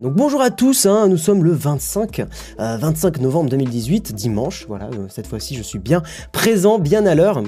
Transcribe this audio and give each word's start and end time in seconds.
Donc 0.00 0.14
bonjour 0.14 0.40
à 0.40 0.50
tous, 0.50 0.86
hein, 0.86 1.08
nous 1.08 1.16
sommes 1.16 1.42
le 1.42 1.50
25, 1.50 2.24
25 2.56 3.18
novembre 3.18 3.50
2018, 3.50 4.14
dimanche, 4.14 4.64
voilà, 4.68 4.90
euh, 4.92 5.08
cette 5.08 5.26
fois-ci 5.26 5.56
je 5.56 5.62
suis 5.64 5.80
bien 5.80 6.04
présent, 6.30 6.78
bien 6.78 7.04
à 7.04 7.16
l'heure. 7.16 7.42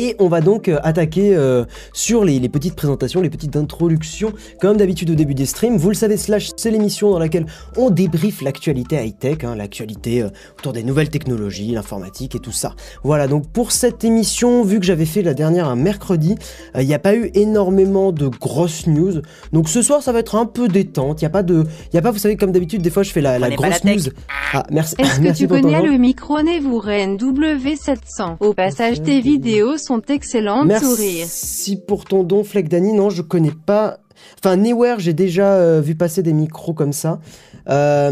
Et 0.00 0.14
on 0.20 0.28
va 0.28 0.40
donc 0.40 0.68
euh, 0.68 0.78
attaquer 0.84 1.34
euh, 1.34 1.64
sur 1.92 2.24
les, 2.24 2.48
petites 2.48 2.76
présentations, 2.76 3.20
les 3.20 3.30
petites 3.30 3.56
introductions, 3.56 4.32
comme 4.60 4.76
d'habitude 4.76 5.10
au 5.10 5.16
début 5.16 5.34
des 5.34 5.44
streams. 5.44 5.76
Vous 5.76 5.88
le 5.88 5.96
savez, 5.96 6.16
Slash, 6.16 6.50
c'est 6.56 6.70
l'émission 6.70 7.10
dans 7.10 7.18
laquelle 7.18 7.46
on 7.76 7.90
débriefe 7.90 8.40
l'actualité 8.40 9.04
high-tech, 9.04 9.42
hein, 9.42 9.56
l'actualité 9.56 10.22
euh, 10.22 10.28
autour 10.56 10.72
des 10.72 10.84
nouvelles 10.84 11.08
technologies, 11.08 11.72
l'informatique 11.72 12.36
et 12.36 12.38
tout 12.38 12.52
ça. 12.52 12.76
Voilà, 13.02 13.26
donc 13.26 13.48
pour 13.48 13.72
cette 13.72 14.04
émission, 14.04 14.62
vu 14.62 14.78
que 14.78 14.86
j'avais 14.86 15.04
fait 15.04 15.22
la 15.22 15.34
dernière 15.34 15.66
un 15.66 15.74
mercredi, 15.74 16.36
il 16.78 16.86
n'y 16.86 16.94
a 16.94 17.00
pas 17.00 17.16
eu 17.16 17.32
énormément 17.34 18.12
de 18.12 18.28
grosses 18.28 18.86
news. 18.86 19.14
Donc 19.52 19.68
ce 19.68 19.82
soir, 19.82 20.04
ça 20.04 20.12
va 20.12 20.20
être 20.20 20.36
un 20.36 20.46
peu 20.46 20.68
détente. 20.68 21.20
Il 21.20 21.24
n'y 21.24 21.26
a 21.26 21.30
pas 21.30 21.42
de... 21.42 21.64
Il 21.92 21.96
y 21.96 21.98
a 21.98 22.02
pas, 22.02 22.12
vous 22.12 22.18
savez, 22.18 22.36
comme 22.36 22.52
d'habitude, 22.52 22.82
des 22.82 22.90
fois, 22.90 23.02
je 23.02 23.10
fais 23.10 23.20
la, 23.20 23.50
grosse 23.50 23.82
news. 23.82 24.12
Ah, 24.52 24.62
merci. 24.70 24.94
Est-ce 24.98 25.20
que 25.20 25.36
tu 25.36 25.48
connais 25.48 25.82
le 25.82 25.98
micro 25.98 26.40
Nevuren 26.40 27.16
W700 27.16 28.36
Au 28.38 28.54
passage, 28.54 29.02
tes 29.02 29.20
vidéos 29.20 29.76
sont 29.76 29.87
excellentes, 30.08 30.66
Merci 30.66 31.76
pour 31.76 32.04
ton 32.04 32.22
don, 32.22 32.44
Fleck 32.44 32.68
Dani. 32.68 32.92
Non, 32.92 33.10
je 33.10 33.22
connais 33.22 33.52
pas. 33.52 33.98
Enfin, 34.38 34.56
Neware, 34.56 35.00
j'ai 35.00 35.12
déjà 35.12 35.54
euh, 35.54 35.80
vu 35.80 35.94
passer 35.94 36.22
des 36.22 36.32
micros 36.32 36.74
comme 36.74 36.92
ça. 36.92 37.20
Euh, 37.68 38.10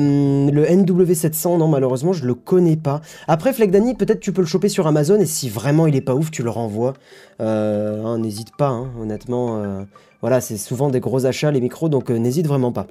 le 0.51 0.65
NW700, 0.65 1.59
non, 1.59 1.69
malheureusement, 1.69 2.13
je 2.13 2.27
le 2.27 2.35
connais 2.35 2.77
pas. 2.77 3.01
Après, 3.29 3.53
Fleck 3.53 3.71
Dani, 3.71 3.95
peut-être 3.95 4.21
tu 4.21 4.33
peux 4.33 4.43
le 4.43 4.47
choper 4.47 4.69
sur 4.69 4.87
Amazon 4.87 5.19
et 5.19 5.27
si 5.27 5.49
vraiment 5.49 5.87
il 5.87 5.97
est 5.97 6.01
pas 6.01 6.15
ouf, 6.15 6.31
tu 6.31 6.43
le 6.43 6.51
renvoies. 6.51 6.95
Euh, 7.41 8.05
hein, 8.05 8.19
n'hésite 8.19 8.57
pas, 8.57 8.69
hein, 8.69 8.89
honnêtement. 9.01 9.85
voilà, 10.21 10.41
c'est 10.41 10.57
souvent 10.57 10.91
des 10.91 11.01
gros 11.01 11.27
achats, 11.27 11.51
les 11.51 11.61
micros, 11.61 11.89
donc 11.89 12.11
n'hésite 12.11 12.47
vraiment 12.47 12.73
pas. 12.73 12.87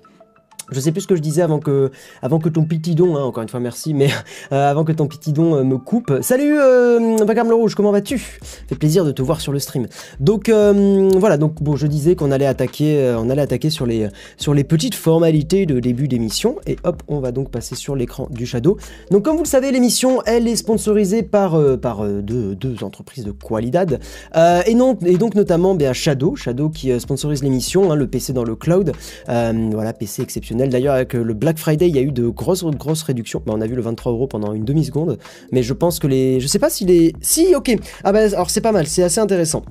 Je 0.71 0.79
sais 0.79 0.91
plus 0.91 1.01
ce 1.01 1.07
que 1.07 1.15
je 1.15 1.21
disais 1.21 1.43
avant 1.43 1.59
que, 1.59 1.91
avant 2.23 2.39
que 2.39 2.49
ton 2.49 2.63
pitidon, 2.63 3.15
hein, 3.15 3.23
encore 3.23 3.43
une 3.43 3.49
fois 3.49 3.59
merci, 3.59 3.93
mais 3.93 4.09
euh, 4.51 4.69
avant 4.69 4.83
que 4.83 4.91
ton 4.91 5.07
pitidon 5.07 5.55
euh, 5.55 5.63
me 5.63 5.77
coupe. 5.77 6.11
Salut 6.21 6.57
euh, 6.57 7.17
le 7.17 7.53
Rouge, 7.53 7.75
comment 7.75 7.91
vas-tu? 7.91 8.17
Fait 8.17 8.75
plaisir 8.75 9.05
de 9.05 9.11
te 9.11 9.21
voir 9.21 9.41
sur 9.41 9.51
le 9.51 9.59
stream. 9.59 9.87
Donc 10.19 10.49
euh, 10.49 11.09
voilà, 11.17 11.37
donc 11.37 11.61
bon, 11.61 11.75
je 11.75 11.85
disais 11.85 12.15
qu'on 12.15 12.31
allait 12.31 12.47
attaquer, 12.47 13.15
on 13.19 13.29
allait 13.29 13.43
attaquer 13.43 13.69
sur 13.69 13.85
les, 13.85 14.07
sur 14.37 14.55
les 14.55 14.63
petites 14.63 14.95
formalités 14.95 15.67
de 15.67 15.79
début 15.79 16.07
d'émission, 16.07 16.55
et 16.65 16.77
hop, 16.83 17.03
on 17.07 17.19
va 17.19 17.31
donc 17.31 17.51
passer 17.51 17.75
sur 17.75 17.95
l'écran 17.95 18.27
du 18.31 18.47
Shadow. 18.47 18.77
Donc 19.11 19.23
comme 19.23 19.35
vous 19.35 19.43
le 19.43 19.47
savez, 19.47 19.71
l'émission, 19.71 20.21
elle 20.25 20.47
est 20.47 20.55
sponsorisée 20.55 21.21
par, 21.21 21.59
par 21.79 22.03
deux, 22.05 22.55
deux, 22.55 22.83
entreprises 22.83 23.23
de 23.23 23.31
qualidad, 23.31 23.99
et, 24.35 24.73
non, 24.73 24.97
et 25.05 25.17
donc 25.17 25.35
notamment 25.35 25.75
bien, 25.75 25.93
Shadow, 25.93 26.35
Shadow 26.35 26.69
qui 26.69 26.97
sponsorise 26.99 27.43
l'émission, 27.43 27.91
hein, 27.91 27.95
le 27.95 28.07
PC 28.07 28.33
dans 28.33 28.43
le 28.43 28.55
cloud, 28.55 28.91
voilà, 29.27 29.93
PC 29.93 30.23
exceptionnel 30.23 30.54
D'ailleurs, 30.55 30.95
avec 30.95 31.13
le 31.13 31.33
Black 31.33 31.57
Friday, 31.57 31.87
il 31.87 31.95
y 31.95 31.99
a 31.99 32.01
eu 32.01 32.11
de 32.11 32.27
grosses, 32.27 32.63
grosses 32.63 33.03
réductions. 33.03 33.41
Bah, 33.45 33.53
on 33.55 33.61
a 33.61 33.67
vu 33.67 33.75
le 33.75 33.81
23 33.81 34.11
euros 34.11 34.27
pendant 34.27 34.53
une 34.53 34.65
demi-seconde. 34.65 35.17
Mais 35.51 35.63
je 35.63 35.73
pense 35.73 35.99
que 35.99 36.07
les. 36.07 36.39
Je 36.39 36.47
sais 36.47 36.59
pas 36.59 36.69
si 36.69 36.85
les. 36.85 37.13
Si, 37.21 37.55
ok. 37.55 37.75
Ah 38.03 38.11
bah, 38.11 38.19
alors 38.33 38.49
c'est 38.49 38.61
pas 38.61 38.71
mal, 38.71 38.87
c'est 38.87 39.03
assez 39.03 39.19
intéressant. 39.19 39.63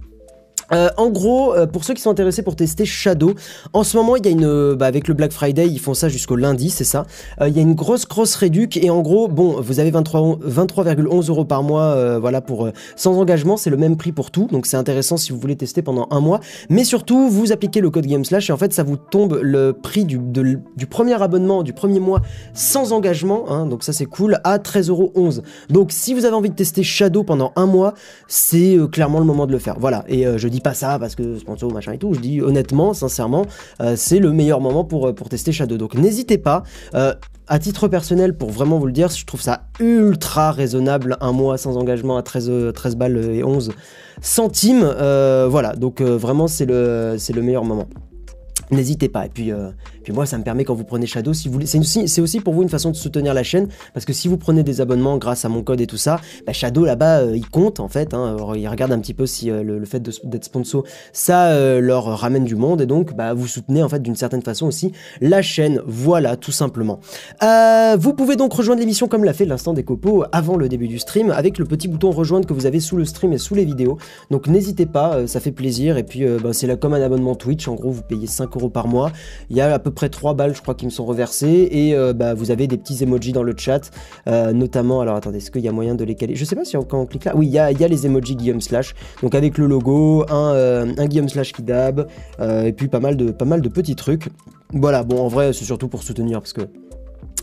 Euh, 0.73 0.89
en 0.97 1.11
gros, 1.11 1.55
euh, 1.55 1.67
pour 1.67 1.85
ceux 1.85 1.95
qui 1.95 2.03
sont 2.03 2.11
intéressés 2.11 2.43
pour 2.43 2.57
tester 2.57 2.85
Shadow, 2.85 3.35
en 3.73 3.85
ce 3.85 3.97
moment 3.97 4.17
il 4.17 4.25
y 4.25 4.29
a 4.29 4.33
une, 4.33 4.45
euh, 4.45 4.75
bah, 4.75 4.87
avec 4.87 5.09
le 5.09 5.15
Black 5.15 5.33
Friday, 5.33 5.67
ils 5.69 5.79
font 5.79 5.95
ça 5.95 6.09
jusqu'au 6.09 6.37
lundi, 6.37 6.71
c'est 6.71 6.85
ça. 6.85 7.07
il 7.41 7.55
y 7.55 7.59
a 7.59 7.63
une 7.63 7.75
grosse 7.75 8.07
grosse 8.07 8.35
réduc 8.35 8.77
et 8.77 8.91
en 8.91 9.03
gros, 9.03 9.29
bon, 9.29 9.61
vous 9.61 9.81
avez 9.81 9.91
23,11 9.91 10.39
23, 10.41 10.85
euros 11.29 11.45
par 11.45 11.63
mois, 11.63 12.19
voilà 12.19 12.41
pour 12.41 12.69
sans 12.97 13.19
engagement, 13.19 13.57
c'est 13.57 13.71
le 13.71 13.77
même 13.77 13.97
prix 13.97 14.13
pour 14.13 14.31
tout, 14.31 14.49
donc 14.51 14.67
c'est 14.67 14.77
intéressant 14.77 15.17
si 15.17 15.33
vous 15.33 15.39
voulez 15.39 15.57
tester 15.57 15.83
pendant 15.83 16.09
un 16.11 16.21
mois. 16.21 16.41
Mais 16.71 16.85
surtout, 16.85 17.29
vous 17.29 17.53
appliquez 17.53 17.81
le 17.81 17.91
code 17.91 18.07
GameSlash 18.07 18.51
et 18.51 18.53
en 18.53 18.57
fait 18.57 18.73
ça 18.73 18.83
vous 18.83 18.97
tombe 18.97 19.39
le 19.43 19.73
prix 19.73 20.05
du, 20.05 20.19
du 20.19 20.87
premier 20.87 21.21
abonnement 21.23 21.63
du 21.63 21.73
premier 21.73 22.01
mois 22.01 22.21
sans 22.53 22.93
engagement, 22.93 23.51
hein, 23.51 23.67
donc 23.67 23.85
ça 23.85 23.93
c'est 23.93 24.07
cool, 24.07 24.39
à 24.45 24.59
13,11 24.59 24.89
euros. 24.91 25.13
Donc 25.71 25.93
si 25.93 26.15
vous 26.15 26.25
avez 26.25 26.35
envie 26.35 26.51
de 26.51 26.55
tester 26.55 26.83
Shadow 26.83 27.23
pendant 27.23 27.53
un 27.57 27.67
mois, 27.67 27.95
c'est 28.29 28.77
clairement 28.91 29.19
le 29.19 29.27
moment 29.27 29.47
de 29.47 29.53
le 29.53 29.59
faire. 29.59 29.77
Voilà, 29.79 30.05
et 30.09 30.25
je 30.37 30.49
dis 30.55 30.61
pas 30.61 30.75
ça 30.75 30.99
parce 30.99 31.15
que 31.15 31.39
sponsor 31.39 31.73
machin 31.73 31.93
et 31.93 31.99
tout. 31.99 32.15
Je 32.15 32.21
dis 32.21 32.41
honnêtement, 32.41 32.95
sincèrement, 32.95 33.47
euh, 33.81 33.95
c'est 33.97 34.21
le 34.21 34.33
meilleur 34.33 34.61
moment 34.61 34.85
pour, 34.85 35.09
euh, 35.09 35.13
pour 35.13 35.29
tester 35.29 35.53
Shadow. 35.53 35.77
Donc 35.77 35.95
n'hésitez 35.95 36.39
pas. 36.39 36.63
Euh, 36.95 37.15
à 37.47 37.59
titre 37.59 37.89
personnel, 37.89 38.37
pour 38.37 38.51
vraiment 38.51 38.79
vous 38.79 38.87
le 38.87 38.93
dire, 38.93 39.09
je 39.09 39.27
trouve 39.27 39.43
ça 39.43 39.65
ultra 39.79 40.51
raisonnable, 40.51 41.19
un 41.21 41.33
mois 41.33 41.59
sans 41.59 41.77
engagement 41.77 42.17
à 42.17 42.23
13, 42.23 42.73
13 42.73 42.97
balles 42.97 43.17
et 43.35 43.45
11 43.45 43.73
centimes. 44.23 44.81
voilà, 45.51 45.75
donc 45.77 46.01
vraiment 46.01 46.47
c'est 46.47 46.65
le, 46.65 47.17
c'est 47.19 47.35
le 47.35 47.43
meilleur 47.43 47.65
moment. 47.65 47.87
N'hésitez 48.71 49.11
pas. 49.11 49.27
Et 49.27 49.29
puis, 49.29 49.53
puis 50.05 50.13
moi, 50.13 50.27
ça 50.27 50.39
me 50.39 50.45
permet 50.45 50.65
quand 50.65 50.75
vous 50.75 50.85
prenez 50.85 51.07
Shadow, 51.07 51.33
si 51.33 51.49
vous 51.49 51.61
c'est 51.65 51.79
aussi, 51.79 52.07
c'est 52.09 52.21
aussi 52.21 52.41
pour 52.41 52.53
vous 52.53 52.63
une 52.63 52.69
façon 52.69 52.91
de 52.91 52.97
soutenir 52.97 53.33
la 53.33 53.43
chaîne, 53.43 53.69
parce 53.95 54.05
que 54.05 54.13
si 54.13 54.29
vous 54.29 54.37
prenez 54.37 54.63
des 54.63 54.81
abonnements 54.81 55.17
grâce 55.17 55.45
à 55.45 55.49
mon 55.49 55.63
code 55.63 55.81
et 55.81 55.87
tout 55.87 55.97
ça, 55.97 56.21
bah 56.47 56.53
Shadow 56.53 56.85
là-bas, 56.85 57.21
euh, 57.21 57.37
il 57.37 57.49
compte 57.49 57.81
en 57.81 57.89
fait. 57.89 58.13
Hein, 58.13 58.37
ils 58.55 58.69
regardent 58.69 58.93
un 58.93 59.01
petit 59.01 59.15
peu 59.15 59.27
si 59.27 59.51
euh, 59.51 59.63
le, 59.63 59.85
fait 59.87 60.01
d'être 60.01 60.45
sponsor, 60.45 60.85
ça 61.13 61.49
euh, 61.49 61.81
leur 61.81 62.05
ramène 62.05 62.45
du 62.45 62.55
monde, 62.55 62.83
et 62.83 62.87
donc 62.87 63.17
bah, 63.17 63.33
vous 63.33 63.47
soutenez 63.47 63.83
en 63.83 63.89
fait 63.89 64.01
d'une 64.01 64.15
certaine 64.15 64.43
façon 64.43 64.67
aussi 64.67 64.93
la 65.21 65.41
chaîne. 65.43 65.81
Voilà, 65.87 66.37
tout 66.37 66.53
simplement. 66.53 67.01
vous 67.99 68.13
pouvez 68.13 68.37
donc 68.37 68.53
rejoindre 68.53 68.81
l'émission 68.81 69.09
comme 69.09 69.25
l'a 69.25 69.33
fait 69.33 69.47
l'instant 69.47 69.73
des 69.73 69.85
copeaux 69.85 70.25
avant 70.33 70.57
le 70.57 70.69
début 70.69 70.89
du 70.89 70.99
stream, 70.99 71.31
avec 71.31 71.59
le 71.59 71.65
petit 71.65 71.89
bouton 71.89 72.11
rejoindre 72.11 72.47
que 72.47 72.53
vous 72.53 72.67
avez 72.67 72.81
sous 72.81 72.97
le 72.97 73.07
stream 73.07 73.33
et 73.33 73.39
sous 73.39 73.55
les 73.55 73.65
vidéos. 73.65 73.97
Donc 74.31 74.49
n'hésitez 74.49 74.85
pas, 74.85 75.27
ça 75.27 75.41
fait 75.41 75.53
plaisir. 75.53 75.97
Et 75.97 76.03
puis 76.03 76.27
bah, 76.43 76.53
c'est 76.53 76.67
là 76.67 76.77
comme 76.77 76.93
un 76.93 77.03
abonnement 77.03 77.35
Twitch. 77.35 77.69
En 77.69 77.75
gros, 77.75 77.91
vous 77.91 78.03
payez 78.03 78.27
5 78.27 78.55
euros 78.57 78.69
par 78.69 78.87
mois. 78.87 79.11
Il 79.49 79.57
y 79.57 79.63
a 79.63 79.73
à 79.73 79.79
peu 79.79 79.91
près 79.95 80.09
3 80.09 80.35
balles, 80.35 80.55
je 80.55 80.61
crois, 80.61 80.75
qui 80.75 80.85
me 80.85 80.91
sont 80.91 81.05
reversées. 81.05 81.69
Et 81.71 81.95
euh, 81.95 82.13
bah, 82.13 82.35
vous 82.35 82.51
avez 82.51 82.67
des 82.67 82.77
petits 82.77 83.03
emojis 83.03 83.33
dans 83.33 83.43
le 83.43 83.55
chat, 83.57 83.91
euh, 84.29 84.53
notamment. 84.53 85.01
Alors 85.01 85.17
attendez, 85.17 85.39
est-ce 85.39 85.51
qu'il 85.51 85.63
y 85.63 85.69
a 85.69 85.73
moyen 85.73 85.95
de 85.95 86.05
les 86.05 86.15
caler? 86.15 86.35
Je 86.35 86.45
sais 86.45 86.57
pas 86.57 86.65
si 86.65 86.77
quand 86.89 87.01
on 87.01 87.07
clique 87.07 87.25
là. 87.25 87.33
Oui, 87.35 87.47
il 87.47 87.53
y 87.53 87.59
a, 87.59 87.73
les 87.73 88.07
emojis 88.07 88.37
Guillaume 88.37 88.61
Slash. 88.61 88.95
Donc 89.23 89.35
avec 89.35 89.59
le 89.59 89.67
logo, 89.67 90.25
un, 90.29 90.53
euh, 90.53 90.93
un 90.99 91.07
Guillaume 91.07 91.29
Slash 91.29 91.53
qui 91.53 91.63
dab, 91.63 92.07
et 92.41 92.73
puis 92.73 92.89
pas 92.89 93.01
mal, 93.01 93.17
de, 93.17 93.31
pas 93.31 93.45
mal 93.45 93.61
de 93.61 93.69
petits 93.69 93.97
trucs. 93.97 94.29
Voilà, 94.73 95.05
bon, 95.05 95.21
en 95.21 95.29
vrai, 95.29 95.53
c'est 95.53 95.65
surtout 95.65 95.89
pour 95.89 96.03
soutenir 96.03 96.41
parce 96.41 96.53
que 96.53 96.63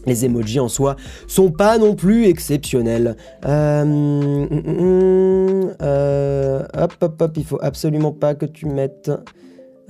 les 0.06 0.26
emojis 0.26 0.60
en 0.60 0.68
soi 0.68 0.96
sont 1.28 1.52
pas 1.52 1.78
non 1.78 1.96
plus 1.96 2.26
exceptionnels. 2.26 3.16
Euh, 3.46 4.46
hop, 6.74 6.94
hop, 7.02 7.22
hop, 7.22 7.38
il 7.38 7.46
faut 7.46 7.60
absolument 7.62 8.12
pas 8.12 8.36
que 8.36 8.46
tu 8.46 8.66
mettes 8.66 9.12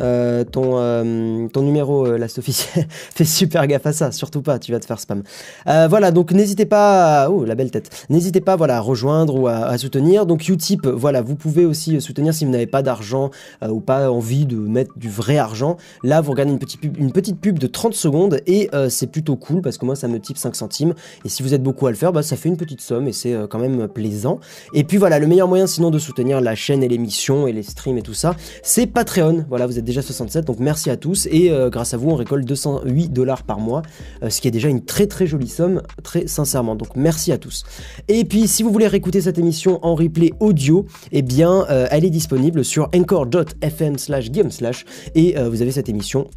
euh, 0.02 0.44
ton, 0.44 0.78
euh, 0.78 1.48
ton 1.50 1.62
numéro, 1.62 2.08
euh, 2.08 2.18
Last 2.18 2.38
Officiel. 2.40 2.88
Fais 2.90 3.26
super 3.26 3.68
gaffe 3.68 3.86
à 3.86 3.94
ça, 3.94 4.12
surtout 4.12 4.42
pas, 4.42 4.60
tu 4.60 4.72
vas 4.72 4.80
te 4.80 4.86
faire 4.86 5.00
spam. 5.00 5.24
voilà, 5.66 6.12
donc 6.12 6.32
n'hésitez 6.32 6.66
pas, 6.66 7.24
à... 7.24 7.30
oh 7.30 7.46
la 7.46 7.56
belle 7.56 7.72
tête, 7.72 7.90
n'hésitez 8.10 8.42
pas 8.42 8.56
voilà, 8.56 8.78
à 8.78 8.80
rejoindre 8.80 9.36
ou 9.36 9.48
à, 9.48 9.78
soutenir. 9.78 10.26
Donc 10.26 10.48
Utip, 10.48 10.88
voilà, 10.88 11.22
vous 11.22 11.36
pouvez 11.36 11.66
aussi 11.66 12.00
soutenir 12.02 12.34
si 12.34 12.46
vous 12.46 12.52
n'avez 12.52 12.68
pas 12.68 12.82
d'argent 12.82 13.32
ou 13.68 13.80
pas 13.80 14.12
envie 14.12 14.46
de 14.46 14.56
mettre 14.56 14.98
du 14.98 15.10
vrai 15.10 15.38
argent. 15.38 15.78
Là, 16.04 16.22
vous 16.22 16.32
regardez 16.32 16.52
une 16.52 16.60
petite 16.60 16.82
pub, 16.82 16.98
une 16.98 17.12
petite 17.12 17.40
pub 17.40 17.60
de 17.60 17.68
30 17.68 17.94
secondes 17.94 18.40
et 18.48 18.70
c'est 18.90 19.08
plutôt 19.08 19.36
cool 19.36 19.62
parce 19.62 19.78
que 19.78 19.86
moi 19.86 19.96
ça 19.96 20.08
me 20.08 20.20
type 20.20 20.38
5 20.38 20.56
centimes. 20.56 20.94
Et 21.26 21.30
si 21.30 21.44
vous 21.44 21.54
êtes 21.54 21.64
beaucoup 21.64 21.88
à 21.88 21.92
le 21.92 21.98
faire, 21.98 22.12
bah, 22.12 22.24
ça 22.24 22.36
fait 22.36 22.50
une 22.50 22.58
petite 22.58 22.82
somme 22.82 23.08
et 23.08 23.14
c'est 23.14 23.36
quand 23.50 23.60
même 23.60 23.88
plaisant. 23.88 24.40
Et 24.74 24.84
puis 24.84 24.98
voilà, 24.98 25.20
le 25.20 25.28
meilleur 25.28 25.48
moyen 25.48 25.68
sinon 25.68 25.90
de 25.92 26.00
soutenir 26.00 26.42
la 26.42 26.56
chaîne 26.56 26.84
et 26.84 26.88
l'émission 26.88 27.48
et 27.48 27.54
les 27.54 27.64
streams 27.64 27.98
et 27.98 28.02
tout 28.02 28.14
ça, 28.14 28.36
c'est 28.64 28.88
Patreon. 28.88 29.46
Voilà, 29.50 29.68
vous 29.68 29.78
êtes 29.80 29.86
déjà 29.92 30.02
67, 30.02 30.46
donc 30.46 30.60
merci 30.60 30.90
à 30.90 30.98
tous. 30.98 31.28
Et 31.32 31.52
euh, 31.52 31.70
grâce 31.70 31.94
à 31.94 31.98
vous, 31.98 32.10
on 32.10 32.16
récolte 32.16 32.46
208 32.46 33.10
dollars 33.10 33.44
par 33.44 33.60
mois, 33.60 33.82
euh, 34.24 34.30
ce 34.30 34.42
qui 34.42 34.48
est 34.48 34.52
déjà 34.52 34.70
une 34.70 34.84
très 34.84 35.06
très 35.06 35.28
jolie 35.28 35.50
somme, 35.50 35.82
très 36.04 36.28
sincèrement. 36.28 36.76
Donc 36.76 36.96
merci 36.96 37.32
à 37.32 37.38
tous. 37.38 37.64
Et 38.08 38.24
puis 38.26 38.48
si 38.48 38.64
vous 38.64 38.72
voulez 38.72 38.88
réécouter 38.88 39.22
cette 39.22 39.38
émission 39.38 39.80
en 39.86 39.96
replay 39.96 40.32
audio, 40.40 40.86
eh 41.12 41.22
bien 41.22 41.66
euh, 41.70 41.88
elle 41.92 42.06
est 42.06 42.10
disponible 42.10 42.64
sur 42.64 42.90
encore.fm 42.96 43.98
slash 43.98 44.32
slash 44.50 44.86
et 45.16 45.36
vous 45.42 45.62
avez 45.62 45.72
cette 45.72 45.90
émission 45.90 46.28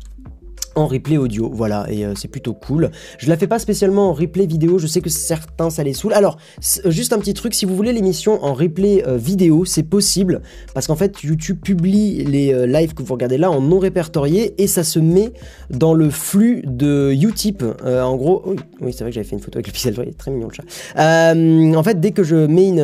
en 0.74 0.86
replay 0.86 1.16
audio, 1.16 1.50
voilà, 1.52 1.86
et 1.90 2.04
euh, 2.04 2.14
c'est 2.16 2.28
plutôt 2.28 2.54
cool. 2.54 2.90
Je 3.18 3.28
la 3.28 3.36
fais 3.36 3.46
pas 3.46 3.58
spécialement 3.58 4.10
en 4.10 4.12
replay 4.12 4.46
vidéo, 4.46 4.78
je 4.78 4.86
sais 4.86 5.00
que 5.00 5.10
certains 5.10 5.70
ça 5.70 5.82
les 5.82 5.92
saoule. 5.92 6.12
Alors, 6.12 6.38
euh, 6.84 6.90
juste 6.90 7.12
un 7.12 7.18
petit 7.18 7.34
truc, 7.34 7.54
si 7.54 7.64
vous 7.64 7.76
voulez 7.76 7.92
l'émission 7.92 8.42
en 8.44 8.54
replay 8.54 9.04
euh, 9.06 9.16
vidéo, 9.16 9.64
c'est 9.64 9.82
possible, 9.82 10.42
parce 10.74 10.86
qu'en 10.86 10.96
fait, 10.96 11.22
YouTube 11.22 11.58
publie 11.62 12.24
les 12.24 12.66
lives 12.66 12.94
que 12.94 13.02
vous 13.02 13.12
regardez 13.12 13.38
là 13.38 13.50
en 13.50 13.60
non 13.60 13.78
répertorié, 13.78 14.54
et 14.58 14.66
ça 14.66 14.84
se 14.84 14.98
met 14.98 15.32
dans 15.70 15.94
le 15.94 16.10
flux 16.10 16.62
de 16.64 17.12
Utip. 17.12 17.62
en 17.84 18.16
gros, 18.16 18.42
oui, 18.80 18.92
c'est 18.92 19.00
vrai 19.00 19.10
que 19.10 19.14
j'avais 19.14 19.26
fait 19.26 19.36
une 19.36 19.42
photo 19.42 19.58
avec 19.58 19.66
le 19.66 19.72
pixel, 19.72 19.94
très 20.18 20.30
mignon 20.30 20.48
le 20.48 20.54
chat. 20.54 21.78
en 21.78 21.82
fait, 21.82 22.00
dès 22.00 22.10
que 22.10 22.22
je 22.22 22.36
mets 22.46 22.78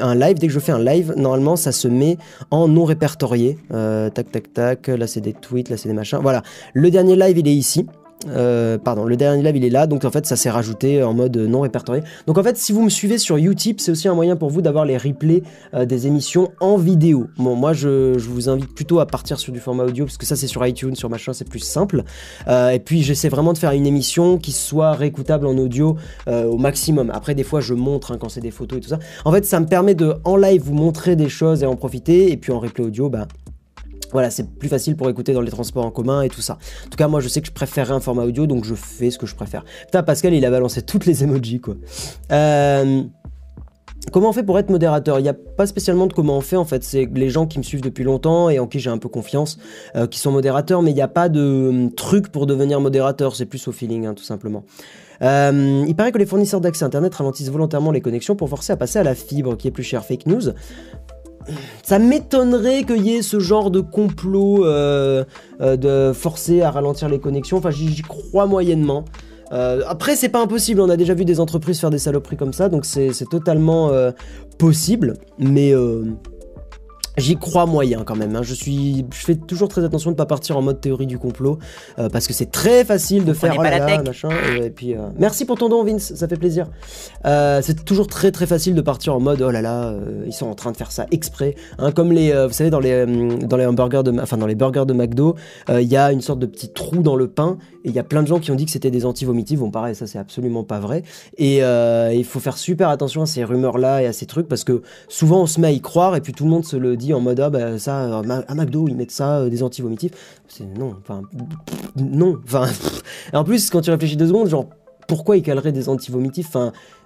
un 0.00 0.14
live, 0.14 0.38
dès 0.38 0.46
que 0.46 0.52
je 0.52 0.60
fais 0.60 0.72
un 0.72 0.82
live, 0.82 1.14
normalement, 1.16 1.56
ça 1.56 1.72
se 1.72 1.88
met 1.88 2.16
en 2.50 2.68
non 2.68 2.84
répertorié. 2.84 3.58
tac, 3.70 4.30
tac, 4.30 4.52
tac, 4.52 4.86
là 4.88 5.06
c'est 5.06 5.20
des 5.20 5.32
tweets, 5.32 5.68
là 5.70 5.76
c'est 5.76 5.88
des 5.88 5.94
machins, 5.94 6.18
voilà. 6.22 6.42
Le 6.74 6.90
dernier 6.90 7.16
live, 7.16 7.38
il 7.38 7.48
est 7.48 7.54
ici. 7.54 7.86
euh, 8.26 8.78
pardon, 8.78 9.04
le 9.04 9.16
dernier 9.16 9.42
live 9.44 9.56
il 9.56 9.64
est 9.64 9.70
là, 9.70 9.86
donc 9.86 10.04
en 10.04 10.10
fait 10.10 10.26
ça 10.26 10.34
s'est 10.34 10.50
rajouté 10.50 11.02
en 11.02 11.14
mode 11.14 11.36
non 11.36 11.60
répertorié. 11.60 12.02
Donc 12.26 12.36
en 12.36 12.42
fait, 12.42 12.56
si 12.56 12.72
vous 12.72 12.82
me 12.82 12.88
suivez 12.88 13.18
sur 13.18 13.38
YouTube, 13.38 13.76
c'est 13.78 13.92
aussi 13.92 14.08
un 14.08 14.14
moyen 14.14 14.34
pour 14.34 14.50
vous 14.50 14.60
d'avoir 14.60 14.84
les 14.84 14.96
replays 14.96 15.42
euh, 15.74 15.86
des 15.86 16.06
émissions 16.06 16.50
en 16.60 16.76
vidéo. 16.76 17.28
Bon, 17.36 17.54
moi 17.54 17.72
je, 17.72 18.18
vous 18.18 18.48
invite 18.48 18.74
plutôt 18.74 18.98
à 18.98 19.06
partir 19.06 19.38
sur 19.38 19.52
du 19.52 19.60
format 19.60 19.84
audio 19.84 20.04
parce 20.04 20.16
que 20.16 20.26
ça 20.26 20.36
c'est 20.36 20.48
sur 20.48 20.66
iTunes, 20.66 20.96
sur 20.96 21.08
machin, 21.08 21.32
c'est 21.32 21.48
plus 21.48 21.60
simple. 21.60 22.02
Euh, 22.48 22.70
et 22.70 22.80
puis 22.80 23.02
j'essaie 23.02 23.28
vraiment 23.28 23.52
de 23.52 23.58
faire 23.58 23.72
une 23.72 23.86
émission 23.86 24.38
qui 24.38 24.52
soit 24.52 24.92
réécoutable 24.92 25.46
en 25.46 25.56
audio 25.56 25.96
au 26.26 26.58
maximum. 26.58 27.10
Après, 27.14 27.34
des 27.34 27.44
fois 27.44 27.60
je 27.60 27.74
montre 27.74 28.12
hein, 28.12 28.18
quand 28.20 28.28
c'est 28.28 28.40
des 28.40 28.50
photos 28.50 28.78
et 28.78 28.80
tout 28.80 28.88
ça. 28.88 28.98
En 29.24 29.32
fait, 29.32 29.44
ça 29.44 29.60
me 29.60 29.66
permet 29.66 29.94
de 29.94 30.16
en 30.24 30.36
live 30.36 30.62
vous 30.62 30.74
montrer 30.74 31.16
des 31.16 31.28
choses 31.28 31.62
et 31.62 31.66
en 31.66 31.76
profiter, 31.76 32.32
et 32.32 32.36
puis 32.36 32.52
en 32.52 32.58
replay 32.58 32.84
audio, 32.84 33.08
bah 33.08 33.28
voilà, 34.12 34.30
c'est 34.30 34.48
plus 34.48 34.68
facile 34.68 34.96
pour 34.96 35.08
écouter 35.08 35.32
dans 35.32 35.40
les 35.40 35.50
transports 35.50 35.84
en 35.84 35.90
commun 35.90 36.22
et 36.22 36.28
tout 36.28 36.40
ça. 36.40 36.54
En 36.86 36.90
tout 36.90 36.96
cas, 36.96 37.08
moi, 37.08 37.20
je 37.20 37.28
sais 37.28 37.40
que 37.40 37.46
je 37.46 37.52
préférerais 37.52 37.94
un 37.94 38.00
format 38.00 38.24
audio, 38.24 38.46
donc 38.46 38.64
je 38.64 38.74
fais 38.74 39.10
ce 39.10 39.18
que 39.18 39.26
je 39.26 39.34
préfère. 39.34 39.64
Putain, 39.86 40.02
Pascal, 40.02 40.34
il 40.34 40.44
a 40.44 40.50
balancé 40.50 40.82
toutes 40.82 41.06
les 41.06 41.24
emojis, 41.24 41.60
quoi. 41.60 41.74
Euh, 42.32 43.02
comment 44.12 44.30
on 44.30 44.32
fait 44.32 44.42
pour 44.42 44.58
être 44.58 44.70
modérateur? 44.70 45.18
Il 45.18 45.22
n'y 45.22 45.28
a 45.28 45.34
pas 45.34 45.66
spécialement 45.66 46.06
de 46.06 46.12
comment 46.12 46.38
on 46.38 46.40
fait, 46.40 46.56
en 46.56 46.64
fait. 46.64 46.84
C'est 46.84 47.08
les 47.14 47.28
gens 47.28 47.46
qui 47.46 47.58
me 47.58 47.64
suivent 47.64 47.82
depuis 47.82 48.04
longtemps 48.04 48.48
et 48.48 48.58
en 48.58 48.66
qui 48.66 48.80
j'ai 48.80 48.90
un 48.90 48.98
peu 48.98 49.08
confiance, 49.08 49.58
euh, 49.96 50.06
qui 50.06 50.18
sont 50.18 50.32
modérateurs, 50.32 50.82
mais 50.82 50.90
il 50.90 50.94
n'y 50.94 51.02
a 51.02 51.08
pas 51.08 51.28
de 51.28 51.68
hum, 51.68 51.92
truc 51.92 52.28
pour 52.28 52.46
devenir 52.46 52.80
modérateur. 52.80 53.36
C'est 53.36 53.46
plus 53.46 53.66
au 53.68 53.72
feeling, 53.72 54.06
hein, 54.06 54.14
tout 54.14 54.24
simplement. 54.24 54.64
Euh, 55.20 55.84
il 55.86 55.96
paraît 55.96 56.12
que 56.12 56.18
les 56.18 56.26
fournisseurs 56.26 56.60
d'accès 56.60 56.84
Internet 56.84 57.14
ralentissent 57.14 57.50
volontairement 57.50 57.90
les 57.90 58.00
connexions 58.00 58.36
pour 58.36 58.48
forcer 58.48 58.72
à 58.72 58.76
passer 58.76 59.00
à 59.00 59.02
la 59.02 59.14
fibre 59.16 59.56
qui 59.56 59.68
est 59.68 59.72
plus 59.72 59.82
chère. 59.82 60.04
Fake 60.04 60.26
news? 60.26 60.52
Ça 61.82 61.98
m'étonnerait 61.98 62.84
qu'il 62.84 63.06
y 63.06 63.14
ait 63.14 63.22
ce 63.22 63.40
genre 63.40 63.70
de 63.70 63.80
complot 63.80 64.64
euh, 64.64 65.24
euh, 65.60 65.76
de 65.76 66.12
forcer 66.12 66.62
à 66.62 66.70
ralentir 66.70 67.08
les 67.08 67.18
connexions. 67.18 67.58
Enfin, 67.58 67.70
j'y 67.70 68.02
crois 68.02 68.46
moyennement. 68.46 69.04
Euh, 69.52 69.82
après, 69.86 70.16
c'est 70.16 70.28
pas 70.28 70.42
impossible. 70.42 70.80
On 70.80 70.90
a 70.90 70.96
déjà 70.96 71.14
vu 71.14 71.24
des 71.24 71.40
entreprises 71.40 71.80
faire 71.80 71.90
des 71.90 71.98
saloperies 71.98 72.36
comme 72.36 72.52
ça, 72.52 72.68
donc 72.68 72.84
c'est 72.84 73.12
totalement 73.30 73.90
possible. 74.58 75.14
Mais 75.38 75.72
J'y 77.18 77.36
crois 77.36 77.66
moyen 77.66 78.04
quand 78.04 78.16
même. 78.16 78.34
Hein. 78.36 78.42
Je 78.42 78.54
suis, 78.54 79.04
je 79.12 79.24
fais 79.24 79.34
toujours 79.34 79.68
très 79.68 79.84
attention 79.84 80.10
de 80.10 80.14
ne 80.14 80.16
pas 80.18 80.26
partir 80.26 80.56
en 80.56 80.62
mode 80.62 80.80
théorie 80.80 81.06
du 81.06 81.18
complot 81.18 81.58
euh, 81.98 82.08
parce 82.08 82.26
que 82.26 82.32
c'est 82.32 82.50
très 82.50 82.84
facile 82.84 83.24
de 83.24 83.32
faire 83.32 83.54
oh 83.58 83.62
là 83.62 84.02
machin. 84.02 84.30
Et, 84.62 84.70
puis 84.70 84.94
euh, 84.94 85.08
merci 85.18 85.44
pour 85.44 85.58
ton 85.58 85.68
don, 85.68 85.84
Vince, 85.84 86.14
ça 86.14 86.28
fait 86.28 86.36
plaisir. 86.36 86.66
Euh, 87.26 87.60
c'est 87.62 87.84
toujours 87.84 88.06
très 88.06 88.30
très 88.30 88.46
facile 88.46 88.74
de 88.74 88.80
partir 88.80 89.14
en 89.14 89.20
mode 89.20 89.42
oh 89.42 89.50
là 89.50 89.62
là, 89.62 89.94
ils 90.26 90.32
sont 90.32 90.46
en 90.46 90.54
train 90.54 90.72
de 90.72 90.76
faire 90.76 90.92
ça 90.92 91.06
exprès. 91.10 91.54
Hein, 91.78 91.92
comme 91.92 92.12
les, 92.12 92.32
vous 92.46 92.52
savez 92.52 92.70
dans 92.70 92.80
les 92.80 93.06
dans 93.06 93.56
les 93.56 93.66
hamburgers 93.66 94.02
de, 94.04 94.12
enfin 94.20 94.36
dans 94.36 94.46
les 94.46 94.54
burgers 94.54 94.86
de 94.86 94.92
McDo, 94.92 95.36
il 95.68 95.82
y 95.82 95.96
a 95.96 96.12
une 96.12 96.20
sorte 96.20 96.38
de 96.38 96.46
petit 96.46 96.70
trou 96.72 97.02
dans 97.02 97.16
le 97.16 97.28
pain 97.28 97.58
il 97.88 97.94
y 97.94 97.98
a 97.98 98.04
plein 98.04 98.22
de 98.22 98.28
gens 98.28 98.38
qui 98.38 98.50
ont 98.50 98.54
dit 98.54 98.64
que 98.64 98.70
c'était 98.70 98.90
des 98.90 99.04
anti-vomitifs. 99.04 99.58
Bon 99.58 99.70
pareil, 99.70 99.94
ça 99.94 100.06
c'est 100.06 100.18
absolument 100.18 100.64
pas 100.64 100.78
vrai. 100.78 101.02
Et 101.36 101.58
il 101.58 102.24
faut 102.24 102.40
faire 102.40 102.56
super 102.58 102.88
attention 102.88 103.22
à 103.22 103.26
ces 103.26 103.44
rumeurs 103.44 103.78
là 103.78 104.02
et 104.02 104.06
à 104.06 104.12
ces 104.12 104.26
trucs 104.26 104.48
parce 104.48 104.64
que 104.64 104.82
souvent 105.08 105.42
on 105.42 105.46
se 105.46 105.60
met 105.60 105.68
à 105.68 105.72
y 105.72 105.80
croire 105.80 106.16
et 106.16 106.20
puis 106.20 106.32
tout 106.32 106.44
le 106.44 106.50
monde 106.50 106.64
se 106.64 106.76
le 106.76 106.96
dit 106.96 107.14
en 107.14 107.20
mode 107.20 107.40
ah 107.40 107.50
bah 107.50 107.78
ça 107.78 108.20
à 108.20 108.54
McDo 108.54 108.88
ils 108.88 108.96
mettent 108.96 109.10
ça 109.10 109.38
euh, 109.38 109.48
des 109.48 109.62
anti-vomitifs 109.62 110.12
c'est 110.48 110.64
non 110.64 110.94
enfin 111.00 111.22
non 111.96 112.38
enfin 112.44 112.66
en 113.32 113.44
plus 113.44 113.70
quand 113.70 113.80
tu 113.80 113.90
réfléchis 113.90 114.16
deux 114.16 114.28
secondes 114.28 114.48
genre 114.48 114.66
pourquoi 115.06 115.36
ils 115.38 115.42
caleraient 115.42 115.72
des 115.72 115.88
anti-vomitifs? 115.88 116.54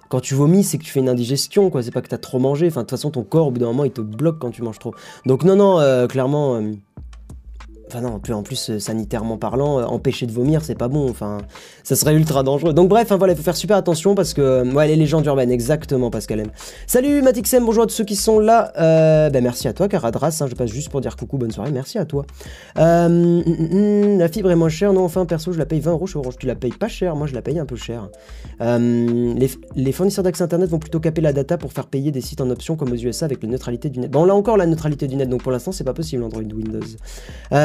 Quand 0.09 0.19
tu 0.19 0.35
vomis, 0.35 0.63
c'est 0.63 0.77
que 0.77 0.83
tu 0.83 0.91
fais 0.91 0.99
une 0.99 1.09
indigestion, 1.09 1.69
quoi. 1.69 1.81
C'est 1.81 1.91
pas 1.91 2.01
que 2.01 2.09
t'as 2.09 2.17
trop 2.17 2.37
mangé. 2.37 2.67
Enfin, 2.67 2.81
de 2.81 2.85
toute 2.85 2.91
façon, 2.91 3.09
ton 3.09 3.23
corps, 3.23 3.47
au 3.47 3.51
bout 3.51 3.61
d'un 3.61 3.67
moment, 3.67 3.85
il 3.85 3.91
te 3.91 4.01
bloque 4.01 4.39
quand 4.39 4.51
tu 4.51 4.61
manges 4.61 4.77
trop. 4.77 4.93
Donc, 5.25 5.43
non, 5.43 5.55
non, 5.55 5.79
euh, 5.79 6.05
clairement, 6.05 6.57
euh, 6.57 6.73
Enfin 7.93 8.01
non, 8.01 8.19
en 8.35 8.41
plus 8.41 8.71
euh, 8.71 8.79
sanitairement 8.79 9.37
parlant, 9.37 9.79
euh, 9.79 9.83
empêcher 9.83 10.25
de 10.25 10.31
vomir, 10.31 10.63
c'est 10.63 10.73
pas 10.73 10.87
bon. 10.87 11.07
Enfin, 11.11 11.37
ça 11.83 11.95
serait 11.95 12.15
ultra 12.15 12.41
dangereux. 12.41 12.73
Donc 12.73 12.89
bref, 12.89 13.11
hein, 13.11 13.17
voilà, 13.17 13.33
il 13.33 13.35
faut 13.35 13.43
faire 13.43 13.55
super 13.55 13.77
attention 13.77 14.15
parce 14.15 14.33
que 14.33 14.41
euh, 14.41 14.71
ouais, 14.71 14.87
les 14.87 14.95
légendes 14.95 15.27
urbaines, 15.27 15.51
exactement, 15.51 16.09
Pascal 16.09 16.39
M. 16.39 16.47
Salut 16.87 17.21
Matixem, 17.21 17.63
bonjour 17.63 17.83
à 17.83 17.85
tous 17.85 17.93
ceux 17.93 18.03
qui 18.03 18.15
sont 18.15 18.39
là. 18.39 18.71
ben 19.29 19.43
merci 19.43 19.67
à 19.67 19.73
toi, 19.73 19.87
Caradras. 19.87 20.39
Hein, 20.41 20.47
je 20.49 20.55
passe 20.55 20.71
juste 20.71 20.89
pour 20.89 21.01
dire 21.01 21.15
coucou, 21.15 21.37
bonne 21.37 21.51
soirée. 21.51 21.69
Merci 21.69 21.99
à 21.99 22.05
toi. 22.05 22.25
Mm, 22.77 22.81
mm, 22.81 24.15
mm, 24.15 24.17
la 24.17 24.27
fibre 24.27 24.49
est 24.49 24.55
moins 24.55 24.69
chère, 24.69 24.91
non 24.91 25.03
Enfin, 25.03 25.27
perso, 25.27 25.51
je 25.53 25.59
la 25.59 25.67
paye 25.67 25.79
20 25.79 25.91
euros 25.91 26.07
chez 26.07 26.17
Orange. 26.17 26.37
Tu 26.39 26.47
la 26.47 26.55
payes 26.55 26.71
pas 26.71 26.87
cher, 26.87 27.15
moi 27.15 27.27
je 27.27 27.35
la 27.35 27.43
paye 27.43 27.59
un 27.59 27.67
peu 27.67 27.75
cher. 27.75 28.09
les, 28.59 29.91
fournisseurs 29.91 30.23
d'accès 30.23 30.43
internet 30.43 30.67
vont 30.67 30.79
plutôt 30.79 30.99
caper 30.99 31.21
la 31.21 31.33
data 31.33 31.59
pour 31.59 31.71
faire 31.71 31.85
payer 31.85 32.11
des 32.11 32.21
sites 32.21 32.41
en 32.41 32.49
option 32.49 32.75
comme 32.75 32.91
aux 32.91 32.95
USA 32.95 33.25
avec 33.25 33.43
la 33.43 33.49
neutralité 33.49 33.89
du 33.91 33.99
net. 33.99 34.09
Bon, 34.09 34.25
là 34.25 34.33
encore 34.33 34.57
la 34.57 34.65
neutralité 34.65 35.07
du 35.07 35.15
net, 35.15 35.29
donc 35.29 35.43
pour 35.43 35.51
l'instant 35.51 35.71
c'est 35.71 35.83
pas 35.83 35.93
possible 35.93 36.23
Android 36.23 36.41
Windows. 36.41 36.79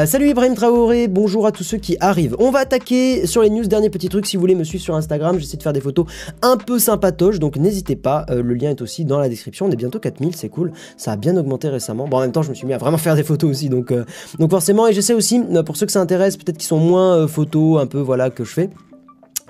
Salut 0.05 0.18
Ibrahim 0.27 0.53
Traoré, 0.53 1.07
bonjour 1.07 1.45
à 1.45 1.51
tous 1.51 1.63
ceux 1.63 1.77
qui 1.77 1.95
arrivent. 1.99 2.35
On 2.39 2.51
va 2.51 2.59
attaquer 2.59 3.25
sur 3.25 3.41
les 3.41 3.49
news, 3.49 3.65
dernier 3.65 3.89
petit 3.89 4.09
truc, 4.09 4.25
si 4.25 4.35
vous 4.35 4.41
voulez 4.41 4.55
me 4.55 4.63
suivre 4.63 4.83
sur 4.83 4.95
Instagram, 4.95 5.39
j'essaie 5.39 5.57
de 5.57 5.63
faire 5.63 5.73
des 5.73 5.81
photos 5.81 6.05
un 6.41 6.57
peu 6.57 6.79
sympatoches, 6.79 7.39
donc 7.39 7.57
n'hésitez 7.57 7.95
pas, 7.95 8.25
euh, 8.29 8.41
le 8.41 8.53
lien 8.53 8.71
est 8.71 8.81
aussi 8.81 9.05
dans 9.05 9.19
la 9.19 9.29
description, 9.29 9.67
on 9.67 9.71
est 9.71 9.75
bientôt 9.75 9.99
4000, 9.99 10.35
c'est 10.35 10.49
cool, 10.49 10.71
ça 10.97 11.13
a 11.13 11.15
bien 11.15 11.37
augmenté 11.37 11.69
récemment. 11.69 12.07
Bon 12.07 12.17
en 12.17 12.21
même 12.21 12.31
temps 12.31 12.41
je 12.41 12.49
me 12.49 12.55
suis 12.55 12.67
mis 12.67 12.73
à 12.73 12.77
vraiment 12.77 12.97
faire 12.97 13.15
des 13.15 13.23
photos 13.23 13.49
aussi, 13.49 13.69
donc, 13.69 13.91
euh, 13.91 14.03
forcément, 14.49 14.87
et 14.87 14.93
j'essaie 14.93 15.13
aussi, 15.13 15.41
euh, 15.53 15.63
pour 15.63 15.77
ceux 15.77 15.85
que 15.85 15.91
ça 15.91 16.01
intéresse, 16.01 16.37
peut-être 16.37 16.57
qui 16.57 16.65
sont 16.65 16.79
moins 16.79 17.27
photos, 17.27 17.81
un 17.81 17.85
peu 17.85 17.99
voilà, 17.99 18.29
que 18.29 18.43
je 18.43 18.51
fais, 18.51 18.69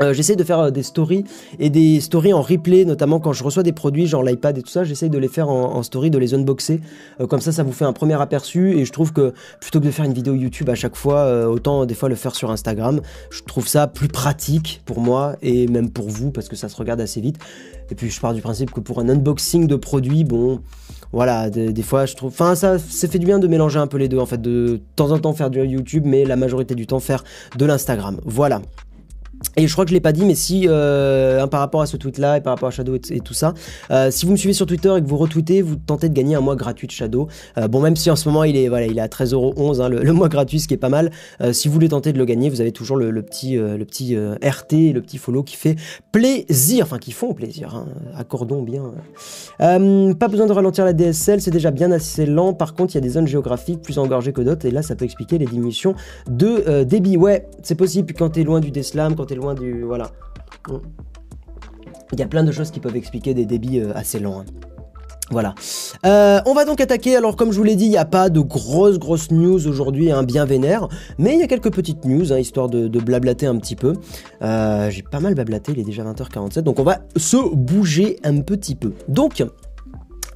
euh, 0.01 0.13
j'essaie 0.13 0.35
de 0.35 0.43
faire 0.43 0.59
euh, 0.59 0.71
des 0.71 0.83
stories 0.83 1.25
et 1.59 1.69
des 1.69 1.99
stories 1.99 2.33
en 2.33 2.41
replay, 2.41 2.85
notamment 2.85 3.19
quand 3.19 3.33
je 3.33 3.43
reçois 3.43 3.63
des 3.63 3.73
produits 3.73 4.07
genre 4.07 4.23
l'iPad 4.23 4.57
et 4.57 4.61
tout 4.61 4.69
ça, 4.69 4.83
j'essaie 4.83 5.09
de 5.09 5.17
les 5.17 5.27
faire 5.27 5.49
en, 5.49 5.83
story, 5.83 6.09
de 6.09 6.17
les 6.17 6.33
unboxer. 6.33 6.81
Euh, 7.19 7.27
comme 7.27 7.41
ça, 7.41 7.51
ça 7.51 7.63
vous 7.63 7.71
fait 7.71 7.85
un 7.85 7.93
premier 7.93 8.19
aperçu 8.21 8.77
et 8.77 8.85
je 8.85 8.91
trouve 8.91 9.13
que 9.13 9.33
plutôt 9.59 9.79
que 9.79 9.85
de 9.85 9.91
faire 9.91 10.05
une 10.05 10.13
vidéo 10.13 10.35
YouTube 10.35 10.69
à 10.69 10.75
chaque 10.75 10.95
fois, 10.95 11.47
autant 11.47 11.85
des 11.85 11.95
fois 11.95 12.09
le 12.09 12.15
faire 12.15 12.35
sur 12.35 12.51
Instagram. 12.51 13.01
Je 13.29 13.41
trouve 13.43 13.67
ça 13.67 13.87
plus 13.87 14.07
pratique 14.07 14.81
pour 14.85 15.01
moi 15.01 15.35
et 15.41 15.67
même 15.67 15.89
pour 15.89 16.07
vous 16.07 16.31
parce 16.31 16.47
que 16.47 16.55
ça 16.55 16.69
se 16.69 16.75
regarde 16.75 17.01
assez 17.01 17.21
vite. 17.21 17.37
Et 17.91 17.95
puis 17.95 18.09
je 18.09 18.19
pars 18.19 18.33
du 18.33 18.41
principe 18.41 18.71
que 18.71 18.79
pour 18.79 18.99
un 18.99 19.09
unboxing 19.09 19.67
de 19.67 19.75
produits, 19.75 20.23
bon, 20.23 20.61
voilà, 21.11 21.49
des, 21.49 21.81
fois 21.81 22.05
je 22.05 22.15
trouve, 22.15 22.29
enfin 22.29 22.55
ça, 22.55 22.77
ça 22.77 23.07
fait 23.07 23.19
du 23.19 23.25
bien 23.25 23.39
de 23.39 23.47
mélanger 23.47 23.79
un 23.79 23.87
peu 23.87 23.97
les 23.97 24.07
deux 24.07 24.19
en 24.19 24.25
fait, 24.25 24.39
de 24.39 24.79
temps 24.95 25.11
en 25.11 25.19
temps 25.19 25.33
faire 25.33 25.49
du 25.49 25.59
YouTube, 25.59 26.03
mais 26.05 26.23
la 26.23 26.35
majorité 26.35 26.75
du 26.75 26.85
temps 26.85 26.99
faire 26.99 27.23
de 27.57 27.65
l'Instagram. 27.65 28.19
Voilà. 28.25 28.61
Et 29.55 29.67
je 29.67 29.73
crois 29.73 29.85
que 29.85 29.89
je 29.89 29.95
l'ai 29.95 30.01
pas 30.01 30.11
dit, 30.11 30.25
mais 30.25 30.35
si 30.35 30.65
euh, 30.67 31.45
par 31.47 31.59
rapport 31.59 31.81
à 31.81 31.85
ce 31.85 31.97
tweet-là 31.97 32.37
et 32.37 32.41
par 32.41 32.53
rapport 32.53 32.69
à 32.69 32.71
Shadow 32.71 32.95
et, 32.95 33.19
tout 33.19 33.33
ça, 33.33 33.53
euh, 33.91 34.11
si 34.11 34.25
vous 34.25 34.33
me 34.33 34.37
suivez 34.37 34.53
sur 34.53 34.65
Twitter 34.65 34.93
et 34.97 35.01
que 35.01 35.07
vous 35.07 35.17
retweetez, 35.17 35.61
vous 35.61 35.75
tentez 35.75 36.09
de 36.09 36.13
gagner 36.13 36.35
un 36.35 36.41
mois 36.41 36.55
gratuit 36.55 36.87
de 36.87 36.91
Shadow. 36.91 37.27
Euh, 37.57 37.67
bon, 37.67 37.81
même 37.81 37.95
si 37.95 38.11
en 38.11 38.15
ce 38.15 38.27
moment 38.27 38.43
il 38.43 38.55
est 38.57 38.67
voilà, 38.67 38.85
il 38.85 38.97
est 38.97 39.01
à 39.01 39.07
13,11€ 39.07 39.81
hein, 39.81 39.89
le, 39.89 40.03
le, 40.03 40.13
mois 40.13 40.29
gratuit, 40.29 40.59
ce 40.59 40.67
qui 40.67 40.73
est 40.73 40.77
pas 40.77 40.89
mal. 40.89 41.11
si 41.51 41.67
vous 41.67 41.73
voulez 41.73 41.89
tenter 41.89 42.13
de 42.13 42.17
le 42.17 42.25
gagner, 42.25 42.49
vous 42.49 42.61
avez 42.61 42.71
toujours 42.71 42.97
le, 42.97 43.21
petit 43.21 43.55
le 43.55 43.83
petit 43.85 44.15
RT, 44.15 44.93
le 44.93 45.01
petit 45.01 45.17
follow 45.17 45.43
qui 45.43 45.55
fait 45.55 45.75
plaisir, 46.11 46.85
enfin 46.85 46.97
qui 46.97 47.11
font 47.11 47.33
plaisir. 47.33 47.75
Hein, 47.75 47.87
accordons 48.15 48.61
bien. 48.61 48.93
pas 49.57 50.27
besoin 50.27 50.47
de 50.47 50.53
ralentir 50.53 50.85
la 50.85 50.93
DSL, 50.93 51.41
c'est 51.41 51.51
déjà 51.51 51.71
bien 51.71 51.91
assez 51.91 52.25
lent. 52.25 52.53
Par 52.53 52.73
contre, 52.75 52.93
il 52.93 52.97
y 52.97 52.99
a 52.99 53.01
des 53.01 53.09
zones 53.09 53.27
géographiques 53.27 53.81
plus 53.81 53.99
engorgées 53.99 54.33
que 54.33 54.41
d'autres, 54.41 54.65
et 54.65 54.71
là, 54.71 54.81
ça 54.81 54.95
peut 54.95 55.05
expliquer 55.05 55.37
les 55.37 55.45
diminutions 55.45 55.95
de 56.29 56.83
débit. 56.83 57.17
Ouais, 57.17 57.47
c'est 57.63 57.75
possible. 57.75 58.13
Quand 58.13 58.29
t'es 58.29 58.43
loin 58.43 58.59
du 58.59 58.71
Deslam, 58.71 59.15
quand 59.15 59.28
loin 59.35 59.53
du... 59.53 59.83
Voilà. 59.83 60.11
Il 62.11 62.19
y 62.19 62.23
a 62.23 62.27
plein 62.27 62.43
de 62.43 62.51
choses 62.51 62.71
qui 62.71 62.79
peuvent 62.79 62.95
expliquer 62.95 63.33
des 63.33 63.45
débits 63.45 63.79
euh, 63.79 63.91
assez 63.93 64.19
lents. 64.19 64.41
Hein. 64.41 64.45
Voilà. 65.31 65.53
Euh, 66.05 66.41
on 66.45 66.53
va 66.53 66.65
donc 66.65 66.81
attaquer. 66.81 67.15
Alors, 67.15 67.35
comme 67.35 67.51
je 67.51 67.57
vous 67.57 67.63
l'ai 67.63 67.75
dit, 67.75 67.85
il 67.85 67.91
n'y 67.91 67.97
a 67.97 68.05
pas 68.05 68.29
de 68.29 68.39
grosses, 68.39 68.97
grosses 68.97 69.29
news 69.29 69.67
aujourd'hui, 69.67 70.11
hein, 70.11 70.23
bien 70.23 70.45
vénère. 70.45 70.87
Mais 71.17 71.33
il 71.33 71.39
y 71.39 71.43
a 71.43 71.47
quelques 71.47 71.71
petites 71.71 72.05
news, 72.05 72.33
hein, 72.33 72.39
histoire 72.39 72.67
de, 72.67 72.87
blablater 72.87 73.45
un 73.45 73.57
petit 73.57 73.75
peu. 73.75 73.93
Euh, 74.41 74.89
j'ai 74.89 75.03
pas 75.03 75.19
mal 75.19 75.35
blablaté, 75.35 75.73
il 75.73 75.79
est 75.79 75.83
déjà 75.83 76.03
20h47. 76.03 76.61
Donc, 76.61 76.79
on 76.79 76.83
va 76.83 76.99
se 77.15 77.37
bouger 77.55 78.19
un 78.23 78.41
petit 78.41 78.75
peu. 78.75 78.93
Donc, 79.07 79.43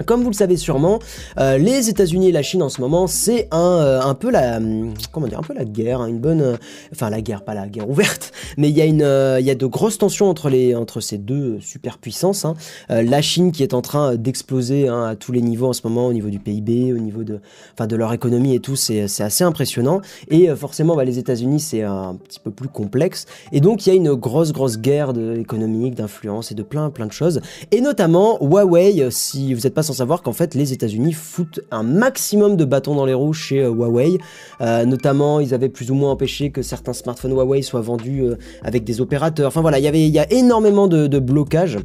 comme 0.06 0.22
vous 0.22 0.30
le 0.30 0.34
savez 0.34 0.56
sûrement, 0.56 0.98
euh, 1.38 1.56
les 1.56 1.88
États-Unis 1.88 2.28
et 2.28 2.32
la 2.32 2.42
Chine 2.42 2.62
en 2.62 2.68
ce 2.68 2.80
moment, 2.80 3.06
c'est 3.06 3.46
un, 3.52 3.78
euh, 3.80 4.00
un 4.00 4.14
peu 4.14 4.30
la 4.30 4.56
hum, 4.56 4.92
comment 5.12 5.28
dire, 5.28 5.38
un 5.38 5.42
peu 5.42 5.54
la 5.54 5.64
guerre, 5.64 6.00
hein, 6.00 6.08
une 6.08 6.18
bonne, 6.18 6.40
euh, 6.40 6.56
enfin 6.92 7.10
la 7.10 7.20
guerre, 7.20 7.42
pas 7.42 7.54
la 7.54 7.68
guerre 7.68 7.88
ouverte, 7.88 8.32
mais 8.58 8.70
il 8.70 8.76
y 8.76 8.80
a 8.80 8.86
une, 8.86 9.06
il 9.40 9.46
y 9.46 9.54
de 9.54 9.66
grosses 9.66 9.98
tensions 9.98 10.28
entre 10.28 10.50
les 10.50 10.74
entre 10.74 11.00
ces 11.00 11.16
deux 11.16 11.60
superpuissances. 11.60 12.44
Hein. 12.44 12.54
la 12.88 13.22
Chine 13.22 13.52
qui 13.52 13.62
est 13.62 13.72
en 13.72 13.82
train 13.82 14.16
d'exploser 14.16 14.88
hein, 14.88 15.04
à 15.04 15.16
tous 15.16 15.30
les 15.30 15.40
niveaux 15.40 15.68
en 15.68 15.72
ce 15.72 15.82
moment, 15.84 16.08
au 16.08 16.12
niveau 16.12 16.28
du 16.28 16.40
PIB, 16.40 16.92
au 16.92 16.98
niveau 16.98 17.22
de, 17.22 17.40
enfin 17.74 17.86
de 17.86 17.94
leur 17.94 18.12
économie 18.12 18.54
et 18.54 18.60
tout, 18.60 18.74
c'est 18.74 19.06
c'est 19.06 19.22
assez 19.22 19.44
impressionnant. 19.44 20.00
Et 20.28 20.48
forcément, 20.56 20.96
bah, 20.96 21.04
les 21.04 21.18
États-Unis 21.20 21.60
c'est 21.60 21.82
un 21.82 22.16
petit 22.16 22.40
peu 22.40 22.50
plus 22.50 22.68
complexe. 22.68 23.26
Et 23.52 23.60
donc 23.60 23.86
il 23.86 23.90
y 23.90 23.92
a 23.92 23.94
une 23.94 24.14
grosse 24.14 24.52
grosse 24.52 24.78
guerre 24.78 25.12
de, 25.12 25.36
économique, 25.36 25.94
d'influence 25.94 26.50
et 26.50 26.56
de 26.56 26.64
plein 26.64 26.90
plein 26.90 27.06
de 27.06 27.12
choses. 27.12 27.40
Et 27.70 27.80
notamment 27.80 28.38
Huawei, 28.40 29.08
si 29.10 29.54
vous 29.54 29.60
n'êtes 29.62 29.74
pas 29.74 29.83
sans 29.84 29.92
savoir 29.92 30.22
qu'en 30.22 30.32
fait 30.32 30.54
les 30.54 30.72
États-Unis 30.72 31.12
foutent 31.12 31.60
un 31.70 31.82
maximum 31.82 32.56
de 32.56 32.64
bâtons 32.64 32.94
dans 32.94 33.06
les 33.06 33.14
roues 33.14 33.32
chez 33.32 33.60
euh, 33.60 33.70
Huawei. 33.70 34.18
Euh, 34.60 34.84
notamment, 34.84 35.40
ils 35.40 35.54
avaient 35.54 35.68
plus 35.68 35.90
ou 35.90 35.94
moins 35.94 36.10
empêché 36.10 36.50
que 36.50 36.62
certains 36.62 36.92
smartphones 36.92 37.32
Huawei 37.32 37.62
soient 37.62 37.80
vendus 37.80 38.22
euh, 38.22 38.36
avec 38.62 38.84
des 38.84 39.00
opérateurs. 39.00 39.48
Enfin 39.48 39.60
voilà, 39.60 39.78
il 39.78 39.84
y 39.84 39.88
avait, 39.88 40.18
a 40.18 40.32
énormément 40.32 40.88
de 40.88 41.18
blocages. 41.18 41.78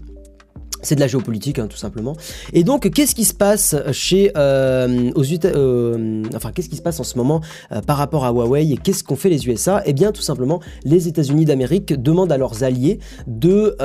C'est 0.81 0.95
de 0.95 0.99
la 0.99 1.07
géopolitique, 1.07 1.59
hein, 1.59 1.67
tout 1.67 1.77
simplement. 1.77 2.15
Et 2.53 2.63
donc, 2.63 2.89
qu'est-ce 2.89 3.15
qui 3.15 3.25
se 3.25 3.33
passe 3.33 3.75
chez 3.91 4.31
euh, 4.37 5.11
aux 5.15 5.23
euh, 5.45 6.23
enfin, 6.35 6.51
qu'est-ce 6.53 6.69
qui 6.69 6.75
se 6.75 6.81
passe 6.81 6.99
en 6.99 7.03
ce 7.03 7.17
moment 7.17 7.41
euh, 7.71 7.81
par 7.81 7.97
rapport 7.97 8.25
à 8.25 8.31
Huawei 8.31 8.71
et 8.71 8.77
qu'est-ce 8.77 9.03
qu'ont 9.03 9.15
fait 9.15 9.29
les 9.29 9.47
USA 9.47 9.81
Eh 9.85 9.93
bien, 9.93 10.11
tout 10.11 10.21
simplement, 10.21 10.59
les 10.83 11.07
États-Unis 11.07 11.45
d'Amérique 11.45 11.93
demandent 12.01 12.31
à 12.31 12.37
leurs 12.37 12.63
alliés 12.63 12.99
de 13.27 13.75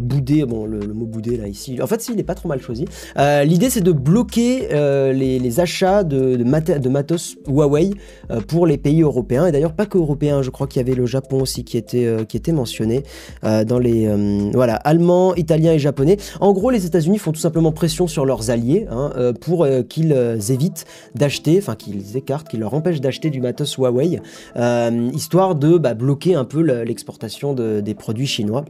bouder. 0.00 0.44
Bon, 0.44 0.66
le, 0.66 0.80
mot 0.92 1.06
bouder 1.06 1.36
là 1.36 1.48
ici, 1.48 1.80
en 1.80 1.86
fait, 1.86 2.00
s'il 2.00 2.16
n'est 2.16 2.22
pas 2.22 2.34
trop 2.34 2.48
mal 2.48 2.60
choisi. 2.60 2.84
L'idée, 3.16 3.70
c'est 3.70 3.80
de 3.80 3.92
bloquer 3.92 4.68
les, 5.12 5.60
achats 5.60 6.04
de, 6.04 6.36
de, 6.36 6.78
de 6.78 6.88
matos 6.88 7.36
Huawei 7.46 7.90
pour 8.48 8.66
les 8.66 8.78
pays 8.78 9.02
européens 9.02 9.46
et 9.46 9.52
d'ailleurs 9.52 9.74
pas 9.74 9.86
que 9.86 9.98
européens. 9.98 10.42
Je 10.42 10.50
crois 10.50 10.66
qu'il 10.66 10.80
y 10.80 10.84
avait 10.84 10.94
le 10.94 11.06
Japon 11.06 11.40
aussi 11.40 11.64
qui 11.64 11.76
était 11.76 12.08
qui 12.28 12.36
était 12.36 12.52
mentionné 12.52 13.02
dans 13.42 13.78
les 13.78 14.08
voilà 14.52 14.76
allemands, 14.76 15.34
italiens 15.34 15.72
et 15.72 15.78
japonais. 15.78 16.16
En 16.42 16.52
gros, 16.52 16.70
les 16.70 16.86
États-Unis 16.86 17.18
font 17.18 17.30
tout 17.30 17.38
simplement 17.38 17.70
pression 17.70 18.08
sur 18.08 18.26
leurs 18.26 18.50
alliés 18.50 18.88
hein, 18.90 19.12
euh, 19.16 19.32
pour 19.32 19.62
euh, 19.62 19.82
qu'ils 19.82 20.12
euh, 20.12 20.40
évitent 20.40 20.86
d'acheter, 21.14 21.56
enfin 21.56 21.76
qu'ils 21.76 22.16
écartent, 22.16 22.48
qu'ils 22.48 22.58
leur 22.58 22.74
empêchent 22.74 23.00
d'acheter 23.00 23.30
du 23.30 23.40
matos 23.40 23.76
Huawei, 23.76 24.20
histoire 25.12 25.54
de 25.54 25.78
bah, 25.78 25.94
bloquer 25.94 26.34
un 26.34 26.44
peu 26.44 26.60
l'exportation 26.60 27.54
des 27.54 27.94
produits 27.94 28.26
chinois. 28.26 28.64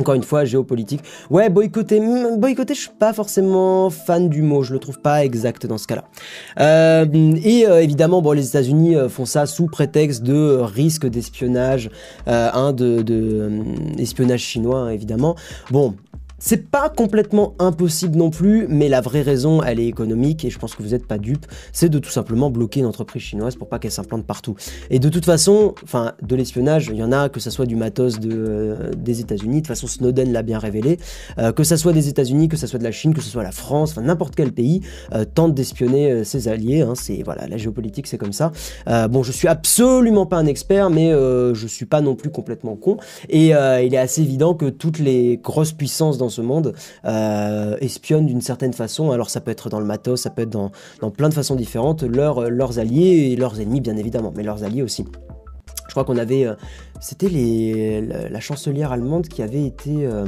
Encore 0.00 0.14
une 0.14 0.24
fois, 0.24 0.44
géopolitique. 0.44 1.02
Ouais, 1.28 1.48
boycotter, 1.48 2.00
hmm, 2.00 2.38
boycotter, 2.38 2.74
je 2.74 2.80
suis 2.80 2.90
pas 2.98 3.12
forcément 3.12 3.90
fan 3.90 4.28
du 4.28 4.42
mot, 4.42 4.62
je 4.62 4.72
le 4.72 4.80
trouve 4.80 4.98
pas 4.98 5.24
exact 5.24 5.66
dans 5.66 5.78
ce 5.78 5.86
cas-là. 5.86 7.04
et 7.44 7.66
évidemment, 7.82 8.20
bon, 8.20 8.32
les 8.32 8.48
États-Unis 8.48 8.96
font 9.08 9.26
ça 9.26 9.46
sous 9.46 9.66
prétexte 9.66 10.24
de 10.24 10.58
risque 10.60 11.06
d'espionnage, 11.06 11.88
hein, 12.26 12.72
de, 12.72 13.62
espionnage 13.98 14.40
chinois, 14.40 14.80
hein, 14.80 14.90
évidemment. 14.90 15.36
Bon, 15.70 15.94
c'est 16.40 16.70
pas 16.70 16.88
complètement 16.88 17.54
impossible 17.58 18.16
non 18.16 18.30
plus, 18.30 18.66
mais 18.68 18.88
la 18.88 19.02
vraie 19.02 19.20
raison, 19.20 19.62
elle 19.62 19.78
est 19.78 19.86
économique 19.86 20.44
et 20.44 20.50
je 20.50 20.58
pense 20.58 20.74
que 20.74 20.82
vous 20.82 20.88
n'êtes 20.88 21.06
pas 21.06 21.18
dupe, 21.18 21.44
c'est 21.70 21.90
de 21.90 21.98
tout 21.98 22.10
simplement 22.10 22.50
bloquer 22.50 22.80
une 22.80 22.86
entreprise 22.86 23.22
chinoise 23.22 23.56
pour 23.56 23.68
pas 23.68 23.78
qu'elle 23.78 23.90
s'implante 23.92 24.24
partout. 24.24 24.56
Et 24.88 24.98
de 24.98 25.08
toute 25.10 25.26
façon, 25.26 25.74
enfin, 25.84 26.14
de 26.22 26.34
l'espionnage, 26.34 26.88
il 26.90 26.96
y 26.96 27.02
en 27.02 27.12
a, 27.12 27.28
que 27.28 27.40
ce 27.40 27.50
soit 27.50 27.66
du 27.66 27.76
matos 27.76 28.18
de, 28.18 28.30
euh, 28.32 28.90
des 28.96 29.20
États-Unis, 29.20 29.56
de 29.56 29.60
toute 29.60 29.66
façon 29.68 29.86
Snowden 29.86 30.32
l'a 30.32 30.42
bien 30.42 30.58
révélé, 30.58 30.98
euh, 31.38 31.52
que 31.52 31.62
ça 31.62 31.76
soit 31.76 31.92
des 31.92 32.08
États-Unis, 32.08 32.48
que 32.48 32.56
ce 32.56 32.66
soit 32.66 32.78
de 32.78 32.84
la 32.84 32.92
Chine, 32.92 33.12
que 33.12 33.20
ce 33.20 33.28
soit 33.28 33.42
la 33.42 33.52
France, 33.52 33.90
enfin 33.90 34.02
n'importe 34.02 34.34
quel 34.34 34.52
pays 34.52 34.80
euh, 35.12 35.26
tente 35.26 35.54
d'espionner 35.54 36.24
ses 36.24 36.48
alliés. 36.48 36.80
Hein, 36.80 36.94
c'est 36.94 37.22
voilà, 37.22 37.46
la 37.48 37.58
géopolitique, 37.58 38.06
c'est 38.06 38.18
comme 38.18 38.32
ça. 38.32 38.50
bon, 38.86 39.22
je 39.22 39.32
suis 39.32 39.46
absolument 39.46 40.24
pas 40.24 40.38
un 40.38 40.46
expert, 40.46 40.88
mais 40.88 41.10
je 41.10 41.66
suis 41.66 41.84
pas 41.84 42.00
non 42.00 42.14
plus 42.14 42.30
complètement 42.30 42.76
con. 42.76 42.96
Et 43.28 43.48
il 43.48 43.94
est 43.94 43.98
assez 43.98 44.22
évident 44.22 44.54
que 44.54 44.66
toutes 44.66 44.98
les 44.98 45.38
grosses 45.42 45.72
puissances 45.72 46.18
dans 46.18 46.29
ce 46.30 46.40
monde 46.40 46.74
euh, 47.04 47.76
espionnent 47.80 48.26
d'une 48.26 48.40
certaine 48.40 48.72
façon. 48.72 49.10
Alors 49.10 49.30
ça 49.30 49.40
peut 49.40 49.50
être 49.50 49.68
dans 49.68 49.80
le 49.80 49.86
matos, 49.86 50.22
ça 50.22 50.30
peut 50.30 50.42
être 50.42 50.50
dans, 50.50 50.70
plein 51.10 51.28
de 51.28 51.34
façons 51.34 51.56
différentes, 51.56 52.02
leurs, 52.02 52.50
leurs 52.50 52.78
alliés 52.78 53.30
et 53.32 53.36
leurs 53.36 53.60
ennemis 53.60 53.80
bien 53.80 53.96
évidemment, 53.96 54.32
mais 54.34 54.42
leurs 54.42 54.64
alliés 54.64 54.82
aussi. 54.82 55.04
Je 55.86 55.92
crois 55.92 56.04
qu'on 56.04 56.18
avait, 56.18 56.46
euh, 56.46 56.54
c'était 57.00 57.28
les, 57.28 58.00
la, 58.00 58.40
chancelière 58.40 58.92
allemande 58.92 59.26
qui 59.26 59.42
avait 59.42 59.64
été, 59.64 60.06
euh, 60.06 60.24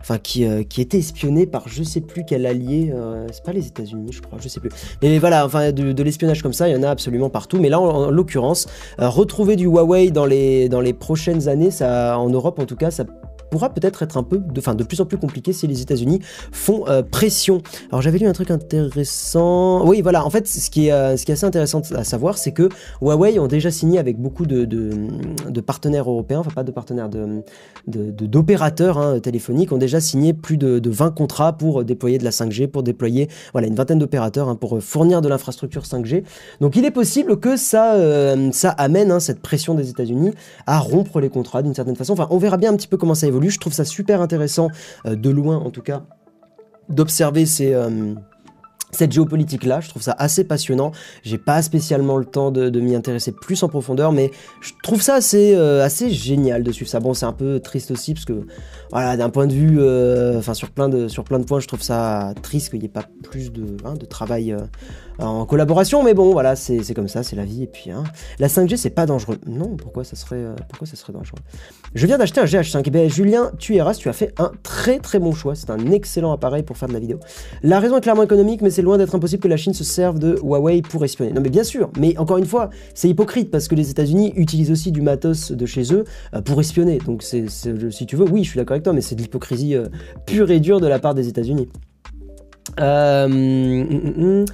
enfin 0.00 0.18
qui, 0.18 0.44
qui 0.66 0.80
était 0.80 0.98
espionnée 0.98 1.46
par 1.46 1.68
je 1.68 1.84
sais 1.84 2.00
plus 2.00 2.24
quel 2.26 2.46
allié, 2.46 2.92
c'est 3.30 3.44
pas 3.44 3.52
les 3.52 3.68
États-Unis, 3.68 4.10
je 4.10 4.20
crois, 4.20 4.38
je 4.42 4.48
sais 4.48 4.58
plus. 4.58 4.70
Mais 5.00 5.20
voilà, 5.20 5.46
enfin 5.46 5.70
de, 5.70 6.02
l'espionnage 6.02 6.42
comme 6.42 6.52
ça, 6.52 6.68
il 6.68 6.72
y 6.72 6.76
en 6.76 6.82
a 6.82 6.90
absolument 6.90 7.30
partout. 7.30 7.60
Mais 7.60 7.68
là, 7.68 7.78
en, 7.78 8.10
l'occurrence, 8.10 8.66
retrouver 8.98 9.54
du 9.54 9.66
Huawei 9.66 10.10
dans 10.10 10.26
les 10.26 10.68
dans 10.68 10.80
les 10.80 10.94
prochaines 10.94 11.46
années, 11.48 11.70
ça, 11.70 12.18
en 12.18 12.28
Europe 12.28 12.58
en 12.58 12.66
tout 12.66 12.76
cas, 12.76 12.90
ça 12.90 13.04
pourra 13.52 13.68
peut-être 13.68 14.02
être 14.02 14.16
un 14.16 14.22
peu, 14.22 14.38
de, 14.38 14.58
enfin, 14.58 14.74
de 14.74 14.82
plus 14.82 15.00
en 15.02 15.04
plus 15.04 15.18
compliqué 15.18 15.52
si 15.52 15.66
les 15.66 15.82
États-Unis 15.82 16.20
font 16.50 16.88
euh, 16.88 17.02
pression. 17.02 17.62
Alors 17.90 18.00
j'avais 18.00 18.18
lu 18.18 18.26
un 18.26 18.32
truc 18.32 18.50
intéressant. 18.50 19.86
Oui, 19.86 20.00
voilà. 20.00 20.24
En 20.24 20.30
fait, 20.30 20.48
ce 20.48 20.70
qui 20.70 20.86
est, 20.86 20.92
euh, 20.92 21.18
ce 21.18 21.26
qui 21.26 21.32
est 21.32 21.34
assez 21.34 21.44
intéressant 21.44 21.82
à 21.94 22.02
savoir, 22.02 22.38
c'est 22.38 22.52
que 22.52 22.70
Huawei 23.02 23.38
ont 23.38 23.46
déjà 23.46 23.70
signé 23.70 23.98
avec 23.98 24.18
beaucoup 24.18 24.46
de, 24.46 24.64
de, 24.64 25.60
partenaires 25.60 26.08
européens, 26.08 26.40
enfin 26.40 26.50
pas 26.50 26.64
de 26.64 26.70
partenaires 26.70 27.10
de, 27.10 27.42
d'opérateurs 27.86 28.96
hein, 28.96 29.20
téléphoniques, 29.20 29.70
ont 29.70 29.78
déjà 29.78 30.00
signé 30.00 30.32
plus 30.32 30.56
de, 30.56 30.80
20 30.90 31.10
contrats 31.10 31.52
pour 31.52 31.84
déployer 31.84 32.18
de 32.18 32.24
la 32.24 32.30
5G, 32.30 32.68
pour 32.68 32.82
déployer 32.82 33.28
voilà 33.52 33.66
une 33.66 33.74
vingtaine 33.74 33.98
d'opérateurs 33.98 34.48
hein, 34.48 34.56
pour 34.56 34.82
fournir 34.82 35.20
de 35.20 35.28
l'infrastructure 35.28 35.82
5G. 35.82 36.24
Donc 36.60 36.76
il 36.76 36.84
est 36.84 36.90
possible 36.90 37.38
que 37.38 37.56
ça, 37.56 37.94
euh, 37.94 38.50
ça 38.52 38.70
amène 38.70 39.10
hein, 39.10 39.20
cette 39.20 39.40
pression 39.40 39.74
des 39.74 39.90
États-Unis 39.90 40.32
à 40.66 40.78
rompre 40.78 41.20
les 41.20 41.28
contrats 41.28 41.62
d'une 41.62 41.74
certaine 41.74 41.96
façon. 41.96 42.14
Enfin, 42.14 42.28
on 42.30 42.38
verra 42.38 42.56
bien 42.56 42.72
un 42.72 42.76
petit 42.76 42.88
peu 42.88 42.96
comment 42.96 43.14
ça 43.14 43.26
évolue. 43.26 43.41
Je 43.50 43.58
trouve 43.58 43.72
ça 43.72 43.84
super 43.84 44.20
intéressant, 44.20 44.68
euh, 45.06 45.16
de 45.16 45.30
loin 45.30 45.56
en 45.56 45.70
tout 45.70 45.82
cas, 45.82 46.04
d'observer 46.88 47.46
ces 47.46 47.72
euh, 47.74 48.14
cette 48.94 49.10
géopolitique-là. 49.10 49.80
Je 49.80 49.88
trouve 49.88 50.02
ça 50.02 50.14
assez 50.18 50.44
passionnant. 50.44 50.92
J'ai 51.22 51.38
pas 51.38 51.62
spécialement 51.62 52.18
le 52.18 52.26
temps 52.26 52.50
de, 52.50 52.78
m'y 52.78 52.94
intéresser 52.94 53.32
plus 53.32 53.62
en 53.62 53.68
profondeur, 53.70 54.12
mais 54.12 54.30
je 54.60 54.72
trouve 54.82 55.00
ça 55.00 55.14
assez, 55.14 55.54
euh, 55.54 55.82
assez 55.82 56.10
génial 56.10 56.62
de 56.62 56.70
suivre 56.72 56.90
ça. 56.90 57.00
Bon, 57.00 57.14
c'est 57.14 57.24
un 57.24 57.32
peu 57.32 57.58
triste 57.58 57.90
aussi 57.90 58.12
parce 58.12 58.26
que, 58.26 58.46
voilà, 58.90 59.16
d'un 59.16 59.30
point 59.30 59.46
de 59.46 59.54
vue, 59.54 59.80
enfin 60.36 60.52
sur 60.52 60.70
plein 60.70 60.90
de 60.90 61.08
sur 61.08 61.24
plein 61.24 61.38
de 61.38 61.44
points, 61.44 61.60
je 61.60 61.68
trouve 61.68 61.80
ça 61.80 62.34
triste 62.42 62.68
qu'il 62.68 62.80
n'y 62.80 62.84
ait 62.84 62.90
pas 62.90 63.06
plus 63.22 63.50
de, 63.50 63.78
hein, 63.86 63.94
de 63.94 64.04
travail 64.04 64.54
en 65.18 65.46
collaboration, 65.46 66.02
mais 66.02 66.14
bon, 66.14 66.32
voilà, 66.32 66.56
c'est 66.56 66.94
comme 66.94 67.08
ça, 67.08 67.22
c'est 67.22 67.36
la 67.36 67.44
vie. 67.44 67.64
Et 67.64 67.66
puis, 67.66 67.90
hein, 67.90 68.04
la 68.38 68.48
5G, 68.48 68.76
c'est 68.76 68.90
pas 68.90 69.06
dangereux. 69.06 69.38
Non, 69.46 69.76
pourquoi 69.76 70.04
ça 70.04 70.16
serait, 70.16 70.36
euh, 70.36 70.54
pourquoi 70.68 70.86
ça 70.86 70.96
serait 70.96 71.12
dangereux? 71.12 71.38
Je 71.94 72.06
viens 72.06 72.18
d'acheter 72.18 72.40
un 72.40 72.44
GH5. 72.44 72.82
Eh 72.84 72.90
bien, 72.90 73.08
Julien, 73.08 73.52
tu 73.58 73.74
iras, 73.74 73.94
tu 73.94 74.08
as 74.08 74.12
fait 74.12 74.32
un 74.38 74.52
très 74.62 74.98
très 74.98 75.18
bon 75.18 75.32
choix. 75.32 75.54
C'est 75.54 75.70
un 75.70 75.90
excellent 75.90 76.32
appareil 76.32 76.62
pour 76.62 76.76
faire 76.76 76.88
de 76.88 76.94
la 76.94 77.00
vidéo. 77.00 77.18
La 77.62 77.80
raison 77.80 77.98
est 77.98 78.00
clairement 78.00 78.22
économique, 78.22 78.62
mais 78.62 78.70
c'est 78.70 78.82
loin 78.82 78.98
d'être 78.98 79.14
impossible 79.14 79.42
que 79.42 79.48
la 79.48 79.56
Chine 79.56 79.74
se 79.74 79.84
serve 79.84 80.18
de 80.18 80.38
Huawei 80.42 80.82
pour 80.82 81.04
espionner. 81.04 81.32
Non, 81.32 81.40
mais 81.40 81.50
bien 81.50 81.64
sûr, 81.64 81.90
mais 81.98 82.16
encore 82.18 82.38
une 82.38 82.46
fois, 82.46 82.70
c'est 82.94 83.08
hypocrite 83.08 83.50
parce 83.50 83.68
que 83.68 83.74
les 83.74 83.90
États-Unis 83.90 84.32
utilisent 84.36 84.70
aussi 84.70 84.92
du 84.92 85.02
matos 85.02 85.52
de 85.52 85.66
chez 85.66 85.92
eux 85.92 86.04
euh, 86.34 86.40
pour 86.40 86.60
espionner. 86.60 86.98
Donc, 86.98 87.22
si 87.22 88.06
tu 88.06 88.16
veux, 88.16 88.28
oui, 88.28 88.44
je 88.44 88.50
suis 88.50 88.58
d'accord 88.58 88.74
avec 88.74 88.84
toi, 88.84 88.92
mais 88.92 89.00
c'est 89.00 89.14
de 89.14 89.20
l'hypocrisie 89.22 89.76
euh, 89.76 89.86
pure 90.26 90.50
et 90.50 90.60
dure 90.60 90.80
de 90.80 90.86
la 90.86 90.98
part 90.98 91.14
des 91.14 91.28
États-Unis. 91.28 91.68
Euh, 92.80 93.28
mm, 93.28 93.82
mm, 93.82 94.40
mm. 94.40 94.44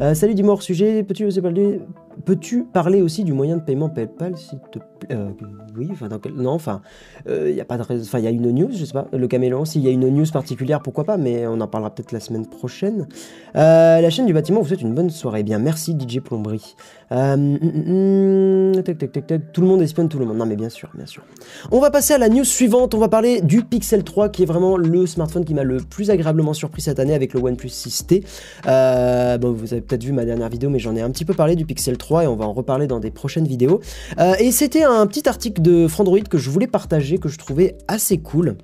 euh, 0.00 0.14
salut, 0.14 0.34
dis-moi 0.34 0.54
hors 0.54 0.62
sujet. 0.62 1.02
Peux-tu 1.02 1.24
parler, 1.40 1.80
peux 2.24 2.38
parler 2.72 3.02
aussi 3.02 3.24
du 3.24 3.32
moyen 3.32 3.56
de 3.56 3.62
paiement 3.62 3.88
PayPal, 3.88 4.36
s'il 4.36 4.58
te 4.60 4.78
plaît 4.78 4.91
euh, 5.10 5.30
Oui, 5.76 5.88
enfin, 5.90 6.08
non, 6.34 6.50
enfin, 6.52 6.80
il 7.26 7.54
y 7.54 7.60
a 7.60 7.66
Enfin, 7.68 8.18
y 8.18 8.26
a 8.26 8.30
une 8.30 8.50
news, 8.50 8.70
je 8.72 8.84
sais 8.84 8.92
pas. 8.92 9.08
Le 9.12 9.26
caméléon, 9.26 9.64
s'il 9.64 9.82
y 9.82 9.88
a 9.88 9.90
une 9.90 10.08
news 10.08 10.26
particulière, 10.32 10.80
pourquoi 10.80 11.04
pas, 11.04 11.16
mais 11.16 11.46
on 11.46 11.60
en 11.60 11.66
parlera 11.66 11.94
peut-être 11.94 12.12
la 12.12 12.20
semaine 12.20 12.46
prochaine. 12.46 13.06
la 13.54 14.10
chaîne 14.10 14.26
du 14.26 14.32
bâtiment 14.32 14.60
vous 14.60 14.68
souhaite 14.68 14.82
une 14.82 14.94
bonne 14.94 15.10
soirée. 15.10 15.40
Eh 15.40 15.44
bien, 15.44 15.58
merci 15.58 15.96
DJ 15.98 16.20
Plomberie. 16.20 16.76
tac, 17.08 18.98
tac, 18.98 19.12
tac, 19.12 19.26
tac. 19.26 19.52
Tout 19.52 19.60
le 19.60 19.66
monde 19.66 19.82
espionne 19.82 20.08
tout 20.08 20.18
le 20.18 20.26
monde. 20.26 20.36
Non, 20.36 20.46
mais 20.46 20.56
bien 20.56 20.68
sûr, 20.68 20.90
bien 20.94 21.06
sûr. 21.06 21.22
On 21.70 21.80
va 21.80 21.90
passer 21.90 22.14
à 22.14 22.18
la 22.18 22.28
news 22.28 22.44
suivante. 22.44 22.94
On 22.94 22.98
va 22.98 23.08
parler 23.08 23.40
du 23.40 23.62
Pixel 23.64 24.04
3, 24.04 24.28
qui 24.28 24.42
est 24.42 24.46
vraiment 24.46 24.76
le 24.76 25.06
smartphone 25.06 25.44
qui 25.44 25.54
m'a 25.54 25.64
le 25.64 25.78
plus 25.78 26.10
agréablement 26.10 26.52
surpris 26.52 26.82
cette 26.82 26.98
année 26.98 27.14
avec 27.14 27.34
le 27.34 27.40
OnePlus 27.40 27.68
6T. 27.68 28.24
Euh, 28.66 29.38
bon, 29.38 29.52
vous 29.52 29.72
avez 29.72 29.82
peut-être 29.82 30.04
vu 30.04 30.12
ma 30.12 30.24
dernière 30.24 30.48
vidéo, 30.48 30.70
mais 30.70 30.78
j'en 30.78 30.94
ai 30.96 31.00
un 31.00 31.10
petit 31.10 31.24
peu 31.24 31.34
parlé 31.34 31.56
du 31.56 31.64
Pixel 31.64 31.96
3 31.96 32.24
et 32.24 32.26
on 32.26 32.36
va 32.36 32.44
en 32.44 32.52
reparler 32.52 32.86
dans 32.86 33.00
des 33.00 33.10
prochaines 33.10 33.46
vidéos. 33.46 33.80
Euh, 34.18 34.34
et 34.38 34.52
c'était 34.52 34.84
un 34.84 34.91
petit 35.06 35.28
article 35.28 35.62
de 35.62 35.88
Frandroid 35.88 36.20
que 36.20 36.38
je 36.38 36.50
voulais 36.50 36.66
partager, 36.66 37.18
que 37.18 37.28
je 37.28 37.38
trouvais 37.38 37.76
assez 37.88 38.18
cool 38.18 38.56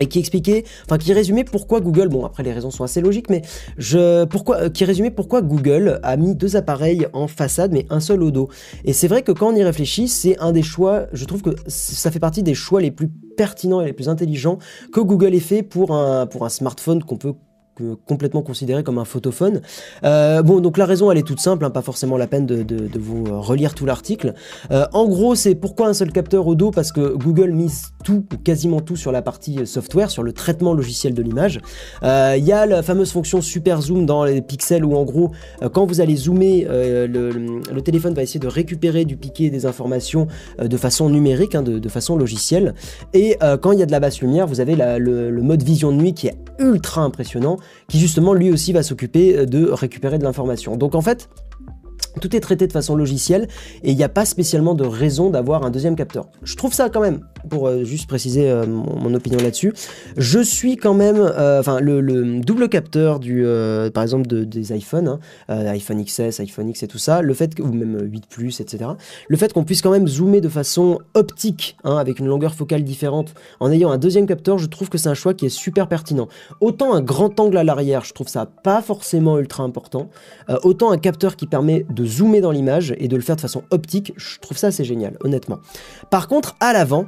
et 0.00 0.06
qui 0.06 0.18
expliquait, 0.18 0.64
enfin 0.84 0.98
qui 0.98 1.12
résumait 1.12 1.44
pourquoi 1.44 1.80
Google, 1.80 2.08
bon 2.08 2.24
après 2.24 2.42
les 2.42 2.52
raisons 2.52 2.70
sont 2.70 2.84
assez 2.84 3.00
logiques, 3.00 3.30
mais 3.30 3.42
je, 3.78 4.24
pourquoi, 4.24 4.62
euh, 4.62 4.68
qui 4.68 4.84
résumait 4.84 5.10
pourquoi 5.10 5.40
Google 5.40 6.00
a 6.02 6.16
mis 6.16 6.34
deux 6.34 6.56
appareils 6.56 7.06
en 7.12 7.28
façade 7.28 7.72
mais 7.72 7.86
un 7.90 8.00
seul 8.00 8.22
au 8.22 8.30
dos. 8.30 8.48
Et 8.84 8.92
c'est 8.92 9.08
vrai 9.08 9.22
que 9.22 9.32
quand 9.32 9.52
on 9.52 9.56
y 9.56 9.62
réfléchit, 9.62 10.08
c'est 10.08 10.38
un 10.40 10.52
des 10.52 10.62
choix, 10.62 11.06
je 11.12 11.24
trouve 11.24 11.42
que 11.42 11.50
ça 11.68 12.10
fait 12.10 12.18
partie 12.18 12.42
des 12.42 12.54
choix 12.54 12.80
les 12.80 12.90
plus 12.90 13.08
pertinents 13.36 13.80
et 13.80 13.86
les 13.86 13.92
plus 13.92 14.08
intelligents 14.08 14.58
que 14.92 15.00
Google 15.00 15.34
ait 15.34 15.40
fait 15.40 15.62
pour 15.62 15.92
un, 15.92 16.26
pour 16.26 16.44
un 16.44 16.48
smartphone 16.48 17.02
qu'on 17.02 17.16
peut 17.16 17.34
complètement 18.06 18.42
considéré 18.42 18.82
comme 18.82 18.98
un 18.98 19.04
photophone. 19.04 19.60
Euh, 20.04 20.42
bon, 20.42 20.60
donc 20.60 20.78
la 20.78 20.86
raison, 20.86 21.10
elle 21.10 21.18
est 21.18 21.26
toute 21.26 21.40
simple, 21.40 21.64
hein, 21.64 21.70
pas 21.70 21.82
forcément 21.82 22.16
la 22.16 22.26
peine 22.26 22.46
de, 22.46 22.98
vous 22.98 23.24
euh, 23.26 23.38
relire 23.38 23.74
tout 23.74 23.86
l'article. 23.86 24.34
Euh, 24.70 24.86
en 24.92 25.06
gros, 25.06 25.34
c'est 25.34 25.54
pourquoi 25.54 25.88
un 25.88 25.94
seul 25.94 26.12
capteur 26.12 26.46
au 26.46 26.54
dos? 26.54 26.70
Parce 26.70 26.92
que 26.92 27.14
Google 27.14 27.52
mise 27.52 27.88
tout 28.04 28.24
ou 28.32 28.36
quasiment 28.36 28.80
tout 28.80 28.96
sur 28.96 29.12
la 29.12 29.22
partie 29.22 29.66
software, 29.66 30.10
sur 30.10 30.22
le 30.22 30.32
traitement 30.32 30.74
logiciel 30.74 31.14
de 31.14 31.22
l'image. 31.22 31.60
Il 32.02 32.44
y 32.44 32.52
a 32.52 32.66
la 32.66 32.82
fameuse 32.82 33.10
fonction 33.10 33.40
super 33.40 33.80
zoom 33.80 34.06
dans 34.06 34.24
les 34.24 34.42
pixels 34.42 34.84
où 34.84 34.94
en 34.94 35.04
gros, 35.04 35.32
quand 35.72 35.86
vous 35.86 36.00
allez 36.00 36.16
zoomer, 36.16 36.66
le, 36.68 37.80
téléphone 37.80 38.14
va 38.14 38.22
essayer 38.22 38.40
de 38.40 38.48
récupérer 38.48 39.04
du 39.04 39.16
piqué 39.16 39.50
des 39.50 39.64
informations 39.66 40.26
de 40.58 40.76
façon 40.76 41.08
numérique, 41.08 41.54
hein, 41.54 41.62
de, 41.62 41.88
façon 41.88 42.16
logicielle. 42.16 42.74
Et 43.14 43.38
quand 43.62 43.72
il 43.72 43.78
y 43.78 43.82
a 43.82 43.86
de 43.86 43.92
la 43.92 44.00
basse 44.00 44.20
lumière, 44.20 44.46
vous 44.46 44.60
avez 44.60 44.76
le 44.76 45.42
mode 45.42 45.62
vision 45.62 45.90
de 45.90 45.96
nuit 45.96 46.12
qui 46.12 46.26
est 46.26 46.36
ultra 46.58 47.02
impressionnant 47.02 47.56
qui 47.88 47.98
justement 47.98 48.34
lui 48.34 48.50
aussi 48.50 48.72
va 48.72 48.82
s'occuper 48.82 49.38
euh, 49.38 49.46
de 49.46 49.70
récupérer 49.70 50.18
de 50.18 50.24
l'information. 50.24 50.76
Donc 50.76 50.94
en 50.94 51.00
fait, 51.00 51.28
tout 52.20 52.34
est 52.34 52.40
traité 52.40 52.66
de 52.66 52.72
façon 52.72 52.96
logicielle 52.96 53.48
et 53.82 53.90
il 53.90 53.96
n'y 53.96 54.04
a 54.04 54.08
pas 54.08 54.24
spécialement 54.24 54.74
de 54.74 54.84
raison 54.84 55.30
d'avoir 55.30 55.64
un 55.64 55.70
deuxième 55.70 55.96
capteur. 55.96 56.28
Je 56.42 56.56
trouve 56.56 56.72
ça 56.72 56.88
quand 56.88 57.00
même 57.00 57.20
pour 57.48 57.68
euh, 57.68 57.84
juste 57.84 58.06
préciser 58.06 58.50
euh, 58.50 58.66
mon, 58.66 59.14
opinion 59.14 59.38
là-dessus. 59.38 59.72
Je 60.16 60.40
suis 60.40 60.76
quand 60.76 60.94
même, 60.94 61.20
enfin, 61.20 61.78
le, 61.80 62.40
double 62.40 62.68
capteur 62.68 63.20
du, 63.20 63.46
par 63.92 64.02
exemple, 64.02 64.26
des 64.26 64.76
iPhones, 64.76 65.20
hein, 65.48 65.66
iPhone 65.66 66.04
XS, 66.04 66.40
iPhone 66.40 66.68
X 66.70 66.82
et 66.82 66.88
tout 66.88 66.98
ça, 66.98 67.22
le 67.22 67.32
fait, 67.32 67.60
ou 67.60 67.66
même 67.68 68.00
8 68.02 68.26
Plus, 68.26 68.60
etc. 68.60 68.90
Le 69.28 69.36
fait 69.36 69.52
qu'on 69.52 69.62
puisse 69.62 69.82
quand 69.82 69.92
même 69.92 70.08
zoomer 70.08 70.40
de 70.40 70.48
façon 70.48 70.98
optique, 71.14 71.76
hein, 71.84 71.96
avec 71.96 72.18
une 72.18 72.26
longueur 72.26 72.54
focale 72.54 72.82
différente, 72.82 73.34
en 73.60 73.70
ayant 73.70 73.92
un 73.92 73.98
deuxième 73.98 74.26
capteur, 74.26 74.58
je 74.58 74.66
trouve 74.66 74.88
que 74.88 74.98
c'est 74.98 75.08
un 75.08 75.14
choix 75.14 75.34
qui 75.34 75.46
est 75.46 75.50
super 75.50 75.86
pertinent. 75.86 76.28
Autant 76.60 76.94
un 76.94 77.02
grand 77.02 77.38
angle 77.38 77.56
à 77.56 77.64
l'arrière, 77.64 78.04
je 78.04 78.12
trouve 78.12 78.28
ça 78.28 78.46
pas 78.46 78.82
forcément 78.82 79.38
ultra 79.38 79.62
important. 79.62 80.08
autant 80.64 80.90
un 80.90 80.98
capteur 80.98 81.36
qui 81.36 81.46
permet 81.46 81.86
de 81.88 82.04
zoomer 82.04 82.40
dans 82.40 82.50
l'image 82.50 82.94
et 82.98 83.06
de 83.06 83.16
le 83.16 83.22
faire 83.22 83.36
de 83.36 83.40
façon 83.40 83.62
optique, 83.70 84.12
je 84.16 84.40
trouve 84.40 84.56
ça 84.56 84.68
assez 84.68 84.84
génial, 84.84 85.16
honnêtement. 85.22 85.60
Par 86.10 86.28
contre, 86.28 86.56
à 86.60 86.72
l'avant, 86.72 87.06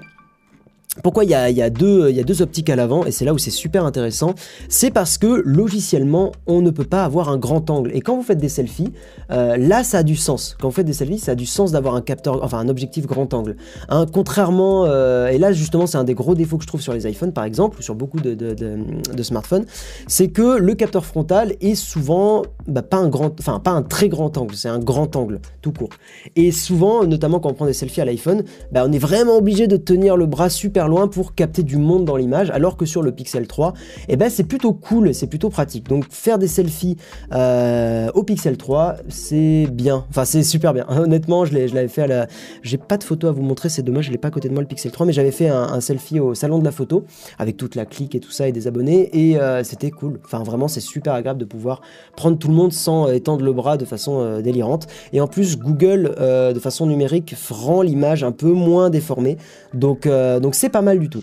pourquoi 1.02 1.24
il 1.24 1.30
y, 1.30 1.34
a, 1.34 1.70
deux, 1.70 2.12
deux 2.12 2.42
optiques 2.42 2.70
à 2.70 2.76
l'avant, 2.76 3.04
et 3.04 3.10
c'est 3.10 3.24
là 3.24 3.34
où 3.34 3.38
c'est 3.38 3.50
super 3.50 3.84
intéressant, 3.84 4.34
c'est 4.68 4.90
parce 4.90 5.18
que 5.18 5.42
logiciellement, 5.44 6.32
on 6.46 6.60
ne 6.60 6.70
peut 6.70 6.84
pas 6.84 7.04
avoir 7.04 7.28
un 7.28 7.36
grand 7.36 7.70
angle. 7.70 7.90
Et 7.94 8.00
quand 8.00 8.16
vous 8.16 8.22
faites 8.22 8.38
des 8.38 8.48
selfies, 8.48 8.92
euh, 9.30 9.56
là, 9.56 9.84
ça 9.84 9.98
a 9.98 10.02
du 10.02 10.16
sens. 10.16 10.56
Quand 10.60 10.68
vous 10.68 10.74
faites 10.74 10.86
des 10.86 10.92
selfies, 10.92 11.18
ça 11.18 11.32
a 11.32 11.34
du 11.34 11.46
sens 11.46 11.72
d'avoir 11.72 11.94
un 11.94 12.00
capteur, 12.00 12.42
enfin 12.42 12.58
un 12.58 12.68
objectif 12.68 13.06
grand 13.06 13.32
angle. 13.34 13.56
Hein, 13.88 14.06
contrairement, 14.12 14.84
euh, 14.86 15.28
et 15.28 15.38
là 15.38 15.52
justement, 15.52 15.86
c'est 15.86 15.98
un 15.98 16.04
des 16.04 16.14
gros 16.14 16.34
défauts 16.34 16.56
que 16.56 16.62
je 16.62 16.68
trouve 16.68 16.80
sur 16.80 16.92
les 16.92 17.08
iPhones, 17.08 17.32
par 17.32 17.44
exemple, 17.44 17.78
ou 17.78 17.82
sur 17.82 17.94
beaucoup 17.94 18.20
de, 18.20 18.34
de, 18.34 19.22
smartphones, 19.22 19.64
c'est 20.06 20.28
que 20.28 20.58
le 20.58 20.74
capteur 20.74 21.04
frontal 21.04 21.54
est 21.60 21.74
souvent 21.74 22.42
bah, 22.68 22.82
pas 22.82 22.98
un 22.98 23.08
grand, 23.08 23.34
enfin 23.40 23.58
pas 23.58 23.72
un 23.72 23.82
très 23.82 24.08
grand 24.08 24.36
angle, 24.38 24.54
c'est 24.54 24.68
un 24.68 24.78
grand 24.78 25.16
angle, 25.16 25.40
tout 25.62 25.72
court. 25.72 25.90
Et 26.36 26.52
souvent, 26.52 27.04
notamment 27.04 27.40
quand 27.40 27.50
on 27.50 27.54
prend 27.54 27.66
des 27.66 27.72
selfies 27.72 28.00
à 28.00 28.04
l'iPhone, 28.04 28.44
bah, 28.70 28.84
on 28.86 28.92
est 28.92 28.98
vraiment 28.98 29.36
obligé 29.36 29.66
de 29.66 29.76
tenir 29.76 30.16
le 30.16 30.26
bras 30.26 30.48
super 30.48 30.85
loin 30.88 31.08
pour 31.08 31.34
capter 31.34 31.62
du 31.62 31.76
monde 31.76 32.04
dans 32.04 32.16
l'image, 32.16 32.50
alors 32.50 32.76
que 32.76 32.84
sur 32.84 33.02
le 33.02 33.12
Pixel 33.12 33.46
3, 33.46 33.74
eh 34.08 34.16
ben, 34.16 34.30
c'est 34.30 34.44
plutôt 34.44 34.72
cool, 34.72 35.14
c'est 35.14 35.26
plutôt 35.26 35.50
pratique. 35.50 35.88
Donc 35.88 36.06
faire 36.10 36.38
des 36.38 36.48
selfies 36.48 36.96
euh, 37.32 38.08
au 38.14 38.22
Pixel 38.22 38.56
3, 38.56 38.96
c'est 39.08 39.66
bien. 39.70 40.04
Enfin, 40.10 40.24
c'est 40.24 40.42
super 40.42 40.72
bien. 40.72 40.86
Honnêtement, 40.88 41.44
je 41.44 41.54
l'avais 41.54 41.88
fait 41.88 42.02
à 42.02 42.06
la... 42.06 42.26
J'ai 42.62 42.78
pas 42.78 42.96
de 42.96 43.04
photo 43.04 43.28
à 43.28 43.32
vous 43.32 43.42
montrer, 43.42 43.68
c'est 43.68 43.82
dommage, 43.82 44.06
je 44.06 44.12
l'ai 44.12 44.18
pas 44.18 44.28
à 44.28 44.30
côté 44.30 44.48
de 44.48 44.54
moi 44.54 44.62
le 44.62 44.68
Pixel 44.68 44.92
3, 44.92 45.06
mais 45.06 45.12
j'avais 45.12 45.30
fait 45.30 45.48
un, 45.48 45.80
selfie 45.80 46.20
au 46.20 46.34
salon 46.34 46.58
de 46.58 46.64
la 46.64 46.72
photo, 46.72 47.04
avec 47.38 47.56
toute 47.56 47.74
la 47.74 47.84
clique 47.84 48.14
et 48.14 48.20
tout 48.20 48.30
ça, 48.30 48.48
et 48.48 48.52
des 48.52 48.66
abonnés, 48.66 49.10
et 49.12 49.38
euh, 49.38 49.62
c'était 49.62 49.90
cool. 49.90 50.20
Enfin, 50.24 50.42
vraiment, 50.42 50.68
c'est 50.68 50.80
super 50.80 51.14
agréable 51.14 51.40
de 51.40 51.44
pouvoir 51.44 51.82
prendre 52.16 52.38
tout 52.38 52.48
le 52.48 52.54
monde 52.54 52.72
sans 52.72 53.08
étendre 53.10 53.44
le 53.44 53.52
bras 53.52 53.76
de 53.76 53.84
façon 53.84 54.20
euh, 54.20 54.40
délirante. 54.40 54.86
Et 55.12 55.20
en 55.20 55.26
plus, 55.26 55.58
Google, 55.58 56.14
de 56.18 56.58
façon 56.58 56.86
numérique, 56.86 57.34
rend 57.50 57.82
l'image 57.82 58.24
un 58.24 58.32
peu 58.32 58.52
moins 58.52 58.90
déformée. 58.90 59.36
Donc, 59.74 60.08
donc 60.08 60.54
c'est 60.54 60.68
pas 60.68 60.75
mal 60.82 60.98
du 60.98 61.08
tout. 61.08 61.22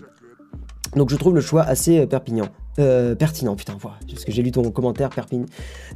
Donc 0.96 1.10
je 1.10 1.16
trouve 1.16 1.34
le 1.34 1.40
choix 1.40 1.62
assez 1.62 2.00
euh, 2.00 2.06
perpignan. 2.06 2.46
Euh, 2.80 3.14
pertinent, 3.14 3.54
putain, 3.54 3.76
voilà, 3.80 3.98
parce 4.08 4.24
que 4.24 4.32
j'ai 4.32 4.42
lu 4.42 4.50
ton 4.50 4.68
commentaire, 4.70 5.10
Perpignan. 5.10 5.46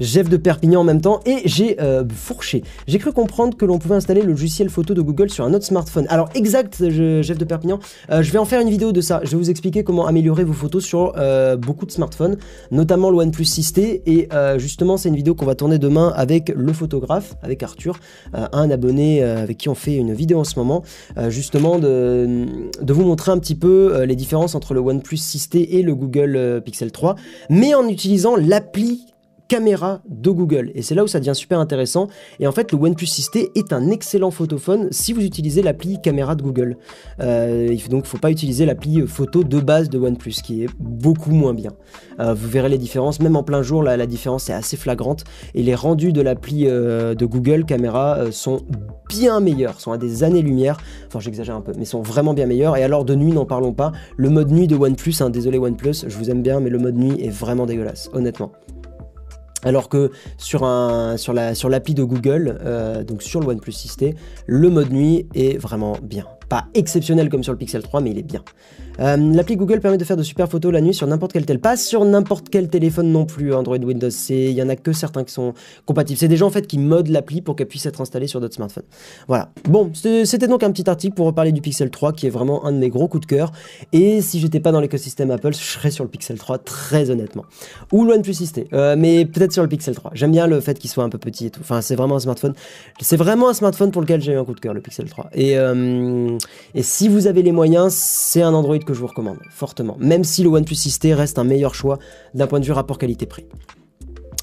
Jeff 0.01 0.29
de 0.29 0.37
Perpignan 0.37 0.81
en 0.81 0.85
même 0.85 1.01
temps, 1.01 1.21
et 1.27 1.43
j'ai 1.45 1.81
euh, 1.81 2.05
fourché. 2.09 2.63
J'ai 2.87 2.99
cru 2.99 3.13
comprendre 3.13 3.57
que 3.57 3.65
l'on 3.65 3.79
pouvait 3.79 3.97
installer 3.97 4.23
le 4.23 4.29
logiciel 4.29 4.69
photo 4.69 4.95
de 4.95 5.03
Google 5.03 5.31
sur 5.31 5.45
un 5.45 5.55
autre 5.55 5.65
smartphone. 5.65 6.07
Alors, 6.09 6.29
exact, 6.35 6.89
Jeff 6.89 7.37
de 7.37 7.45
Perpignan, 7.45 7.81
euh, 8.11 8.23
je 8.23 8.31
vais 8.31 8.39
en 8.39 8.45
faire 8.45 8.61
une 8.61 8.71
vidéo 8.71 8.93
de 8.93 9.01
ça. 9.01 9.21
Je 9.25 9.31
vais 9.31 9.37
vous 9.37 9.51
expliquer 9.51 9.83
comment 9.83 10.07
améliorer 10.07 10.45
vos 10.45 10.53
photos 10.53 10.85
sur 10.85 11.15
beaucoup 11.59 11.87
de 11.87 11.91
smartphones, 11.91 12.37
notamment 12.71 13.11
le 13.11 13.19
OnePlus 13.19 13.45
6T, 13.45 14.03
et 14.07 14.29
justement, 14.59 14.97
c'est 14.97 15.09
une 15.09 15.17
vidéo 15.17 15.35
qu'on 15.35 15.47
va 15.47 15.55
tourner 15.55 15.79
demain 15.79 16.13
avec 16.15 16.53
le 16.55 16.73
photographe, 16.73 17.35
avec 17.43 17.63
Arthur, 17.63 17.99
un 18.33 18.71
abonné 18.71 19.23
avec 19.23 19.59
qui 19.59 19.69
on 19.69 19.75
fait 19.75 19.97
une 19.97 20.13
vidéo 20.13 20.39
en 20.39 20.45
ce 20.45 20.59
moment, 20.59 20.83
justement 21.29 21.79
de, 21.79 22.47
de 22.81 22.93
vous 22.93 23.05
montrer 23.05 23.33
un 23.33 23.39
petit 23.39 23.55
peu 23.55 24.05
les 24.05 24.17
différences 24.17 24.55
entre 24.55 24.75
le 24.75 24.81
OnePlus 24.81 25.17
6T 25.17 25.69
et 25.71 25.83
le 25.83 25.95
Google 25.95 26.63
Pixel 26.69 26.93
3, 26.93 27.17
mais 27.49 27.75
en 27.75 27.89
utilisant 27.89 28.37
l'appli 28.37 29.07
caméra 29.49 30.03
de 30.09 30.31
Google. 30.31 30.71
Et 30.75 30.83
c'est 30.83 30.95
là 30.95 31.03
où 31.03 31.07
ça 31.07 31.19
devient 31.19 31.35
super 31.35 31.59
intéressant. 31.59 32.09
Et 32.39 32.47
en 32.47 32.53
fait, 32.53 32.71
le 32.71 32.79
OnePlus 32.79 33.07
6T 33.07 33.51
est 33.55 33.73
un 33.73 33.91
excellent 33.91 34.31
photophone 34.31 34.89
si 34.91 35.13
vous 35.13 35.23
utilisez 35.23 35.63
l'appli 35.63 36.01
caméra 36.01 36.35
de 36.35 36.43
Google. 36.43 36.77
Euh, 37.21 37.69
donc, 37.69 37.81
il 37.89 37.97
ne 37.97 38.03
faut 38.03 38.19
pas 38.19 38.31
utiliser 38.31 38.67
l'appli 38.67 39.07
photo 39.07 39.43
de 39.43 39.61
base 39.61 39.89
de 39.89 39.99
OnePlus, 39.99 40.35
qui 40.45 40.65
est 40.65 40.69
beaucoup 40.79 41.31
moins 41.31 41.55
bien. 41.55 41.73
Euh, 42.21 42.35
vous 42.35 42.49
verrez 42.49 42.69
les 42.69 42.79
différences. 42.79 43.21
Même 43.21 43.37
en 43.37 43.43
plein 43.43 43.63
jour, 43.63 43.83
la, 43.83 43.97
la 43.97 44.07
différence 44.07 44.51
est 44.51 44.53
assez 44.53 44.77
flagrante. 44.77 45.25
Et 45.55 45.63
les 45.63 45.75
rendus 45.75 46.13
de 46.13 46.21
l'appli 46.21 46.67
euh, 46.67 47.15
de 47.15 47.25
Google 47.25 47.65
caméra 47.65 48.31
sont 48.31 48.61
bien 49.09 49.41
meilleurs, 49.41 49.81
sont 49.81 49.93
à 49.93 49.99
des 49.99 50.25
années-lumière. 50.25 50.77
Enfin, 51.07 51.21
j'exagère 51.21 51.57
un 51.57 51.63
peu, 51.63 51.73
mais 51.79 51.87
sont 51.87 52.03
vraiment 52.03 52.35
bien 52.35 52.47
meilleurs. 52.47 52.77
Et 52.77 52.85
alors, 52.85 53.07
de 53.07 53.15
nuit, 53.15 53.33
n'en 53.33 53.47
parlons 53.47 53.73
pas. 53.73 53.93
Le 54.19 54.29
mode 54.29 54.51
nuit 54.51 54.67
de 54.67 54.77
OnePlus, 54.77 55.15
hein, 55.21 55.31
désolé 55.31 55.57
OnePlus, 55.59 56.05
je 56.07 56.17
vous 56.19 56.31
aime 56.31 56.43
bien, 56.43 56.61
mais 56.61 56.69
le 56.69 56.79
mode 56.79 56.97
nuit 56.97 57.25
est 57.25 57.31
vraiment 57.31 57.65
dégueulasse, 57.65 58.11
honnêtement. 58.13 58.53
Alors 59.65 59.89
que 59.89 60.11
sur, 60.37 60.65
un, 60.65 61.17
sur, 61.17 61.33
la, 61.33 61.55
sur 61.55 61.69
l'appli 61.69 61.95
de 61.95 62.05
Google, 62.05 62.59
euh, 62.63 63.03
donc 63.03 63.23
sur 63.23 63.41
le 63.41 63.47
OnePlus 63.47 63.73
6T, 63.73 64.15
le 64.47 64.71
mode 64.71 64.93
nuit 64.93 65.27
est 65.35 65.59
vraiment 65.59 65.97
bien. 66.03 66.27
Pas 66.49 66.67
exceptionnel 66.75 67.29
comme 67.29 67.45
sur 67.45 67.53
le 67.53 67.59
Pixel 67.59 67.83
3, 67.83 68.01
mais 68.01 68.11
il 68.11 68.19
est 68.19 68.23
bien. 68.23 68.43
Euh, 69.01 69.17
l'appli 69.17 69.57
Google 69.57 69.81
permet 69.81 69.99
de 69.99 70.05
faire 70.05 70.17
de 70.17 70.23
super 70.23 70.49
photos 70.49 70.73
la 70.73 70.81
nuit 70.81 70.95
sur 70.95 71.07
n'importe 71.07 71.33
quel 71.33 71.47
tel, 71.47 71.61
pas 71.61 71.77
sur 71.77 72.05
n'importe 72.05 72.49
quel 72.51 72.69
téléphone 72.69 73.13
non 73.13 73.27
plus, 73.27 73.55
Android, 73.55 73.79
Windows. 73.79 74.09
Il 74.29 74.51
y 74.51 74.63
en 74.63 74.69
a 74.69 74.77
que 74.77 74.93
certains 74.93 75.25
qui 75.25 75.33
sont 75.33 75.55
compatibles. 75.87 76.19
C'est 76.19 76.29
des 76.29 76.37
gens 76.37 76.47
en 76.47 76.51
fait 76.51 76.67
qui 76.67 76.79
modent 76.79 77.09
l'appli 77.09 77.41
pour 77.41 77.55
qu'elle 77.55 77.69
puisse 77.69 77.87
être 77.87 78.01
installée 78.01 78.27
sur 78.27 78.41
d'autres 78.41 78.55
smartphones. 78.55 78.85
Voilà. 79.29 79.51
Bon, 79.69 79.91
c'était 79.95 80.49
donc 80.49 80.63
un 80.63 80.73
petit 80.73 80.89
article 80.89 81.15
pour 81.15 81.27
reparler 81.27 81.53
du 81.53 81.61
Pixel 81.61 81.91
3 81.91 82.13
qui 82.13 82.27
est 82.27 82.31
vraiment 82.31 82.65
un 82.65 82.73
de 82.73 82.79
mes 82.79 82.89
gros 82.89 83.09
coups 83.09 83.27
de 83.27 83.31
cœur. 83.31 83.53
Et 83.93 84.21
si 84.21 84.41
j'étais 84.41 84.61
pas 84.61 84.73
dans 84.73 84.81
l'écosystème 84.81 85.31
Apple, 85.31 85.53
je 85.53 85.59
serais 85.59 85.91
sur 85.91 86.05
le 86.05 86.11
Pixel 86.11 86.39
3 86.39 86.59
très 86.59 87.11
honnêtement. 87.11 87.45
Ou 87.93 88.05
le 88.05 88.15
OnePlus 88.15 88.33
6T, 88.33 88.67
euh, 88.73 88.97
mais 88.99 89.27
peut-être 89.27 89.53
sur 89.53 89.63
le 89.63 89.69
Pixel 89.69 89.95
3. 89.95 90.13
J'aime 90.15 90.33
bien 90.33 90.47
le 90.47 90.61
fait 90.61 90.79
qu'il 90.79 90.91
soit 90.91 91.05
un 91.05 91.09
peu 91.09 91.19
petit 91.19 91.47
et 91.47 91.51
tout. 91.51 91.61
Enfin, 91.61 91.83
c'est 91.83 91.95
vraiment 91.95 92.17
un 92.17 92.21
smartphone. 92.21 92.55
C'est 93.01 93.17
vraiment 93.17 93.49
un 93.49 93.55
smartphone 93.55 93.91
pour 93.91 94.03
lequel 94.03 94.21
j'ai 94.21 94.33
eu 94.33 94.37
un 94.39 94.45
coup 94.45 94.55
de 94.55 94.61
cœur, 94.61 94.75
le 94.75 94.81
Pixel 94.81 95.09
3. 95.09 95.31
Et, 95.35 95.57
euh, 95.57 96.38
et 96.75 96.83
si 96.83 97.09
vous 97.09 97.27
avez 97.27 97.43
les 97.43 97.53
moyens, 97.53 97.93
c'est 97.95 98.43
un 98.43 98.55
Android 98.55 98.79
que 98.79 98.95
je 98.95 99.01
vous 99.01 99.07
recommande 99.07 99.39
fortement, 99.51 99.97
même 99.99 100.25
si 100.25 100.43
le 100.43 100.49
OnePlus 100.49 100.75
6T 100.75 101.15
reste 101.15 101.39
un 101.39 101.45
meilleur 101.45 101.75
choix 101.75 101.99
d'un 102.35 102.47
point 102.47 102.61
de 102.61 102.65
vue 102.65 102.73
rapport 102.73 102.99
qualité-prix. 102.99 103.47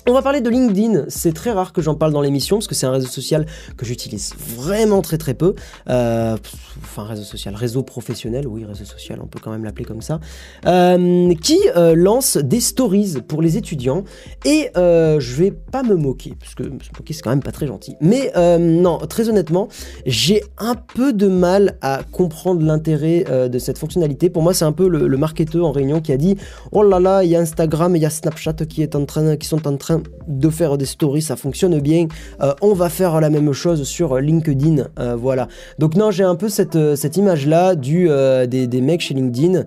On 0.08 0.13
va 0.13 0.22
parler 0.22 0.41
de 0.41 0.52
LinkedIn. 0.52 1.06
C'est 1.08 1.34
très 1.34 1.50
rare 1.50 1.74
que 1.74 1.82
j'en 1.82 1.96
parle 1.96 2.13
dans 2.13 2.22
l'émission 2.22 2.58
parce 2.58 2.68
que 2.68 2.76
c'est 2.76 2.86
un 2.86 2.91
réseau 2.91 3.08
social 3.08 3.48
que 3.76 3.88
j'utilise 3.88 4.36
vraiment 4.38 5.02
très 5.02 5.18
très 5.18 5.34
peu. 5.34 5.56
Euh, 5.89 6.38
enfin, 6.84 7.06
réseau 7.06 7.24
social, 7.24 7.56
réseau 7.56 7.82
professionnel, 7.82 8.48
oui, 8.48 8.65
réseau 8.65 8.86
social, 8.86 9.20
on 9.24 9.26
peut 9.26 9.39
quand 9.41 9.50
même 9.50 9.63
l'appeler 9.63 9.86
comme 9.86 10.04
ça. 10.04 10.20
Euh, 10.68 11.34
qui 11.41 11.58
euh, 11.76 11.96
lance 11.96 12.38
des 12.38 12.60
stories 12.60 13.15
pour 13.28 13.41
les 13.41 13.58
étudiants. 13.58 14.04
Et 14.46 14.70
je 14.76 15.36
vais 15.36 15.50
pas 15.50 15.82
me 15.82 15.96
moquer 15.96 16.36
parce 16.39 16.54
que 16.54 16.65
se 16.65 16.70
moquer 16.70 17.13
c'est 17.13 17.24
quand 17.24 17.32
même 17.32 17.41
pas 17.41 17.52
très 17.52 17.65
gentil. 17.65 17.96
Mais 18.00 18.32
non, 18.60 19.00
très 19.10 19.28
honnêtement, 19.28 19.70
j'ai 20.06 20.44
un 20.60 20.76
peu 20.76 21.13
de 21.13 21.28
mal 21.28 21.80
à 21.82 22.02
comprendre 22.12 22.63
l'intérêt 22.63 23.26
de 23.50 23.58
cette 23.58 23.80
fonctionnalité. 23.80 24.30
Pour 24.30 24.44
moi, 24.44 24.54
c'est 24.54 24.65
un 24.65 24.72
peu 24.72 24.88
le, 24.88 25.08
le 25.08 25.18
marketeur 25.18 25.65
en 25.65 25.72
réunion 25.72 26.00
qui 26.00 26.12
a 26.12 26.18
dit 26.18 26.36
Oh 26.72 26.84
là 26.84 27.00
là, 27.00 27.24
il 27.24 27.32
y 27.32 27.36
a 27.36 27.39
Instagram 27.39 27.96
et 27.96 28.00
il 28.00 28.02
y 28.04 28.06
a 28.06 28.12
Snapchat 28.12 28.54
qui, 28.70 28.84
est 28.84 28.96
en 28.96 29.06
train, 29.06 29.36
qui 29.38 29.48
sont 29.48 29.68
en 29.68 29.78
train 29.78 29.94
de 30.27 30.49
faire 30.49 30.77
des 30.77 30.86
stories, 30.86 31.21
ça 31.21 31.36
fonctionne 31.36 31.79
bien. 31.79 32.08
Euh, 32.41 32.53
on 32.62 32.73
va 32.73 32.89
faire 32.89 33.19
la 33.21 33.29
même 33.29 33.51
chose 33.53 33.84
sur 33.84 34.17
LinkedIn, 34.17 34.88
euh, 34.99 35.15
voilà. 35.15 35.47
Donc 35.79 35.95
non, 35.95 36.12
j'ai 36.12 36.23
un 36.23 36.36
peu 36.36 36.49
cette, 36.49 36.75
euh, 36.75 36.95
image-là 37.15 37.75
des, 37.75 38.67
des, 38.67 38.81
mecs 38.81 39.01
chez 39.01 39.13
LinkedIn 39.13 39.63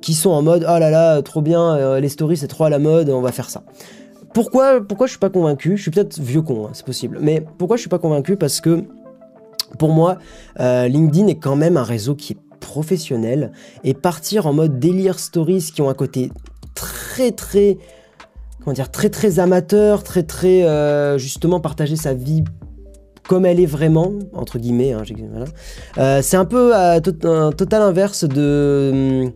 qui 0.00 0.14
sont 0.14 0.30
en 0.30 0.42
mode, 0.42 0.64
oh 0.68 0.78
là 0.78 0.90
là, 0.90 1.20
trop 1.22 1.42
bien, 1.42 1.98
les 1.98 2.08
stories 2.08 2.36
c'est 2.36 2.46
trop 2.46 2.64
à 2.64 2.70
la 2.70 2.78
mode, 2.78 3.10
on 3.10 3.20
va 3.20 3.32
faire 3.32 3.50
ça. 3.50 3.62
Pourquoi, 4.32 4.80
pourquoi 4.80 5.06
je 5.06 5.12
suis 5.12 5.18
pas 5.18 5.28
convaincu? 5.28 5.76
Je 5.76 5.82
suis 5.82 5.90
peut-être 5.90 6.18
vieux 6.18 6.40
con, 6.40 6.66
hein, 6.66 6.70
c'est 6.72 6.86
possible. 6.86 7.18
Mais 7.20 7.44
pourquoi 7.58 7.76
je 7.76 7.82
suis 7.82 7.90
pas 7.90 7.98
convaincu? 7.98 8.36
Parce 8.36 8.60
que 8.60 8.84
pour 9.78 9.90
moi, 9.90 10.18
LinkedIn 10.58 11.26
est 11.26 11.38
quand 11.38 11.56
même 11.56 11.76
un 11.76 11.82
réseau 11.82 12.14
qui 12.14 12.34
est 12.34 12.38
professionnel 12.60 13.52
et 13.84 13.92
partir 13.92 14.46
en 14.46 14.54
mode 14.54 14.78
délire 14.78 15.18
stories 15.18 15.70
qui 15.74 15.82
ont 15.82 15.90
un 15.90 15.94
côté 15.94 16.30
très 16.74 17.32
très 17.32 17.76
comment 18.64 18.74
dire, 18.74 18.90
très 18.90 19.10
très 19.10 19.38
amateur, 19.38 20.02
très 20.02 20.22
très 20.22 20.64
euh, 20.64 21.18
justement 21.18 21.60
partager 21.60 21.96
sa 21.96 22.14
vie 22.14 22.44
comme 23.28 23.46
elle 23.46 23.60
est 23.60 23.66
vraiment, 23.66 24.12
entre 24.34 24.58
guillemets. 24.58 24.92
Hein, 24.92 25.04
euh, 25.98 26.20
c'est 26.22 26.36
un 26.36 26.44
peu 26.44 26.74
un 26.74 27.00
total 27.00 27.82
inverse 27.82 28.24
de 28.24 29.32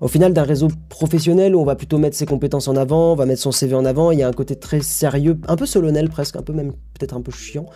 au 0.00 0.08
final 0.08 0.32
d'un 0.32 0.42
réseau 0.42 0.68
professionnel 0.88 1.54
où 1.54 1.60
on 1.60 1.64
va 1.64 1.76
plutôt 1.76 1.98
mettre 1.98 2.16
ses 2.16 2.26
compétences 2.26 2.68
en 2.68 2.76
avant, 2.76 3.12
on 3.12 3.16
va 3.16 3.26
mettre 3.26 3.42
son 3.42 3.52
CV 3.52 3.74
en 3.74 3.84
avant, 3.84 4.10
il 4.10 4.18
y 4.18 4.22
a 4.22 4.28
un 4.28 4.32
côté 4.32 4.56
très 4.56 4.80
sérieux, 4.80 5.38
un 5.46 5.56
peu 5.56 5.66
solennel 5.66 6.08
presque, 6.08 6.36
un 6.36 6.42
peu 6.42 6.52
même 6.52 6.72
peut-être 6.98 7.14
un 7.14 7.20
peu 7.20 7.32
chiant. 7.32 7.66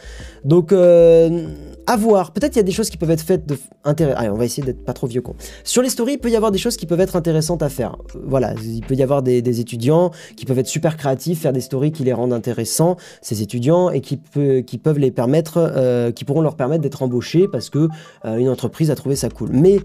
Donc 0.45 0.73
euh, 0.73 1.47
à 1.87 1.97
voir, 1.97 2.33
peut-être 2.33 2.55
il 2.57 2.59
y 2.59 2.61
a 2.61 2.65
des 2.65 2.73
choses 2.73 2.91
qui 2.91 2.97
peuvent 2.97 3.11
être 3.11 3.23
faites 3.23 3.47
de 3.47 3.59
intérêt. 3.85 4.15
Allez, 4.15 4.31
on 4.31 4.37
va 4.37 4.45
essayer 4.45 4.63
d'être 4.63 4.85
pas 4.85 4.93
trop 4.93 5.07
vieux 5.07 5.21
con. 5.21 5.35
Sur 5.65 5.83
les 5.83 5.91
stories, 5.91 6.15
il 6.15 6.19
peut 6.19 6.31
y 6.31 6.37
avoir 6.37 6.51
des 6.51 6.59
choses 6.59 6.77
qui 6.77 6.87
peuvent 6.87 7.01
être 7.01 7.17
intéressantes 7.17 7.63
à 7.63 7.69
faire. 7.69 7.97
Voilà, 8.25 8.55
il 8.63 8.81
peut 8.83 8.95
y 8.95 9.03
avoir 9.03 9.23
des, 9.23 9.61
étudiants 9.61 10.11
qui 10.37 10.47
peuvent 10.47 10.59
être 10.59 10.67
super 10.67 10.97
créatifs, 10.97 11.43
faire 11.43 11.53
des 11.53 11.61
stories 11.61 11.93
qui 11.93 12.03
les 12.03 12.13
rendent 12.13 12.33
intéressants, 12.33 12.97
ces 13.23 13.43
étudiants, 13.43 13.91
et 13.91 14.01
qui, 14.01 14.17
peut, 14.17 14.61
qui 14.61 14.79
peuvent 14.79 14.99
les 14.99 15.11
permettre, 15.11 15.59
euh, 15.59 16.11
qui 16.11 16.25
pourront 16.25 16.41
leur 16.41 16.57
permettre 16.57 16.83
d'être 16.83 17.03
embauchés 17.03 17.47
parce 17.47 17.71
que 17.71 17.89
euh, 18.25 18.37
une 18.37 18.49
entreprise 18.49 18.91
a 18.91 18.95
trouvé 18.95 19.15
ça 19.15 19.29
cool. 19.29 19.51
Mais 19.53 19.79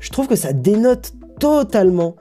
je 0.00 0.10
trouve 0.10 0.26
que 0.26 0.36
ça 0.36 0.52
dénote 0.52 1.12
totalement, 1.38 2.16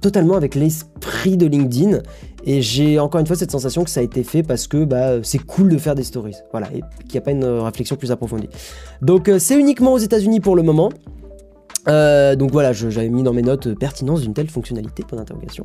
totalement 0.00 0.34
avec 0.34 0.54
l'esprit 0.54 1.36
de 1.36 1.46
LinkedIn. 1.46 2.00
Et 2.46 2.60
j'ai 2.60 2.98
encore 2.98 3.20
une 3.20 3.26
fois 3.26 3.36
cette 3.36 3.50
sensation 3.50 3.84
que 3.84 3.90
ça 3.90 4.00
a 4.00 4.02
été 4.02 4.22
fait 4.22 4.42
parce 4.42 4.66
que 4.66 4.84
bah, 4.84 5.22
c'est 5.22 5.38
cool 5.38 5.70
de 5.70 5.78
faire 5.78 5.94
des 5.94 6.04
stories. 6.04 6.36
Voilà, 6.50 6.68
et 6.74 6.82
qu'il 7.00 7.12
n'y 7.12 7.18
a 7.18 7.22
pas 7.22 7.30
une 7.30 7.44
réflexion 7.44 7.96
plus 7.96 8.12
approfondie. 8.12 8.50
Donc 9.00 9.30
c'est 9.38 9.58
uniquement 9.58 9.94
aux 9.94 9.98
États-Unis 9.98 10.40
pour 10.40 10.54
le 10.54 10.62
moment. 10.62 10.90
Euh, 11.88 12.36
donc 12.36 12.50
voilà, 12.50 12.72
j'avais 12.72 13.08
mis 13.08 13.22
dans 13.22 13.32
mes 13.32 13.42
notes 13.42 13.66
euh, 13.66 13.74
pertinence 13.74 14.22
d'une 14.22 14.34
telle 14.34 14.48
fonctionnalité. 14.48 15.02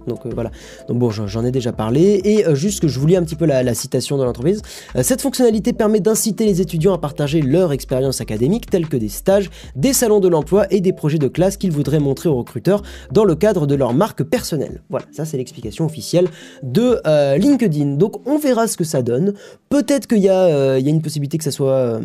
Donc 0.08 0.26
euh, 0.26 0.30
voilà, 0.34 0.52
donc 0.88 1.00
bon, 1.00 1.10
j'en 1.10 1.46
ai 1.46 1.52
déjà 1.52 1.72
parlé. 1.72 2.22
Et 2.24 2.44
juste 2.56 2.82
que 2.82 2.88
je 2.88 3.00
vous 3.00 3.08
lis 3.08 3.16
un 3.16 3.24
petit 3.24 3.36
peu 3.36 3.46
la, 3.46 3.74
citation 3.74 4.18
de 4.18 4.24
l'entreprise. 4.24 4.62
cette 5.02 5.22
fonctionnalité 5.22 5.74
permet 5.74 6.00
d'inciter 6.00 6.46
les 6.46 6.62
étudiants 6.62 6.94
à 6.94 6.98
partager 6.98 7.42
leur 7.42 7.72
expérience 7.72 8.20
académique, 8.22 8.70
telle 8.70 8.88
que 8.88 8.98
des 8.98 9.10
stages, 9.10 9.50
des 9.76 9.94
salons 9.94 10.20
de 10.20 10.28
l'emploi 10.28 10.66
et 10.72 10.82
des 10.82 10.94
projets 10.94 11.18
de 11.18 11.28
classe 11.28 11.58
qu'ils 11.58 11.72
voudraient 11.72 12.00
montrer 12.00 12.30
aux 12.30 12.36
recruteurs 12.36 12.82
dans 13.12 13.24
le 13.24 13.36
cadre 13.36 13.68
de 13.68 13.76
leur 13.76 13.94
marque 13.94 14.24
personnelle. 14.24 14.82
Voilà, 14.90 15.06
ça 15.12 15.26
c'est 15.26 15.38
l'explication 15.38 15.86
officielle 15.86 16.28
de 16.64 17.00
LinkedIn. 17.38 17.96
Donc 17.96 18.28
on 18.28 18.38
verra 18.38 18.68
ce 18.68 18.78
que 18.78 18.84
ça 18.84 19.02
donne. 19.02 19.34
Peut-être 19.70 20.08
qu'il 20.08 20.20
y, 20.20 20.30
a 20.30 20.78
une 20.80 21.02
possibilité 21.02 21.38
que 21.38 21.44
ça 21.44 21.52
soit, 21.52 22.00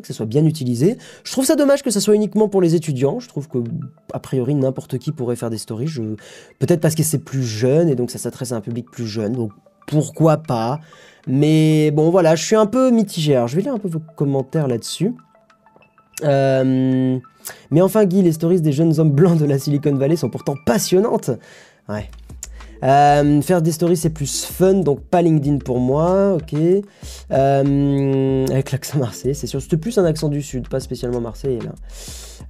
que 0.00 0.06
ça 0.06 0.14
soit 0.14 0.26
bien 0.26 0.44
utilisé. 0.44 0.96
Je 1.24 1.32
trouve 1.32 1.44
ça 1.44 1.56
dommage 1.56 1.82
que 1.82 1.90
ça 1.90 2.00
soit 2.00 2.14
uniquement 2.14 2.48
pour 2.48 2.60
les 2.60 2.74
étudiants. 2.74 3.20
Je 3.20 3.28
trouve 3.28 3.48
a 4.12 4.18
priori 4.18 4.54
n'importe 4.54 4.98
qui 4.98 5.12
pourrait 5.12 5.36
faire 5.36 5.50
des 5.50 5.58
stories. 5.58 5.88
Peut-être 6.58 6.80
parce 6.80 6.94
que 6.94 7.02
c'est 7.02 7.18
plus 7.18 7.42
jeune 7.42 7.88
et 7.88 7.94
donc 7.94 8.10
ça 8.10 8.18
s'adresse 8.18 8.52
à 8.52 8.56
un 8.56 8.60
public 8.60 8.90
plus 8.90 9.06
jeune. 9.06 9.32
Donc 9.32 9.52
pourquoi 9.86 10.38
pas 10.38 10.80
Mais 11.26 11.90
bon 11.90 12.10
voilà, 12.10 12.34
je 12.34 12.44
suis 12.44 12.56
un 12.56 12.66
peu 12.66 12.90
mitigé. 12.90 13.36
Alors 13.36 13.48
je 13.48 13.56
vais 13.56 13.62
lire 13.62 13.74
un 13.74 13.78
peu 13.78 13.88
vos 13.88 14.02
commentaires 14.16 14.68
là-dessus. 14.68 15.14
Euh, 16.24 17.18
mais 17.70 17.80
enfin 17.80 18.04
Guy, 18.04 18.22
les 18.22 18.32
stories 18.32 18.60
des 18.60 18.72
jeunes 18.72 18.98
hommes 19.00 19.10
blancs 19.10 19.38
de 19.38 19.44
la 19.44 19.58
Silicon 19.58 19.94
Valley 19.94 20.16
sont 20.16 20.30
pourtant 20.30 20.54
passionnantes. 20.64 21.30
Ouais, 21.88 22.08
euh, 22.82 23.40
faire 23.42 23.62
des 23.62 23.72
stories, 23.72 23.96
c'est 23.96 24.10
plus 24.10 24.44
fun, 24.44 24.74
donc 24.74 25.00
pas 25.02 25.22
LinkedIn 25.22 25.58
pour 25.58 25.78
moi, 25.78 26.34
ok. 26.34 26.58
Euh, 27.30 28.46
avec 28.48 28.72
l'accent 28.72 28.98
marseillais, 28.98 29.34
c'est 29.34 29.46
sûr. 29.46 29.62
C'était 29.62 29.76
plus 29.76 29.98
un 29.98 30.04
accent 30.04 30.28
du 30.28 30.42
sud, 30.42 30.68
pas 30.68 30.80
spécialement 30.80 31.20
marseillais 31.20 31.60
là. 31.60 31.72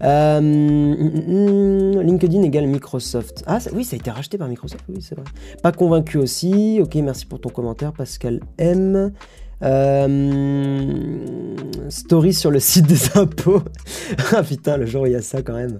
Euh, 0.03 0.41
mm, 0.41 1.97
mm, 1.97 2.01
LinkedIn 2.01 2.43
égale 2.43 2.67
Microsoft. 2.67 3.45
Ah 3.47 3.59
oui, 3.73 3.85
ça 3.85 3.95
a 3.95 3.99
été 3.99 4.11
racheté 4.11 4.39
par 4.39 4.49
Microsoft, 4.49 4.85
oui, 4.89 5.01
c'est 5.01 5.15
vrai. 5.15 5.25
Pas 5.63 5.73
convaincu 5.73 6.19
aussi. 6.19 6.81
Ok, 6.83 6.95
merci 6.97 7.27
pour 7.27 7.41
ton 7.41 7.51
commentaire, 7.51 7.93
Pascal 7.93 8.41
M. 8.59 9.13
Euh, 9.63 11.57
story 11.89 12.35
sur 12.35 12.51
le 12.51 12.59
site 12.59 12.87
des 12.87 13.17
impôts. 13.17 13.63
ah 14.33 14.43
putain, 14.43 14.77
le 14.77 14.87
jour 14.87 15.03
où 15.03 15.07
il 15.07 15.13
y 15.13 15.15
a 15.15 15.23
ça 15.23 15.41
quand 15.43 15.55
même. 15.55 15.79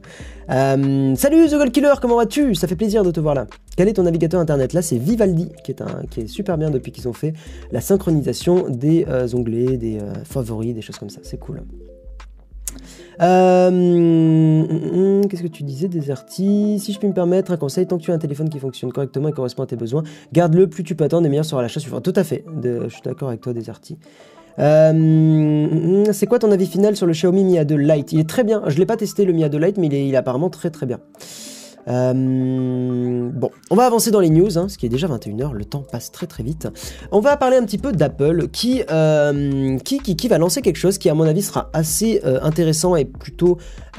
Euh, 0.51 1.17
salut 1.17 1.49
The 1.49 1.55
Gold 1.55 1.73
Killer, 1.73 1.95
comment 2.01 2.17
vas-tu? 2.17 2.55
Ça 2.55 2.69
fait 2.69 2.77
plaisir 2.77 3.03
de 3.03 3.11
te 3.11 3.19
voir 3.19 3.35
là. 3.35 3.47
Quel 3.77 3.89
est 3.89 3.95
ton 3.95 4.05
navigateur 4.05 4.41
internet? 4.41 4.73
Là, 4.73 4.83
c'est 4.83 4.99
Vivaldi 4.99 5.49
qui 5.65 5.73
est, 5.73 6.27
super 6.29 6.59
bien 6.59 6.71
depuis 6.71 6.93
qu'ils 6.93 7.09
ont 7.09 7.13
fait 7.13 7.33
la 7.73 7.81
synchronisation 7.81 8.69
des 8.69 9.05
euh, 9.09 9.27
onglets, 9.35 9.77
des 9.77 9.99
favoris, 10.25 10.75
des 10.75 10.83
choses 10.83 10.99
comme 10.99 11.11
ça. 11.11 11.21
C'est 11.25 11.39
cool. 11.39 11.63
Euh, 13.21 13.69
hum, 13.69 14.67
hum, 14.71 15.21
hum, 15.21 15.29
qu'est-ce 15.29 15.43
que 15.43 15.49
tu 15.49 15.63
disais, 15.63 15.89
Deserti 15.89 16.79
Si 16.79 16.93
je 16.93 16.99
puis 16.99 17.09
me 17.09 17.13
permettre 17.13 17.53
un 17.53 17.57
conseil, 17.57 17.87
tant 17.87 17.99
que 17.99 18.03
tu 18.03 18.11
as 18.11 18.15
un 18.15 18.19
téléphone 18.19 18.49
qui 18.49 18.59
fonctionne 18.59 18.93
correctement 18.93 19.29
et 19.29 19.33
correspond 19.33 19.63
à 19.63 19.67
tes 19.67 19.77
besoins, 19.77 20.03
garde-le, 20.33 20.69
plus 20.69 20.85
tu 20.85 20.95
peux 20.95 21.05
attendre 21.05 21.27
et 21.27 21.29
meilleur 21.29 21.45
sera 21.45 21.63
l'achat 21.63 21.81
suivant. 21.81 22.01
Tout 22.01 22.15
à 22.17 22.25
fait, 22.25 22.45
je 22.63 22.89
suis 22.89 23.03
d'accord 23.03 23.29
avec 23.29 23.41
toi, 23.41 23.53
Deserti. 23.53 23.99
Euh, 24.59 26.05
c'est 26.13 26.27
quoi 26.27 26.39
ton 26.39 26.51
avis 26.51 26.67
final 26.67 26.97
sur 26.97 27.07
le 27.07 27.13
Xiaomi 27.13 27.45
Mi 27.45 27.59
A2 27.59 27.75
Lite? 27.77 28.13
Il 28.13 28.21
est 28.21 28.29
très 28.29 28.45
bien, 28.45 28.63
je 28.67 28.75
ne 28.75 28.81
l'ai 28.81 28.87
pas 28.87 28.97
testé 28.97 29.25
le 29.25 29.33
Mi 29.33 29.45
A2 29.45 29.59
Lite, 29.59 29.79
mais 29.79 29.87
il 29.87 30.15
est 30.15 30.17
apparemment 30.17 30.51
très 30.51 30.71
très 30.71 30.87
bien. 30.87 31.01
Euh, 31.89 33.31
bon, 33.33 33.51
on 33.71 33.75
va 33.75 33.85
avancer 33.85 34.11
dans 34.11 34.21
les 34.21 34.31
news, 34.31 34.59
hein, 34.59 34.69
ce 34.69 34.79
qui 34.79 34.87
est 34.87 34.89
déjà 34.89 35.09
21h, 35.09 35.53
le 35.53 35.65
temps 35.65 35.83
passe 35.91 36.13
très 36.13 36.27
très 36.27 36.43
vite. 36.43 36.69
On 37.11 37.21
va 37.21 37.37
parler 37.37 37.57
un 37.57 37.65
petit 37.65 37.79
peu 37.79 37.93
d'Apple 37.93 38.49
qui, 38.49 38.83
euh, 38.91 39.79
va 40.29 40.39
lancer 40.39 40.63
quelque 40.63 40.77
chose 40.77 40.99
qui 40.99 41.09
à 41.11 41.15
mon 41.15 41.25
avis 41.25 41.43
sera 41.43 41.71
assez 41.73 42.21
euh, 42.25 42.39
intéressant 42.43 42.97
et 42.97 43.05
plutôt 43.05 43.59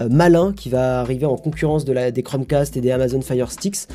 malin, 0.10 0.54
qui 0.54 0.70
va 0.70 1.02
arriver 1.02 1.28
en 1.28 1.36
concurrence 1.36 1.86
des 1.86 2.24
Chromecast 2.24 2.76
et 2.78 2.82
des 2.82 2.90
Amazon 2.90 3.22
Fire 3.22 3.52
Sticks. 3.52 3.88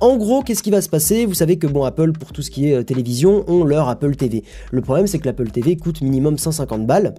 en 0.00 0.16
gros, 0.16 0.42
qu'est-ce 0.42 0.62
qui 0.62 0.70
va 0.70 0.80
se 0.80 0.88
passer? 0.88 1.26
Vous 1.26 1.34
savez 1.34 1.58
que 1.58 1.66
bon, 1.66 1.82
Apple, 1.82 2.12
pour 2.12 2.32
tout 2.32 2.42
ce 2.42 2.52
qui 2.52 2.70
est 2.70 2.84
télévision, 2.84 3.44
ont 3.48 3.64
leur 3.64 3.88
Apple 3.88 4.14
TV. 4.14 4.44
Le 4.70 4.80
problème 4.80 5.08
c'est 5.08 5.18
que 5.18 5.26
l'Apple 5.26 5.50
TV 5.50 5.76
coûte 5.76 6.02
minimum 6.02 6.38
150 6.38 6.86
balles. 6.86 7.14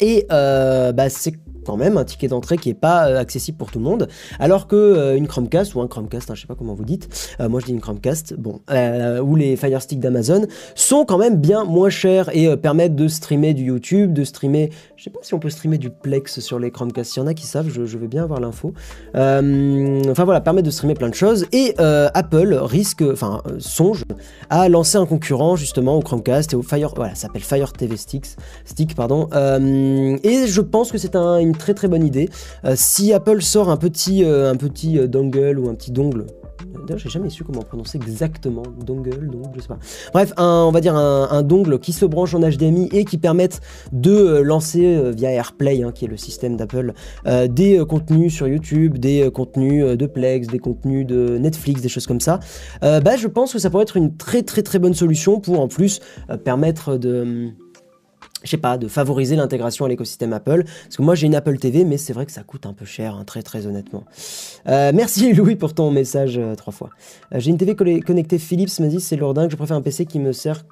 Et 0.00 0.26
bah, 0.28 1.08
c'est 1.08 1.34
quand 1.64 1.76
même 1.76 1.96
un 1.96 2.04
ticket 2.04 2.28
d'entrée 2.28 2.56
qui 2.56 2.70
est 2.70 2.74
pas 2.74 3.08
euh, 3.08 3.18
accessible 3.18 3.58
pour 3.58 3.70
tout 3.70 3.78
le 3.78 3.84
monde, 3.84 4.08
alors 4.38 4.66
que 4.66 4.76
euh, 4.76 5.16
une 5.16 5.26
Chromecast 5.26 5.74
ou 5.74 5.80
un 5.80 5.88
Chromecast, 5.88 6.30
hein, 6.30 6.34
je 6.34 6.42
sais 6.42 6.46
pas 6.46 6.54
comment 6.54 6.74
vous 6.74 6.84
dites, 6.84 7.08
euh, 7.40 7.48
moi 7.48 7.60
je 7.60 7.66
dis 7.66 7.72
une 7.72 7.80
Chromecast, 7.80 8.34
bon, 8.34 8.60
ou 9.22 9.36
les 9.36 9.56
Fire 9.56 9.82
Stick 9.82 10.00
d'Amazon 10.00 10.46
sont 10.74 11.04
quand 11.04 11.18
même 11.18 11.36
bien 11.36 11.64
moins 11.64 11.90
chers 11.90 12.34
et 12.34 12.56
permettent 12.56 12.96
de 12.96 13.08
streamer 13.08 13.54
du 13.54 13.64
YouTube, 13.64 14.12
de 14.12 14.24
streamer, 14.24 14.70
je 14.96 15.04
sais 15.04 15.10
pas 15.10 15.20
si 15.22 15.34
on 15.34 15.38
peut 15.38 15.50
streamer 15.50 15.78
du 15.78 15.90
Plex 15.90 16.40
sur 16.40 16.58
les 16.58 16.70
Chromecast, 16.70 17.16
il 17.16 17.20
y 17.20 17.22
en 17.22 17.26
a 17.26 17.34
qui 17.34 17.46
savent, 17.46 17.68
je, 17.68 17.98
vais 17.98 18.08
bien 18.08 18.24
avoir 18.24 18.40
l'info. 18.40 18.72
enfin 19.14 20.24
voilà, 20.24 20.40
permettent 20.40 20.64
de 20.64 20.70
streamer 20.70 20.94
plein 20.94 21.08
de 21.08 21.14
choses 21.14 21.46
et 21.52 21.74
Apple 21.78 22.54
risque, 22.54 23.02
enfin 23.02 23.42
songe 23.58 24.04
à 24.48 24.68
lancer 24.68 24.98
un 24.98 25.06
concurrent 25.06 25.56
justement 25.56 25.96
au 25.96 26.00
Chromecast 26.00 26.52
et 26.52 26.56
au 26.56 26.62
Fire, 26.62 26.92
voilà, 26.96 27.14
ça 27.14 27.22
s'appelle 27.22 27.42
Fire 27.42 27.72
TV 27.72 27.96
Sticks, 27.96 28.36
Stick 28.64 28.94
pardon, 28.94 29.28
et 30.22 30.46
je 30.46 30.60
pense 30.60 30.92
que 30.92 30.98
c'est 30.98 31.16
un, 31.16 31.49
très 31.54 31.74
très 31.74 31.88
bonne 31.88 32.04
idée. 32.04 32.28
Euh, 32.64 32.74
si 32.76 33.12
Apple 33.12 33.42
sort 33.42 33.70
un 33.70 33.76
petit, 33.76 34.24
euh, 34.24 34.50
un 34.50 34.56
petit 34.56 34.98
euh, 34.98 35.06
dongle 35.06 35.58
ou 35.58 35.68
un 35.68 35.74
petit 35.74 35.90
dongle, 35.90 36.26
D'ailleurs, 36.86 36.98
j'ai 36.98 37.08
jamais 37.08 37.30
su 37.30 37.42
comment 37.42 37.62
prononcer 37.62 37.96
exactement 37.96 38.62
dongle, 38.84 39.28
donc 39.28 39.46
je 39.56 39.60
sais 39.60 39.68
pas. 39.68 39.78
Bref, 40.12 40.32
un, 40.36 40.64
on 40.68 40.70
va 40.70 40.80
dire 40.80 40.94
un, 40.94 41.42
dongle 41.42 41.78
qui 41.78 41.92
se 41.92 42.04
branche 42.04 42.34
en 42.34 42.40
HDMI 42.40 42.88
et 42.92 43.04
qui 43.04 43.16
permette 43.16 43.60
de 43.92 44.40
lancer 44.40 45.10
via 45.16 45.30
AirPlay, 45.30 45.82
hein, 45.82 45.90
qui 45.92 46.04
est 46.04 46.08
le 46.08 46.16
système 46.16 46.56
d'Apple, 46.56 46.92
des 47.48 47.82
contenus 47.88 48.34
sur 48.34 48.46
YouTube, 48.46 48.98
des 48.98 49.30
contenus 49.32 49.96
de 49.96 50.06
Plex, 50.06 50.48
des 50.48 50.58
contenus 50.58 51.06
de 51.06 51.38
Netflix, 51.38 51.80
des 51.80 51.88
choses 51.88 52.06
comme 52.06 52.20
ça. 52.20 52.40
bah, 52.82 53.16
je 53.16 53.26
pense 53.26 53.52
que 53.52 53.58
ça 53.58 53.70
pourrait 53.70 53.84
être 53.84 53.96
une 53.96 54.16
très 54.16 54.42
très 54.42 54.62
très 54.62 54.78
bonne 54.78 54.94
solution 54.94 55.40
pour 55.40 55.60
en 55.60 55.68
plus 55.68 56.00
permettre 56.44 56.98
de 56.98 57.52
je 58.42 58.50
sais 58.50 58.56
pas, 58.56 58.78
de 58.78 58.88
favoriser 58.88 59.36
l'intégration 59.36 59.84
à 59.84 59.88
l'écosystème 59.88 60.32
Apple. 60.32 60.64
Parce 60.64 60.96
que 60.96 61.02
moi 61.02 61.14
j'ai 61.14 61.26
une 61.26 61.34
Apple 61.34 61.58
TV, 61.58 61.84
mais 61.84 61.98
c'est 61.98 62.12
vrai 62.12 62.26
que 62.26 62.32
ça 62.32 62.42
coûte 62.42 62.66
un 62.66 62.72
peu 62.72 62.84
cher, 62.84 63.14
hein, 63.14 63.24
très 63.24 63.42
très 63.42 63.66
honnêtement. 63.66 64.04
Euh, 64.68 64.92
merci 64.94 65.32
Louis 65.34 65.56
pour 65.56 65.74
ton 65.74 65.90
message 65.90 66.38
euh, 66.38 66.54
trois 66.54 66.72
fois. 66.72 66.90
Euh, 67.34 67.40
j'ai 67.40 67.50
une 67.50 67.58
TV 67.58 67.74
connectée 67.74 68.38
Philips, 68.38 68.78
m'a 68.80 68.86
dit 68.86 69.00
c'est 69.00 69.16
lourdingue, 69.16 69.50
je 69.50 69.56
préfère 69.56 69.76
un 69.76 69.82
PC 69.82 70.06
qui, 70.06 70.18
ne 70.18 70.32
sert 70.32 70.64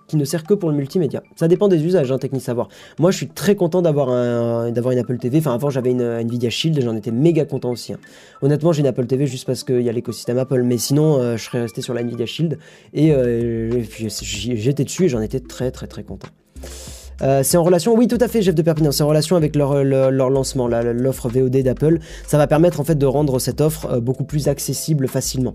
que 0.46 0.54
pour 0.54 0.70
le 0.70 0.76
multimédia. 0.76 1.22
Ça 1.36 1.48
dépend 1.48 1.68
des 1.68 1.84
usages, 1.84 2.10
hein, 2.10 2.18
technique 2.18 2.42
savoir. 2.42 2.68
Moi 2.98 3.10
je 3.10 3.16
suis 3.16 3.28
très 3.28 3.54
content 3.54 3.82
d'avoir 3.82 4.08
un, 4.10 4.70
d'avoir 4.70 4.92
une 4.92 4.98
Apple 4.98 5.18
TV. 5.18 5.38
Enfin 5.38 5.54
avant 5.54 5.70
j'avais 5.70 5.90
une, 5.90 6.02
Nvidia 6.02 6.50
Shield, 6.50 6.80
j'en 6.80 6.96
étais 6.96 7.10
méga 7.10 7.44
content 7.44 7.70
aussi. 7.70 7.92
Hein. 7.92 7.98
Honnêtement 8.42 8.72
j'ai 8.72 8.80
une 8.80 8.86
Apple 8.86 9.06
TV 9.06 9.26
juste 9.26 9.46
parce 9.46 9.64
qu'il 9.64 9.82
y 9.82 9.88
a 9.88 9.92
l'écosystème 9.92 10.38
Apple, 10.38 10.62
mais 10.62 10.78
sinon 10.78 11.36
je 11.36 11.42
serais 11.42 11.62
resté 11.62 11.82
sur 11.82 11.94
la 11.94 12.02
Nvidia 12.02 12.26
Shield 12.26 12.58
et, 12.94 13.12
j'étais 14.08 14.84
dessus 14.84 15.04
et 15.04 15.08
j'en 15.08 15.20
étais 15.20 15.40
très 15.40 15.70
très 15.70 15.86
très 15.86 16.02
content. 16.02 16.28
Euh, 17.22 17.42
c'est 17.42 17.56
en 17.56 17.64
relation, 17.64 17.94
oui 17.94 18.06
tout 18.06 18.18
à 18.20 18.28
fait 18.28 18.42
Jeff 18.42 18.54
de 18.54 18.62
Perpignan, 18.62 18.92
c'est 18.92 19.02
en 19.02 19.08
relation 19.08 19.36
avec 19.36 19.56
leur, 19.56 19.82
leur, 19.82 20.30
lancement, 20.30 20.68
l'offre 20.68 21.28
VOD 21.28 21.62
d'Apple. 21.62 21.98
Ça 22.26 22.38
va 22.38 22.46
permettre 22.46 22.80
en 22.80 22.84
fait 22.84 22.96
de 22.96 23.06
rendre 23.06 23.38
cette 23.38 23.60
offre 23.60 23.86
euh, 23.86 24.00
beaucoup 24.00 24.24
plus 24.24 24.48
accessible 24.48 25.08
facilement. 25.08 25.54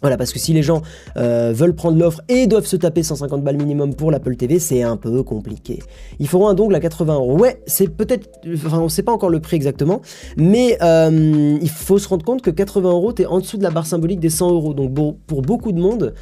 Voilà, 0.00 0.18
parce 0.18 0.34
que 0.34 0.38
si 0.38 0.52
les 0.52 0.62
gens 0.62 0.82
euh, 1.16 1.54
veulent 1.54 1.74
prendre 1.74 1.96
l'offre 1.96 2.20
et 2.28 2.46
doivent 2.46 2.66
se 2.66 2.76
taper 2.76 3.02
150 3.02 3.42
balles 3.42 3.56
minimum 3.56 3.94
pour 3.94 4.10
l'Apple 4.10 4.36
TV, 4.36 4.58
c'est 4.58 4.82
un 4.82 4.98
peu 4.98 5.22
compliqué. 5.22 5.78
Ils 6.18 6.28
feront 6.28 6.46
un 6.46 6.52
dongle 6.52 6.74
à 6.74 6.80
80 6.80 7.14
euros. 7.14 7.38
Ouais, 7.38 7.62
c'est 7.66 7.88
peut-être, 7.88 8.28
enfin, 8.52 8.80
on 8.80 8.90
sait 8.90 9.02
pas 9.02 9.12
encore 9.12 9.30
le 9.30 9.40
prix 9.40 9.56
exactement, 9.56 10.02
mais 10.36 10.76
il 10.82 11.70
faut 11.70 11.98
se 11.98 12.06
rendre 12.06 12.22
compte 12.22 12.42
que 12.42 12.50
80 12.50 12.90
euros, 12.90 13.14
t'es 13.14 13.24
en 13.24 13.38
dessous 13.38 13.56
de 13.56 13.62
la 13.62 13.70
barre 13.70 13.86
symbolique 13.86 14.20
des 14.20 14.28
100 14.28 14.50
euros. 14.50 14.74
Donc 14.74 14.92
pour 15.26 15.40
beaucoup 15.40 15.72
de 15.72 15.80
monde, 15.80 16.12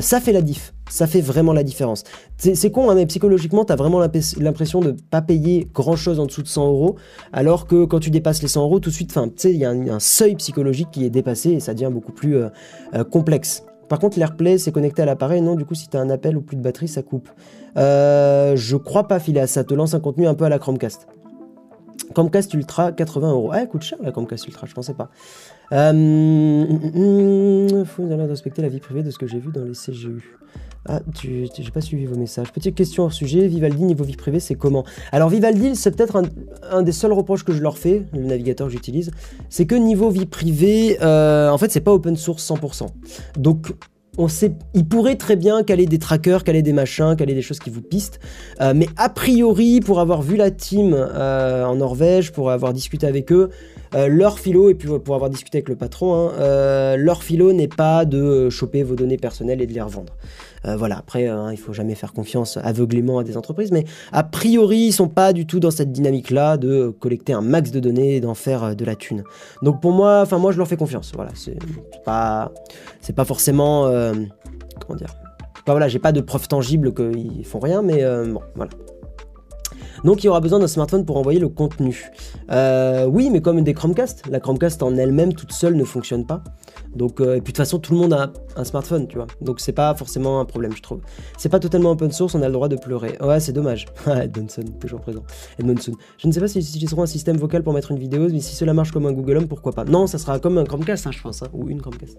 ça 0.00 0.20
fait 0.20 0.32
la 0.32 0.42
diff 0.42 0.72
ça 0.92 1.06
fait 1.06 1.22
vraiment 1.22 1.54
la 1.54 1.62
différence. 1.62 2.04
C'est 2.36 2.70
con, 2.70 2.90
hein, 2.90 2.94
mais 2.94 3.06
psychologiquement, 3.06 3.64
tu 3.64 3.72
as 3.72 3.76
vraiment 3.76 3.98
l'impression 3.98 4.80
de 4.80 4.94
pas 5.10 5.22
payer 5.22 5.66
grand 5.72 5.96
chose 5.96 6.20
en 6.20 6.26
dessous 6.26 6.42
de 6.42 6.48
100 6.48 6.66
euros, 6.66 6.96
alors 7.32 7.66
que 7.66 7.86
quand 7.86 7.98
tu 7.98 8.10
dépasses 8.10 8.42
les 8.42 8.48
100 8.48 8.62
euros, 8.62 8.78
tout 8.78 8.90
de 8.90 8.94
suite, 8.94 9.18
il 9.44 9.56
y 9.56 9.64
a 9.64 9.70
un, 9.70 10.00
seuil 10.00 10.34
psychologique 10.36 10.88
qui 10.92 11.06
est 11.06 11.10
dépassé 11.10 11.52
et 11.52 11.60
ça 11.60 11.72
devient 11.72 11.90
beaucoup 11.90 12.12
plus 12.12 12.36
euh, 12.36 12.48
euh, 12.94 13.04
complexe. 13.04 13.64
Par 13.88 14.00
contre, 14.00 14.18
l'AirPlay, 14.18 14.58
c'est 14.58 14.70
connecté 14.70 15.00
à 15.00 15.06
l'appareil, 15.06 15.40
non? 15.40 15.54
Du 15.54 15.64
coup, 15.64 15.74
si 15.74 15.88
tu 15.88 15.96
as 15.96 16.00
un 16.00 16.10
appel 16.10 16.36
ou 16.36 16.42
plus 16.42 16.56
de 16.56 16.62
batterie, 16.62 16.88
ça 16.88 17.02
coupe. 17.02 17.30
Euh, 17.78 18.54
je 18.54 18.76
crois 18.76 19.08
pas, 19.08 19.18
Phileas, 19.18 19.46
ça 19.46 19.64
te 19.64 19.72
lance 19.72 19.94
un 19.94 20.00
contenu 20.00 20.26
un 20.26 20.34
peu 20.34 20.44
à 20.44 20.50
la 20.50 20.58
Chromecast. 20.58 21.06
Comcast 22.14 22.52
Ultra, 22.52 22.92
80 22.92 23.30
euros. 23.30 23.50
Ah, 23.52 23.62
elle 23.62 23.68
coûte 23.68 23.82
cher 23.82 23.98
la 24.02 24.12
Comcast 24.12 24.46
Ultra, 24.46 24.66
je 24.66 24.74
pensais 24.74 24.94
pas. 24.94 25.10
Euh, 25.72 27.84
faut 27.84 28.06
respecter 28.06 28.62
la 28.62 28.68
vie 28.68 28.80
privée 28.80 29.02
de 29.02 29.10
ce 29.10 29.18
que 29.18 29.26
j'ai 29.26 29.38
vu 29.38 29.50
dans 29.52 29.64
les 29.64 29.72
CGU. 29.72 30.38
Ah, 30.86 31.00
tu, 31.14 31.46
j'ai 31.56 31.70
pas 31.70 31.80
suivi 31.80 32.06
vos 32.06 32.16
messages. 32.16 32.52
Petite 32.52 32.74
question 32.74 33.04
hors 33.04 33.12
sujet, 33.12 33.46
Vivaldi 33.46 33.84
niveau 33.84 34.02
vie 34.02 34.16
privée, 34.16 34.40
c'est 34.40 34.56
comment? 34.56 34.84
Alors 35.12 35.28
Vivaldi, 35.28 35.76
c'est 35.76 35.94
peut-être 35.94 36.20
un, 36.70 36.82
des 36.82 36.90
seuls 36.90 37.12
reproches 37.12 37.44
que 37.44 37.52
je 37.52 37.62
leur 37.62 37.78
fais, 37.78 38.04
le 38.12 38.24
navigateur 38.24 38.66
que 38.66 38.72
j'utilise, 38.72 39.12
c'est 39.48 39.64
que 39.64 39.76
niveau 39.76 40.10
vie 40.10 40.26
privée, 40.26 40.98
euh, 41.00 41.50
en 41.50 41.58
fait, 41.58 41.70
c'est 41.70 41.80
pas 41.80 41.92
open 41.92 42.16
source 42.16 42.44
100%. 42.50 42.88
Donc 43.38 43.72
on 44.18 44.28
sait, 44.28 44.52
il 44.74 44.86
pourrait 44.86 45.16
très 45.16 45.36
bien 45.36 45.62
caler 45.62 45.86
des 45.86 45.98
trackers, 45.98 46.44
caler 46.44 46.62
des 46.62 46.74
machins, 46.74 47.16
caler 47.16 47.34
des 47.34 47.42
choses 47.42 47.58
qui 47.58 47.70
vous 47.70 47.80
pistent. 47.80 48.20
Euh, 48.60 48.74
mais 48.76 48.88
a 48.96 49.08
priori, 49.08 49.80
pour 49.80 50.00
avoir 50.00 50.20
vu 50.20 50.36
la 50.36 50.50
team 50.50 50.94
euh, 50.94 51.64
en 51.64 51.76
Norvège, 51.76 52.32
pour 52.32 52.50
avoir 52.50 52.74
discuté 52.74 53.06
avec 53.06 53.32
eux, 53.32 53.48
euh, 53.94 54.08
leur 54.08 54.38
philo, 54.38 54.70
et 54.70 54.74
puis 54.74 54.88
pour 55.04 55.14
avoir 55.14 55.30
discuté 55.30 55.58
avec 55.58 55.68
le 55.68 55.76
patron, 55.76 56.30
hein, 56.30 56.96
leur 56.96 57.22
philo 57.22 57.52
n'est 57.52 57.68
pas 57.68 58.04
de 58.04 58.50
choper 58.50 58.82
vos 58.82 58.94
données 58.94 59.16
personnelles 59.16 59.60
et 59.62 59.66
de 59.66 59.72
les 59.72 59.82
revendre. 59.82 60.12
Euh, 60.66 60.76
voilà, 60.76 60.98
après, 60.98 61.26
hein, 61.26 61.48
il 61.50 61.56
faut 61.58 61.72
jamais 61.72 61.94
faire 61.94 62.12
confiance 62.12 62.58
aveuglément 62.62 63.18
à 63.18 63.24
des 63.24 63.36
entreprises, 63.36 63.72
mais 63.72 63.84
a 64.12 64.22
priori, 64.22 64.78
ils 64.78 64.92
sont 64.92 65.08
pas 65.08 65.32
du 65.32 65.46
tout 65.46 65.60
dans 65.60 65.70
cette 65.70 65.92
dynamique-là 65.92 66.56
de 66.56 66.94
collecter 67.00 67.32
un 67.32 67.40
max 67.40 67.70
de 67.70 67.80
données 67.80 68.16
et 68.16 68.20
d'en 68.20 68.34
faire 68.34 68.64
euh, 68.64 68.74
de 68.74 68.84
la 68.84 68.94
thune. 68.94 69.24
Donc 69.62 69.80
pour 69.80 69.92
moi, 69.92 70.20
enfin 70.22 70.38
moi, 70.38 70.52
je 70.52 70.58
leur 70.58 70.68
fais 70.68 70.76
confiance. 70.76 71.12
Voilà, 71.14 71.30
c'est 71.34 71.58
pas, 72.04 72.52
c'est 73.00 73.14
pas 73.14 73.24
forcément, 73.24 73.86
euh, 73.86 74.12
comment 74.86 74.96
dire. 74.96 75.14
voilà, 75.66 75.88
j'ai 75.88 75.98
pas 75.98 76.12
de 76.12 76.20
preuves 76.20 76.48
tangibles 76.48 76.94
qu'ils 76.94 77.44
font 77.44 77.60
rien, 77.60 77.82
mais 77.82 78.02
bon, 78.26 78.40
voilà. 78.54 78.70
Donc 80.04 80.22
il 80.22 80.26
y 80.26 80.28
aura 80.28 80.40
besoin 80.40 80.58
d'un 80.58 80.68
smartphone 80.68 81.04
pour 81.04 81.16
envoyer 81.16 81.38
le 81.38 81.48
contenu. 81.48 82.10
oui, 82.50 83.30
mais 83.30 83.40
comme 83.40 83.62
des 83.62 83.74
Chromecast. 83.74 84.24
La 84.30 84.40
Chromecast 84.40 84.82
en 84.82 84.96
elle-même 84.96 85.34
toute 85.34 85.52
seule 85.52 85.76
ne 85.76 85.84
fonctionne 85.84 86.26
pas. 86.26 86.42
Donc, 86.94 87.20
euh, 87.20 87.36
et 87.36 87.40
puis 87.40 87.40
de 87.40 87.44
toute 87.46 87.56
façon, 87.58 87.78
tout 87.78 87.92
le 87.94 87.98
monde 87.98 88.12
a 88.12 88.32
un 88.56 88.64
smartphone, 88.64 89.06
tu 89.08 89.16
vois. 89.16 89.26
Donc 89.40 89.60
c'est 89.60 89.72
pas 89.72 89.94
forcément 89.94 90.40
un 90.40 90.44
problème, 90.44 90.72
je 90.74 90.82
trouve. 90.82 91.00
C'est 91.38 91.48
pas 91.48 91.58
totalement 91.58 91.90
open 91.90 92.12
source, 92.12 92.34
on 92.34 92.42
a 92.42 92.46
le 92.46 92.52
droit 92.52 92.68
de 92.68 92.76
pleurer. 92.76 93.16
Ouais, 93.20 93.40
c'est 93.40 93.52
dommage. 93.52 93.86
Edmondson, 94.06 94.64
toujours 94.80 95.00
présent. 95.00 95.22
Edmondson. 95.58 95.92
Je 96.18 96.26
ne 96.26 96.32
sais 96.32 96.40
pas 96.40 96.48
si 96.48 96.58
ils 96.58 96.68
utiliseront 96.68 97.02
un 97.02 97.06
système 97.06 97.36
vocal 97.36 97.62
pour 97.62 97.72
mettre 97.72 97.90
une 97.92 97.98
vidéo, 97.98 98.28
mais 98.30 98.40
si 98.40 98.54
cela 98.54 98.74
marche 98.74 98.92
comme 98.92 99.06
un 99.06 99.12
Google 99.12 99.38
Home, 99.38 99.48
pourquoi 99.48 99.72
pas? 99.72 99.84
Non, 99.84 100.06
ça 100.06 100.18
sera 100.18 100.38
comme 100.38 100.58
un 100.58 100.64
Chromecast, 100.64 101.06
hein, 101.06 101.12
je 101.12 101.22
pense, 101.22 101.42
hein, 101.42 101.48
ou 101.52 101.68
une 101.68 101.80
Chromecast. 101.80 102.18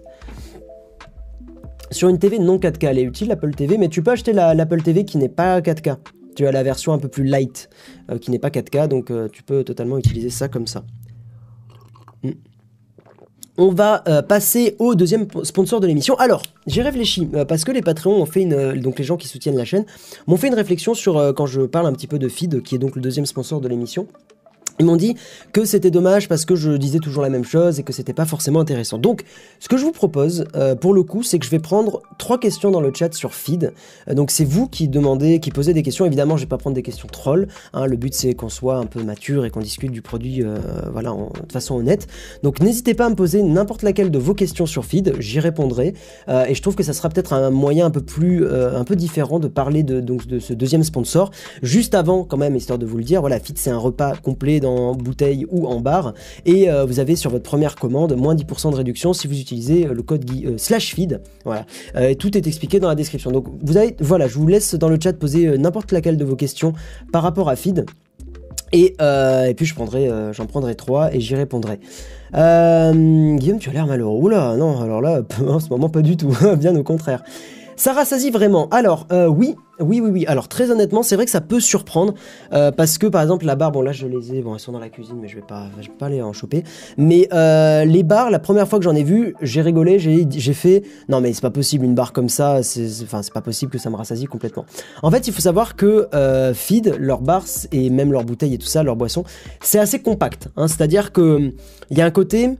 Sur 1.90 2.08
une 2.08 2.18
TV 2.18 2.40
non 2.40 2.58
4K, 2.58 2.88
elle 2.88 2.98
est 2.98 3.04
utile, 3.04 3.28
l'Apple 3.28 3.54
TV, 3.54 3.78
mais 3.78 3.88
tu 3.88 4.02
peux 4.02 4.10
acheter 4.10 4.32
l'Apple 4.32 4.82
TV 4.82 5.04
qui 5.04 5.18
n'est 5.18 5.28
pas 5.28 5.60
4K. 5.60 5.96
Tu 6.34 6.46
as 6.46 6.52
la 6.52 6.62
version 6.62 6.92
un 6.92 6.98
peu 6.98 7.08
plus 7.08 7.24
light, 7.24 7.68
euh, 8.10 8.18
qui 8.18 8.30
n'est 8.30 8.38
pas 8.38 8.50
4K, 8.50 8.88
donc 8.88 9.10
euh, 9.10 9.28
tu 9.32 9.42
peux 9.42 9.64
totalement 9.64 9.98
utiliser 9.98 10.30
ça 10.30 10.48
comme 10.48 10.66
ça. 10.66 10.84
Hmm 12.22 12.32
on 13.56 13.68
va 13.68 14.02
euh, 14.08 14.20
passer 14.20 14.74
au 14.80 14.96
deuxième 14.96 15.28
sponsor 15.44 15.78
de 15.78 15.86
l'émission. 15.86 16.16
Alors, 16.16 16.42
j'ai 16.66 16.82
réfléchi 16.82 17.28
parce 17.46 17.62
que 17.62 17.70
les 17.70 17.82
Patreons 17.82 18.20
ont 18.20 18.26
fait 18.26 18.42
une, 18.42 18.80
donc 18.80 18.98
les 18.98 19.04
gens 19.04 19.16
qui 19.16 19.28
soutiennent 19.28 19.56
la 19.56 19.64
chaîne 19.64 19.84
m'ont 20.26 20.36
fait 20.36 20.48
une 20.48 20.54
réflexion 20.54 20.92
sur 20.92 21.32
quand 21.36 21.46
je 21.46 21.60
parle 21.60 21.86
un 21.86 21.92
petit 21.92 22.08
peu 22.08 22.18
de 22.18 22.28
Feed, 22.28 22.64
qui 22.64 22.74
est 22.74 22.78
donc 22.78 22.96
le 22.96 23.00
deuxième 23.00 23.26
sponsor 23.26 23.60
de 23.60 23.68
l'émission. 23.68 24.08
Ils 24.80 24.86
m'ont 24.86 24.96
dit 24.96 25.14
que 25.52 25.64
c'était 25.64 25.92
dommage 25.92 26.28
parce 26.28 26.44
que 26.44 26.56
je 26.56 26.72
disais 26.72 26.98
toujours 26.98 27.22
la 27.22 27.28
même 27.28 27.44
chose 27.44 27.78
et 27.78 27.84
que 27.84 27.92
c'était 27.92 28.12
pas 28.12 28.24
forcément 28.24 28.58
intéressant. 28.58 28.98
Donc, 28.98 29.22
ce 29.60 29.68
que 29.68 29.76
je 29.76 29.84
vous 29.84 29.92
propose, 29.92 30.46
euh, 30.56 30.74
pour 30.74 30.94
le 30.94 31.04
coup, 31.04 31.22
c'est 31.22 31.38
que 31.38 31.46
je 31.46 31.50
vais 31.50 31.60
prendre 31.60 32.02
trois 32.18 32.38
questions 32.38 32.72
dans 32.72 32.80
le 32.80 32.92
chat 32.92 33.14
sur 33.14 33.34
feed. 33.34 33.72
Euh, 34.08 34.14
donc, 34.14 34.32
c'est 34.32 34.44
vous 34.44 34.66
qui 34.66 34.88
demandez, 34.88 35.38
qui 35.38 35.52
posez 35.52 35.74
des 35.74 35.84
questions. 35.84 36.06
Évidemment, 36.06 36.36
je 36.36 36.42
vais 36.42 36.48
pas 36.48 36.58
prendre 36.58 36.74
des 36.74 36.82
questions 36.82 37.06
troll. 37.06 37.46
Hein. 37.72 37.86
le 37.86 37.96
but, 37.96 38.14
c'est 38.14 38.34
qu'on 38.34 38.48
soit 38.48 38.76
un 38.76 38.86
peu 38.86 39.00
mature 39.04 39.44
et 39.44 39.50
qu'on 39.50 39.60
discute 39.60 39.92
du 39.92 40.02
produit, 40.02 40.42
euh, 40.42 40.56
voilà, 40.92 41.14
de 41.46 41.52
façon 41.52 41.76
honnête. 41.76 42.08
Donc, 42.42 42.58
n'hésitez 42.58 42.94
pas 42.94 43.06
à 43.06 43.10
me 43.10 43.14
poser 43.14 43.44
n'importe 43.44 43.82
laquelle 43.82 44.10
de 44.10 44.18
vos 44.18 44.34
questions 44.34 44.66
sur 44.66 44.84
feed. 44.84 45.14
J'y 45.20 45.38
répondrai. 45.38 45.94
et 46.28 46.54
je 46.54 46.62
trouve 46.62 46.74
que 46.74 46.82
ça 46.82 46.92
sera 46.92 47.08
peut-être 47.08 47.32
un 47.32 47.50
moyen 47.50 47.86
un 47.86 47.90
peu 47.90 48.00
plus, 48.00 48.46
un 48.48 48.84
peu 48.84 48.96
différent 48.96 49.38
de 49.38 49.48
parler 49.48 49.84
de, 49.84 50.00
donc, 50.00 50.26
de 50.26 50.40
ce 50.40 50.52
deuxième 50.52 50.82
sponsor. 50.82 51.30
Juste 51.62 51.94
avant, 51.94 52.24
quand 52.24 52.36
même, 52.36 52.56
histoire 52.56 52.78
de 52.78 52.86
vous 52.86 52.96
le 52.96 53.04
dire, 53.04 53.20
voilà, 53.20 53.38
feed, 53.38 53.56
c'est 53.58 53.70
un 53.70 53.78
repas 53.78 54.16
complet 54.16 54.60
en 54.64 54.94
bouteille 54.94 55.46
ou 55.50 55.66
en 55.66 55.80
bar. 55.80 56.14
Et 56.44 56.70
euh, 56.70 56.84
vous 56.84 57.00
avez 57.00 57.16
sur 57.16 57.30
votre 57.30 57.44
première 57.44 57.76
commande 57.76 58.14
moins 58.16 58.34
10% 58.34 58.70
de 58.70 58.76
réduction 58.76 59.12
si 59.12 59.26
vous 59.26 59.38
utilisez 59.38 59.86
euh, 59.86 59.94
le 59.94 60.02
code 60.02 60.24
euh, 60.30 60.54
slash 60.58 60.94
feed. 60.94 61.20
Voilà. 61.44 61.66
et 62.00 62.16
tout 62.16 62.36
est 62.36 62.46
expliqué 62.46 62.80
dans 62.80 62.88
la 62.88 62.94
description. 62.94 63.30
Donc 63.30 63.46
vous 63.62 63.76
avez, 63.76 63.96
voilà, 64.00 64.28
je 64.28 64.34
vous 64.34 64.46
laisse 64.46 64.74
dans 64.74 64.88
le 64.88 64.98
chat 65.00 65.12
poser 65.12 65.58
n'importe 65.58 65.92
laquelle 65.92 66.16
de 66.16 66.24
vos 66.24 66.36
questions 66.36 66.72
par 67.12 67.22
rapport 67.22 67.48
à 67.48 67.56
feed. 67.56 67.84
Et, 68.72 68.96
et, 68.98 69.54
puis 69.54 69.66
je 69.66 69.74
prendrai, 69.74 70.08
j'en 70.32 70.46
prendrai 70.46 70.74
trois 70.74 71.14
et 71.14 71.20
j'y 71.20 71.34
répondrai. 71.34 71.78
Guillaume, 72.32 73.58
tu 73.60 73.68
as 73.68 73.72
l'air 73.72 73.86
malheureux. 73.86 74.18
Oula, 74.18 74.56
non, 74.56 74.80
alors 74.80 75.00
là, 75.00 75.22
en 75.46 75.60
ce 75.60 75.68
moment 75.68 75.88
pas 75.88 76.02
du 76.02 76.16
tout, 76.16 76.34
bien 76.58 76.74
au 76.74 76.82
contraire. 76.82 77.22
Ça 77.76 77.92
rassasie 77.92 78.30
vraiment. 78.30 78.68
Alors, 78.70 79.06
euh, 79.10 79.26
oui, 79.26 79.56
oui, 79.80 80.00
oui, 80.00 80.10
oui. 80.10 80.26
Alors, 80.26 80.46
très 80.46 80.70
honnêtement, 80.70 81.02
c'est 81.02 81.16
vrai 81.16 81.24
que 81.24 81.30
ça 81.30 81.40
peut 81.40 81.58
surprendre 81.58 82.14
euh, 82.52 82.70
parce 82.70 82.98
que, 82.98 83.06
par 83.06 83.22
exemple, 83.22 83.44
la 83.44 83.56
barre, 83.56 83.72
bon, 83.72 83.82
là, 83.82 83.90
je 83.90 84.06
les 84.06 84.34
ai, 84.34 84.42
bon, 84.42 84.54
elles 84.54 84.60
sont 84.60 84.70
dans 84.70 84.78
la 84.78 84.88
cuisine, 84.88 85.16
mais 85.20 85.26
je 85.26 85.34
vais 85.34 85.42
pas, 85.42 85.66
je 85.80 85.88
vais 85.88 85.94
pas 85.94 86.06
aller 86.06 86.22
en 86.22 86.32
choper. 86.32 86.62
Mais 86.96 87.28
euh, 87.32 87.84
les 87.84 88.04
barres, 88.04 88.30
la 88.30 88.38
première 88.38 88.68
fois 88.68 88.78
que 88.78 88.84
j'en 88.84 88.94
ai 88.94 89.02
vu, 89.02 89.34
j'ai 89.42 89.60
rigolé, 89.60 89.98
j'ai 89.98 90.54
fait, 90.54 90.82
non, 91.08 91.20
mais 91.20 91.32
c'est 91.32 91.42
pas 91.42 91.50
possible, 91.50 91.84
une 91.84 91.94
barre 91.94 92.12
comme 92.12 92.28
ça, 92.28 92.62
c'est, 92.62 92.88
pas 93.32 93.40
possible 93.40 93.72
que 93.72 93.78
ça 93.78 93.90
me 93.90 93.96
rassasie 93.96 94.26
complètement. 94.26 94.64
En 95.02 95.10
fait, 95.10 95.26
il 95.26 95.32
faut 95.32 95.42
savoir 95.42 95.74
que 95.74 96.08
Feed, 96.54 96.96
leurs 96.98 97.22
barres 97.22 97.44
et 97.72 97.90
même 97.90 98.12
leurs 98.12 98.24
bouteilles 98.24 98.54
et 98.54 98.58
tout 98.58 98.66
ça, 98.66 98.82
leurs 98.82 98.96
boissons, 98.96 99.24
c'est 99.60 99.78
assez 99.78 100.00
compact. 100.00 100.48
Hein, 100.56 100.68
C'est-à-dire 100.68 101.12
que 101.12 101.52
il 101.90 101.98
y 101.98 102.00
a 102.00 102.06
un 102.06 102.10
côté, 102.10 102.50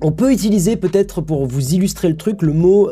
on 0.00 0.10
peut 0.10 0.32
utiliser 0.32 0.76
peut-être 0.76 1.20
pour 1.20 1.46
vous 1.46 1.74
illustrer 1.74 2.08
le 2.08 2.16
truc 2.16 2.42
le 2.42 2.52
mot 2.52 2.90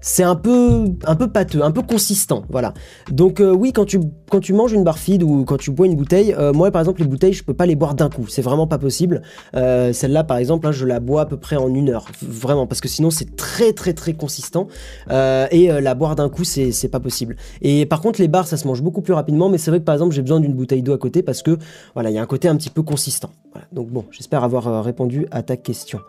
c'est 0.00 0.22
un 0.22 0.36
peu, 0.36 0.84
un 1.04 1.16
peu 1.16 1.28
pâteux, 1.28 1.62
un 1.62 1.70
peu 1.70 1.82
consistant, 1.82 2.44
voilà. 2.48 2.74
Donc 3.10 3.40
euh, 3.40 3.52
oui, 3.52 3.72
quand 3.72 3.84
tu, 3.84 4.00
quand 4.30 4.40
tu 4.40 4.52
manges 4.52 4.72
une 4.72 4.88
feed 4.94 5.22
ou 5.22 5.44
quand 5.44 5.56
tu 5.56 5.70
bois 5.70 5.86
une 5.86 5.96
bouteille, 5.96 6.34
euh, 6.38 6.52
moi 6.52 6.70
par 6.70 6.80
exemple 6.80 7.00
les 7.00 7.06
bouteilles, 7.06 7.32
je 7.32 7.44
peux 7.44 7.54
pas 7.54 7.66
les 7.66 7.76
boire 7.76 7.94
d'un 7.94 8.08
coup, 8.08 8.26
c'est 8.28 8.42
vraiment 8.42 8.66
pas 8.66 8.78
possible. 8.78 9.22
Euh, 9.54 9.92
celle-là 9.92 10.24
par 10.24 10.36
exemple, 10.38 10.66
hein, 10.66 10.72
je 10.72 10.86
la 10.86 11.00
bois 11.00 11.22
à 11.22 11.26
peu 11.26 11.36
près 11.36 11.56
en 11.56 11.74
une 11.74 11.90
heure, 11.90 12.06
vraiment, 12.22 12.66
parce 12.66 12.80
que 12.80 12.88
sinon 12.88 13.10
c'est 13.10 13.36
très 13.36 13.72
très 13.72 13.92
très 13.92 14.14
consistant 14.14 14.68
et 15.10 15.68
la 15.68 15.94
boire 15.94 16.16
d'un 16.16 16.28
coup 16.28 16.44
c'est 16.44 16.90
pas 16.90 17.00
possible. 17.00 17.36
Et 17.62 17.86
par 17.86 18.00
contre 18.00 18.20
les 18.20 18.28
barres 18.28 18.46
ça 18.46 18.56
se 18.56 18.66
mange 18.66 18.82
beaucoup 18.82 19.02
plus 19.02 19.14
rapidement, 19.14 19.48
mais 19.48 19.58
c'est 19.58 19.70
vrai 19.70 19.80
que 19.80 19.84
par 19.84 19.94
exemple 19.94 20.14
j'ai 20.14 20.22
besoin 20.22 20.40
d'une 20.40 20.54
bouteille 20.54 20.82
d'eau 20.82 20.92
à 20.92 20.98
côté 20.98 21.22
parce 21.22 21.42
que 21.42 21.58
voilà 21.94 22.10
il 22.10 22.14
y 22.14 22.18
a 22.18 22.22
un 22.22 22.26
côté 22.26 22.48
un 22.48 22.56
petit 22.56 22.70
peu 22.70 22.82
consistant. 22.82 23.30
Donc 23.72 23.88
bon, 23.88 24.04
j'espère 24.10 24.44
avoir 24.44 24.84
répondu 24.84 25.26
à 25.30 25.42
ta 25.42 25.56
question. 25.56 26.00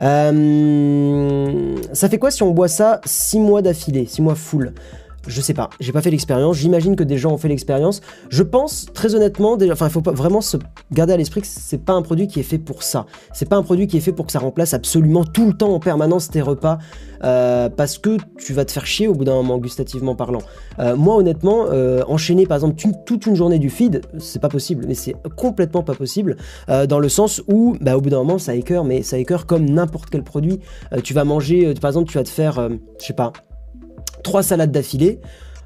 Euh, 0.00 1.76
ça 1.92 2.08
fait 2.08 2.18
quoi 2.18 2.30
si 2.30 2.42
on 2.42 2.50
boit 2.50 2.68
ça 2.68 3.00
6 3.04 3.40
mois 3.40 3.62
d'affilée, 3.62 4.06
6 4.06 4.22
mois 4.22 4.34
full? 4.34 4.72
Je 5.26 5.40
sais 5.40 5.54
pas, 5.54 5.70
j'ai 5.80 5.92
pas 5.92 6.02
fait 6.02 6.10
l'expérience, 6.10 6.56
j'imagine 6.56 6.96
que 6.96 7.04
des 7.04 7.18
gens 7.18 7.32
ont 7.32 7.38
fait 7.38 7.48
l'expérience. 7.48 8.00
Je 8.28 8.42
pense 8.42 8.86
très 8.92 9.14
honnêtement, 9.14 9.56
déjà, 9.56 9.72
enfin 9.72 9.86
il 9.86 9.92
faut 9.92 10.02
pas 10.02 10.12
vraiment 10.12 10.40
se 10.40 10.56
garder 10.92 11.12
à 11.12 11.16
l'esprit 11.16 11.40
que 11.40 11.46
c'est 11.46 11.84
pas 11.84 11.92
un 11.92 12.02
produit 12.02 12.26
qui 12.26 12.40
est 12.40 12.44
fait 12.44 12.58
pour 12.58 12.82
ça. 12.82 13.06
C'est 13.32 13.48
pas 13.48 13.56
un 13.56 13.62
produit 13.62 13.86
qui 13.86 13.96
est 13.96 14.00
fait 14.00 14.12
pour 14.12 14.26
que 14.26 14.32
ça 14.32 14.40
remplace 14.40 14.74
absolument 14.74 15.24
tout 15.24 15.46
le 15.46 15.52
temps 15.52 15.72
en 15.74 15.80
permanence 15.80 16.30
tes 16.30 16.40
repas 16.40 16.78
euh, 17.24 17.68
parce 17.68 17.98
que 17.98 18.16
tu 18.38 18.52
vas 18.52 18.64
te 18.64 18.72
faire 18.72 18.86
chier 18.86 19.06
au 19.06 19.14
bout 19.14 19.24
d'un 19.24 19.34
moment 19.34 19.58
gustativement 19.58 20.16
parlant. 20.16 20.42
Euh, 20.78 20.96
moi 20.96 21.16
honnêtement, 21.16 21.66
euh, 21.70 22.02
enchaîner 22.08 22.46
par 22.46 22.56
exemple 22.56 22.82
toute 23.06 23.26
une 23.26 23.36
journée 23.36 23.58
du 23.58 23.70
feed, 23.70 24.02
c'est 24.18 24.40
pas 24.40 24.48
possible, 24.48 24.84
mais 24.88 24.94
c'est 24.94 25.14
complètement 25.36 25.82
pas 25.82 25.94
possible 25.94 26.36
dans 26.88 26.98
le 26.98 27.08
sens 27.08 27.42
où 27.48 27.76
bah, 27.80 27.96
au 27.96 28.00
bout 28.00 28.10
d'un 28.10 28.18
moment 28.18 28.38
ça 28.38 28.54
écœure, 28.54 28.84
mais 28.84 29.02
ça 29.02 29.18
écœure 29.18 29.46
comme 29.46 29.68
n'importe 29.68 30.10
quel 30.10 30.22
produit. 30.22 30.60
tu 31.04 31.14
vas 31.14 31.24
manger, 31.24 31.74
par 31.74 31.90
exemple 31.90 32.10
tu 32.10 32.18
vas 32.18 32.24
te 32.24 32.28
faire, 32.28 32.68
je 33.00 33.06
sais 33.06 33.12
pas 33.12 33.32
trois 34.22 34.42
salades 34.42 34.72
d'affilée, 34.72 35.20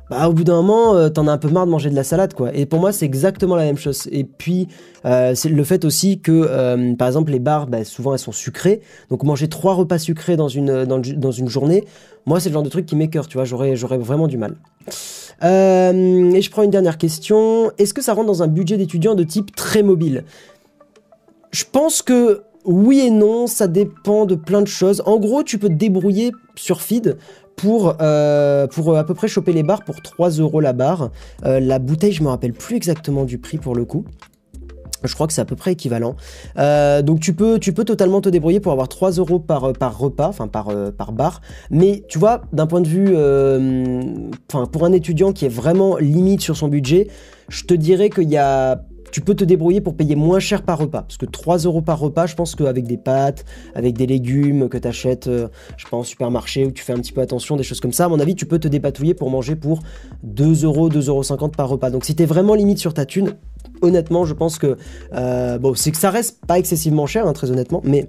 bah, 0.09 0.29
au 0.29 0.33
bout 0.33 0.45
d'un 0.45 0.55
moment, 0.55 0.95
euh, 0.95 1.09
t'en 1.09 1.27
as 1.27 1.33
un 1.33 1.39
peu 1.39 1.49
marre 1.49 1.67
de 1.67 1.71
manger 1.73 1.91
de 1.91 1.97
la 1.97 2.05
salade, 2.05 2.33
quoi. 2.33 2.55
Et 2.55 2.65
pour 2.65 2.79
moi, 2.79 2.93
c'est 2.93 3.05
exactement 3.05 3.57
la 3.57 3.65
même 3.65 3.77
chose. 3.77 4.09
Et 4.13 4.23
puis, 4.23 4.69
euh, 5.05 5.35
c'est 5.35 5.49
le 5.49 5.65
fait 5.65 5.85
aussi 5.85 6.21
que, 6.21 6.31
euh, 6.33 6.95
par 6.95 7.09
exemple, 7.09 7.33
les 7.33 7.41
bars, 7.41 7.67
bah, 7.67 7.85
souvent, 7.85 8.13
elles 8.13 8.21
sont 8.21 8.33
sucrées. 8.33 8.83
Donc, 9.11 9.25
manger 9.25 9.49
trois 9.49 9.75
repas 9.75 9.99
sucrés 9.99 10.37
dans 10.37 10.49
une, 10.49 10.85
dans, 10.85 11.33
une 11.33 11.49
journée, 11.49 11.85
moi, 12.25 12.39
c'est 12.39 12.51
le 12.51 12.53
genre 12.53 12.63
de 12.63 12.69
truc 12.69 12.87
qui 12.87 12.95
m'écœure, 12.95 13.27
tu 13.27 13.37
vois. 13.37 13.45
J'aurais, 13.45 13.75
j'aurais 13.75 13.99
vraiment 13.99 14.29
du 14.29 14.39
mal. 14.39 14.55
et 15.43 16.41
je 16.41 16.51
prends 16.51 16.63
une 16.63 16.71
dernière 16.71 16.99
question. 16.99 17.73
Est-ce 17.79 17.93
que 17.93 18.03
ça 18.03 18.15
rentre 18.15 18.29
dans 18.29 18.45
un 18.45 18.49
budget 18.49 18.77
d'étudiant 18.77 19.17
de 19.17 19.25
type 19.25 19.57
très 19.57 19.83
mobile? 19.83 20.25
Je 21.51 21.65
pense 21.71 22.03
que 22.03 22.43
oui 22.65 23.01
et 23.01 23.11
non, 23.11 23.49
ça 23.49 23.67
dépend 23.67 24.25
de 24.25 24.37
plein 24.37 24.63
de 24.63 24.69
choses. 24.69 25.03
En 25.07 25.19
gros, 25.19 25.43
tu 25.43 25.59
peux 25.59 25.69
te 25.69 25.75
débrouiller 25.75 26.33
sur 26.57 26.81
feed 26.81 27.17
pour, 27.57 27.97
euh, 28.01 28.67
pour 28.67 28.91
euh, 28.91 28.99
à 28.99 29.05
peu 29.05 29.15
près 29.15 29.29
choper 29.29 29.53
les 29.53 29.63
barres 29.63 29.83
pour 29.83 30.01
3 30.01 30.31
euros 30.31 30.61
la 30.61 30.75
barre. 30.75 31.11
Euh, 31.45 31.59
la 31.59 31.79
bouteille, 31.79 32.13
je 32.13 32.23
me 32.23 32.29
rappelle 32.29 32.53
plus 32.53 32.77
exactement 32.77 33.25
du 33.25 33.39
prix 33.39 33.59
pour 33.59 33.75
le 33.75 33.85
coup. 33.85 34.05
Je 35.05 35.15
crois 35.15 35.27
que 35.27 35.33
c'est 35.33 35.41
à 35.41 35.45
peu 35.45 35.57
près 35.57 35.73
équivalent. 35.73 36.17
donc 36.57 37.21
tu 37.21 37.33
peux, 37.33 37.59
tu 37.59 37.73
peux 37.73 37.85
totalement 37.85 38.21
te 38.21 38.29
débrouiller 38.29 38.61
pour 38.61 38.73
avoir 38.73 38.89
3 38.89 39.13
euros 39.13 39.39
par, 39.39 39.73
par 39.75 39.97
repas, 39.99 40.29
enfin 40.29 40.49
par, 40.49 40.69
par 40.97 41.13
bar. 41.13 41.43
Mais 41.71 42.03
tu 42.09 42.19
vois, 42.19 42.43
d'un 42.53 42.67
point 42.67 42.81
de 42.81 42.89
vue, 42.89 43.11
enfin 44.51 44.67
pour 44.67 44.85
un 44.85 44.93
étudiant 44.93 45.33
qui 45.33 45.45
est 45.45 45.51
vraiment 45.51 45.97
limite 45.99 46.41
sur 46.41 46.57
son 46.57 46.69
budget, 46.69 47.09
je 47.49 47.65
te 47.65 47.75
dirais 47.75 48.11
qu'il 48.11 48.29
y 48.31 48.39
a 48.39 48.86
tu 49.13 49.21
peux 49.21 49.35
te 49.35 49.45
débrouiller 49.45 49.81
pour 49.81 49.97
payer 49.97 50.17
moins 50.17 50.41
cher 50.41 50.63
par 50.63 50.79
repas. 50.79 51.03
Parce 51.03 51.17
que 51.17 51.27
3 51.27 51.59
euros 51.59 51.83
par 51.83 51.99
repas, 51.99 52.27
je 52.27 52.35
pense 52.35 52.55
qu'avec 52.55 52.87
des 52.87 52.97
pâtes, 52.97 53.45
avec 53.75 53.97
des 53.97 54.07
légumes 54.07 54.69
que 54.69 54.79
tu 54.79 54.89
achètes, 54.89 55.27
euh, 55.27 55.49
je 55.77 55.87
pas, 55.87 55.97
en 55.97 56.03
supermarché 56.03 56.67
où 56.67 56.71
tu 56.71 56.83
fais 56.83 56.93
un 56.93 56.99
petit 56.99 57.13
peu 57.13 57.21
attention, 57.21 57.57
des 57.57 57.63
choses 57.63 57.81
comme 57.81 57.93
ça, 57.93 58.07
à 58.07 58.09
mon 58.09 58.21
avis, 58.21 58.35
tu 58.35 58.47
peux 58.47 58.59
te 58.59 58.69
dépatouiller 58.69 59.15
pour 59.15 59.31
manger 59.31 59.57
pour 59.57 59.81
2 60.23 60.65
euros, 60.65 60.89
2,50 60.89 61.09
euros 61.09 61.49
par 61.49 61.69
repas. 61.69 61.91
Donc 61.91 62.05
si 62.05 62.15
tu 62.15 62.25
vraiment 62.25 62.55
limite 62.55 62.79
sur 62.79 62.95
ta 62.95 63.07
thune, 63.07 63.35
honnêtement, 63.83 64.25
je 64.25 64.35
pense 64.35 64.59
que, 64.59 64.77
euh, 65.15 65.59
bon, 65.59 65.75
c'est 65.75 65.91
que 65.91 65.99
ça 65.99 66.11
reste 66.11 66.45
pas 66.47 66.59
excessivement 66.59 67.07
cher, 67.07 67.27
hein, 67.27 67.33
très 67.33 67.51
honnêtement, 67.51 67.81
mais 67.85 68.07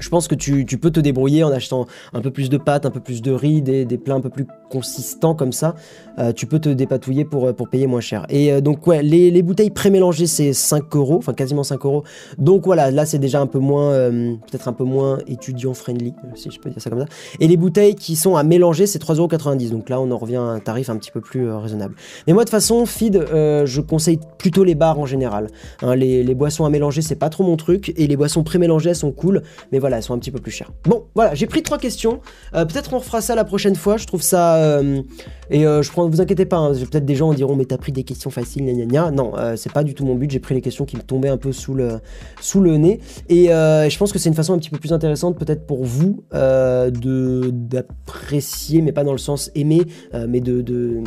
je 0.00 0.08
pense 0.08 0.28
que 0.28 0.34
tu, 0.34 0.64
peux 0.78 0.90
te 0.90 1.00
débrouiller 1.00 1.44
en 1.44 1.52
achetant 1.52 1.86
un 2.12 2.20
peu 2.20 2.30
plus 2.30 2.48
de 2.48 2.58
pâtes, 2.58 2.86
un 2.86 2.90
peu 2.90 3.00
plus 3.00 3.22
de 3.22 3.32
riz, 3.32 3.62
des, 3.62 3.86
plats 3.98 4.14
un 4.14 4.20
peu 4.20 4.30
plus 4.30 4.46
consistants 4.70 5.34
comme 5.34 5.52
ça. 5.52 5.74
Euh, 6.18 6.32
tu 6.32 6.46
peux 6.46 6.58
te 6.58 6.68
dépatouiller 6.68 7.24
pour, 7.24 7.46
euh, 7.46 7.52
payer 7.52 7.86
moins 7.86 8.00
cher. 8.00 8.26
Et 8.30 8.52
euh, 8.52 8.60
donc, 8.60 8.86
ouais, 8.86 9.02
les, 9.02 9.30
les 9.30 9.42
bouteilles 9.42 9.70
pré-mélangées, 9.70 10.26
c'est 10.26 10.52
5 10.52 10.96
euros, 10.96 11.16
enfin 11.18 11.34
quasiment 11.34 11.62
5 11.62 11.84
euros. 11.84 12.04
Donc 12.38 12.64
voilà, 12.64 12.90
là, 12.90 13.04
c'est 13.04 13.18
déjà 13.18 13.40
un 13.40 13.46
peu 13.46 13.58
moins, 13.58 13.90
peut-être 13.90 14.68
un 14.68 14.72
peu 14.72 14.84
moins 14.84 15.18
étudiant-friendly, 15.26 16.14
si 16.34 16.50
je 16.50 16.58
peux 16.58 16.70
dire 16.70 16.80
ça 16.80 16.90
comme 16.90 17.00
ça. 17.00 17.06
Et 17.38 17.48
les 17.48 17.56
bouteilles 17.56 17.94
qui 17.94 18.16
sont 18.16 18.36
à 18.36 18.42
mélanger, 18.42 18.86
c'est 18.86 19.02
3,90 19.02 19.18
euros. 19.18 19.70
Donc 19.70 19.88
là, 19.88 20.00
on 20.00 20.10
en 20.10 20.18
revient 20.18 20.36
à 20.36 20.40
un 20.40 20.60
tarif 20.60 20.90
un 20.90 20.96
petit 20.96 21.10
peu 21.10 21.20
plus 21.20 21.50
raisonnable. 21.50 21.94
Mais 22.26 22.32
moi, 22.32 22.44
de 22.44 22.50
façon, 22.50 22.86
feed, 22.86 23.26
je 23.32 23.80
conseille 23.80 24.18
plutôt 24.38 24.64
les 24.64 24.74
bars 24.74 24.98
en 24.98 25.06
général. 25.06 25.48
Hein, 25.82 25.94
les, 25.94 26.22
les, 26.22 26.34
boissons 26.34 26.64
à 26.64 26.70
mélanger, 26.70 27.02
c'est 27.02 27.16
pas 27.16 27.28
trop 27.28 27.44
mon 27.44 27.56
truc. 27.56 27.92
Et 27.96 28.06
les 28.06 28.16
boissons 28.16 28.42
pré-mélangées, 28.42 28.90
elles 28.90 28.96
sont 28.96 29.12
cool. 29.12 29.42
Mais 29.72 29.78
voilà, 29.78 29.89
elles 29.96 30.02
sont 30.02 30.14
un 30.14 30.18
petit 30.18 30.30
peu 30.30 30.40
plus 30.40 30.52
chères. 30.52 30.70
Bon, 30.84 31.04
voilà, 31.14 31.34
j'ai 31.34 31.46
pris 31.46 31.62
trois 31.62 31.78
questions. 31.78 32.20
peut-être 32.52 32.92
on 32.94 32.98
refera 32.98 33.20
ça 33.20 33.34
la 33.34 33.44
prochaine 33.44 33.76
fois. 33.76 33.96
Je 33.96 34.06
trouve 34.06 34.22
ça... 34.22 34.80
et 35.50 35.62
je 35.62 35.90
prends, 35.90 36.08
vous 36.08 36.20
inquiétez 36.20 36.46
pas, 36.46 36.56
hein, 36.56 36.72
peut-être 36.72 37.04
des 37.04 37.14
gens 37.14 37.32
diront 37.32 37.56
mais 37.56 37.64
t'as 37.64 37.78
pris 37.78 37.92
des 37.92 38.04
questions 38.04 38.30
faciles, 38.30 38.64
gna 38.64 38.72
gna 38.72 38.86
gna. 38.86 39.10
Non, 39.10 39.32
euh, 39.36 39.56
c'est 39.56 39.72
pas 39.72 39.84
du 39.84 39.94
tout 39.94 40.04
mon 40.04 40.14
but. 40.14 40.30
J'ai 40.30 40.38
pris 40.40 40.54
les 40.54 40.60
questions 40.60 40.84
qui 40.84 40.96
me 40.96 41.02
tombaient 41.02 41.28
un 41.28 41.36
peu 41.36 41.52
sous 41.52 41.74
le, 41.74 42.00
sous 42.40 42.60
le 42.60 42.76
nez. 42.76 43.00
Et 43.28 43.52
euh, 43.52 43.88
je 43.88 43.98
pense 43.98 44.12
que 44.12 44.18
c'est 44.18 44.28
une 44.28 44.34
façon 44.34 44.54
un 44.54 44.58
petit 44.58 44.70
peu 44.70 44.78
plus 44.78 44.92
intéressante 44.92 45.38
peut-être 45.38 45.66
pour 45.66 45.84
vous 45.84 46.24
euh, 46.34 46.90
de 46.90 47.50
d'apprécier, 47.52 48.82
mais 48.82 48.92
pas 48.92 49.04
dans 49.04 49.12
le 49.12 49.18
sens 49.18 49.50
aimer, 49.54 49.82
mais 50.28 50.40
de, 50.40 50.60
de, 50.60 51.02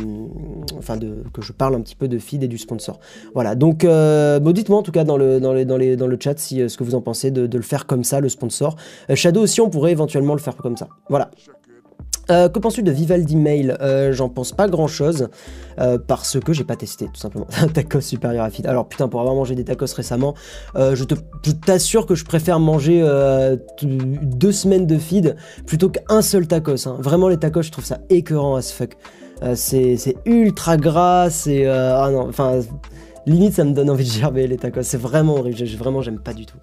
enfin 0.78 0.96
de 0.96 1.22
que 1.32 1.42
je 1.42 1.52
parle 1.52 1.74
un 1.74 1.80
petit 1.80 1.96
peu 1.96 2.08
de 2.08 2.18
feed 2.18 2.42
et 2.42 2.48
du 2.48 2.58
sponsor. 2.58 3.00
Voilà. 3.34 3.54
Donc 3.54 3.84
bon, 3.84 4.52
dites-moi 4.52 4.78
en 4.78 4.82
tout 4.82 4.92
cas 4.92 5.04
dans 5.04 5.16
le 5.16 5.40
dans 5.40 5.54
dans 5.54 5.96
dans 5.96 6.06
le 6.06 6.18
chat 6.20 6.38
si 6.38 6.68
ce 6.68 6.76
que 6.76 6.84
vous 6.84 6.94
en 6.94 7.00
pensez 7.00 7.30
de 7.30 7.56
le 7.56 7.62
faire 7.62 7.86
comme 7.86 8.04
ça 8.04 8.20
le 8.20 8.28
sponsor. 8.28 8.73
Shadow 9.14 9.42
aussi 9.42 9.60
on 9.60 9.70
pourrait 9.70 9.92
éventuellement 9.92 10.34
le 10.34 10.40
faire 10.40 10.56
comme 10.56 10.76
ça. 10.76 10.88
Voilà. 11.08 11.30
Euh, 12.30 12.48
que 12.48 12.58
penses-tu 12.58 12.82
de 12.82 12.90
Vivaldi 12.90 13.36
Mail? 13.36 13.76
Euh, 13.80 14.12
J'en 14.12 14.28
pense 14.28 14.52
pas 14.52 14.66
grand-chose 14.66 15.28
euh, 15.78 15.98
parce 15.98 16.38
que 16.40 16.52
j'ai 16.52 16.64
pas 16.64 16.76
testé 16.76 17.06
tout 17.06 17.20
simplement. 17.20 17.46
tacos 17.74 18.00
supérieur 18.00 18.44
à 18.44 18.50
fit. 18.50 18.66
Alors 18.66 18.88
putain, 18.88 19.08
pour 19.08 19.20
avoir 19.20 19.34
mangé 19.34 19.54
des 19.54 19.64
tacos 19.64 19.92
récemment, 19.94 20.34
je 20.74 21.04
t'assure 21.66 22.06
que 22.06 22.14
je 22.14 22.24
préfère 22.24 22.60
manger 22.60 23.04
deux 23.82 24.52
semaines 24.52 24.86
de 24.86 24.98
feed 24.98 25.36
plutôt 25.66 25.90
qu'un 25.90 26.22
seul 26.22 26.46
tacos. 26.46 26.86
Hein. 26.86 26.96
Vraiment 26.98 27.28
les 27.28 27.38
tacos, 27.38 27.62
je 27.62 27.70
trouve 27.70 27.84
ça 27.84 27.98
écœurant 28.08 28.56
as 28.56 28.72
fuck. 28.72 28.96
c'est 29.54 30.16
ultra 30.24 30.76
gras, 30.76 31.30
c'est 31.30 31.66
ah 31.66 32.08
non, 32.10 32.28
enfin 32.28 32.60
limite 33.26 33.54
ça 33.54 33.64
me 33.64 33.72
donne 33.72 33.90
envie 33.90 34.04
de 34.04 34.10
gerber 34.10 34.46
les 34.46 34.56
tacos. 34.56 34.82
C'est 34.82 35.00
vraiment 35.00 35.34
horrible. 35.34 35.64
Vraiment, 35.76 36.02
j'aime 36.02 36.18
pas 36.20 36.34
du 36.34 36.46
tout. 36.46 36.58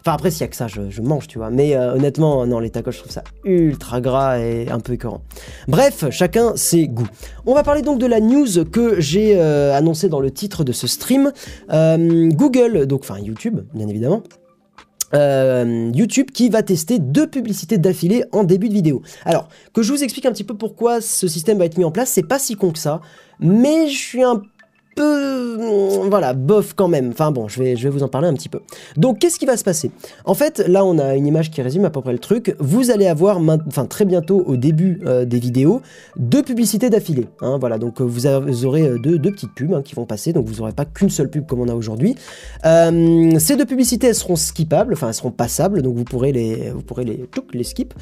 Enfin, 0.00 0.12
après, 0.14 0.30
s'il 0.30 0.42
y 0.42 0.44
a 0.44 0.48
que 0.48 0.56
ça, 0.56 0.68
je, 0.68 1.02
mange, 1.02 1.26
tu 1.26 1.38
vois. 1.38 1.50
Mais 1.50 1.76
euh, 1.76 1.94
honnêtement, 1.94 2.46
non, 2.46 2.60
les 2.60 2.70
tacos, 2.70 2.92
je 2.92 2.98
trouve 2.98 3.10
ça 3.12 3.24
ultra 3.44 4.00
gras 4.00 4.38
et 4.38 4.68
un 4.70 4.80
peu 4.80 4.92
écœurant. 4.92 5.22
Bref, 5.66 6.04
chacun 6.10 6.52
ses 6.56 6.88
goûts. 6.88 7.08
On 7.46 7.54
va 7.54 7.62
parler 7.62 7.82
donc 7.82 7.98
de 7.98 8.06
la 8.06 8.20
news 8.20 8.64
que 8.70 9.00
j'ai 9.00 9.36
euh, 9.36 9.74
annoncée 9.74 10.08
dans 10.08 10.20
le 10.20 10.30
titre 10.30 10.64
de 10.64 10.72
ce 10.72 10.86
stream. 10.86 11.32
Euh, 11.72 12.28
Google, 12.28 12.86
donc, 12.86 13.00
enfin 13.00 13.18
YouTube, 13.18 13.60
bien 13.74 13.88
évidemment. 13.88 14.22
YouTube 15.14 16.30
qui 16.32 16.50
va 16.50 16.62
tester 16.62 16.98
deux 16.98 17.26
publicités 17.26 17.78
d'affilée 17.78 18.24
en 18.32 18.44
début 18.44 18.68
de 18.68 18.74
vidéo. 18.74 19.02
Alors, 19.24 19.48
que 19.72 19.82
je 19.82 19.90
vous 19.90 20.04
explique 20.04 20.26
un 20.26 20.32
petit 20.32 20.44
peu 20.44 20.54
pourquoi 20.54 21.00
ce 21.00 21.26
système 21.28 21.58
va 21.58 21.64
être 21.64 21.78
mis 21.78 21.84
en 21.84 21.90
place, 21.90 22.10
c'est 22.10 22.28
pas 22.28 22.38
si 22.38 22.56
con 22.56 22.72
que 22.72 22.78
ça, 22.78 23.00
mais 23.40 23.88
je 23.88 23.96
suis 23.96 24.22
un 24.22 24.42
peu, 24.98 26.08
voilà, 26.08 26.34
bof 26.34 26.74
quand 26.74 26.88
même. 26.88 27.10
Enfin 27.10 27.30
bon, 27.30 27.46
je 27.48 27.62
vais, 27.62 27.74
vous 27.88 28.02
en 28.02 28.08
parler 28.08 28.26
un 28.26 28.34
petit 28.34 28.48
peu. 28.48 28.60
Donc, 28.96 29.20
qu'est-ce 29.20 29.38
qui 29.38 29.46
va 29.46 29.56
se 29.56 29.62
passer? 29.62 29.90
En 30.24 30.34
fait, 30.34 30.58
là, 30.66 30.84
on 30.84 30.98
a 30.98 31.14
une 31.14 31.26
image 31.26 31.50
qui 31.50 31.62
résume 31.62 31.84
à 31.84 31.90
peu 31.90 32.00
près 32.00 32.12
le 32.12 32.18
truc. 32.18 32.56
Vous 32.58 32.90
allez 32.90 33.06
avoir, 33.06 33.38
enfin 33.38 33.86
très 33.86 34.04
bientôt 34.04 34.42
au 34.44 34.56
début 34.56 35.00
euh, 35.06 35.24
des 35.24 35.38
vidéos, 35.38 35.82
deux 36.16 36.42
publicités 36.42 36.90
d'affilée. 36.90 37.26
Hein, 37.40 37.58
voilà, 37.58 37.78
donc 37.78 38.00
euh, 38.00 38.04
vous, 38.04 38.26
aurez 38.64 38.82
euh, 38.82 38.98
deux, 38.98 39.18
petites 39.18 39.54
pubs 39.54 39.72
hein, 39.72 39.82
qui 39.82 39.94
vont 39.94 40.04
passer. 40.04 40.32
Donc, 40.32 40.46
vous 40.46 40.56
n'aurez 40.56 40.72
pas 40.72 40.84
qu'une 40.84 41.10
seule 41.10 41.30
pub 41.30 41.46
comme 41.46 41.60
on 41.60 41.68
a 41.68 41.74
aujourd'hui. 41.74 42.16
ces 42.64 43.56
deux 43.56 43.66
publicités, 43.66 44.08
elles 44.08 44.14
seront 44.14 44.36
skippables, 44.36 44.94
enfin, 44.94 45.08
elles 45.08 45.14
seront 45.14 45.30
passables. 45.30 45.82
Donc, 45.82 45.94
vous 45.94 46.04
pourrez 46.04 46.32
les, 46.32 46.70
vous 46.70 46.82
les 47.52 47.64
skip. 47.64 47.94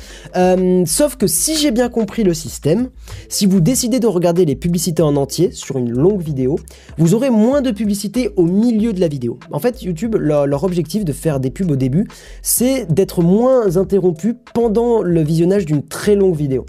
sauf 0.87 1.17
que 1.17 1.27
si 1.27 1.57
j'ai 1.57 1.73
bien 1.73 1.91
compris 1.91 2.25
le 2.25 2.33
système, 2.33 2.89
si 3.29 3.45
vous 3.45 3.61
décidez 3.61 4.01
de 4.01 4.07
regarder 4.07 4.47
les 4.47 4.57
publicités 4.57 5.03
en 5.03 5.17
entier 5.17 5.51
sur 5.53 5.77
une 5.77 5.91
longue 5.91 6.23
vidéo, 6.23 6.57
vous 6.99 7.15
aurez 7.15 7.31
moins 7.31 7.63
de 7.63 7.71
publicité 7.71 8.31
au 8.37 8.45
milieu 8.45 8.93
de 8.93 9.01
la 9.01 9.09
vidéo. 9.09 9.39
En 9.51 9.59
fait, 9.59 9.83
YouTube, 9.83 10.17
leur, 10.19 10.65
objectif 10.65 11.05
de 11.05 11.13
faire 11.13 11.39
des 11.39 11.51
pubs 11.51 11.71
au 11.71 11.77
début, 11.77 12.09
c'est 12.43 12.87
d'être 12.93 13.23
moins 13.23 13.77
interrompu 13.77 14.35
pendant 14.55 15.03
le 15.03 15.23
visionnage 15.23 15.67
d'une 15.67 15.83
très 15.83 16.17
longue 16.17 16.35
vidéo. 16.37 16.67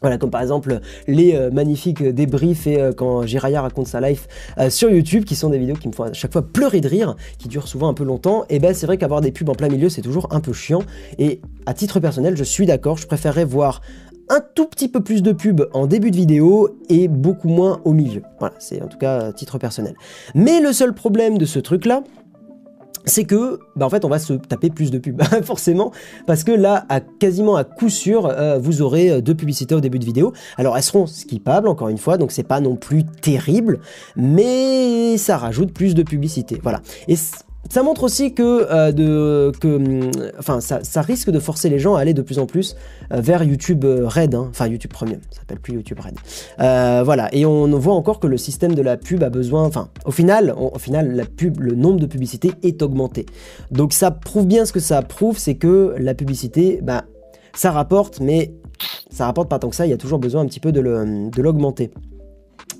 Voilà, 0.00 0.16
comme 0.16 0.30
par 0.30 0.40
exemple 0.40 0.80
les 1.06 1.34
euh, 1.34 1.50
magnifiques 1.50 2.02
débriefs 2.02 2.66
et 2.66 2.80
euh, 2.80 2.92
quand 2.92 3.26
Jiraya 3.26 3.60
raconte 3.60 3.86
sa 3.86 4.00
life 4.00 4.28
euh, 4.58 4.70
sur 4.70 4.90
YouTube, 4.90 5.24
qui 5.24 5.34
sont 5.34 5.50
des 5.50 5.58
vidéos 5.58 5.76
qui 5.76 5.88
me 5.88 5.92
font 5.92 6.04
à 6.04 6.12
chaque 6.14 6.32
fois 6.32 6.42
pleurer 6.42 6.80
de 6.80 6.88
rire, 6.88 7.16
qui 7.38 7.48
durent 7.48 7.68
souvent 7.68 7.88
un 7.88 7.94
peu 7.94 8.04
longtemps, 8.04 8.44
et 8.48 8.58
ben 8.60 8.72
c'est 8.72 8.86
vrai 8.86 8.96
qu'avoir 8.96 9.20
des 9.20 9.30
pubs 9.30 9.48
en 9.50 9.54
plein 9.54 9.68
milieu, 9.68 9.90
c'est 9.90 10.00
toujours 10.00 10.28
un 10.30 10.40
peu 10.40 10.54
chiant. 10.54 10.82
Et 11.18 11.42
à 11.66 11.74
titre 11.74 12.00
personnel, 12.00 12.36
je 12.36 12.44
suis 12.44 12.64
d'accord, 12.64 12.96
je 12.96 13.06
préférerais 13.06 13.44
voir 13.44 13.82
un 14.30 14.40
tout 14.54 14.66
petit 14.66 14.88
peu 14.88 15.02
plus 15.02 15.22
de 15.22 15.32
pub 15.32 15.62
en 15.74 15.86
début 15.86 16.10
de 16.10 16.16
vidéo 16.16 16.78
et 16.88 17.08
beaucoup 17.08 17.48
moins 17.48 17.80
au 17.84 17.92
milieu. 17.92 18.22
Voilà, 18.38 18.54
c'est 18.58 18.80
en 18.80 18.86
tout 18.86 18.98
cas 18.98 19.32
titre 19.32 19.58
personnel. 19.58 19.94
Mais 20.34 20.60
le 20.60 20.72
seul 20.72 20.94
problème 20.94 21.36
de 21.36 21.44
ce 21.44 21.58
truc-là, 21.58 22.02
c'est 23.04 23.24
que, 23.24 23.58
bah 23.76 23.86
en 23.86 23.90
fait, 23.90 24.04
on 24.04 24.08
va 24.08 24.18
se 24.18 24.34
taper 24.34 24.70
plus 24.70 24.90
de 24.90 24.98
pubs, 24.98 25.22
forcément, 25.42 25.90
parce 26.26 26.44
que 26.44 26.52
là, 26.52 26.84
à 26.88 27.00
quasiment 27.00 27.56
à 27.56 27.64
coup 27.64 27.88
sûr, 27.88 28.26
euh, 28.26 28.58
vous 28.58 28.82
aurez 28.82 29.10
euh, 29.10 29.20
deux 29.20 29.34
publicités 29.34 29.74
au 29.74 29.80
début 29.80 29.98
de 29.98 30.04
vidéo. 30.04 30.32
Alors, 30.56 30.76
elles 30.76 30.82
seront 30.82 31.06
skippables, 31.06 31.68
encore 31.68 31.88
une 31.88 31.98
fois, 31.98 32.18
donc 32.18 32.30
c'est 32.30 32.42
pas 32.42 32.60
non 32.60 32.76
plus 32.76 33.04
terrible, 33.04 33.80
mais 34.16 35.16
ça 35.16 35.38
rajoute 35.38 35.72
plus 35.72 35.94
de 35.94 36.02
publicité, 36.02 36.60
voilà. 36.62 36.82
Et 37.08 37.16
ça 37.68 37.82
montre 37.82 38.04
aussi 38.04 38.32
que, 38.34 38.66
euh, 38.70 39.52
hum, 39.64 40.10
enfin, 40.38 40.60
ça, 40.60 41.02
risque 41.02 41.30
de 41.30 41.38
forcer 41.38 41.68
les 41.68 41.78
gens 41.78 41.94
à 41.94 42.00
aller 42.00 42.14
de 42.14 42.22
plus 42.22 42.38
en 42.38 42.46
plus 42.46 42.76
euh, 43.12 43.20
vers 43.20 43.42
YouTube 43.42 43.84
euh, 43.84 44.08
Red, 44.08 44.34
hein. 44.34 44.46
enfin 44.50 44.66
YouTube 44.66 44.92
Premium, 44.92 45.20
ça 45.30 45.40
s'appelle 45.40 45.60
plus 45.60 45.74
YouTube 45.74 45.98
Red. 46.00 46.14
voilà, 47.04 47.28
et 47.32 47.44
on 47.46 47.66
voit 47.78 47.94
encore 47.94 48.18
que 48.18 48.26
le 48.26 48.36
système 48.36 48.74
de 48.74 48.82
la 48.82 48.96
pub 48.96 49.22
a 49.22 49.30
besoin, 49.30 49.64
enfin, 49.64 49.88
au 50.04 50.10
final, 50.10 50.54
au 50.56 50.78
final, 50.78 51.26
le 51.58 51.74
nombre 51.74 52.00
de 52.00 52.06
publicités 52.06 52.52
est 52.62 52.82
augmenté. 52.82 53.26
Donc 53.70 53.92
ça 53.92 54.10
prouve 54.10 54.46
bien 54.46 54.64
ce 54.64 54.72
que 54.72 54.80
ça 54.80 55.02
prouve, 55.02 55.38
c'est 55.38 55.54
que 55.54 55.94
la 55.98 56.14
publicité, 56.14 56.80
bah, 56.82 57.04
ça 57.54 57.70
rapporte, 57.70 58.20
mais 58.20 58.54
ça 59.10 59.26
rapporte 59.26 59.48
pas 59.48 59.58
tant 59.58 59.68
que 59.68 59.76
ça. 59.76 59.86
Il 59.86 59.90
y 59.90 59.94
a 59.94 59.98
toujours 59.98 60.18
besoin 60.18 60.42
un 60.42 60.46
petit 60.46 60.60
peu 60.60 60.72
de 60.72 60.80
l'augmenter. 61.40 61.90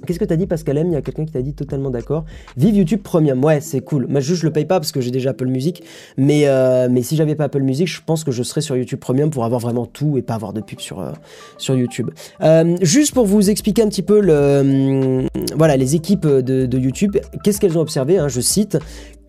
Qu'est-ce 0.07 0.19
que 0.19 0.25
t'as 0.25 0.37
dit 0.37 0.47
Pascal 0.47 0.79
M? 0.79 0.89
Il 0.89 0.93
y 0.93 0.97
a 0.97 1.03
quelqu'un 1.03 1.25
qui 1.25 1.33
t'a 1.33 1.43
dit 1.43 1.55
totalement 1.55 1.91
d'accord. 1.91 2.25
Vive 2.57 2.77
YouTube 2.77 3.01
Premium, 3.03 3.43
ouais 3.45 3.61
c'est 3.61 3.81
cool. 3.81 4.07
Moi 4.09 4.21
je, 4.21 4.35
je 4.35 4.45
le 4.45 4.53
paye 4.53 4.65
pas 4.65 4.81
parce 4.81 4.93
que 4.93 5.01
j'ai 5.01 5.11
déjà 5.11 5.31
Apple 5.31 5.47
Music, 5.47 5.83
mais, 6.17 6.47
euh, 6.47 6.89
mais 6.91 7.03
si 7.03 7.17
j'avais 7.17 7.35
pas 7.35 7.45
Apple 7.45 7.63
Music, 7.63 7.89
je 7.89 8.01
pense 8.05 8.25
que 8.25 8.31
je 8.31 8.43
serais 8.43 8.61
sur 8.61 8.77
YouTube 8.77 8.99
Premium 8.99 9.31
pour 9.31 9.45
avoir 9.45 9.61
vraiment 9.61 9.87
tout 9.87 10.17
et 10.17 10.23
pas 10.23 10.35
avoir 10.35 10.53
de 10.53 10.61
pub 10.61 10.81
sur, 10.81 11.01
euh, 11.01 11.13
sur 11.59 11.75
YouTube. 11.75 12.11
Euh, 12.41 12.77
juste 12.83 13.15
pour 13.15 13.27
vous 13.27 13.51
expliquer 13.51 13.83
un 13.83 13.89
petit 13.89 14.03
peu 14.03 14.21
le, 14.21 15.27
voilà, 15.57 15.77
les 15.77 15.95
équipes 15.95 16.27
de, 16.27 16.79
YouTube, 16.79 17.17
qu'est-ce 17.45 17.61
qu'elles 17.61 17.77
ont 17.77 17.83
observé 17.83 18.19
hein, 18.19 18.29
Je 18.29 18.41
cite 18.41 18.79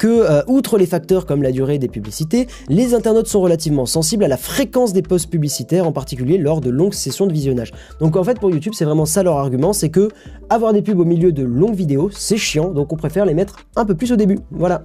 que, 0.02 0.08
euh, 0.08 0.42
outre 0.48 0.80
les 0.80 0.88
facteurs 0.88 1.28
comme 1.28 1.44
la 1.44 1.52
durée 1.52 1.78
des 1.78 1.88
publicités, 1.88 2.48
les 2.70 2.96
internautes 2.96 3.28
sont 3.28 3.40
relativement 3.40 3.86
sensibles 3.86 4.24
à 4.24 4.28
la 4.28 4.36
fréquence 4.36 4.94
des 4.94 5.04
posts 5.04 5.30
publicitaires, 5.30 5.86
en 5.86 5.92
particulier 5.92 6.40
lors 6.40 6.60
de 6.60 6.72
longues 6.72 6.96
sessions 6.96 7.28
de 7.28 7.34
visionnage. 7.34 7.72
Donc 8.00 8.16
en 8.16 8.24
fait 8.24 8.40
pour 8.40 8.50
YouTube 8.50 8.74
c'est 8.76 8.86
vraiment 8.86 9.06
ça 9.06 9.22
leur 9.22 9.38
argument, 9.38 9.74
c'est 9.74 9.90
que 9.90 10.10
avoir 10.50 10.74
des 10.74 10.82
pubs 10.82 11.00
au 11.00 11.06
milieu 11.06 11.32
de 11.32 11.44
longues 11.44 11.76
vidéos 11.76 12.10
c'est 12.12 12.38
chiant, 12.38 12.72
donc 12.72 12.92
on 12.92 12.96
préfère 12.96 13.26
les 13.28 13.36
mettre 13.36 13.58
un 13.76 13.86
peu 13.86 13.94
plus 13.94 14.12
au 14.12 14.16
début. 14.16 14.40
Voilà 14.50 14.82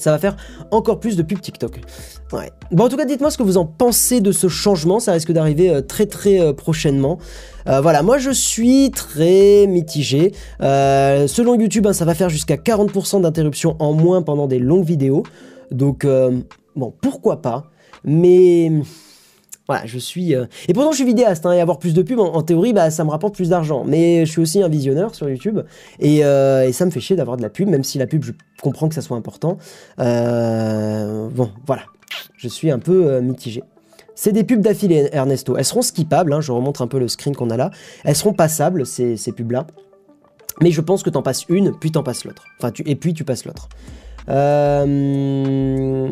ça 0.00 0.10
va 0.10 0.18
faire 0.18 0.36
encore 0.70 1.00
plus 1.00 1.16
de 1.16 1.22
pubs 1.22 1.40
TikTok. 1.40 1.80
Bon, 2.72 2.84
en 2.84 2.88
tout 2.88 2.96
cas, 2.96 3.04
dites-moi 3.04 3.30
ce 3.30 3.38
que 3.38 3.42
vous 3.42 3.56
en 3.56 3.66
pensez 3.66 4.20
de 4.20 4.32
ce 4.32 4.48
changement. 4.48 5.00
Ça 5.00 5.12
risque 5.12 5.32
d'arriver 5.32 5.70
euh, 5.70 5.80
très 5.80 6.06
très 6.06 6.40
euh, 6.40 6.52
prochainement. 6.52 7.18
Euh, 7.68 7.80
voilà, 7.80 8.02
moi 8.02 8.18
je 8.18 8.30
suis 8.30 8.90
très 8.90 9.66
mitigé. 9.66 10.32
selon 10.60 11.54
YouTube, 11.54 11.86
hein, 11.86 11.92
ça 11.92 12.04
va 12.04 12.14
faire 12.14 12.28
jusqu'à 12.28 12.56
40% 12.56 13.22
d'interruptions 13.22 13.76
en 13.78 13.92
moins 13.92 14.22
pendant 14.22 14.46
des 14.46 14.58
longues 14.58 14.84
vidéos. 14.84 15.22
Donc, 15.70 16.06
bon, 16.76 16.94
pourquoi 17.00 17.42
pas? 17.42 17.64
Mais 18.04 18.70
Voilà, 19.68 19.84
je 19.84 19.98
suis. 19.98 20.32
Et 20.32 20.72
pourtant, 20.74 20.92
je 20.92 20.96
suis 20.96 21.04
vidéaste, 21.04 21.44
hein, 21.44 21.52
et 21.52 21.60
avoir 21.60 21.78
plus 21.78 21.92
de 21.92 22.02
pubs, 22.02 22.20
en, 22.20 22.42
théorie, 22.42 22.72
bah, 22.72 22.90
ça 22.90 23.04
me 23.04 23.10
rapporte 23.10 23.34
plus 23.34 23.48
d'argent. 23.48 23.84
Mais 23.84 24.24
je 24.24 24.30
suis 24.30 24.40
aussi 24.40 24.62
un 24.62 24.68
visionneur 24.68 25.14
sur 25.14 25.28
YouTube, 25.28 25.60
et, 25.98 26.18
et 26.18 26.72
ça 26.72 26.86
me 26.86 26.90
fait 26.90 27.00
chier 27.00 27.16
d'avoir 27.16 27.36
de 27.36 27.42
la 27.42 27.50
pub, 27.50 27.68
même 27.68 27.82
si 27.82 27.98
la 27.98 28.06
pub, 28.06 28.22
je 28.22 28.32
comprends 28.62 28.88
que 28.88 28.94
ça 28.94 29.02
soit 29.02 29.16
important. 29.16 29.58
bon, 29.98 31.50
voilà. 31.66 31.82
Je 32.36 32.48
suis 32.48 32.70
un 32.70 32.78
peu 32.78 33.20
mitigé. 33.20 33.64
C'est 34.16 34.32
des 34.32 34.44
pubs 34.44 34.62
d'affilée, 34.62 35.10
Ernesto. 35.12 35.56
Elles 35.58 35.64
seront 35.66 35.82
skippables, 35.82 36.32
hein, 36.32 36.40
je 36.40 36.50
remontre 36.50 36.80
un 36.80 36.86
peu 36.86 36.98
le 36.98 37.06
screen 37.06 37.36
qu'on 37.36 37.50
a 37.50 37.56
là. 37.58 37.70
Elles 38.02 38.16
seront 38.16 38.32
passables, 38.32 38.86
ces, 38.86 39.18
ces 39.18 39.30
pubs-là. 39.30 39.66
Mais 40.62 40.70
je 40.70 40.80
pense 40.80 41.02
que 41.02 41.10
t'en 41.10 41.22
passes 41.22 41.44
une, 41.50 41.78
puis 41.78 41.92
t'en 41.92 42.02
passes 42.02 42.24
l'autre. 42.24 42.44
Enfin, 42.58 42.70
tu, 42.70 42.82
et 42.86 42.96
puis 42.96 43.12
tu 43.12 43.24
passes 43.24 43.44
l'autre. 43.44 43.68
Euh, 44.28 46.08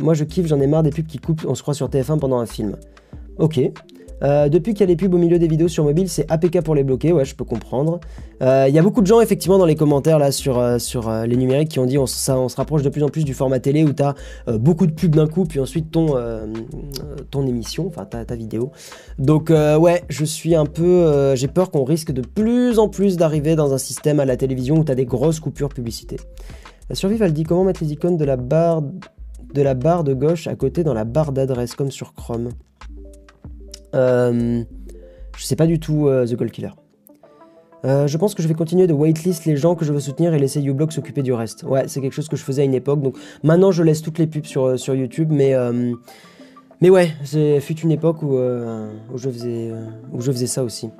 moi, 0.00 0.14
je 0.14 0.24
kiffe, 0.24 0.46
j'en 0.46 0.60
ai 0.60 0.66
marre 0.66 0.82
des 0.82 0.90
pubs 0.90 1.06
qui 1.06 1.18
coupent, 1.18 1.44
on 1.46 1.54
se 1.54 1.62
croit 1.62 1.74
sur 1.74 1.88
TF1 1.88 2.18
pendant 2.18 2.38
un 2.38 2.46
film. 2.46 2.76
Ok. 3.38 3.60
Euh, 4.22 4.48
depuis 4.48 4.72
qu'il 4.72 4.82
y 4.82 4.84
a 4.84 4.86
les 4.86 4.94
pubs 4.94 5.12
au 5.12 5.18
milieu 5.18 5.40
des 5.40 5.48
vidéos 5.48 5.66
sur 5.66 5.82
mobile, 5.82 6.08
c'est 6.08 6.30
APK 6.30 6.60
pour 6.60 6.76
les 6.76 6.84
bloquer, 6.84 7.10
ouais, 7.10 7.24
je 7.24 7.34
peux 7.34 7.42
comprendre. 7.42 7.98
Euh, 8.40 8.66
il 8.68 8.74
y 8.74 8.78
a 8.78 8.82
beaucoup 8.82 9.00
de 9.00 9.06
gens, 9.08 9.20
effectivement, 9.20 9.58
dans 9.58 9.66
les 9.66 9.74
commentaires 9.74 10.20
là 10.20 10.30
sur, 10.30 10.80
sur 10.80 11.10
les 11.10 11.36
numériques 11.36 11.70
qui 11.70 11.80
ont 11.80 11.86
dit 11.86 11.98
on, 11.98 12.06
ça, 12.06 12.38
on 12.38 12.48
se 12.48 12.54
rapproche 12.54 12.82
de 12.82 12.88
plus 12.88 13.02
en 13.02 13.08
plus 13.08 13.24
du 13.24 13.34
format 13.34 13.58
télé 13.58 13.82
où 13.82 13.92
tu 13.92 14.04
as 14.04 14.14
beaucoup 14.58 14.86
de 14.86 14.92
pubs 14.92 15.16
d'un 15.16 15.26
coup, 15.26 15.44
puis 15.44 15.58
ensuite 15.58 15.90
ton, 15.90 16.14
ton 17.32 17.46
émission, 17.48 17.88
enfin 17.88 18.04
ta, 18.04 18.24
ta, 18.24 18.36
vidéo. 18.36 18.70
Donc, 19.18 19.50
ouais, 19.50 20.04
je 20.08 20.24
suis 20.24 20.54
un 20.54 20.66
peu. 20.66 21.34
J'ai 21.34 21.48
peur 21.48 21.72
qu'on 21.72 21.82
risque 21.82 22.12
de 22.12 22.22
plus 22.22 22.78
en 22.78 22.88
plus 22.88 23.16
d'arriver 23.16 23.56
dans 23.56 23.74
un 23.74 23.78
système 23.78 24.20
à 24.20 24.24
la 24.24 24.36
télévision 24.36 24.76
où 24.76 24.84
tu 24.84 24.92
as 24.92 24.94
des 24.94 25.06
grosses 25.06 25.40
coupures 25.40 25.70
publicité. 25.70 26.16
La 26.92 26.96
survie, 26.96 27.16
elle 27.22 27.32
dit 27.32 27.44
comment 27.44 27.64
mettre 27.64 27.82
les 27.82 27.94
icônes 27.94 28.18
de 28.18 28.24
la 28.26 28.36
barre 28.36 28.82
de 28.82 29.62
la 29.62 29.72
barre 29.72 30.04
de 30.04 30.12
gauche 30.12 30.46
à 30.46 30.54
côté 30.56 30.84
dans 30.84 30.92
la 30.92 31.04
barre 31.04 31.32
d'adresse, 31.32 31.74
comme 31.74 31.90
sur 31.90 32.12
Chrome. 32.12 32.50
Euh, 33.94 34.62
je 35.34 35.42
sais 35.42 35.56
pas 35.56 35.66
du 35.66 35.80
tout 35.80 36.06
euh, 36.06 36.26
The 36.26 36.34
Gold 36.34 36.50
Killer. 36.50 36.72
Euh, 37.86 38.06
je 38.06 38.18
pense 38.18 38.34
que 38.34 38.42
je 38.42 38.48
vais 38.48 38.52
continuer 38.52 38.86
de 38.86 38.92
waitlist 38.92 39.46
les 39.46 39.56
gens 39.56 39.74
que 39.74 39.86
je 39.86 39.92
veux 39.94 40.00
soutenir 40.00 40.34
et 40.34 40.38
laisser 40.38 40.60
uBlock 40.60 40.92
s'occuper 40.92 41.22
du 41.22 41.32
reste. 41.32 41.62
Ouais, 41.62 41.88
c'est 41.88 42.02
quelque 42.02 42.12
chose 42.12 42.28
que 42.28 42.36
je 42.36 42.44
faisais 42.44 42.60
à 42.60 42.66
une 42.66 42.74
époque. 42.74 43.00
Donc 43.00 43.16
maintenant, 43.42 43.70
je 43.70 43.82
laisse 43.82 44.02
toutes 44.02 44.18
les 44.18 44.26
pubs 44.26 44.44
sur, 44.44 44.78
sur 44.78 44.94
YouTube, 44.94 45.30
mais 45.32 45.54
mais 46.82 46.90
ouais, 46.90 47.10
c'est 47.24 47.58
fut 47.60 47.78
une 47.80 47.92
époque 47.92 48.22
où, 48.22 48.36
où 48.36 49.16
je 49.16 49.30
faisais 49.30 49.72
où 50.12 50.20
je 50.20 50.30
faisais 50.30 50.46
ça 50.46 50.62
aussi. 50.62 50.90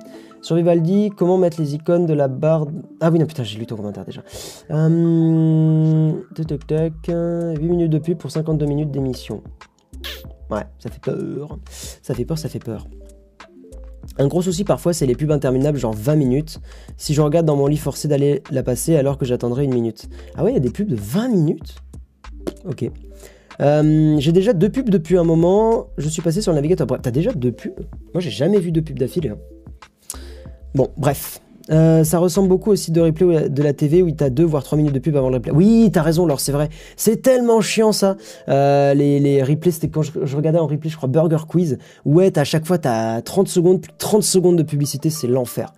Sur 0.43 0.57
Vivaldi, 0.57 1.09
comment 1.15 1.37
mettre 1.37 1.59
les 1.61 1.73
icônes 1.73 2.05
de 2.05 2.13
la 2.13 2.27
barre 2.27 2.67
Ah 2.99 3.09
oui, 3.09 3.17
non, 3.17 3.25
putain, 3.25 3.43
j'ai 3.43 3.57
lu 3.57 3.65
ton 3.65 3.77
commentaire 3.77 4.03
déjà. 4.03 4.21
tac, 6.35 6.67
tac, 6.67 6.93
8 7.07 7.59
minutes 7.61 7.89
de 7.89 7.97
pub 7.97 8.17
pour 8.17 8.29
52 8.29 8.65
minutes 8.65 8.91
d'émission. 8.91 9.41
Ouais, 10.51 10.63
ça 10.79 10.89
fait 10.89 10.99
peur. 10.99 11.57
Ça 11.69 12.13
fait 12.13 12.25
peur, 12.25 12.37
ça 12.37 12.49
fait 12.49 12.59
peur. 12.59 12.87
Un 14.17 14.27
gros 14.27 14.41
souci 14.41 14.65
parfois, 14.65 14.91
c'est 14.91 15.05
les 15.05 15.15
pubs 15.15 15.31
interminables, 15.31 15.77
genre 15.77 15.93
20 15.93 16.15
minutes. 16.15 16.59
Si 16.97 17.13
je 17.13 17.21
regarde 17.21 17.45
dans 17.45 17.55
mon 17.55 17.67
lit, 17.67 17.77
forcé 17.77 18.09
d'aller 18.09 18.43
la 18.51 18.63
passer 18.63 18.97
alors 18.97 19.17
que 19.17 19.23
j'attendrai 19.23 19.63
une 19.63 19.73
minute. 19.73 20.09
Ah 20.35 20.43
ouais, 20.43 20.51
il 20.51 20.55
y 20.55 20.57
a 20.57 20.59
des 20.59 20.71
pubs 20.71 20.89
de 20.89 20.97
20 20.97 21.29
minutes? 21.29 21.75
Ok. 22.65 22.91
Euh, 23.61 24.17
j'ai 24.19 24.33
déjà 24.33 24.51
deux 24.51 24.69
pubs 24.69 24.89
depuis 24.89 25.17
un 25.17 25.23
moment. 25.23 25.87
Je 25.97 26.09
suis 26.09 26.21
passé 26.21 26.41
sur 26.41 26.51
le 26.51 26.57
navigateur. 26.57 26.85
T'as 27.01 27.11
déjà 27.11 27.31
deux 27.31 27.53
pubs? 27.53 27.79
Moi, 28.13 28.19
j'ai 28.19 28.29
jamais 28.29 28.59
vu 28.59 28.73
deux 28.73 28.81
pubs 28.81 28.99
d'affilée. 28.99 29.29
Hein. 29.29 29.37
Bon, 30.75 30.89
bref. 30.97 31.39
Euh, 31.69 32.03
ça 32.03 32.19
ressemble 32.19 32.49
beaucoup 32.49 32.71
au 32.71 32.75
site 32.75 32.93
de 32.93 32.99
replay 32.99 33.49
de 33.49 33.63
la 33.63 33.71
TV 33.71 34.01
où 34.01 34.11
t'as 34.11 34.29
deux 34.29 34.43
voire 34.43 34.63
trois 34.63 34.77
minutes 34.77 34.93
de 34.93 34.99
pub 34.99 35.15
avant 35.15 35.29
le 35.29 35.35
replay. 35.35 35.51
Oui, 35.53 35.89
t'as 35.93 36.01
raison, 36.01 36.25
alors 36.25 36.39
c'est 36.39 36.51
vrai. 36.51 36.69
C'est 36.97 37.21
tellement 37.21 37.61
chiant 37.61 37.93
ça. 37.93 38.17
Euh, 38.49 38.93
les, 38.93 39.41
replays, 39.43 39.71
c'était 39.71 39.87
quand 39.87 40.01
je, 40.01 40.35
regardais 40.35 40.59
en 40.59 40.67
replay, 40.67 40.89
je 40.89 40.97
crois, 40.97 41.07
Burger 41.07 41.45
Quiz. 41.47 41.77
Ouais, 42.05 42.37
à 42.37 42.43
chaque 42.43 42.65
fois, 42.65 42.77
t'as 42.77 43.21
30 43.21 43.47
secondes, 43.47 43.81
plus 43.81 43.93
30 43.97 44.23
secondes 44.23 44.57
de 44.57 44.63
publicité, 44.63 45.09
c'est 45.09 45.27
l'enfer. 45.27 45.73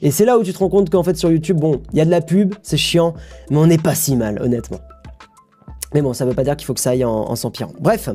Et 0.00 0.10
c'est 0.10 0.24
là 0.24 0.38
où 0.38 0.42
tu 0.42 0.52
te 0.52 0.58
rends 0.58 0.68
compte 0.68 0.90
qu'en 0.90 1.02
fait 1.02 1.16
sur 1.16 1.30
YouTube, 1.30 1.58
bon, 1.58 1.82
il 1.92 1.98
y 1.98 2.00
a 2.00 2.04
de 2.04 2.10
la 2.10 2.20
pub, 2.20 2.54
c'est 2.62 2.76
chiant, 2.76 3.14
mais 3.50 3.58
on 3.58 3.66
n'est 3.66 3.78
pas 3.78 3.94
si 3.94 4.16
mal, 4.16 4.40
honnêtement. 4.40 4.78
Mais 5.94 6.02
bon, 6.02 6.12
ça 6.12 6.24
veut 6.24 6.34
pas 6.34 6.44
dire 6.44 6.56
qu'il 6.56 6.66
faut 6.66 6.74
que 6.74 6.80
ça 6.80 6.90
aille 6.90 7.04
en, 7.04 7.34
s'empirant. 7.34 7.72
Bref, 7.80 8.10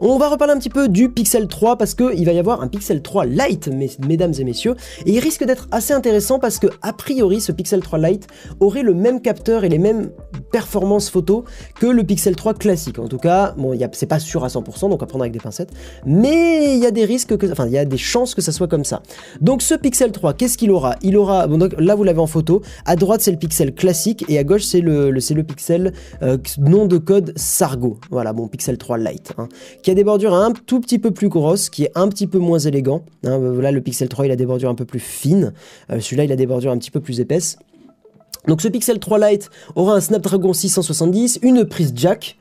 on 0.00 0.18
va 0.18 0.28
reparler 0.28 0.54
un 0.54 0.58
petit 0.58 0.70
peu 0.70 0.88
du 0.88 1.10
Pixel 1.10 1.46
3 1.46 1.76
parce 1.76 1.94
qu'il 1.94 2.24
va 2.24 2.32
y 2.32 2.38
avoir 2.38 2.62
un 2.62 2.68
Pixel 2.68 3.02
3 3.02 3.26
Lite, 3.26 3.68
mesdames 4.06 4.32
et 4.38 4.44
messieurs, 4.44 4.76
et 5.04 5.12
il 5.12 5.18
risque 5.18 5.44
d'être 5.44 5.68
assez 5.70 5.92
intéressant 5.92 6.38
parce 6.38 6.58
que, 6.58 6.68
a 6.82 6.92
priori, 6.92 7.40
ce 7.40 7.52
Pixel 7.52 7.80
3 7.80 7.98
Lite 7.98 8.26
aurait 8.60 8.82
le 8.82 8.94
même 8.94 9.20
capteur 9.20 9.64
et 9.64 9.68
les 9.68 9.78
mêmes 9.78 10.10
performances 10.50 11.10
photo 11.10 11.44
que 11.78 11.86
le 11.86 12.02
Pixel 12.02 12.34
3 12.34 12.54
classique. 12.54 12.98
En 12.98 13.08
tout 13.08 13.18
cas, 13.18 13.54
bon, 13.58 13.78
c'est 13.92 14.06
pas 14.06 14.18
sûr 14.18 14.44
à 14.44 14.48
100%, 14.48 14.88
donc 14.88 15.02
à 15.02 15.06
prendre 15.06 15.24
avec 15.24 15.32
des 15.32 15.40
pincettes, 15.40 15.70
mais 16.06 16.74
il 16.74 16.82
y 16.82 16.86
a 16.86 16.90
des 16.90 17.04
risques 17.04 17.36
que, 17.36 17.50
enfin, 17.50 17.66
il 17.66 17.72
y 17.72 17.78
a 17.78 17.84
des 17.84 17.98
chances 17.98 18.34
que 18.34 18.40
ça 18.40 18.52
soit 18.52 18.68
comme 18.68 18.84
ça. 18.84 19.02
Donc 19.40 19.62
ce 19.62 19.74
Pixel 19.74 20.12
3, 20.12 20.32
qu'est-ce 20.34 20.56
qu'il 20.56 20.70
aura? 20.70 20.96
Il 21.02 21.16
aura, 21.16 21.46
bon, 21.46 21.58
donc 21.58 21.74
là 21.78 21.94
vous 21.94 22.04
l'avez 22.04 22.20
en 22.20 22.26
photo, 22.26 22.62
à 22.86 22.96
droite 22.96 23.20
c'est 23.20 23.32
le 23.32 23.38
Pixel 23.38 23.74
classique 23.74 24.24
et 24.28 24.38
à 24.38 24.44
gauche 24.44 24.62
c'est 24.62 24.80
le, 24.80 25.18
c'est 25.20 25.34
le 25.34 25.42
Pixel 25.42 25.92
euh, 26.22 26.38
nom 26.58 26.86
de 26.86 26.98
code 26.98 27.17
Sargo, 27.36 27.98
voilà 28.10 28.32
mon 28.32 28.48
Pixel 28.48 28.78
3 28.78 28.98
Lite, 28.98 29.32
hein, 29.38 29.48
qui 29.82 29.90
a 29.90 29.94
des 29.94 30.04
bordures 30.04 30.34
un 30.34 30.52
tout 30.52 30.80
petit 30.80 30.98
peu 30.98 31.10
plus 31.10 31.28
grosses, 31.28 31.70
qui 31.70 31.84
est 31.84 31.92
un 31.94 32.08
petit 32.08 32.26
peu 32.26 32.38
moins 32.38 32.58
élégant. 32.58 33.04
Hein, 33.24 33.38
voilà, 33.38 33.72
le 33.72 33.80
Pixel 33.80 34.08
3 34.08 34.26
il 34.26 34.30
a 34.30 34.36
des 34.36 34.46
bordures 34.46 34.70
un 34.70 34.74
peu 34.74 34.84
plus 34.84 35.00
fines, 35.00 35.52
euh, 35.90 36.00
celui-là 36.00 36.24
il 36.24 36.32
a 36.32 36.36
des 36.36 36.46
bordures 36.46 36.72
un 36.72 36.78
petit 36.78 36.90
peu 36.90 37.00
plus 37.00 37.20
épaisses. 37.20 37.58
Donc 38.46 38.62
ce 38.62 38.68
Pixel 38.68 38.98
3 38.98 39.30
Lite 39.30 39.50
aura 39.74 39.94
un 39.94 40.00
Snapdragon 40.00 40.52
670, 40.52 41.40
une 41.42 41.64
prise 41.64 41.92
jack. 41.94 42.38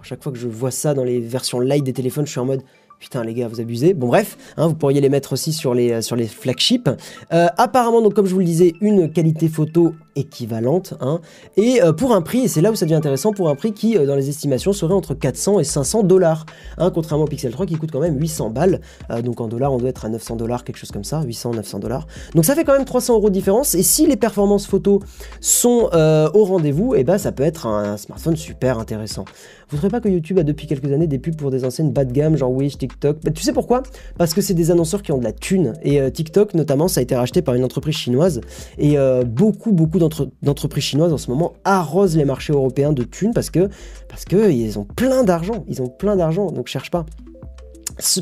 À 0.00 0.04
chaque 0.04 0.22
fois 0.22 0.32
que 0.32 0.38
je 0.38 0.48
vois 0.48 0.70
ça 0.70 0.94
dans 0.94 1.04
les 1.04 1.20
versions 1.20 1.60
light 1.60 1.84
des 1.84 1.92
téléphones, 1.92 2.26
je 2.26 2.30
suis 2.30 2.40
en 2.40 2.46
mode 2.46 2.62
Putain 3.00 3.24
les 3.24 3.34
gars, 3.34 3.48
vous 3.48 3.60
abusez. 3.60 3.92
Bon 3.92 4.06
bref, 4.06 4.38
hein, 4.56 4.66
vous 4.68 4.74
pourriez 4.74 5.00
les 5.00 5.10
mettre 5.10 5.34
aussi 5.34 5.52
sur 5.52 5.74
les, 5.74 6.00
sur 6.00 6.16
les 6.16 6.26
flagships. 6.26 6.88
Euh, 7.32 7.48
apparemment, 7.58 8.00
donc 8.00 8.14
comme 8.14 8.26
je 8.26 8.32
vous 8.32 8.38
le 8.38 8.46
disais, 8.46 8.72
une 8.80 9.10
qualité 9.10 9.48
photo 9.48 9.94
équivalente. 10.16 10.94
Hein, 11.00 11.20
et 11.56 11.82
euh, 11.82 11.92
pour 11.92 12.14
un 12.14 12.22
prix, 12.22 12.40
et 12.40 12.48
c'est 12.48 12.60
là 12.60 12.70
où 12.70 12.74
ça 12.74 12.86
devient 12.86 12.94
intéressant, 12.94 13.32
pour 13.32 13.48
un 13.48 13.54
prix 13.54 13.72
qui, 13.72 13.96
euh, 13.96 14.06
dans 14.06 14.16
les 14.16 14.28
estimations, 14.28 14.72
serait 14.72 14.94
entre 14.94 15.14
400 15.14 15.60
et 15.60 15.64
500 15.64 16.02
dollars. 16.02 16.46
Hein, 16.78 16.90
contrairement 16.92 17.24
au 17.24 17.28
Pixel 17.28 17.52
3 17.52 17.66
qui 17.66 17.76
coûte 17.76 17.90
quand 17.92 18.00
même 18.00 18.18
800 18.18 18.50
balles. 18.50 18.80
donc 19.22 19.40
en 19.40 19.48
dollars, 19.48 19.72
on 19.72 19.78
doit 19.78 19.88
être 19.88 20.04
à 20.04 20.08
900 20.08 20.36
dollars, 20.36 20.64
quelque 20.64 20.76
chose 20.76 20.90
comme 20.90 21.04
ça. 21.04 21.22
800, 21.22 21.54
900 21.54 21.78
dollars. 21.78 22.06
Donc 22.34 22.44
ça 22.44 22.54
fait 22.54 22.64
quand 22.64 22.74
même 22.74 22.84
300 22.84 23.14
euros 23.14 23.28
de 23.28 23.34
différence. 23.34 23.74
Et 23.74 23.82
si 23.82 24.06
les 24.06 24.16
performances 24.16 24.66
photo 24.66 25.00
sont 25.40 25.90
au 26.34 26.44
rendez-vous, 26.44 26.94
et 26.94 27.00
eh 27.00 27.04
ben 27.04 27.18
ça 27.18 27.32
peut 27.32 27.42
être 27.42 27.66
un, 27.66 27.96
smartphone 27.96 28.36
super 28.36 28.78
intéressant. 28.78 29.24
Vous 29.68 29.76
ne 29.76 29.78
trouvez 29.78 29.90
pas 29.90 30.00
que 30.00 30.08
YouTube 30.08 30.38
a 30.38 30.42
depuis 30.42 30.66
quelques 30.66 30.92
années 30.92 31.06
des 31.06 31.18
pubs 31.18 31.36
pour 31.36 31.50
des 31.50 31.64
enseignes 31.64 31.90
bas 31.90 32.04
de 32.04 32.12
gamme, 32.12 32.36
genre 32.36 32.52
Wish, 32.52 32.78
TikTok? 32.78 33.18
Bah, 33.24 33.30
Tu 33.30 33.42
sais 33.42 33.52
pourquoi? 33.52 33.82
Parce 34.18 34.34
que 34.34 34.40
c'est 34.40 34.54
des 34.54 34.70
annonceurs 34.70 35.02
qui 35.02 35.12
ont 35.12 35.18
de 35.18 35.24
la 35.24 35.32
thune. 35.32 35.72
Et 35.82 36.00
euh, 36.00 36.10
TikTok, 36.10 36.54
notamment, 36.54 36.86
ça 36.86 37.00
a 37.00 37.02
été 37.02 37.16
racheté 37.16 37.42
par 37.42 37.54
une 37.54 37.64
entreprise 37.64 37.96
chinoise. 37.96 38.40
Et 38.78 38.98
euh, 38.98 39.24
beaucoup, 39.24 39.72
beaucoup 39.72 39.98
d'entreprises 40.42 40.84
chinoises 40.84 41.12
en 41.12 41.18
ce 41.18 41.30
moment 41.30 41.54
arrosent 41.64 42.16
les 42.16 42.24
marchés 42.24 42.52
européens 42.52 42.92
de 42.92 43.02
thunes 43.02 43.32
parce 43.34 43.50
que 43.50 43.68
parce 44.08 44.24
que 44.24 44.50
ils 44.50 44.78
ont 44.78 44.84
plein 44.84 45.24
d'argent. 45.24 45.64
Ils 45.68 45.82
ont 45.82 45.88
plein 45.88 46.16
d'argent, 46.16 46.50
donc 46.50 46.68
cherche 46.68 46.90
pas. 46.90 47.06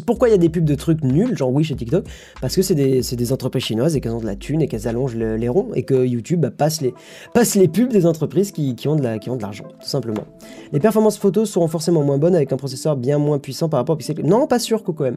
Pourquoi 0.07 0.29
il 0.29 0.33
y 0.33 0.35
a 0.35 0.39
des 0.39 0.49
pubs 0.49 0.65
de 0.65 0.75
trucs 0.75 1.03
nuls, 1.03 1.37
genre 1.37 1.51
Wish 1.51 1.71
et 1.71 1.77
TikTok 1.77 2.05
Parce 2.41 2.55
que 2.55 2.63
c'est 2.63 2.75
des, 2.75 3.33
entreprises 3.33 3.65
chinoises 3.65 3.97
et 3.97 4.01
qu'elles 4.01 4.13
ont 4.13 4.21
de 4.21 4.27
la 4.27 4.37
thune 4.37 4.61
et 4.61 4.69
qu'elles 4.69 4.87
allongent 4.87 5.17
les 5.17 5.49
ronds 5.49 5.71
et 5.75 5.85
que 5.85 6.05
YouTube 6.05 6.41
bah, 6.41 6.51
passe, 6.51 6.81
les, 6.83 6.93
passe 7.33 7.55
les 7.55 7.69
pubs 7.69 7.89
des 7.89 8.07
entreprises 8.07 8.53
qui, 8.53 8.77
ont 8.87 8.97
de 8.97 9.03
l'argent, 9.03 9.65
tout 9.81 9.89
simplement. 9.89 10.25
Les 10.73 10.81
performances 10.81 11.17
photos 11.17 11.51
seront 11.51 11.69
forcément 11.69 12.03
moins 12.03 12.19
bonnes 12.19 12.35
avec 12.35 12.53
un 12.53 12.57
processeur 12.57 12.97
bien 12.97 13.19
moins 13.19 13.39
puissant 13.39 13.69
par 13.69 13.79
rapport 13.79 13.95
au 13.95 13.97
Pixel. 13.97 14.21
Non, 14.25 14.47
pas 14.47 14.59
sûr, 14.59 14.83
Coco 14.83 15.05
M. 15.05 15.17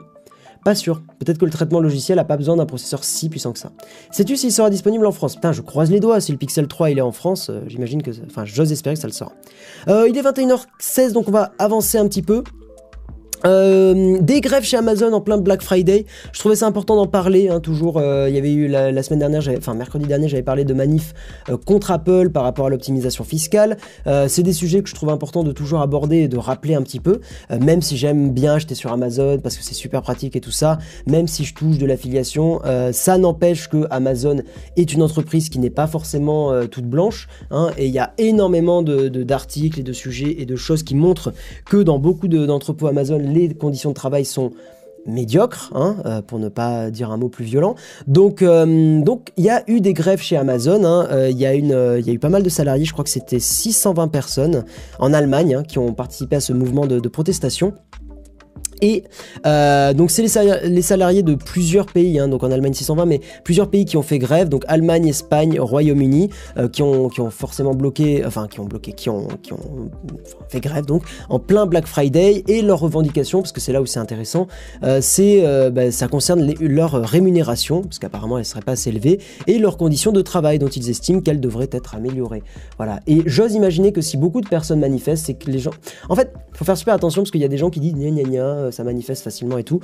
Pas 0.65 0.73
sûr. 0.73 1.03
Peut-être 1.19 1.37
que 1.37 1.45
le 1.45 1.51
traitement 1.51 1.79
logiciel 1.79 2.15
n'a 2.15 2.23
pas 2.23 2.37
besoin 2.37 2.55
d'un 2.55 2.65
processeur 2.65 3.03
si 3.03 3.29
puissant 3.29 3.53
que 3.53 3.59
ça. 3.59 3.71
Sais-tu 4.09 4.35
s'il 4.35 4.51
sera 4.51 4.71
disponible 4.71 5.05
en 5.05 5.11
France? 5.11 5.35
Putain, 5.35 5.51
je 5.51 5.61
croise 5.61 5.91
les 5.91 5.99
doigts. 5.99 6.19
Si 6.19 6.31
le 6.31 6.39
Pixel 6.39 6.67
3 6.67 6.89
il 6.89 6.97
est 6.97 7.01
en 7.01 7.11
France, 7.11 7.51
euh, 7.51 7.61
j'imagine 7.67 8.01
que. 8.01 8.09
Enfin, 8.25 8.45
j'ose 8.45 8.71
espérer 8.71 8.95
que 8.95 9.01
ça 9.01 9.07
le 9.07 9.13
sort. 9.13 9.33
Euh, 9.89 10.09
il 10.09 10.17
est 10.17 10.23
21h16, 10.23 11.11
donc 11.11 11.27
on 11.27 11.31
va 11.31 11.51
avancer 11.59 11.99
un 11.99 12.07
petit 12.07 12.23
peu. 12.23 12.43
Euh, 13.45 14.17
des 14.21 14.41
grèves 14.41 14.63
chez 14.63 14.77
Amazon 14.77 15.13
en 15.13 15.21
plein 15.21 15.37
Black 15.37 15.61
Friday. 15.61 16.05
Je 16.31 16.39
trouvais 16.39 16.55
ça 16.55 16.67
important 16.67 16.95
d'en 16.95 17.07
parler. 17.07 17.49
Hein, 17.49 17.59
toujours, 17.59 17.97
euh, 17.97 18.27
il 18.29 18.35
y 18.35 18.37
avait 18.37 18.53
eu 18.53 18.67
la, 18.67 19.03
semaine 19.03 19.19
dernière, 19.19 19.43
enfin 19.57 19.73
mercredi 19.73 20.05
dernier, 20.05 20.27
j'avais 20.27 20.43
parlé 20.43 20.65
de 20.65 20.73
manif 20.73 21.13
euh, 21.49 21.57
contre 21.57 21.91
Apple 21.91 22.29
par 22.29 22.43
rapport 22.43 22.65
à 22.65 22.69
l'optimisation 22.69 23.23
fiscale. 23.23 23.77
c'est 24.27 24.43
des 24.43 24.53
sujets 24.53 24.81
que 24.81 24.89
je 24.89 24.95
trouve 24.95 25.09
important 25.09 25.43
de 25.43 25.51
toujours 25.51 25.81
aborder 25.81 26.17
et 26.17 26.27
de 26.27 26.37
rappeler 26.37 26.75
un 26.75 26.81
petit 26.81 26.99
peu. 26.99 27.19
même 27.49 27.81
si 27.81 27.97
j'aime 27.97 28.31
bien 28.31 28.53
acheter 28.55 28.75
sur 28.75 28.91
Amazon 28.91 29.39
parce 29.39 29.57
que 29.57 29.63
c'est 29.63 29.73
super 29.73 30.01
pratique 30.01 30.35
et 30.35 30.41
tout 30.41 30.51
ça. 30.51 30.77
Même 31.07 31.27
si 31.27 31.43
je 31.43 31.53
touche 31.53 31.77
de 31.77 31.85
l'affiliation, 31.85 32.61
ça 32.91 33.17
n'empêche 33.17 33.67
que 33.69 33.85
Amazon 33.89 34.37
est 34.77 34.93
une 34.93 35.01
entreprise 35.01 35.49
qui 35.49 35.59
n'est 35.59 35.69
pas 35.69 35.87
forcément 35.87 36.65
toute 36.67 36.85
blanche. 36.85 37.27
Hein, 37.51 37.69
et 37.77 37.85
il 37.85 37.91
y 37.93 37.99
a 37.99 38.13
énormément 38.17 38.81
d'articles 38.81 39.77
de, 39.77 39.81
et 39.81 39.83
de 39.83 39.93
sujets 39.93 40.35
et 40.39 40.45
de 40.45 40.55
choses 40.55 40.83
qui 40.83 40.95
montrent 40.95 41.33
que 41.65 41.77
dans 41.77 41.99
beaucoup 41.99 42.27
d'entrepôts 42.27 42.87
Amazon 42.87 43.19
les 43.35 43.53
conditions 43.53 43.89
de 43.89 43.95
travail 43.95 44.25
sont 44.25 44.51
médiocres, 45.05 45.71
hein, 45.75 45.97
euh, 46.05 46.21
pour 46.21 46.39
ne 46.39 46.49
pas 46.49 46.89
dire 46.89 47.11
un 47.11 47.17
mot 47.17 47.29
plus 47.29 47.45
violent. 47.45 47.75
Donc, 48.07 48.41
euh, 48.41 48.65
il 49.37 49.43
y 49.43 49.49
a 49.49 49.63
eu 49.67 49.79
des 49.79 49.93
grèves 49.93 50.21
chez 50.21 50.37
Amazon. 50.37 50.83
Hein. 50.83 51.07
Euh, 51.11 51.29
il 51.29 51.37
y, 51.37 51.41
y, 51.41 51.45
a 51.45 51.55
eu 52.13 52.19
pas 52.19 52.29
mal 52.29 52.43
de 52.43 52.49
salariés. 52.49 52.85
Je 52.85 52.93
crois 52.93 53.03
que 53.03 53.09
c'était 53.09 53.39
620 53.39 54.07
personnes 54.07 54.65
en 54.99 55.13
Allemagne 55.13 55.55
hein, 55.55 55.63
qui 55.63 55.79
ont 55.79 55.93
participé 55.93 56.37
à 56.37 56.39
ce 56.39 56.53
mouvement 56.53 56.87
de, 56.87 56.99
protestation. 57.07 57.73
Et 58.81 59.03
euh, 59.45 59.93
donc 59.93 60.11
c'est 60.11 60.21
les, 60.21 60.81
salariés 60.81 61.23
de 61.23 61.35
plusieurs 61.35 61.85
pays, 61.85 62.19
hein, 62.19 62.27
donc 62.27 62.43
en 62.43 62.51
Allemagne 62.51 62.73
620, 62.73 63.05
mais 63.05 63.21
plusieurs 63.43 63.69
pays 63.69 63.85
qui 63.85 63.97
ont 63.97 64.01
fait 64.01 64.19
grève, 64.19 64.49
donc 64.49 64.63
Allemagne, 64.67 65.07
Espagne, 65.07 65.59
Royaume-Uni, 65.59 66.29
euh, 66.57 66.67
qui, 66.67 66.81
ont, 66.81 67.09
forcément 67.29 67.73
bloqué, 67.73 68.23
enfin 68.25 68.47
qui 68.47 68.59
ont 68.59 68.65
bloqué, 68.65 68.93
qui 68.93 69.09
ont, 69.09 69.27
fait 70.49 70.59
grève 70.59 70.85
donc 70.85 71.03
en 71.29 71.39
plein 71.39 71.65
Black 71.65 71.87
Friday 71.87 72.43
et 72.47 72.61
leurs 72.61 72.79
revendications, 72.79 73.41
parce 73.41 73.51
que 73.51 73.61
c'est 73.61 73.71
là 73.71 73.81
où 73.81 73.85
c'est 73.85 73.99
intéressant, 73.99 74.47
euh, 74.83 74.99
c'est 75.01 75.43
bah, 75.71 75.91
ça 75.91 76.07
concerne 76.07 76.53
leur 76.59 76.91
rémunération, 76.91 77.81
parce 77.81 77.99
qu'apparemment 77.99 78.37
elle 78.37 78.41
ne 78.41 78.47
serait 78.47 78.61
pas 78.61 78.73
assez 78.73 78.89
élevée, 78.89 79.19
et 79.47 79.57
leurs 79.57 79.77
conditions 79.77 80.11
de 80.11 80.21
travail 80.21 80.59
dont 80.59 80.67
ils 80.67 80.89
estiment 80.89 81.21
qu'elles 81.21 81.39
devraient 81.39 81.69
être 81.71 81.95
améliorées. 81.95 82.43
Voilà. 82.77 82.99
Et 83.07 83.21
j'ose 83.25 83.53
imaginer 83.53 83.91
que 83.91 84.01
si 84.01 84.17
beaucoup 84.17 84.41
de 84.41 84.47
personnes 84.47 84.79
manifestent, 84.79 85.25
c'est 85.25 85.33
que 85.33 85.49
les 85.49 85.59
gens, 85.59 85.71
en 86.09 86.15
fait, 86.15 86.33
faut 86.53 86.65
faire 86.65 86.77
super 86.77 86.93
attention 86.93 87.21
parce 87.21 87.31
qu'il 87.31 87.41
y 87.41 87.45
a 87.45 87.49
des 87.49 87.57
gens 87.57 87.69
qui 87.69 87.79
disent 87.79 87.93
gna 87.93 88.11
gna 88.11 88.23
gna 88.23 88.64
ça 88.71 88.83
manifeste 88.83 89.23
facilement 89.23 89.57
et 89.57 89.63
tout. 89.63 89.79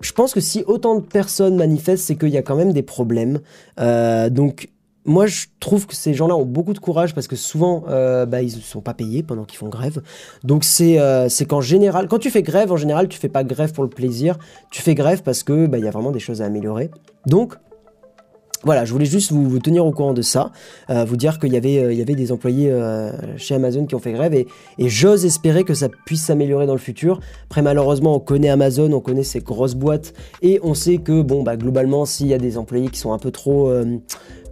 Je 0.00 0.12
pense 0.12 0.34
que 0.34 0.40
si 0.40 0.64
autant 0.66 0.96
de 0.96 1.00
personnes 1.00 1.56
manifestent, 1.56 2.04
c'est 2.04 2.16
qu'il 2.16 2.28
y 2.28 2.36
a 2.36 2.42
quand 2.42 2.56
même 2.56 2.72
des 2.72 2.82
problèmes. 2.82 3.40
Euh, 3.80 4.28
donc 4.28 4.68
moi, 5.06 5.26
je 5.26 5.46
trouve 5.60 5.86
que 5.86 5.94
ces 5.94 6.14
gens-là 6.14 6.34
ont 6.34 6.46
beaucoup 6.46 6.72
de 6.72 6.78
courage 6.78 7.14
parce 7.14 7.26
que 7.26 7.36
souvent, 7.36 7.84
euh, 7.88 8.24
bah, 8.26 8.42
ils 8.42 8.56
ne 8.56 8.62
sont 8.62 8.80
pas 8.80 8.94
payés 8.94 9.22
pendant 9.22 9.44
qu'ils 9.44 9.58
font 9.58 9.68
grève. 9.68 10.02
Donc, 10.44 10.64
c'est 10.64 10.98
euh, 10.98 11.28
qu'en 11.48 11.60
général, 11.60 12.08
quand 12.08 12.18
tu 12.18 12.30
fais 12.30 12.42
grève, 12.42 12.72
en 12.72 12.76
général, 12.76 13.08
tu 13.08 13.18
fais 13.18 13.28
pas 13.28 13.44
grève 13.44 13.72
pour 13.72 13.84
le 13.84 13.90
plaisir. 13.90 14.38
Tu 14.70 14.80
fais 14.82 14.94
grève 14.94 15.22
parce 15.22 15.42
que 15.42 15.66
bah, 15.66 15.78
il 15.78 15.84
y 15.84 15.88
a 15.88 15.90
vraiment 15.90 16.10
des 16.10 16.20
choses 16.20 16.40
à 16.40 16.46
améliorer. 16.46 16.90
Donc, 17.26 17.54
voilà, 18.64 18.84
je 18.84 18.92
voulais 18.92 19.04
juste 19.04 19.32
vous, 19.32 19.58
tenir 19.58 19.84
au 19.84 19.92
courant 19.92 20.14
de 20.14 20.22
ça, 20.22 20.52
euh, 20.90 21.04
vous 21.04 21.16
dire 21.16 21.38
qu'il 21.38 21.52
y 21.52 21.56
avait, 21.56 21.78
euh, 21.78 22.04
des 22.04 22.32
employés 22.32 22.70
euh, 22.70 23.10
chez 23.36 23.54
Amazon 23.54 23.86
qui 23.86 23.94
ont 23.94 23.98
fait 23.98 24.12
grève 24.12 24.34
et, 24.34 24.46
j'ose 24.78 25.24
espérer 25.24 25.64
que 25.64 25.74
ça 25.74 25.88
puisse 26.06 26.22
s'améliorer 26.22 26.66
dans 26.66 26.74
le 26.74 26.78
futur. 26.78 27.20
Après, 27.44 27.62
malheureusement, 27.62 28.16
on 28.16 28.20
connaît 28.20 28.50
Amazon, 28.50 28.92
on 28.92 29.00
connaît 29.00 29.22
ces 29.22 29.40
grosses 29.40 29.74
boîtes 29.74 30.14
et 30.42 30.60
on 30.62 30.74
sait 30.74 30.98
que, 30.98 31.22
bon, 31.22 31.42
bah, 31.42 31.56
globalement, 31.56 32.04
s'il 32.04 32.26
y 32.26 32.34
a 32.34 32.38
des 32.38 32.58
employés 32.58 32.88
qui 32.88 32.98
sont 32.98 33.12
un 33.12 33.18
peu 33.18 33.30
trop 33.30 33.72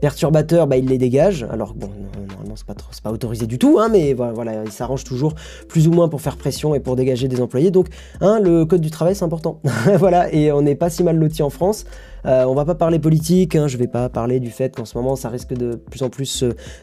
perturbateurs, 0.03 0.67
bah, 0.67 0.77
ils 0.77 0.89
les 0.89 0.99
dégagent. 0.99 1.47
Alors, 1.49 1.75
bon, 1.75 1.89
normalement, 2.29 2.57
c'est 2.57 2.67
pas, 2.67 2.75
pas 3.05 3.13
autorisé 3.13 3.47
du 3.47 3.57
tout, 3.57 3.79
hein, 3.79 3.89
mais 3.89 4.15
voilà, 4.15 4.33
voilà 4.33 4.65
ils 4.65 4.73
s'arrangent 4.73 5.05
toujours 5.05 5.35
plus 5.69 5.87
ou 5.87 5.93
moins 5.93 6.09
pour 6.09 6.21
faire 6.21 6.37
pression 6.37 6.75
et 6.75 6.81
pour 6.81 6.97
dégager 6.97 7.29
des 7.29 7.41
employés. 7.41 7.71
Donc, 7.71 7.87
hein, 8.21 8.41
le 8.41 8.65
code 8.67 8.81
du 8.81 8.91
travail, 8.91 9.15
c'est 9.15 9.25
important. 9.25 9.61
voilà, 9.99 10.31
et 10.35 10.51
on 10.51 10.61
n'est 10.61 10.75
pas 10.75 10.91
si 10.91 11.05
mal 11.05 11.17
loti 11.17 11.41
en 11.45 11.51
France. 11.51 11.85
Euh, 12.27 12.45
on 12.47 12.55
va 12.55 12.65
pas 12.65 12.75
parler 12.75 12.99
politique, 12.99 13.55
hein, 13.55 13.69
je 13.69 13.77
vais 13.77 13.87
pas 13.87 14.09
parler 14.09 14.41
du 14.41 14.51
fait 14.51 14.75
qu'en 14.75 14.85
ce 14.85 14.97
moment 14.97 15.17
ça 15.17 15.29
risque 15.29 15.55
de 15.55 15.75
plus 15.75 16.03
en 16.03 16.11
plus 16.11 16.27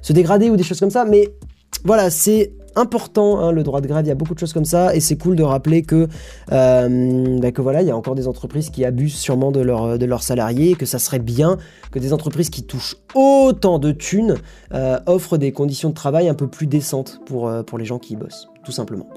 se, 0.02 0.14
dégrader 0.14 0.50
ou 0.50 0.58
des 0.58 0.64
choses 0.64 0.80
comme 0.80 0.90
ça, 0.90 1.06
mais 1.06 1.30
voilà, 1.86 2.10
c'est 2.10 2.52
important 2.76 3.40
hein, 3.40 3.52
le 3.52 3.64
droit 3.64 3.82
de 3.82 3.88
grève, 3.88 4.06
il 4.06 4.10
y 4.10 4.12
a 4.12 4.16
beaucoup 4.16 4.34
de 4.34 4.40
choses 4.40 4.54
comme 4.54 4.66
ça 4.66 4.96
et 4.96 5.00
c'est 5.00 5.18
cool 5.18 5.36
de 5.36 5.44
rappeler 5.44 5.82
que, 5.82 6.08
euh, 6.52 7.40
bah, 7.40 7.50
voilà, 7.58 7.82
il 7.82 7.88
y 7.88 7.92
a 7.92 7.96
encore 7.96 8.16
des 8.16 8.28
entreprises 8.28 8.70
qui 8.70 8.86
abusent 8.86 9.16
sûrement 9.18 9.52
de, 9.52 9.62
leurs 9.62 10.24
salariés, 10.24 10.76
que 10.76 10.86
ça 10.86 11.00
serait 11.00 11.20
bien 11.20 11.58
que 11.92 12.00
des 12.00 12.14
entreprises 12.14 12.50
qui 12.50 12.64
touchent 12.64 12.96
autant 13.16 13.80
de 13.80 13.92
thunes 13.92 14.36
euh, 14.74 15.00
offrent 15.06 15.38
des 15.38 15.52
conditions 15.52 15.90
de 15.90 15.96
travail 15.96 16.30
un 16.30 16.36
peu 16.36 16.48
plus 16.48 16.68
décentes 16.68 17.20
pour, 17.26 17.52
pour 17.66 17.78
les 17.78 17.86
gens 17.86 18.00
qui 18.00 18.14
y 18.14 18.16
bossent, 18.16 18.48
tout 18.64 18.72
simplement. 18.72 19.08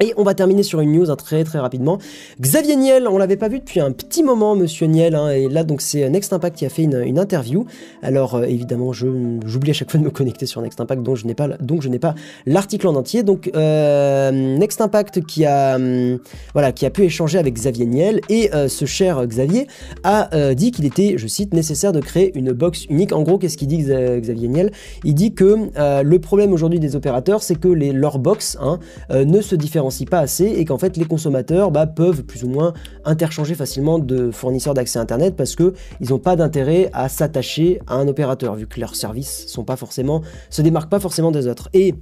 Et 0.00 0.12
on 0.18 0.24
va 0.24 0.34
terminer 0.34 0.62
sur 0.62 0.80
une 0.80 0.92
news 0.92 1.10
hein, 1.10 1.16
très 1.16 1.42
très 1.42 1.58
rapidement. 1.58 1.98
Xavier 2.38 2.76
Niel, 2.76 3.08
on 3.08 3.16
l'avait 3.16 3.38
pas 3.38 3.48
vu 3.48 3.60
depuis 3.60 3.80
un 3.80 3.92
petit 3.92 4.22
moment, 4.22 4.54
Monsieur 4.54 4.86
Niel, 4.86 5.14
hein, 5.14 5.30
et 5.30 5.48
là 5.48 5.64
donc 5.64 5.80
c'est 5.80 6.08
Next 6.10 6.34
Impact 6.34 6.58
qui 6.58 6.66
a 6.66 6.68
fait 6.68 6.82
une, 6.82 7.18
interview. 7.18 7.64
Alors 8.02 8.34
euh, 8.34 8.42
évidemment, 8.42 8.92
j'oublie 8.92 9.70
à 9.70 9.72
chaque 9.72 9.90
fois 9.90 9.98
de 9.98 10.04
me 10.04 10.10
connecter 10.10 10.44
sur 10.44 10.60
Next 10.60 10.78
Impact, 10.82 11.02
donc 11.02 11.16
je 11.16 11.26
n'ai 11.26 11.34
pas 11.34 11.48
donc 11.60 11.80
je 11.80 11.88
n'ai 11.88 11.98
pas 11.98 12.14
l'article 12.44 12.88
en 12.88 12.94
entier. 12.94 13.22
Donc 13.22 13.50
euh, 13.56 14.56
Next 14.58 14.82
Impact 14.82 15.24
qui 15.24 15.46
a 15.46 15.76
hum, 15.76 16.18
voilà 16.52 16.72
qui 16.72 16.84
a 16.84 16.90
pu 16.90 17.04
échanger 17.04 17.38
avec 17.38 17.54
Xavier 17.54 17.86
Niel 17.86 18.20
et 18.28 18.52
euh, 18.54 18.68
ce 18.68 18.84
cher 18.84 19.26
Xavier 19.26 19.66
a 20.04 20.28
dit 20.54 20.72
qu'il 20.72 20.84
était, 20.84 21.14
je 21.16 21.26
cite, 21.26 21.54
nécessaire 21.54 21.92
de 21.92 22.00
créer 22.00 22.36
une 22.36 22.52
box 22.52 22.84
unique. 22.90 23.12
En 23.12 23.22
gros, 23.22 23.38
qu'est-ce 23.38 23.56
qu'il 23.56 23.68
dit 23.68 23.78
Xavier 23.78 24.48
Niel? 24.48 24.72
Il 25.04 25.14
dit 25.14 25.32
que 25.32 25.70
le 26.02 26.18
problème 26.18 26.52
aujourd'hui 26.52 26.80
des 26.80 26.96
opérateurs, 26.96 27.42
c'est 27.42 27.58
que 27.58 27.68
les 27.68 27.92
leurs 27.92 28.18
box 28.18 28.58
hein, 28.60 28.78
ne 29.10 29.40
se 29.40 29.54
différencient 29.54 29.85
pas 30.06 30.20
assez 30.20 30.44
et 30.44 30.64
qu'en 30.64 30.78
fait 30.78 30.96
les 30.96 31.04
consommateurs 31.04 31.70
bah, 31.70 31.86
peuvent 31.86 32.22
plus 32.24 32.44
ou 32.44 32.48
moins 32.48 32.74
interchanger 33.04 33.54
facilement 33.54 33.98
de 33.98 34.30
fournisseurs 34.30 34.74
d'accès 34.74 34.98
Internet 34.98 35.36
parce 35.36 35.54
que 35.54 35.74
ils 36.00 36.10
n'ont 36.10 36.18
pas 36.18 36.36
d'intérêt 36.36 36.90
à 36.92 37.08
s'attacher 37.08 37.80
à 37.86 37.96
un 37.96 38.08
opérateur 38.08 38.54
vu 38.54 38.66
que 38.66 38.80
leurs 38.80 38.96
services 38.96 39.46
sont 39.46 39.64
pas 39.64 39.76
forcément 39.76 40.22
se 40.50 40.62
démarquent 40.62 40.90
pas 40.90 41.00
forcément 41.00 41.30
des 41.30 41.46
autres. 41.46 41.68
Et 41.72 41.94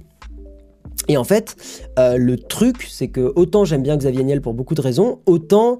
et 1.07 1.17
en 1.17 1.23
fait, 1.23 1.55
euh, 1.99 2.17
le 2.17 2.37
truc, 2.37 2.87
c'est 2.89 3.09
que 3.09 3.31
autant 3.35 3.65
j'aime 3.65 3.83
bien 3.83 3.97
Xavier 3.97 4.23
Niel 4.23 4.41
pour 4.41 4.53
beaucoup 4.53 4.75
de 4.75 4.81
raisons, 4.81 5.19
autant 5.25 5.79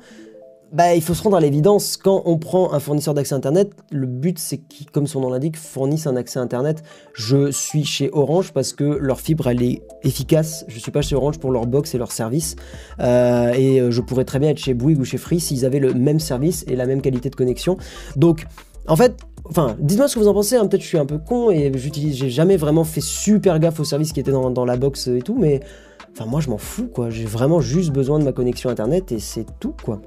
bah, 0.76 0.93
il 0.93 1.01
faut 1.01 1.13
se 1.13 1.23
rendre 1.23 1.38
à 1.38 1.39
l'évidence, 1.39 1.95
quand 1.95 2.23
on 2.26 2.38
prend 2.38 2.73
un 2.73 2.82
fournisseur 2.82 3.13
d'accès 3.13 3.34
Internet, 3.34 3.71
le 3.91 4.07
but 4.07 4.38
c'est 4.38 4.57
qu'ils, 4.57 4.91
comme 4.91 5.07
son 5.07 5.21
nom 5.21 5.30
l'indique, 5.30 5.55
fournissent 5.55 6.05
un 6.05 6.17
accès 6.17 6.38
Internet. 6.38 6.84
Je 7.13 7.49
suis 7.49 7.86
chez 7.86 8.09
Orange 8.11 8.51
parce 8.51 8.73
que 8.73 8.84
leur 8.84 9.21
fibre 9.21 9.47
elle 9.47 9.63
est 9.63 9.84
efficace. 10.03 10.65
Je 10.67 10.78
suis 10.78 10.91
pas 10.91 11.01
chez 11.01 11.15
Orange 11.15 11.39
pour 11.39 11.51
leur 11.51 11.65
box 11.65 11.95
et 11.95 11.97
leur 11.97 12.11
service. 12.11 12.57
Euh, 12.99 13.53
et 13.53 13.80
euh, 13.80 13.89
je 13.89 14.01
pourrais 14.01 14.26
très 14.26 14.38
bien 14.38 14.49
être 14.49 14.57
chez 14.57 14.73
Bouygues 14.73 14.99
ou 14.99 15.05
chez 15.05 15.17
Free 15.17 15.39
s'ils 15.39 15.65
avaient 15.65 15.80
le 15.80 15.93
même 15.93 16.19
service 16.19 16.65
et 16.67 16.76
la 16.76 16.86
même 16.86 17.01
qualité 17.01 17.30
de 17.30 17.36
connexion. 17.36 17.78
Donc, 18.17 18.45
en 18.89 18.97
fait, 18.97 19.15
Enfin, 19.47 19.76
dites-moi 19.80 20.07
ce 20.07 20.15
que 20.15 20.19
vous 20.21 20.28
en 20.28 20.34
pensez, 20.34 20.55
hein. 20.55 20.65
peut-être 20.65 20.82
je 20.82 20.88
suis 20.88 20.97
un 20.97 21.05
peu 21.05 21.19
con 21.19 21.51
et 21.51 21.71
j'utilise, 21.76 22.15
j'ai 22.15 22.32
jamais 22.32 22.57
vraiment 22.57 22.84
fait 22.84 22.99
super 22.99 23.59
gaffe 23.59 23.80
au 23.80 23.84
service 23.84 24.11
qui 24.11 24.19
était 24.19 24.32
dans, 24.32 24.49
dans 24.49 24.65
la 24.65 24.76
box 24.76 25.07
et 25.07 25.21
tout, 25.21 25.38
mais 25.39 25.59
enfin 26.13 26.26
moi 26.26 26.41
je 26.41 26.49
m'en 26.49 26.57
fous 26.57 26.88
quoi, 26.88 27.11
j'ai 27.11 27.26
vraiment 27.26 27.61
juste 27.61 27.91
besoin 27.91 28.17
de 28.17 28.23
ma 28.23 28.32
connexion 28.32 28.71
internet 28.71 29.11
et 29.11 29.19
c'est 29.19 29.45
tout 29.59 29.76
quoi. 29.84 30.01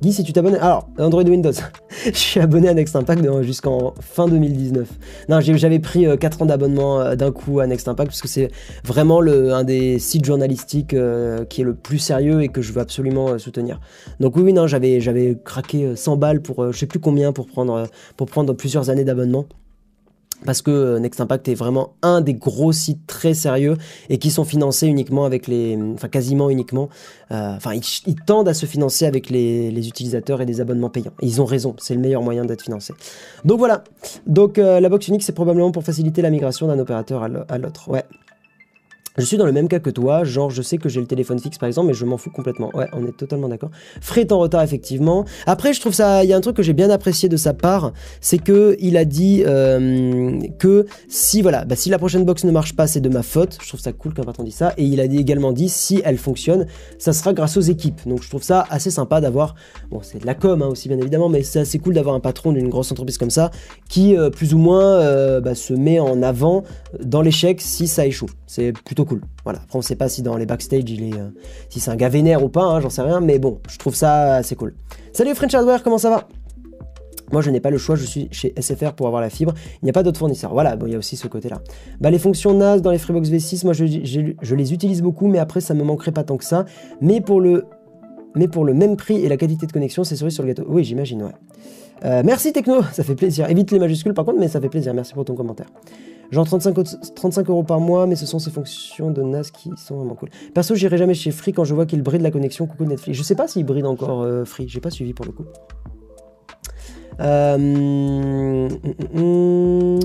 Guy, 0.00 0.12
si 0.12 0.22
tu 0.22 0.32
t'abonnes. 0.32 0.54
Alors, 0.54 0.88
Android 0.98 1.24
Windows? 1.24 1.52
je 2.04 2.12
suis 2.12 2.38
abonné 2.38 2.68
à 2.68 2.74
Next 2.74 2.94
Impact 2.94 3.42
jusqu'en 3.42 3.94
fin 4.00 4.28
2019. 4.28 4.88
Non, 5.28 5.40
j'avais 5.40 5.80
pris 5.80 6.06
4 6.18 6.40
euh, 6.40 6.44
ans 6.44 6.46
d'abonnement 6.46 7.00
euh, 7.00 7.16
d'un 7.16 7.32
coup 7.32 7.58
à 7.58 7.66
Next 7.66 7.88
Impact 7.88 8.10
parce 8.10 8.22
que 8.22 8.28
c'est 8.28 8.50
vraiment 8.84 9.20
le, 9.20 9.52
un 9.52 9.64
des 9.64 9.98
sites 9.98 10.24
journalistiques 10.24 10.94
euh, 10.94 11.44
qui 11.44 11.62
est 11.62 11.64
le 11.64 11.74
plus 11.74 11.98
sérieux 11.98 12.42
et 12.42 12.48
que 12.48 12.62
je 12.62 12.72
veux 12.72 12.80
absolument 12.80 13.38
soutenir. 13.38 13.80
Donc, 14.20 14.36
oui, 14.36 14.42
oui, 14.42 14.52
non, 14.52 14.68
j'avais 14.68 15.36
craqué 15.44 15.96
100 15.96 16.16
balles 16.16 16.42
pour 16.42 16.72
je 16.72 16.78
sais 16.78 16.86
plus 16.86 17.00
combien 17.00 17.32
pour 17.32 17.46
prendre, 17.46 17.88
pour 18.16 18.28
prendre 18.28 18.52
plusieurs 18.52 18.90
années 18.90 19.04
d'abonnement 19.04 19.46
parce 20.44 20.62
que 20.62 20.70
euh, 20.70 20.98
Next 20.98 21.20
Impact 21.20 21.48
est 21.48 21.54
vraiment 21.54 21.94
un 22.02 22.20
des 22.20 22.34
gros 22.34 22.72
sites 22.72 23.06
très 23.06 23.34
sérieux 23.34 23.76
et 24.08 24.18
qui 24.18 24.30
sont 24.30 24.44
financés 24.44 24.86
uniquement 24.86 25.24
avec 25.24 25.46
les, 25.46 25.78
enfin 25.94 26.08
quasiment 26.08 26.50
uniquement, 26.50 26.88
euh, 27.30 27.56
enfin 27.56 27.72
ils, 27.74 28.14
tendent 28.26 28.48
à 28.48 28.54
se 28.54 28.66
financer 28.66 29.06
avec 29.06 29.30
les, 29.30 29.88
utilisateurs 29.88 30.40
et 30.40 30.46
des 30.46 30.60
abonnements 30.60 30.90
payants. 30.90 31.12
Ils 31.22 31.40
ont 31.40 31.44
raison, 31.44 31.74
c'est 31.78 31.94
le 31.94 32.00
meilleur 32.00 32.22
moyen 32.22 32.44
d'être 32.44 32.62
financé. 32.62 32.94
Donc 33.44 33.58
voilà, 33.58 33.84
donc 34.26 34.58
euh, 34.58 34.80
la 34.80 34.88
box 34.88 35.08
unique 35.08 35.22
c'est 35.22 35.32
probablement 35.32 35.70
pour 35.70 35.84
faciliter 35.84 36.22
la 36.22 36.30
migration 36.30 36.66
d'un 36.66 36.78
opérateur 36.78 37.22
à 37.22 37.58
l'autre. 37.58 37.88
Ouais. 37.88 38.04
Je 39.18 39.24
suis 39.24 39.36
dans 39.36 39.46
le 39.46 39.52
même 39.52 39.68
cas 39.68 39.80
que 39.80 39.90
toi, 39.90 40.22
genre 40.24 40.50
je 40.50 40.62
sais 40.62 40.78
que 40.78 40.88
j'ai 40.88 41.00
le 41.00 41.06
téléphone 41.06 41.38
fixe 41.38 41.58
par 41.58 41.66
exemple, 41.66 41.88
mais 41.88 41.94
je 41.94 42.04
m'en 42.04 42.16
fous 42.16 42.30
complètement. 42.30 42.70
Ouais, 42.74 42.86
on 42.92 43.04
est 43.06 43.16
totalement 43.16 43.48
d'accord. 43.48 43.70
Frais 44.00 44.20
est 44.20 44.32
en 44.32 44.38
retard 44.38 44.62
effectivement. 44.62 45.24
Après, 45.46 45.72
je 45.72 45.80
trouve 45.80 45.92
ça, 45.92 46.22
il 46.22 46.30
y 46.30 46.32
a 46.32 46.36
un 46.36 46.40
truc 46.40 46.56
que 46.56 46.62
j'ai 46.62 46.72
bien 46.72 46.88
apprécié 46.90 47.28
de 47.28 47.36
sa 47.36 47.52
part, 47.52 47.92
c'est 48.20 48.38
que 48.38 48.76
il 48.78 48.96
a 48.96 49.04
dit 49.04 49.42
euh, 49.44 50.38
que 50.58 50.86
si 51.08 51.42
voilà, 51.42 51.64
bah, 51.64 51.74
si 51.74 51.90
la 51.90 51.98
prochaine 51.98 52.24
box 52.24 52.44
ne 52.44 52.52
marche 52.52 52.76
pas, 52.76 52.86
c'est 52.86 53.00
de 53.00 53.08
ma 53.08 53.22
faute. 53.22 53.58
Je 53.60 53.68
trouve 53.68 53.80
ça 53.80 53.92
cool 53.92 54.14
qu'un 54.14 54.22
patron 54.22 54.44
dise 54.44 54.54
ça. 54.54 54.72
Et 54.76 54.84
il 54.84 55.00
a 55.00 55.04
également 55.04 55.52
dit 55.52 55.68
si 55.68 56.00
elle 56.04 56.18
fonctionne, 56.18 56.66
ça 56.98 57.12
sera 57.12 57.32
grâce 57.32 57.56
aux 57.56 57.62
équipes. 57.62 58.00
Donc 58.06 58.22
je 58.22 58.28
trouve 58.28 58.42
ça 58.42 58.66
assez 58.70 58.90
sympa 58.90 59.20
d'avoir, 59.20 59.54
bon 59.90 60.00
c'est 60.02 60.20
de 60.20 60.26
la 60.26 60.34
com 60.34 60.62
hein, 60.62 60.68
aussi 60.68 60.88
bien 60.88 60.98
évidemment, 60.98 61.28
mais 61.28 61.42
c'est 61.42 61.60
assez 61.60 61.78
cool 61.78 61.94
d'avoir 61.94 62.14
un 62.14 62.20
patron 62.20 62.52
d'une 62.52 62.68
grosse 62.68 62.92
entreprise 62.92 63.18
comme 63.18 63.30
ça 63.30 63.50
qui 63.88 64.16
euh, 64.16 64.30
plus 64.30 64.54
ou 64.54 64.58
moins 64.58 65.00
euh, 65.00 65.40
bah, 65.40 65.54
se 65.54 65.72
met 65.72 65.98
en 65.98 66.22
avant 66.22 66.64
dans 67.02 67.22
l'échec 67.22 67.60
si 67.60 67.88
ça 67.88 68.06
échoue. 68.06 68.30
C'est 68.46 68.72
plutôt 68.72 69.04
cool. 69.08 69.22
Voilà. 69.44 69.60
Après, 69.64 69.78
on 69.78 69.82
sait 69.82 69.96
pas 69.96 70.08
si 70.08 70.22
dans 70.22 70.36
les 70.36 70.46
backstage, 70.46 70.84
il 70.86 71.02
est, 71.02 71.18
euh, 71.18 71.30
si 71.68 71.80
c'est 71.80 71.90
un 71.90 71.96
gars 71.96 72.08
vénère 72.08 72.44
ou 72.44 72.48
pas, 72.48 72.62
hein, 72.62 72.80
j'en 72.80 72.90
sais 72.90 73.02
rien, 73.02 73.20
mais 73.20 73.38
bon, 73.38 73.58
je 73.68 73.78
trouve 73.78 73.94
ça 73.94 74.36
assez 74.36 74.54
cool. 74.54 74.74
Salut 75.12 75.34
French 75.34 75.54
Hardware, 75.54 75.82
comment 75.82 75.98
ça 75.98 76.10
va? 76.10 76.28
Moi, 77.32 77.42
je 77.42 77.50
n'ai 77.50 77.60
pas 77.60 77.70
le 77.70 77.78
choix, 77.78 77.94
je 77.94 78.04
suis 78.04 78.28
chez 78.30 78.54
SFR 78.58 78.92
pour 78.94 79.06
avoir 79.06 79.20
la 79.20 79.28
fibre. 79.28 79.52
Il 79.82 79.84
n'y 79.84 79.90
a 79.90 79.92
pas 79.92 80.02
d'autres 80.02 80.18
fournisseurs. 80.18 80.52
Voilà, 80.52 80.76
bon, 80.76 80.86
il 80.86 80.92
y 80.92 80.94
a 80.94 80.98
aussi 80.98 81.16
ce 81.16 81.28
côté-là. 81.28 81.60
Bah, 82.00 82.10
les 82.10 82.18
fonctions 82.18 82.54
NAS 82.54 82.78
dans 82.78 82.90
les 82.90 82.98
Freebox 82.98 83.28
V6, 83.28 83.64
moi, 83.64 83.74
je, 83.74 84.54
les 84.54 84.72
utilise 84.72 85.02
beaucoup, 85.02 85.26
mais 85.26 85.38
après, 85.38 85.60
ça 85.60 85.74
me 85.74 85.84
manquerait 85.84 86.12
pas 86.12 86.24
tant 86.24 86.36
que 86.36 86.44
ça. 86.44 86.64
Mais 87.02 87.20
pour 87.20 87.40
le, 87.40 87.66
mais 88.34 88.48
pour 88.48 88.64
le 88.64 88.72
même 88.72 88.96
prix 88.96 89.16
et 89.16 89.28
la 89.28 89.36
qualité 89.36 89.66
de 89.66 89.72
connexion, 89.72 90.04
c'est 90.04 90.16
cerise 90.16 90.34
sur 90.34 90.42
le 90.42 90.48
gâteau. 90.48 90.64
Oui, 90.68 90.84
j'imagine, 90.84 91.22
ouais. 91.22 91.34
Euh, 92.04 92.22
merci 92.24 92.52
Techno, 92.52 92.82
ça 92.92 93.02
fait 93.02 93.14
plaisir. 93.14 93.50
Évite 93.50 93.72
les 93.72 93.78
majuscules 93.78 94.14
par 94.14 94.24
contre, 94.24 94.38
mais 94.38 94.48
ça 94.48 94.60
fait 94.60 94.68
plaisir. 94.68 94.94
Merci 94.94 95.14
pour 95.14 95.24
ton 95.24 95.34
commentaire. 95.34 95.66
Genre 96.30 96.46
35, 96.46 96.76
35 97.14 97.48
euros 97.48 97.62
par 97.62 97.80
mois, 97.80 98.06
mais 98.06 98.16
ce 98.16 98.26
sont 98.26 98.38
ces 98.38 98.50
fonctions 98.50 99.10
de 99.10 99.22
NAS 99.22 99.50
qui 99.50 99.70
sont 99.76 99.96
vraiment 99.96 100.14
cool. 100.14 100.28
Perso, 100.52 100.74
j'irai 100.74 100.98
jamais 100.98 101.14
chez 101.14 101.30
Free 101.30 101.52
quand 101.52 101.64
je 101.64 101.74
vois 101.74 101.86
qu'il 101.86 102.02
bride 102.02 102.20
la 102.20 102.30
connexion. 102.30 102.66
Coucou 102.66 102.84
Netflix. 102.84 103.16
Je 103.16 103.22
sais 103.22 103.34
pas 103.34 103.48
s'il 103.48 103.64
bride 103.64 103.86
encore 103.86 104.22
euh, 104.22 104.44
Free, 104.44 104.68
j'ai 104.68 104.80
pas 104.80 104.90
suivi 104.90 105.14
pour 105.14 105.24
le 105.24 105.32
coup. 105.32 105.44
Euh, 107.20 107.54
hum, 107.54 108.68
hum, 109.14 109.20
hum, 109.20 110.00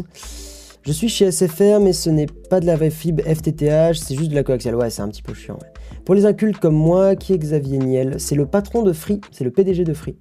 je 0.86 0.92
suis 0.92 1.10
chez 1.10 1.32
SFR, 1.32 1.80
mais 1.80 1.94
ce 1.94 2.10
n'est 2.10 2.26
pas 2.26 2.60
de 2.60 2.66
la 2.66 2.76
vraie 2.76 2.90
fibre 2.90 3.24
FTTH, 3.24 3.96
c'est 3.96 4.16
juste 4.16 4.32
de 4.32 4.36
la 4.36 4.44
coaxiale. 4.44 4.76
Ouais, 4.76 4.90
c'est 4.90 5.02
un 5.02 5.10
petit 5.10 5.22
peu 5.22 5.34
chiant. 5.34 5.60
Pour 6.06 6.16
les 6.16 6.26
incultes 6.26 6.58
comme 6.58 6.76
moi, 6.76 7.16
qui 7.16 7.34
est 7.34 7.38
Xavier 7.38 7.78
Niel? 7.78 8.16
C'est 8.18 8.36
le 8.36 8.46
patron 8.46 8.82
de 8.82 8.92
Free, 8.92 9.22
c'est 9.32 9.44
le 9.44 9.52
PDG 9.52 9.84
de 9.84 9.94
Free. 9.94 10.18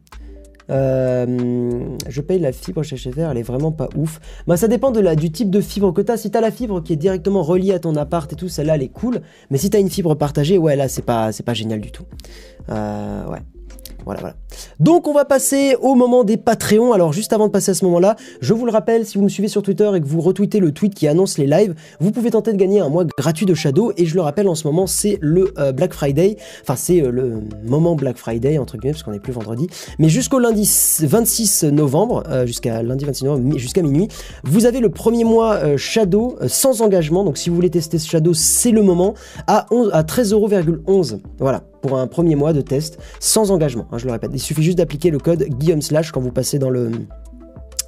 Euh, 0.70 1.96
je 2.08 2.20
paye 2.20 2.38
la 2.38 2.52
fibre 2.52 2.82
chez 2.82 2.96
HFR, 2.96 3.30
elle 3.30 3.38
est 3.38 3.42
vraiment 3.42 3.72
pas 3.72 3.88
ouf. 3.96 4.20
Bah, 4.46 4.56
ça 4.56 4.68
dépend 4.68 4.90
de 4.90 5.00
la, 5.00 5.14
du 5.16 5.30
type 5.30 5.50
de 5.50 5.60
fibre 5.60 5.92
que 5.92 6.00
tu 6.00 6.12
as. 6.12 6.16
Si 6.16 6.30
tu 6.30 6.38
as 6.38 6.40
la 6.40 6.50
fibre 6.50 6.82
qui 6.82 6.92
est 6.92 6.96
directement 6.96 7.42
reliée 7.42 7.72
à 7.72 7.78
ton 7.78 7.96
appart 7.96 8.32
et 8.32 8.36
tout, 8.36 8.48
celle-là, 8.48 8.76
elle 8.76 8.82
est 8.82 8.88
cool. 8.88 9.20
Mais 9.50 9.58
si 9.58 9.70
tu 9.70 9.76
as 9.76 9.80
une 9.80 9.90
fibre 9.90 10.14
partagée, 10.14 10.58
ouais, 10.58 10.76
là, 10.76 10.88
c'est 10.88 11.02
pas, 11.02 11.30
pas 11.44 11.54
génial 11.54 11.80
du 11.80 11.90
tout. 11.90 12.04
Euh, 12.70 13.26
ouais. 13.28 13.40
Voilà, 14.04 14.20
voilà. 14.20 14.34
Donc 14.80 15.08
on 15.08 15.12
va 15.12 15.24
passer 15.24 15.76
au 15.80 15.94
moment 15.94 16.24
des 16.24 16.36
Patreons. 16.36 16.92
Alors 16.92 17.12
juste 17.12 17.32
avant 17.32 17.46
de 17.46 17.52
passer 17.52 17.70
à 17.70 17.74
ce 17.74 17.84
moment-là, 17.84 18.16
je 18.40 18.54
vous 18.54 18.66
le 18.66 18.72
rappelle, 18.72 19.06
si 19.06 19.18
vous 19.18 19.24
me 19.24 19.28
suivez 19.28 19.48
sur 19.48 19.62
Twitter 19.62 19.90
et 19.94 20.00
que 20.00 20.06
vous 20.06 20.20
retweetez 20.20 20.60
le 20.60 20.72
tweet 20.72 20.94
qui 20.94 21.08
annonce 21.08 21.38
les 21.38 21.46
lives, 21.46 21.74
vous 22.00 22.10
pouvez 22.10 22.30
tenter 22.30 22.52
de 22.52 22.56
gagner 22.56 22.80
un 22.80 22.88
mois 22.88 23.04
gratuit 23.04 23.46
de 23.46 23.54
Shadow. 23.54 23.92
Et 23.96 24.06
je 24.06 24.14
le 24.14 24.20
rappelle, 24.20 24.48
en 24.48 24.54
ce 24.54 24.66
moment, 24.66 24.86
c'est 24.86 25.18
le 25.20 25.52
euh, 25.58 25.72
Black 25.72 25.92
Friday. 25.92 26.36
Enfin, 26.62 26.76
c'est 26.76 27.02
euh, 27.02 27.10
le 27.10 27.40
moment 27.64 27.94
Black 27.94 28.16
Friday, 28.16 28.58
entre 28.58 28.76
guillemets, 28.76 28.92
parce 28.92 29.02
qu'on 29.02 29.12
n'est 29.12 29.20
plus 29.20 29.32
vendredi. 29.32 29.68
Mais 29.98 30.08
jusqu'au 30.08 30.38
lundi 30.38 30.68
26 31.00 31.64
novembre, 31.64 32.24
euh, 32.28 32.46
jusqu'à 32.46 32.82
lundi 32.82 33.04
26 33.04 33.24
novembre, 33.24 33.58
jusqu'à 33.58 33.82
minuit, 33.82 34.08
vous 34.44 34.66
avez 34.66 34.80
le 34.80 34.90
premier 34.90 35.24
mois 35.24 35.76
Shadow 35.76 36.36
sans 36.46 36.82
engagement. 36.82 37.24
Donc 37.24 37.38
si 37.38 37.50
vous 37.50 37.56
voulez 37.56 37.70
tester 37.70 37.98
ce 37.98 38.08
Shadow, 38.08 38.34
c'est 38.34 38.70
le 38.70 38.82
moment, 38.82 39.14
à, 39.46 39.66
11, 39.70 39.90
à 39.92 40.02
13,11€. 40.02 41.20
Voilà 41.38 41.62
pour 41.82 41.98
un 41.98 42.06
premier 42.06 42.36
mois 42.36 42.54
de 42.54 42.62
test 42.62 42.98
sans 43.20 43.50
engagement. 43.50 43.86
Hein, 43.92 43.98
je 43.98 44.06
le 44.06 44.12
répète, 44.12 44.30
il 44.32 44.40
suffit 44.40 44.62
juste 44.62 44.78
d'appliquer 44.78 45.10
le 45.10 45.18
code 45.18 45.44
Guillaume 45.44 45.82
Slash 45.82 46.12
quand 46.12 46.20
vous 46.20 46.32
passez 46.32 46.58
dans 46.58 46.70
le 46.70 46.90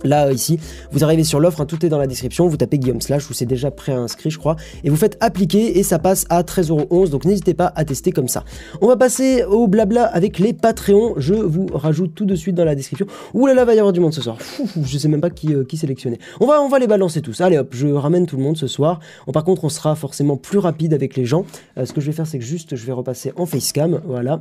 Là, 0.05 0.31
ici, 0.31 0.61
vous 0.93 1.03
arrivez 1.03 1.25
sur 1.25 1.41
l'offre, 1.41 1.63
hein, 1.63 1.67
tout 1.67 1.85
est 1.85 1.89
dans 1.89 1.99
la 1.99 2.07
description, 2.07 2.47
vous 2.47 2.59
tapez 2.59 2.79
Guillaume 2.79 3.01
Slash, 3.01 3.31
où 3.31 3.33
c'est 3.33 3.47
déjà 3.47 3.71
pré-inscrit, 3.71 4.31
je 4.31 4.39
crois, 4.39 4.57
et 4.85 4.91
vous 4.91 4.97
faites 4.97 5.17
appliquer 5.21 5.79
et 5.79 5.83
ça 5.83 5.99
passe 5.99 6.27
à 6.29 6.43
13,11€, 6.43 7.09
donc 7.09 7.25
n'hésitez 7.25 7.55
pas 7.55 7.73
à 7.75 7.87
tester 7.87 8.13
comme 8.13 8.29
ça. 8.29 8.45
On 8.83 8.87
va 8.87 8.97
passer 8.97 9.45
au 9.45 9.67
blabla 9.67 10.05
avec 10.05 10.39
les 10.39 10.53
Patreons, 10.53 11.15
je 11.17 11.33
vous 11.33 11.67
rajoute 11.73 12.15
tout 12.15 12.27
de 12.27 12.35
suite 12.35 12.55
dans 12.55 12.67
la 12.67 12.75
description. 12.75 13.07
Ouh 13.33 13.47
là 13.47 13.55
là, 13.55 13.65
va 13.65 13.75
y 13.75 13.79
avoir 13.79 13.95
du 13.95 14.01
monde 14.01 14.13
ce 14.13 14.21
soir, 14.21 14.37
je 14.83 14.99
sais 14.99 15.09
même 15.09 15.23
pas 15.23 15.31
qui, 15.31 15.55
euh, 15.55 15.65
sélectionner. 15.75 16.19
On 16.39 16.47
va, 16.47 16.61
on 16.61 16.69
va 16.69 16.79
les 16.79 16.87
balancer 16.87 17.23
tous, 17.23 17.41
allez 17.41 17.59
hop, 17.59 17.69
je 17.73 17.89
ramène 17.89 18.27
tout 18.27 18.37
le 18.37 18.43
monde 18.43 18.57
ce 18.57 18.67
soir. 18.67 19.01
par 19.33 19.43
contre, 19.43 19.65
on 19.65 19.69
sera 19.69 19.97
forcément 19.97 20.37
plus 20.37 20.59
rapide 20.59 20.95
avec 20.95 21.17
les 21.17 21.25
gens. 21.25 21.47
Euh, 21.79 21.87
ce 21.87 21.93
que 21.93 22.01
je 22.01 22.07
vais 22.07 22.13
faire, 22.13 22.27
c'est 22.27 22.39
que 22.39 22.45
juste, 22.45 22.77
je 22.77 22.85
vais 22.85 22.93
repasser 22.93 23.33
en 23.37 23.47
facecam, 23.47 24.01
voilà. 24.05 24.41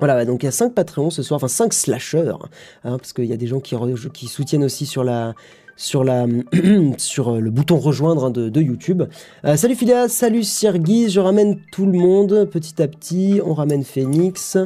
Voilà, 0.00 0.24
donc 0.24 0.42
il 0.42 0.46
y 0.46 0.48
a 0.48 0.52
5 0.52 0.74
Patreons 0.74 1.10
ce 1.10 1.22
soir, 1.22 1.36
enfin 1.36 1.48
5 1.48 1.72
slashers, 1.74 2.32
hein, 2.84 2.96
parce 2.96 3.12
qu'il 3.12 3.26
y 3.26 3.32
a 3.32 3.36
des 3.36 3.46
gens 3.46 3.60
qui, 3.60 3.76
qui 4.12 4.26
soutiennent 4.26 4.64
aussi 4.64 4.86
sur 4.86 5.04
la, 5.04 5.34
sur, 5.76 6.04
la, 6.04 6.26
sur 6.96 7.28
euh, 7.28 7.40
le 7.40 7.50
bouton 7.50 7.78
rejoindre 7.78 8.24
hein, 8.24 8.30
de, 8.30 8.60
YouTube. 8.60 9.02
Euh, 9.44 9.56
salut 9.56 9.74
Philia, 9.74 10.08
salut 10.08 10.42
Sirgis, 10.42 11.10
je 11.10 11.20
ramène 11.20 11.58
tout 11.70 11.86
le 11.86 11.98
monde 11.98 12.48
petit 12.50 12.82
à 12.82 12.88
petit, 12.88 13.40
on 13.44 13.54
ramène 13.54 13.84
Phoenix. 13.84 14.56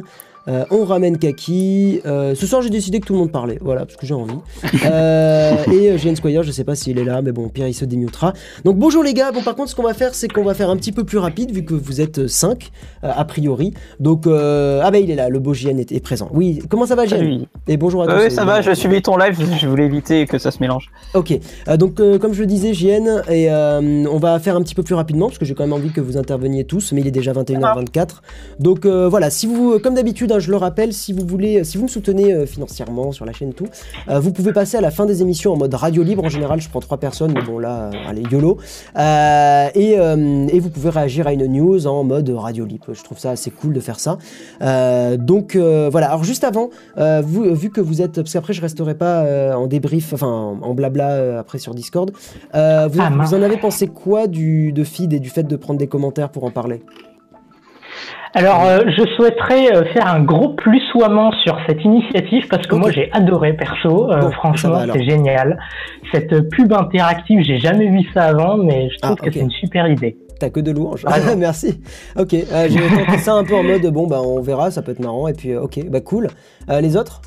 Euh, 0.47 0.63
on 0.69 0.85
ramène 0.85 1.17
Kaki. 1.17 2.01
Euh, 2.05 2.35
ce 2.35 2.45
soir, 2.45 2.61
j'ai 2.61 2.69
décidé 2.69 2.99
que 2.99 3.07
tout 3.07 3.13
le 3.13 3.19
monde 3.19 3.31
parlait. 3.31 3.57
Voilà, 3.61 3.85
parce 3.85 3.95
que 3.95 4.05
j'ai 4.05 4.13
envie. 4.13 4.35
Euh, 4.85 5.55
et 5.71 5.95
GN 5.97 6.15
Squire, 6.15 6.43
je 6.43 6.51
sais 6.51 6.63
pas 6.63 6.75
s'il 6.75 6.99
est 6.99 7.03
là, 7.03 7.21
mais 7.21 7.31
bon, 7.31 7.49
Pierre, 7.49 7.67
il 7.67 7.73
se 7.73 7.85
démutera. 7.85 8.33
Donc, 8.65 8.77
bonjour 8.77 9.03
les 9.03 9.13
gars. 9.13 9.31
Bon, 9.31 9.41
par 9.41 9.55
contre, 9.55 9.71
ce 9.71 9.75
qu'on 9.75 9.83
va 9.83 9.93
faire, 9.93 10.13
c'est 10.13 10.27
qu'on 10.27 10.43
va 10.43 10.53
faire 10.53 10.69
un 10.69 10.77
petit 10.77 10.91
peu 10.91 11.03
plus 11.03 11.17
rapide, 11.17 11.51
vu 11.51 11.63
que 11.63 11.73
vous 11.73 12.01
êtes 12.01 12.27
5, 12.27 12.71
a 13.01 13.25
priori. 13.25 13.73
Donc, 13.99 14.25
ah 14.27 14.91
bah, 14.91 14.99
il 14.99 15.09
est 15.09 15.15
là, 15.15 15.29
le 15.29 15.39
beau 15.39 15.53
GN 15.53 15.79
est, 15.79 15.99
présent. 16.01 16.29
Oui, 16.33 16.61
comment 16.69 16.85
ça 16.85 16.95
va, 16.95 17.05
GN 17.05 17.45
Et 17.67 17.77
bonjour 17.77 18.03
à 18.03 18.07
tous. 18.07 18.25
Oui, 18.25 18.31
ça 18.31 18.45
va, 18.45 18.61
je 18.61 18.73
suivi 18.73 19.01
ton 19.01 19.17
live, 19.17 19.39
je 19.59 19.67
voulais 19.67 19.85
éviter 19.85 20.27
que 20.27 20.37
ça 20.37 20.51
se 20.51 20.59
mélange. 20.59 20.91
Ok, 21.15 21.39
donc, 21.77 21.95
comme 21.95 22.33
je 22.33 22.41
le 22.41 22.47
disais, 22.47 22.73
GN, 22.73 23.23
et 23.31 23.49
on 23.49 24.17
va 24.17 24.37
faire 24.39 24.55
un 24.55 24.61
petit 24.61 24.75
peu 24.75 24.83
plus 24.83 24.95
rapidement, 24.95 25.27
parce 25.27 25.39
que 25.39 25.45
j'ai 25.45 25.55
quand 25.55 25.63
même 25.63 25.73
envie 25.73 25.91
que 25.91 26.01
vous 26.01 26.17
interveniez 26.17 26.65
tous, 26.65 26.91
mais 26.91 27.01
il 27.01 27.07
est 27.07 27.11
déjà 27.11 27.33
21h24. 27.33 28.21
Donc, 28.59 28.85
voilà, 28.85 29.29
si 29.29 29.47
vous, 29.47 29.79
comme 29.79 29.95
d'habitude, 29.95 30.31
je 30.39 30.51
le 30.51 30.57
rappelle, 30.57 30.93
si 30.93 31.13
vous 31.13 31.25
voulez, 31.25 31.63
si 31.63 31.77
vous 31.77 31.83
me 31.83 31.89
soutenez 31.89 32.33
euh, 32.33 32.45
financièrement 32.45 33.11
sur 33.11 33.25
la 33.25 33.33
chaîne 33.33 33.53
tout, 33.53 33.67
euh, 34.09 34.19
vous 34.19 34.31
pouvez 34.31 34.53
passer 34.53 34.77
à 34.77 34.81
la 34.81 34.91
fin 34.91 35.05
des 35.05 35.21
émissions 35.21 35.53
en 35.53 35.57
mode 35.57 35.73
radio 35.73 36.03
libre. 36.03 36.23
En 36.23 36.29
général, 36.29 36.61
je 36.61 36.69
prends 36.69 36.79
trois 36.79 36.97
personnes, 36.97 37.33
mais 37.33 37.41
bon 37.41 37.59
là, 37.59 37.91
euh, 37.93 38.09
allez 38.09 38.23
YOLO. 38.31 38.57
Et, 38.95 40.59
vous 40.59 40.69
pouvez 40.69 40.89
réagir 40.89 41.27
à 41.27 41.33
une 41.33 41.45
news 41.45 41.85
en 41.85 42.03
mode 42.03 42.29
radio 42.29 42.65
libre. 42.65 42.87
Je 42.93 43.03
trouve 43.03 43.19
ça 43.19 43.31
assez 43.31 43.51
cool 43.51 43.73
de 43.73 43.79
faire 43.79 43.99
ça. 43.99 44.17
donc 45.17 45.55
voilà. 45.55 46.07
Alors 46.07 46.23
juste 46.23 46.43
avant, 46.43 46.69
vous, 46.97 47.53
vu 47.53 47.69
que 47.69 47.81
vous 47.81 48.01
êtes, 48.01 48.15
parce 48.15 48.33
qu'après 48.33 48.53
je 48.53 48.61
resterai 48.61 48.95
pas 48.95 49.55
en 49.55 49.67
débrief, 49.67 50.13
enfin 50.13 50.27
en 50.61 50.73
blabla 50.73 51.39
après 51.39 51.59
sur 51.59 51.75
Discord. 51.75 52.11
vous, 52.11 52.19
ah, 52.53 52.87
vous, 52.89 53.33
en 53.33 53.41
avez 53.41 53.57
pensé 53.57 53.87
quoi 53.87 54.27
du 54.27 54.71
de 54.71 54.83
feed 54.83 55.13
et 55.13 55.19
du 55.19 55.29
fait 55.29 55.43
de 55.43 55.55
prendre 55.55 55.79
des 55.79 55.87
commentaires 55.87 56.29
pour 56.29 56.43
en 56.45 56.51
parler? 56.51 56.81
Alors, 58.37 58.65
euh, 58.65 58.79
je 58.87 59.05
souhaiterais 59.15 59.73
euh, 59.73 59.85
faire 59.93 60.07
un 60.07 60.21
gros 60.21 60.49
plus 60.49 60.81
soiement 60.91 61.31
sur 61.45 61.57
cette 61.67 61.81
initiative 61.85 62.45
parce 62.49 62.67
que 62.67 62.75
moi 62.75 62.91
j'ai 62.91 63.09
adoré 63.13 63.53
perso. 63.53 64.11
Euh, 64.11 64.29
franchement, 64.31 64.81
c'est 64.91 65.05
génial. 65.05 65.57
Cette 66.13 66.49
pub 66.49 66.73
interactive, 66.73 67.41
j'ai 67.43 67.59
jamais 67.59 67.87
vu 67.87 68.01
ça 68.13 68.23
avant, 68.23 68.57
mais 68.57 68.89
je 68.89 68.97
trouve 68.99 69.15
ah, 69.17 69.25
que 69.25 69.31
c'est 69.31 69.39
une 69.39 69.51
super 69.51 69.87
idée. 69.87 70.17
T'as 70.37 70.49
que 70.49 70.59
de 70.59 70.71
louanges. 70.71 71.05
Ah, 71.07 71.19
Merci. 71.37 71.81
Ok, 72.17 72.31
j'ai 72.31 72.45
tenté 73.05 73.17
ça 73.19 73.35
un 73.35 73.45
peu 73.45 73.55
en 73.55 73.63
mode 73.63 73.85
bon 73.85 74.05
bah 74.05 74.19
on 74.21 74.41
verra, 74.41 74.69
ça 74.69 74.81
peut 74.81 74.91
être 74.91 74.99
marrant 74.99 75.29
et 75.29 75.33
puis 75.33 75.55
ok, 75.55 75.89
bah 75.89 76.01
cool. 76.01 76.27
les 76.67 76.97
autres? 76.97 77.21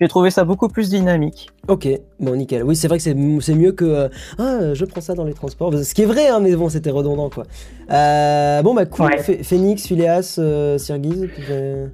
J'ai 0.00 0.08
trouvé 0.08 0.30
ça 0.30 0.44
beaucoup 0.44 0.68
plus 0.68 0.88
dynamique. 0.88 1.50
Ok, 1.68 1.88
bon 2.20 2.36
nickel. 2.36 2.62
Oui, 2.62 2.76
c'est 2.76 2.88
vrai 2.88 2.98
que 2.98 3.02
c'est 3.02 3.14
mieux 3.54 3.72
que 3.72 3.84
euh, 3.84 4.08
ah 4.38 4.74
je 4.74 4.84
prends 4.84 5.00
ça 5.00 5.14
dans 5.14 5.24
les 5.24 5.32
transports. 5.32 5.72
Ce 5.72 5.94
qui 5.94 6.02
est 6.02 6.06
vrai, 6.06 6.28
hein, 6.28 6.40
mais 6.40 6.54
bon, 6.56 6.68
c'était 6.68 6.90
redondant 6.90 7.30
quoi. 7.30 7.44
Euh, 7.90 8.62
bon 8.62 8.74
bah 8.74 8.86
cool. 8.86 9.10
Phoenix, 9.42 9.86
Phileas, 9.86 10.36
euh, 10.38 10.78
Sirgiz. 10.78 11.28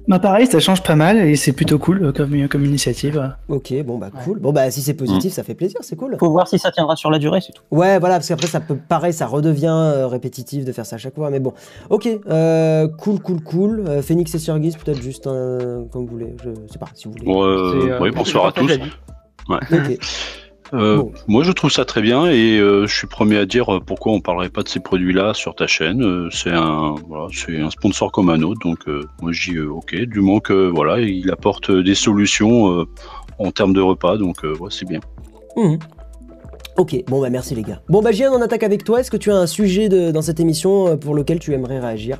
Bah 0.07 0.19
pareil, 0.19 0.47
ça 0.47 0.59
change 0.59 0.83
pas 0.83 0.95
mal 0.95 1.17
et 1.17 1.35
c'est 1.35 1.53
plutôt 1.53 1.79
cool 1.79 2.11
comme 2.13 2.47
comme 2.47 2.65
initiative. 2.65 3.33
Ok, 3.47 3.73
bon 3.85 3.97
bah 3.97 4.09
cool. 4.25 4.39
Bon 4.39 4.51
bah 4.51 4.69
si 4.71 4.81
c'est 4.81 4.93
positif, 4.93 5.31
mm. 5.31 5.35
ça 5.35 5.43
fait 5.43 5.55
plaisir, 5.55 5.79
c'est 5.83 5.95
cool. 5.95 6.17
Faut 6.19 6.31
voir 6.31 6.47
si 6.47 6.59
ça 6.59 6.71
tiendra 6.71 6.95
sur 6.95 7.09
la 7.09 7.19
durée, 7.19 7.39
c'est 7.39 7.53
tout. 7.53 7.63
Ouais, 7.71 7.99
voilà, 7.99 8.15
parce 8.15 8.27
qu'après 8.27 8.47
ça 8.47 8.59
peut 8.59 8.75
pareil, 8.75 9.13
ça 9.13 9.27
redevient 9.27 10.05
répétitif 10.09 10.65
de 10.65 10.71
faire 10.71 10.85
ça 10.85 10.97
à 10.97 10.99
chaque 10.99 11.15
fois, 11.15 11.29
mais 11.29 11.39
bon. 11.39 11.53
Ok, 11.89 12.09
cool, 12.97 13.19
cool, 13.19 13.41
cool. 13.41 14.01
Phoenix 14.01 14.35
et 14.35 14.39
Sirgiz, 14.39 14.75
peut-être 14.75 15.01
juste 15.01 15.23
comme 15.23 16.05
vous 16.05 16.07
voulez. 16.07 16.35
Je 16.43 16.49
sais 16.71 16.79
pas 16.79 16.87
si 16.93 17.07
vous 17.07 17.11
voulez. 17.11 17.25
Euh, 17.27 17.99
oui, 18.01 18.11
bonsoir 18.11 18.47
à 18.47 18.51
tous. 18.51 18.69
Euh, 20.73 21.03
moi, 21.27 21.43
je 21.43 21.51
trouve 21.51 21.69
ça 21.69 21.83
très 21.83 22.01
bien 22.01 22.27
et 22.27 22.57
euh, 22.57 22.87
je 22.87 22.95
suis 22.95 23.05
premier 23.05 23.35
à 23.35 23.45
dire 23.45 23.81
pourquoi 23.85 24.13
on 24.13 24.21
parlerait 24.21 24.47
pas 24.47 24.63
de 24.63 24.69
ces 24.69 24.79
produits-là 24.79 25.33
sur 25.33 25.53
ta 25.53 25.67
chaîne. 25.67 26.29
c'est 26.31 26.51
un, 26.51 26.95
voilà, 27.09 27.27
c'est 27.33 27.59
un 27.59 27.69
sponsor 27.69 28.09
comme 28.09 28.29
un 28.29 28.41
autre, 28.41 28.61
donc 28.61 28.87
moi 29.21 29.33
je 29.33 29.51
dis 29.51 29.59
ok, 29.59 29.93
du 29.93 30.21
moment 30.21 30.39
que 30.39 30.69
voilà, 30.69 31.01
il 31.01 31.29
apporte 31.29 31.71
des 31.71 31.93
solutions 31.93 32.87
en 33.37 33.51
termes 33.51 33.73
de 33.73 33.81
repas, 33.81 34.15
donc 34.15 34.43
ouais, 34.43 34.69
c'est 34.69 34.87
bien. 34.87 35.01
Mmh. 35.57 35.75
Ok, 36.77 37.03
bon 37.05 37.19
bah 37.19 37.29
merci 37.29 37.53
les 37.53 37.63
gars. 37.63 37.81
Bon 37.89 38.01
bah 38.01 38.13
Gian, 38.13 38.31
on 38.31 38.41
attaque 38.41 38.63
avec 38.63 38.85
toi. 38.85 39.01
Est-ce 39.01 39.11
que 39.11 39.17
tu 39.17 39.29
as 39.29 39.35
un 39.35 39.47
sujet 39.47 39.89
dans 39.89 40.21
cette 40.21 40.39
émission 40.39 40.97
pour 40.97 41.15
lequel 41.15 41.39
tu 41.39 41.53
aimerais 41.53 41.81
réagir? 41.81 42.19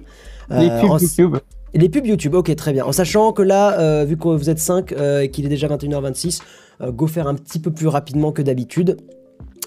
Les 0.49 0.67
pubs 0.67 0.99
YouTube. 0.99 1.37
Les 1.73 1.87
pubs 1.87 2.05
YouTube, 2.05 2.33
ok, 2.35 2.53
très 2.55 2.73
bien. 2.73 2.85
En 2.85 2.91
sachant 2.91 3.31
que 3.31 3.41
là, 3.41 3.79
euh, 3.79 4.03
vu 4.03 4.17
que 4.17 4.27
vous 4.27 4.49
êtes 4.49 4.59
5 4.59 4.91
euh, 4.91 5.21
et 5.21 5.29
qu'il 5.29 5.45
est 5.45 5.49
déjà 5.49 5.67
21h26, 5.67 6.41
euh, 6.41 6.43
go 6.87 7.07
faire 7.07 7.27
un 7.27 7.35
petit 7.35 7.59
peu 7.59 7.71
plus 7.71 7.87
rapidement 7.87 8.31
que 8.31 8.41
d'habitude. 8.41 8.97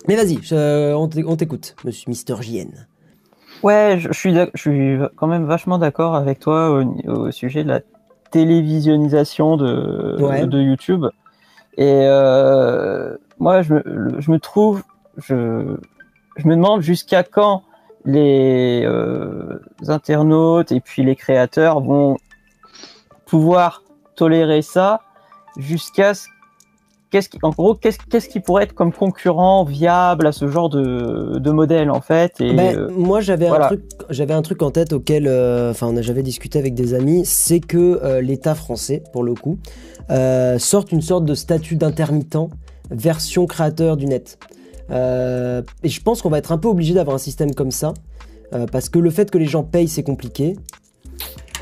Mais 0.09 0.17
vas-y, 0.17 0.39
on 0.95 1.09
t'écoute, 1.09 1.77
monsieur 1.85 2.05
Mister 2.09 2.35
JN. 2.41 2.87
Ouais, 3.63 3.97
je, 3.99 4.13
suis, 4.13 4.35
je 4.35 4.61
suis 4.61 4.99
quand 5.17 5.27
même 5.27 5.45
vachement 5.45 5.79
d'accord 5.79 6.15
avec 6.15 6.41
toi 6.41 6.85
au, 7.07 7.31
sujet 7.31 7.65
de 7.65 7.69
la 7.69 7.81
télévisionnisation 8.31 9.57
de, 9.57 10.45
de 10.45 10.61
YouTube. 10.61 11.07
Et 11.79 12.07
moi, 13.39 13.63
je, 13.63 13.75
je, 14.19 14.31
me 14.31 14.39
trouve, 14.39 14.83
je, 15.17 15.77
je 16.37 16.49
me 16.49 16.57
demande 16.57 16.83
jusqu'à 16.83 17.23
quand 17.23 17.63
les 18.05 18.83
euh, 18.85 19.61
internautes 19.89 20.73
et 20.73 20.81
puis 20.81 21.03
les 21.03 21.17
créateurs 21.17 21.81
vont 21.81 22.17
pouvoir 23.27 23.83
tolérer 24.15 24.63
ça 24.63 25.01
jusqu'à 25.57 26.15
ce 26.15 26.29
qu'est-ce 27.15 27.29
qui, 27.29 27.39
en 27.43 27.51
gros, 27.51 27.75
qu'est-ce, 27.75 27.99
qu'est-ce 28.11 28.29
qui 28.29 28.41
pourrait 28.41 28.65
être 28.65 28.75
comme 28.75 28.93
concurrent 28.93 29.63
viable 29.63 30.27
à 30.27 30.33
ce 30.33 30.49
genre 30.49 30.69
de, 30.69 31.39
de 31.39 31.51
modèle 31.53 31.91
en 31.91 32.01
fait 32.01 32.41
et, 32.41 32.53
ben, 32.53 32.77
euh, 32.77 32.91
Moi, 32.91 33.21
j'avais 33.21 33.47
un 33.47 33.61
truc, 33.61 33.83
j'avais 34.11 34.35
un 34.35 34.43
truc 34.43 34.63
en 34.63 34.73
tête 34.73 34.93
auquel, 34.93 35.29
euh, 35.29 35.73
j'avais 36.01 36.25
discuté 36.25 36.59
avec 36.59 36.75
des 36.75 36.93
amis, 36.93 37.23
c'est 37.25 37.61
que 37.61 38.19
l'État 38.21 38.57
français, 38.57 39.05
pour 39.13 39.23
le 39.23 39.35
coup, 39.35 39.59
sorte 40.59 40.91
une 40.91 41.03
sorte 41.03 41.25
de 41.25 41.35
statut 41.35 41.77
d'intermittent 41.77 42.51
version 42.91 43.47
créateur 43.47 43.97
du 43.97 44.07
net. 44.07 44.39
Euh, 44.91 45.63
et 45.83 45.89
je 45.89 46.01
pense 46.03 46.23
qu'on 46.23 46.31
va 46.31 46.39
être 46.39 46.53
un 46.53 46.59
peu 46.59 46.69
obligé 46.69 46.95
d'avoir 46.95 47.17
un 47.17 47.21
système 47.21 47.55
comme 47.55 47.71
ça, 47.71 47.95
euh, 48.53 48.67
parce 48.67 48.89
que 48.89 48.99
le 48.99 49.11
fait 49.11 49.31
que 49.31 49.39
les 49.39 49.47
gens 49.47 49.63
payent, 49.63 49.89
c'est 49.89 50.03
compliqué. 50.03 50.57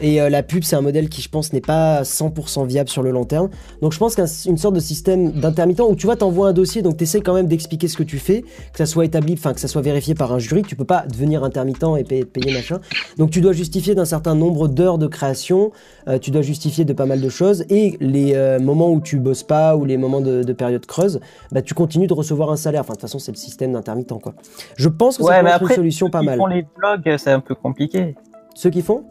Et 0.01 0.21
euh, 0.21 0.31
la 0.31 0.43
pub, 0.43 0.63
c'est 0.65 0.77
un 0.77 0.81
modèle 0.81 1.09
qui, 1.09 1.21
je 1.21 1.29
pense, 1.29 1.53
n'est 1.53 1.61
pas 1.61 2.03
100% 2.03 2.67
viable 2.67 2.89
sur 2.89 3.03
le 3.03 3.11
long 3.11 3.25
terme. 3.25 3.51
Donc 3.83 3.93
je 3.93 3.99
pense 3.99 4.15
qu'une 4.15 4.57
sorte 4.57 4.75
de 4.75 4.81
système 4.81 5.33
d'intermittent 5.33 5.81
où 5.81 5.95
tu 5.95 6.07
vois, 6.07 6.17
t'envoies 6.17 6.49
un 6.49 6.53
dossier, 6.53 6.83
donc 6.83 6.97
tu 6.97 7.05
essaies 7.05 7.21
quand 7.21 7.35
même 7.35 7.47
d'expliquer 7.47 7.89
ce 7.89 7.97
que 7.97 8.03
tu 8.03 8.19
fais, 8.19 8.43
que 8.43 8.79
ça 8.79 8.87
soit 8.87 9.05
établi, 9.05 9.35
enfin 9.35 9.53
que 9.53 9.61
ça 9.61 9.69
soit 9.69 9.83
vérifié 9.83 10.15
par 10.15 10.33
un 10.33 10.39
jury. 10.39 10.63
Tu 10.63 10.77
peux 10.77 10.85
pas 10.85 11.05
devenir 11.07 11.45
intermittent 11.45 11.85
et 11.99 12.05
payer, 12.05 12.25
payer 12.25 12.53
machin. 12.55 12.81
Donc 13.19 13.31
tu 13.31 13.41
dois 13.41 13.53
justifier 13.53 13.95
d'un 13.95 14.05
certain 14.05 14.35
nombre 14.35 14.69
d'heures 14.69 14.99
de 14.99 15.07
création, 15.07 15.73
euh, 16.09 16.19
tu 16.19 16.31
dois 16.31 16.43
justifier 16.43 16.85
de 16.85 16.93
pas 16.93 17.07
mal 17.07 17.21
de 17.21 17.29
choses. 17.29 17.65
Et 17.69 17.97
les 18.01 18.35
euh, 18.35 18.59
moments 18.59 18.91
où 18.91 19.01
tu 19.01 19.19
bosses 19.19 19.43
pas 19.43 19.77
ou 19.77 19.85
les 19.85 19.97
moments 19.97 20.21
de, 20.21 20.53
période 20.53 20.85
creuse, 20.87 21.21
bah, 21.51 21.63
tu 21.63 21.75
continues 21.75 22.07
de 22.07 22.15
recevoir 22.15 22.51
un 22.51 22.57
salaire. 22.57 22.83
Enfin, 22.83 22.93
de 22.93 22.97
toute 22.97 23.03
façon, 23.03 23.19
c'est 23.19 23.33
le 23.33 23.39
système 23.39 23.73
d'intermittent, 23.73 24.21
quoi. 24.23 24.35
Je 24.77 24.89
pense 24.89 25.17
que 25.17 25.25
ça 25.25 25.41
peut 25.41 25.47
être 25.47 25.63
une 25.63 25.77
solution 25.77 26.11
pas 26.11 26.23
mal. 26.23 26.35
Ceux 26.35 26.35
qui 26.35 26.41
font 26.41 26.47
les 26.47 26.67
vlogs, 26.77 27.17
c'est 27.19 27.31
un 27.31 27.41
peu 27.41 27.55
compliqué. 27.55 28.15
Ceux 28.55 28.71
qui 28.71 28.83
font? 28.83 29.05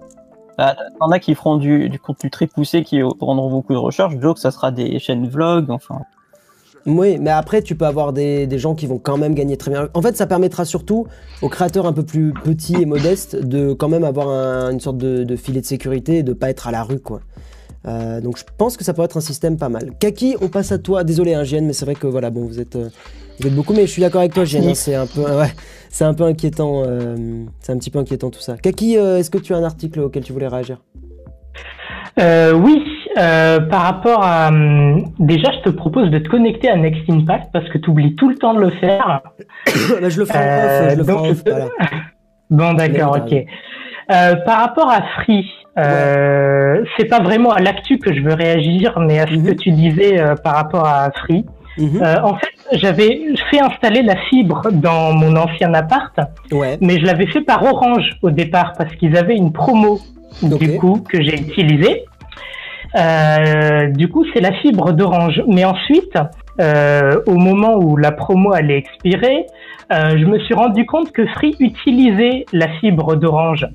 Bah, 0.58 0.76
T'en 1.00 1.10
as 1.12 1.20
qui 1.20 1.36
feront 1.36 1.58
du, 1.58 2.00
contenu 2.04 2.30
très 2.30 2.48
poussé, 2.48 2.84
qui 2.84 3.02
prendront 3.20 3.50
beaucoup 3.50 3.74
de 3.74 3.78
recherches. 3.78 4.16
Donc, 4.16 4.38
ça 4.38 4.52
sera 4.52 4.72
des 4.72 5.00
chaînes 5.00 5.28
vlogs, 5.28 5.70
enfin. 5.70 6.02
Oui, 6.86 7.18
mais 7.20 7.30
après, 7.30 7.62
tu 7.62 7.76
peux 7.76 7.86
avoir 7.86 8.12
des, 8.12 8.48
gens 8.58 8.74
qui 8.74 8.88
vont 8.88 8.98
quand 8.98 9.18
même 9.18 9.36
gagner 9.36 9.58
très 9.58 9.72
bien. 9.72 9.90
En 9.94 10.02
fait, 10.02 10.18
ça 10.18 10.26
permettra 10.26 10.66
surtout 10.66 11.08
aux 11.42 11.50
créateurs 11.50 11.86
un 11.86 11.94
peu 11.94 12.04
plus 12.04 12.34
petits 12.34 12.76
et 12.82 12.86
modestes 12.86 13.36
de 13.36 13.74
quand 13.74 13.90
même 13.90 14.04
avoir 14.04 14.30
une 14.72 14.80
sorte 14.80 14.98
de, 14.98 15.36
filet 15.36 15.62
de 15.62 15.66
sécurité 15.66 16.18
et 16.18 16.24
de 16.24 16.34
pas 16.34 16.50
être 16.50 16.68
à 16.68 16.72
la 16.72 16.84
rue, 16.84 17.00
quoi. 17.00 17.22
Euh, 17.88 18.22
donc 18.22 18.38
je 18.38 18.44
pense 18.58 18.78
que 18.78 18.84
ça 18.84 18.94
pourrait 18.94 19.06
être 19.06 19.18
un 19.18 19.22
système 19.22 19.58
pas 19.58 19.70
mal. 19.70 19.92
Kaki, 20.00 20.36
on 20.42 20.48
passe 20.48 20.72
à 20.72 20.78
toi. 20.78 21.04
Désolé, 21.04 21.34
hein, 21.34 21.44
mais 21.62 21.74
c'est 21.74 21.86
vrai 21.86 21.96
que 21.96 22.08
voilà, 22.08 22.30
bon, 22.30 22.46
vous 22.46 22.60
êtes, 22.60 22.76
euh, 22.76 22.90
vous 23.40 23.48
êtes 23.48 23.56
beaucoup, 23.56 23.74
mais 23.74 23.82
je 23.82 23.92
suis 23.92 24.02
d'accord 24.02 24.22
avec 24.22 24.34
toi, 24.34 24.46
Gien. 24.46 24.62
Hein, 24.62 24.74
c'est 24.76 24.96
un 24.96 25.08
peu, 25.08 25.22
ouais, 25.22 25.52
c'est 25.90 26.06
un 26.06 26.14
peu 26.14 26.24
inquiétant. 26.24 26.84
Euh, 26.86 27.46
c'est 27.60 27.72
un 27.72 27.78
petit 27.78 27.90
peu 27.90 28.00
inquiétant 28.00 28.30
tout 28.30 28.40
ça. 28.40 28.58
Kaki, 28.58 28.96
est-ce 28.96 29.30
que 29.30 29.40
tu 29.40 29.54
as 29.54 29.58
un 29.58 29.64
article 29.64 30.02
auquel 30.02 30.24
tu 30.24 30.34
voulais 30.34 30.48
réagir? 30.48 30.78
Oui, 32.18 32.84
par 33.16 33.82
rapport 33.82 34.24
à, 34.24 34.50
hum, 34.50 35.04
déjà, 35.20 35.52
je 35.52 35.70
te 35.70 35.76
propose 35.76 36.12
de 36.12 36.20
te 36.20 36.30
connecter 36.30 36.70
à 36.70 36.76
Next 36.76 37.10
Impact 37.10 37.52
parce 37.52 37.68
que 37.70 37.80
tu 37.80 37.90
oublies 37.90 38.16
tout 38.16 38.30
le 38.30 38.36
temps 38.36 38.54
de 38.54 38.62
le 38.62 38.70
faire. 38.72 39.22
Bah, 40.02 40.10
je 40.10 40.20
le 40.20 40.26
ferai 40.26 40.40
en 40.40 40.66
off. 40.66 40.92
Je 40.92 40.98
le 40.98 41.04
ferai 41.04 41.18
en 41.18 41.32
off. 41.32 41.44
Bon, 42.52 42.74
d'accord, 42.74 43.18
ok. 43.18 43.46
par 44.46 44.60
rapport 44.60 44.90
à 44.90 45.02
Free. 45.16 45.46
Euh, 45.78 46.84
c'est 46.98 47.06
pas 47.06 47.22
vraiment 47.22 47.52
à 47.52 47.60
l'actu 47.60 47.98
que 47.98 48.14
je 48.14 48.22
veux 48.22 48.34
réagir, 48.34 49.00
mais 49.00 49.20
à 49.20 49.28
ce 49.28 49.36
que 49.36 49.52
mhm. 49.52 49.56
tu 49.56 49.72
disais 49.72 50.20
euh, 50.20 50.36
par 50.36 50.56
rapport 50.56 50.86
à 50.86 51.10
Free. 51.12 51.46
Mhm. 51.78 52.02
Euh, 52.02 52.16
en 52.24 52.36
fait, 52.36 52.78
j'avais 52.78 53.22
fait 53.50 53.62
installer 53.62 54.02
la 54.02 54.18
fibre 54.30 54.70
dans 54.72 55.14
mon 55.14 55.36
ancien 55.38 55.74
appart, 55.74 56.14
mais 56.82 57.00
je 57.00 57.06
l'avais 57.06 57.28
fait 57.28 57.42
par 57.42 57.64
Orange 57.64 58.18
au 58.22 58.30
départ 58.30 58.74
parce 58.78 58.94
qu'ils 58.96 59.16
avaient 59.16 59.38
une 59.38 59.54
promo 59.54 60.00
du 60.42 60.78
coup 60.78 61.02
que 61.08 61.22
j'ai 61.22 61.36
utilisée. 61.36 62.04
du 63.94 64.10
coup, 64.10 64.26
c'est 64.34 64.42
la 64.42 64.52
fibre 64.54 64.92
d'Orange. 64.92 65.42
Mais 65.48 65.64
ensuite, 65.64 66.18
au 66.60 67.36
moment 67.36 67.78
où 67.78 67.96
la 67.96 68.12
promo 68.12 68.52
allait 68.52 68.80
expirer, 68.80 69.46
je 69.90 70.26
me 70.26 70.40
suis 70.40 70.54
rendu 70.54 70.86
compte 70.86 71.14
que 71.14 71.26
Free 71.28 71.56
utilisait 71.60 72.46
la 72.52 72.68
fibre 72.80 73.16
d'Orange 73.16 73.66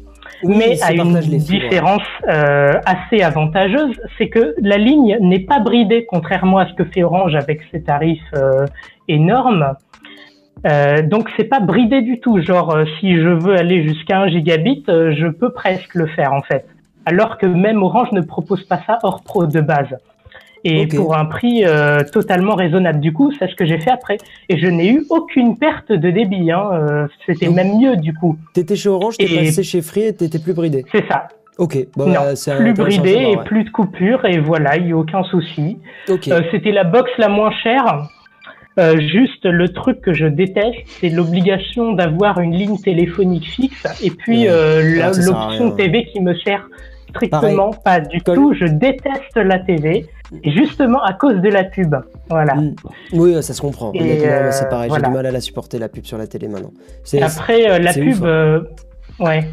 mais 0.44 0.80
à 0.82 0.92
une 0.92 1.18
différence 1.20 2.02
euh, 2.28 2.72
assez 2.84 3.22
avantageuse, 3.22 3.96
c'est 4.18 4.28
que 4.28 4.54
la 4.60 4.76
ligne 4.76 5.18
n'est 5.20 5.40
pas 5.40 5.60
bridée, 5.60 6.06
contrairement 6.08 6.58
à 6.58 6.66
ce 6.68 6.74
que 6.74 6.84
fait 6.84 7.02
Orange 7.02 7.34
avec 7.34 7.60
ses 7.70 7.82
tarifs 7.82 8.20
euh, 8.34 8.66
énormes. 9.08 9.74
Euh, 10.66 11.02
donc 11.02 11.30
c'est 11.36 11.44
pas 11.44 11.60
bridé 11.60 12.02
du 12.02 12.20
tout. 12.20 12.40
Genre 12.40 12.74
euh, 12.74 12.84
si 12.98 13.16
je 13.16 13.28
veux 13.28 13.56
aller 13.56 13.86
jusqu'à 13.86 14.20
1 14.20 14.28
gigabit, 14.28 14.84
euh, 14.88 15.14
je 15.16 15.26
peux 15.26 15.52
presque 15.52 15.94
le 15.94 16.06
faire 16.06 16.32
en 16.32 16.42
fait. 16.42 16.66
Alors 17.04 17.38
que 17.38 17.46
même 17.46 17.82
Orange 17.82 18.12
ne 18.12 18.20
propose 18.20 18.64
pas 18.64 18.80
ça 18.86 18.98
hors 19.02 19.22
pro 19.22 19.46
de 19.46 19.60
base 19.60 19.96
et 20.66 20.86
pour 20.86 21.16
un 21.16 21.24
prix 21.24 21.64
euh, 21.64 22.02
totalement 22.12 22.54
raisonnable. 22.54 23.00
Du 23.00 23.12
coup, 23.12 23.32
c'est 23.38 23.48
ce 23.48 23.54
que 23.54 23.64
j'ai 23.64 23.78
fait 23.78 23.90
après. 23.90 24.18
Et 24.48 24.58
je 24.58 24.66
n'ai 24.66 24.88
eu 24.88 25.04
aucune 25.10 25.56
perte 25.56 25.92
de 25.92 26.10
débit. 26.10 26.50
Hein. 26.50 26.70
Euh, 26.72 27.06
c'était 27.24 27.48
même 27.48 27.78
mieux 27.78 27.96
du 27.96 28.12
coup. 28.14 28.36
T'étais 28.52 28.76
chez 28.76 28.88
Orange, 28.88 29.16
t'es 29.16 29.26
passé 29.26 29.62
chez 29.62 29.82
Free 29.82 30.04
et 30.04 30.14
t'étais 30.14 30.38
plus 30.38 30.54
bridé. 30.54 30.84
C'est 30.92 31.06
ça. 31.08 31.28
Ok. 31.58 31.78
Bon, 31.96 32.06
non, 32.06 32.14
bah, 32.14 32.56
plus 32.58 32.74
bridé 32.74 33.32
et 33.32 33.36
plus 33.44 33.64
de 33.64 33.70
coupure 33.70 34.24
et 34.26 34.38
voilà, 34.38 34.76
il 34.76 34.86
n'y 34.86 34.92
a 34.92 34.96
aucun 34.96 35.22
souci. 35.24 35.78
Euh, 36.08 36.42
c'était 36.50 36.72
la 36.72 36.84
box 36.84 37.10
la 37.16 37.28
moins 37.28 37.52
chère. 37.62 38.08
juste 38.98 39.46
le 39.46 39.68
truc 39.72 40.02
que 40.02 40.12
je 40.12 40.26
déteste, 40.26 40.76
c'est 41.00 41.08
l'obligation 41.08 41.92
d'avoir 41.92 42.40
une 42.40 42.52
ligne 42.52 42.78
téléphonique 42.78 43.46
fixe 43.46 43.86
et 44.02 44.10
puis 44.10 44.46
l'option 44.46 45.70
TV 45.70 46.04
qui 46.12 46.20
me 46.20 46.34
sert 46.34 46.68
strictement 47.16 47.70
pas 47.70 48.00
du 48.00 48.20
tout. 48.20 48.54
Je 48.54 48.66
déteste 48.66 49.36
la 49.36 49.58
TV, 49.58 50.06
justement 50.44 51.02
à 51.02 51.12
cause 51.12 51.40
de 51.40 51.48
la 51.48 51.64
pub. 51.64 51.94
Voilà. 52.28 52.54
Mm. 52.54 52.74
Oui, 53.12 53.42
ça 53.42 53.54
se 53.54 53.60
comprend. 53.60 53.92
C'est 53.94 54.68
pareil. 54.68 54.90
J'ai 54.94 55.02
du 55.02 55.10
mal 55.10 55.26
à 55.26 55.30
la 55.30 55.40
supporter 55.40 55.78
la 55.78 55.88
pub 55.88 56.04
sur 56.04 56.18
la 56.18 56.26
télé 56.26 56.48
maintenant. 56.48 56.72
Après 57.20 57.70
euh, 57.70 57.78
la 57.78 57.92
pub, 57.92 58.22
hein. 58.22 58.26
euh, 58.26 58.60
ouais. 59.20 59.48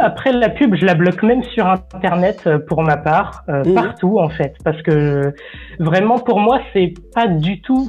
après 0.00 0.32
la 0.32 0.48
pub, 0.48 0.74
je 0.74 0.84
la 0.84 0.94
bloque 0.94 1.22
même 1.22 1.42
sur 1.42 1.66
Internet 1.66 2.42
euh, 2.46 2.58
pour 2.58 2.82
ma 2.82 2.96
part, 2.96 3.44
mm. 3.48 3.74
partout 3.74 4.18
en 4.18 4.28
fait, 4.28 4.54
parce 4.64 4.80
que 4.82 5.34
vraiment 5.78 6.18
pour 6.18 6.40
moi 6.40 6.60
c'est 6.72 6.94
pas 7.14 7.26
du 7.26 7.60
tout. 7.60 7.88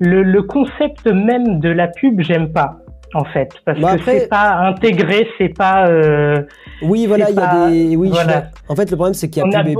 Le, 0.00 0.22
le 0.22 0.42
concept 0.42 1.08
même 1.08 1.58
de 1.58 1.70
la 1.70 1.88
pub, 1.88 2.20
j'aime 2.20 2.52
pas 2.52 2.78
en 3.14 3.24
fait, 3.24 3.48
parce 3.64 3.78
que 3.78 4.04
c'est 4.04 4.28
pas 4.28 4.68
intégré, 4.68 5.26
c'est 5.38 5.48
pas. 5.48 5.88
Euh, 5.88 6.42
oui, 6.82 7.06
voilà, 7.06 7.30
il 7.30 7.36
y 7.36 7.40
a 7.40 7.70
des. 7.70 7.96
Oui, 7.96 8.12
en 8.68 8.76
fait, 8.76 8.90
le 8.90 8.96
problème 8.96 9.14
c'est 9.14 9.28
qu'il 9.28 9.42
y 9.42 9.54
a 9.54 9.62
pub, 9.62 9.68
et... 9.68 9.76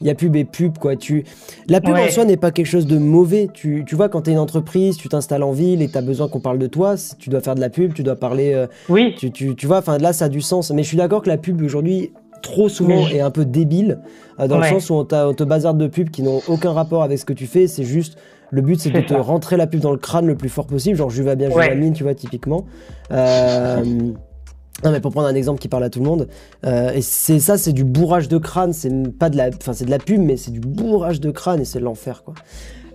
il 0.00 0.06
y 0.06 0.10
a 0.10 0.14
pub 0.14 0.36
et 0.36 0.44
pub 0.44 0.78
quoi. 0.78 0.94
Tu, 0.94 1.24
la 1.68 1.80
pub 1.80 1.96
en 1.96 2.08
soi 2.08 2.24
n'est 2.24 2.36
pas 2.36 2.52
quelque 2.52 2.66
chose 2.66 2.86
de 2.86 2.98
mauvais. 2.98 3.48
Tu, 3.52 3.84
tu 3.86 3.96
vois, 3.96 4.08
quand 4.08 4.22
tu 4.22 4.30
es 4.30 4.32
une 4.32 4.38
entreprise, 4.38 4.96
tu 4.96 5.08
t'installes 5.08 5.42
en 5.42 5.52
ville 5.52 5.82
et 5.82 5.88
tu 5.88 5.98
as 5.98 6.02
besoin 6.02 6.28
qu'on 6.28 6.40
parle 6.40 6.58
de 6.58 6.68
toi, 6.68 6.94
tu 7.18 7.30
dois 7.30 7.40
faire 7.40 7.56
de 7.56 7.60
la 7.60 7.68
pub, 7.68 7.94
tu 7.94 8.02
dois 8.02 8.16
parler. 8.16 8.54
Euh, 8.54 8.66
oui. 8.88 9.14
Tu, 9.18 9.32
tu, 9.32 9.56
tu 9.56 9.66
vois, 9.66 9.78
enfin 9.78 9.98
là, 9.98 10.12
ça 10.12 10.26
a 10.26 10.28
du 10.28 10.40
sens. 10.40 10.70
Mais 10.70 10.84
je 10.84 10.88
suis 10.88 10.96
d'accord 10.96 11.22
que 11.22 11.28
la 11.28 11.38
pub 11.38 11.60
aujourd'hui 11.62 12.12
trop 12.42 12.68
souvent 12.68 13.08
est 13.08 13.20
un 13.20 13.32
peu 13.32 13.44
débile, 13.44 13.98
euh, 14.38 14.46
dans 14.46 14.58
le 14.58 14.64
sens 14.64 14.90
où 14.90 14.94
on, 14.94 15.06
on 15.10 15.34
te 15.34 15.42
bazarde 15.42 15.78
de 15.78 15.88
pubs 15.88 16.10
qui 16.10 16.22
n'ont 16.22 16.40
aucun 16.46 16.72
rapport 16.72 17.02
avec 17.02 17.18
ce 17.18 17.24
que 17.24 17.32
tu 17.32 17.46
fais. 17.46 17.66
C'est 17.66 17.82
juste 17.82 18.16
le 18.50 18.62
but, 18.62 18.80
c'est 18.80 18.90
de 18.90 19.00
te 19.00 19.14
rentrer 19.14 19.56
la 19.56 19.66
pub 19.66 19.80
dans 19.80 19.90
le 19.92 19.98
crâne 19.98 20.26
le 20.26 20.34
plus 20.34 20.48
fort 20.48 20.66
possible, 20.66 20.96
genre 20.96 21.10
je 21.10 21.22
vais 21.22 21.36
bien, 21.36 21.50
je 21.50 21.74
mine, 21.74 21.92
tu 21.92 22.02
vois, 22.02 22.14
typiquement. 22.14 22.64
Euh, 23.10 23.84
non 24.84 24.92
mais 24.92 25.00
pour 25.00 25.12
prendre 25.12 25.26
un 25.26 25.34
exemple 25.34 25.60
qui 25.60 25.68
parle 25.68 25.84
à 25.84 25.90
tout 25.90 25.98
le 25.98 26.06
monde, 26.06 26.28
euh, 26.64 26.92
et 26.92 27.02
c'est 27.02 27.40
ça, 27.40 27.58
c'est 27.58 27.72
du 27.72 27.84
bourrage 27.84 28.28
de 28.28 28.38
crâne, 28.38 28.72
c'est 28.72 28.90
pas 29.18 29.28
de 29.28 29.36
la, 29.36 29.48
enfin 29.48 29.72
c'est 29.72 29.84
de 29.84 29.90
la 29.90 29.98
pub, 29.98 30.20
mais 30.20 30.36
c'est 30.36 30.52
du 30.52 30.60
bourrage 30.60 31.20
de 31.20 31.30
crâne 31.30 31.60
et 31.60 31.64
c'est 31.64 31.80
l'enfer 31.80 32.22
quoi. 32.24 32.34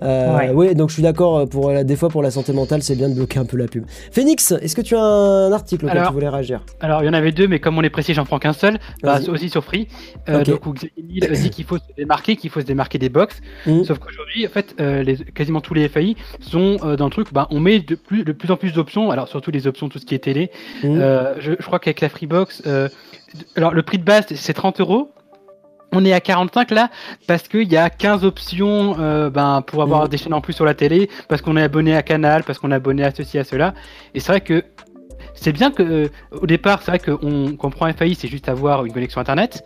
Euh, 0.03 0.51
oui, 0.53 0.75
donc 0.75 0.89
je 0.89 0.95
suis 0.95 1.03
d'accord, 1.03 1.37
euh, 1.37 1.45
pour 1.45 1.71
des 1.83 1.95
fois 1.95 2.09
pour 2.09 2.21
la 2.21 2.31
santé 2.31 2.53
mentale, 2.53 2.83
c'est 2.83 2.95
bien 2.95 3.09
de 3.09 3.15
bloquer 3.15 3.39
un 3.39 3.45
peu 3.45 3.57
la 3.57 3.67
pub. 3.67 3.85
Phoenix, 4.11 4.51
est-ce 4.51 4.75
que 4.75 4.81
tu 4.81 4.95
as 4.95 5.01
un 5.01 5.51
article 5.51 5.85
auquel 5.85 6.03
tu 6.05 6.13
voulais 6.13 6.29
réagir? 6.29 6.63
Alors 6.81 7.03
il 7.03 7.05
y 7.05 7.09
en 7.09 7.13
avait 7.13 7.31
deux, 7.31 7.47
mais 7.47 7.59
comme 7.59 7.77
on 7.77 7.81
est 7.81 7.89
précis, 7.89 8.13
j'en 8.13 8.25
prends 8.25 8.39
qu'un 8.39 8.53
seul, 8.53 8.79
bah, 9.01 9.19
aussi 9.27 9.49
sur 9.49 9.63
Free. 9.63 9.87
Euh, 10.29 10.43
Donc 10.43 10.61
il 10.97 11.21
dit 11.21 11.49
qu'il 11.49 11.65
faut 11.65 11.77
se 11.77 11.83
démarquer, 11.97 12.35
qu'il 12.35 12.49
faut 12.49 12.61
se 12.61 12.65
démarquer 12.65 12.97
des 12.97 13.09
box. 13.09 13.41
Mmh. 13.65 13.83
Sauf 13.83 13.99
qu'aujourd'hui, 13.99 14.45
en 14.45 14.49
fait, 14.49 14.75
euh, 14.79 15.03
les, 15.03 15.17
quasiment 15.17 15.61
tous 15.61 15.73
les 15.73 15.87
FAI 15.87 16.15
sont 16.39 16.77
dans 16.97 17.05
le 17.05 17.11
truc, 17.11 17.33
bah, 17.33 17.47
on 17.51 17.59
met 17.59 17.79
de 17.79 17.95
plus, 17.95 18.23
de 18.23 18.31
plus 18.31 18.51
en 18.51 18.57
plus 18.57 18.73
d'options, 18.73 19.11
alors 19.11 19.27
surtout 19.27 19.51
les 19.51 19.67
options, 19.67 19.89
tout 19.89 19.99
ce 19.99 20.05
qui 20.05 20.15
est 20.15 20.23
télé. 20.23 20.51
Mmh. 20.83 20.99
Je, 21.39 21.51
je, 21.59 21.65
crois 21.65 21.79
qu'avec 21.79 22.01
la 22.01 22.09
Freebox, 22.09 22.63
alors 23.55 23.73
le 23.73 23.83
prix 23.83 23.97
de 23.97 24.03
base 24.03 24.25
c'est 24.35 24.53
30 24.53 24.79
euros 24.79 25.11
on 25.93 26.03
est 26.03 26.13
à 26.13 26.19
45 26.19 26.71
là 26.71 26.89
parce 27.27 27.47
qu'il 27.47 27.71
y 27.71 27.77
a 27.77 27.89
15 27.89 28.25
options 28.25 28.95
euh, 28.99 29.29
ben, 29.29 29.61
pour 29.61 29.81
avoir 29.81 30.05
mm. 30.05 30.07
des 30.09 30.17
chaînes 30.17 30.33
en 30.33 30.41
plus 30.41 30.53
sur 30.53 30.65
la 30.65 30.73
télé, 30.73 31.09
parce 31.29 31.41
qu'on 31.41 31.55
est 31.55 31.61
abonné 31.61 31.95
à 31.95 32.01
Canal, 32.01 32.43
parce 32.43 32.59
qu'on 32.59 32.71
est 32.71 32.75
abonné 32.75 33.03
à 33.03 33.11
ceci, 33.11 33.37
à 33.37 33.43
cela. 33.43 33.73
Et 34.13 34.19
c'est 34.19 34.31
vrai 34.31 34.41
que 34.41 34.63
c'est 35.35 35.51
bien 35.51 35.71
que 35.71 35.83
euh, 35.83 36.07
au 36.31 36.47
départ, 36.47 36.81
c'est 36.81 36.91
vrai 36.91 36.99
qu'on 36.99 37.55
comprend 37.55 37.91
FAI, 37.93 38.15
c'est 38.15 38.27
juste 38.27 38.49
avoir 38.49 38.85
une 38.85 38.93
connexion 38.93 39.21
internet. 39.21 39.63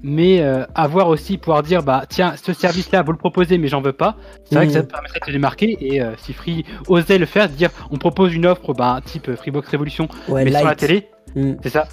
Mais 0.00 0.40
euh, 0.42 0.64
avoir 0.76 1.08
aussi 1.08 1.38
pouvoir 1.38 1.64
dire 1.64 1.82
bah 1.82 2.04
tiens 2.08 2.34
ce 2.40 2.52
service 2.52 2.92
là 2.92 3.02
vous 3.02 3.10
le 3.10 3.18
proposez 3.18 3.58
mais 3.58 3.66
j'en 3.66 3.80
veux 3.80 3.92
pas 3.92 4.14
c'est 4.44 4.54
vrai 4.54 4.68
que 4.68 4.72
ça 4.72 4.82
mm. 4.82 4.86
permettrait 4.86 5.18
de 5.18 5.24
se 5.24 5.30
démarquer 5.32 5.76
et 5.80 6.00
si 6.18 6.32
Free 6.32 6.64
osait 6.86 7.18
le 7.18 7.26
faire 7.26 7.48
dire 7.48 7.70
on 7.90 7.96
propose 7.96 8.32
une 8.32 8.46
offre 8.46 8.74
bah, 8.74 9.00
type 9.04 9.34
Freebox 9.34 9.66
Révolution 9.68 10.06
mais 10.28 10.52
sur 10.52 10.64
la 10.64 10.76
télé 10.76 11.08
mm. 11.34 11.54
c'est 11.64 11.70
ça 11.70 11.88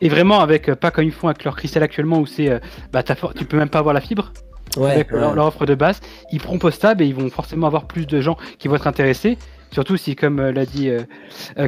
et 0.00 0.08
vraiment, 0.08 0.40
avec 0.40 0.68
euh, 0.68 0.76
pas 0.76 0.90
comme 0.90 1.04
ils 1.04 1.12
font 1.12 1.28
avec 1.28 1.44
leur 1.44 1.56
cristal 1.56 1.82
actuellement 1.82 2.18
où 2.18 2.26
c'est 2.26 2.50
euh, 2.50 2.58
bah, 2.92 3.02
tu 3.02 3.44
peux 3.44 3.56
même 3.56 3.68
pas 3.68 3.80
avoir 3.80 3.94
la 3.94 4.00
fibre. 4.00 4.32
avec 4.76 5.10
Leur, 5.10 5.36
offre 5.46 5.66
de 5.66 5.74
base, 5.74 6.00
ils 6.32 6.40
proposent 6.40 6.78
ça, 6.78 6.94
et 6.98 7.04
ils 7.04 7.14
vont 7.14 7.28
forcément 7.30 7.66
avoir 7.66 7.86
plus 7.86 8.06
de 8.06 8.20
gens 8.20 8.36
qui 8.58 8.68
vont 8.68 8.76
être 8.76 8.86
intéressés. 8.86 9.38
Surtout 9.70 9.96
si, 9.96 10.16
comme 10.16 10.38
euh, 10.40 10.52
l'a 10.52 10.64
dit 10.64 10.90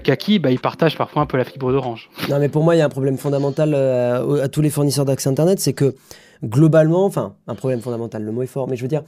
Kaki, 0.04 0.38
bah, 0.38 0.50
ils 0.50 0.60
partagent 0.60 0.96
parfois 0.96 1.22
un 1.22 1.26
peu 1.26 1.36
la 1.36 1.44
fibre 1.44 1.72
d'Orange. 1.72 2.08
Non, 2.28 2.38
mais 2.38 2.48
pour 2.48 2.62
moi, 2.62 2.74
il 2.76 2.78
y 2.78 2.82
a 2.82 2.86
un 2.86 2.90
problème 2.90 3.18
fondamental 3.18 3.74
à 3.74 4.48
tous 4.48 4.62
les 4.62 4.70
fournisseurs 4.70 5.04
d'accès 5.04 5.28
Internet, 5.28 5.58
c'est 5.60 5.72
que 5.74 5.94
globalement, 6.42 7.04
enfin, 7.04 7.34
un 7.46 7.54
problème 7.54 7.80
fondamental, 7.80 8.22
le 8.22 8.32
mot 8.32 8.42
est 8.42 8.46
fort, 8.46 8.68
mais 8.68 8.76
je 8.76 8.82
veux 8.82 8.88
dire, 8.88 9.02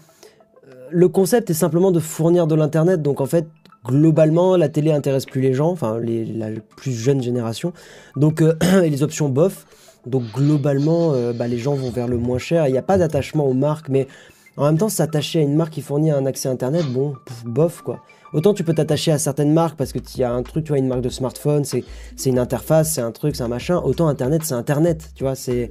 le 0.91 1.09
concept 1.09 1.49
est 1.49 1.55
simplement 1.55 1.91
de 1.91 2.01
fournir 2.01 2.47
de 2.47 2.55
l'Internet. 2.55 3.01
Donc 3.01 3.21
en 3.21 3.27
fait, 3.27 3.47
globalement, 3.87 4.57
la 4.57 4.69
télé 4.69 4.93
intéresse 4.93 5.27
plus 5.27 5.41
les 5.41 5.55
gens, 5.55 5.71
enfin 5.71 5.99
les, 5.99 6.25
la 6.25 6.49
plus 6.77 6.93
jeune 6.93 7.23
génération. 7.23 7.73
Donc, 8.17 8.43
euh, 8.43 8.55
les 8.83 9.03
options 9.03 9.29
bof. 9.29 9.67
Donc 10.05 10.25
globalement, 10.35 11.13
bah, 11.33 11.47
les 11.47 11.59
gens 11.59 11.75
vont 11.75 11.91
vers 11.91 12.09
le 12.09 12.19
moins 12.19 12.39
cher. 12.39 12.67
Il 12.67 12.73
n'y 12.73 12.79
a 12.79 12.83
pas 12.83 12.99
d'attachement 12.99 13.47
aux 13.47 13.55
marques, 13.55 13.89
mais 13.89 14.09
en 14.57 14.65
même 14.65 14.77
temps, 14.77 14.89
s'attacher 14.89 15.39
à 15.39 15.43
une 15.43 15.55
marque 15.55 15.73
qui 15.73 15.81
fournit 15.81 16.11
un 16.11 16.27
accès 16.27 16.49
Internet, 16.49 16.85
bon, 16.87 17.15
bof 17.45 17.83
quoi. 17.83 18.01
Autant 18.33 18.55
tu 18.55 18.65
peux 18.65 18.75
t'attacher 18.75 19.13
à 19.13 19.19
certaines 19.19 19.53
marques 19.53 19.77
parce 19.77 19.93
que 19.93 19.99
tu 19.99 20.19
y 20.19 20.25
a 20.25 20.33
un 20.33 20.43
truc, 20.43 20.65
tu 20.65 20.69
vois, 20.71 20.79
une 20.79 20.89
marque 20.89 21.03
de 21.03 21.11
smartphone, 21.11 21.65
c'est 21.65 21.85
une 22.25 22.39
interface, 22.39 22.95
c'est 22.95 23.01
un 23.01 23.13
truc, 23.13 23.37
c'est 23.37 23.43
un 23.43 23.49
machin. 23.49 23.79
Autant 23.79 24.09
Internet, 24.09 24.43
c'est 24.45 24.55
Internet, 24.55 25.11
tu 25.15 25.25
vois, 25.25 25.35
c'est 25.35 25.71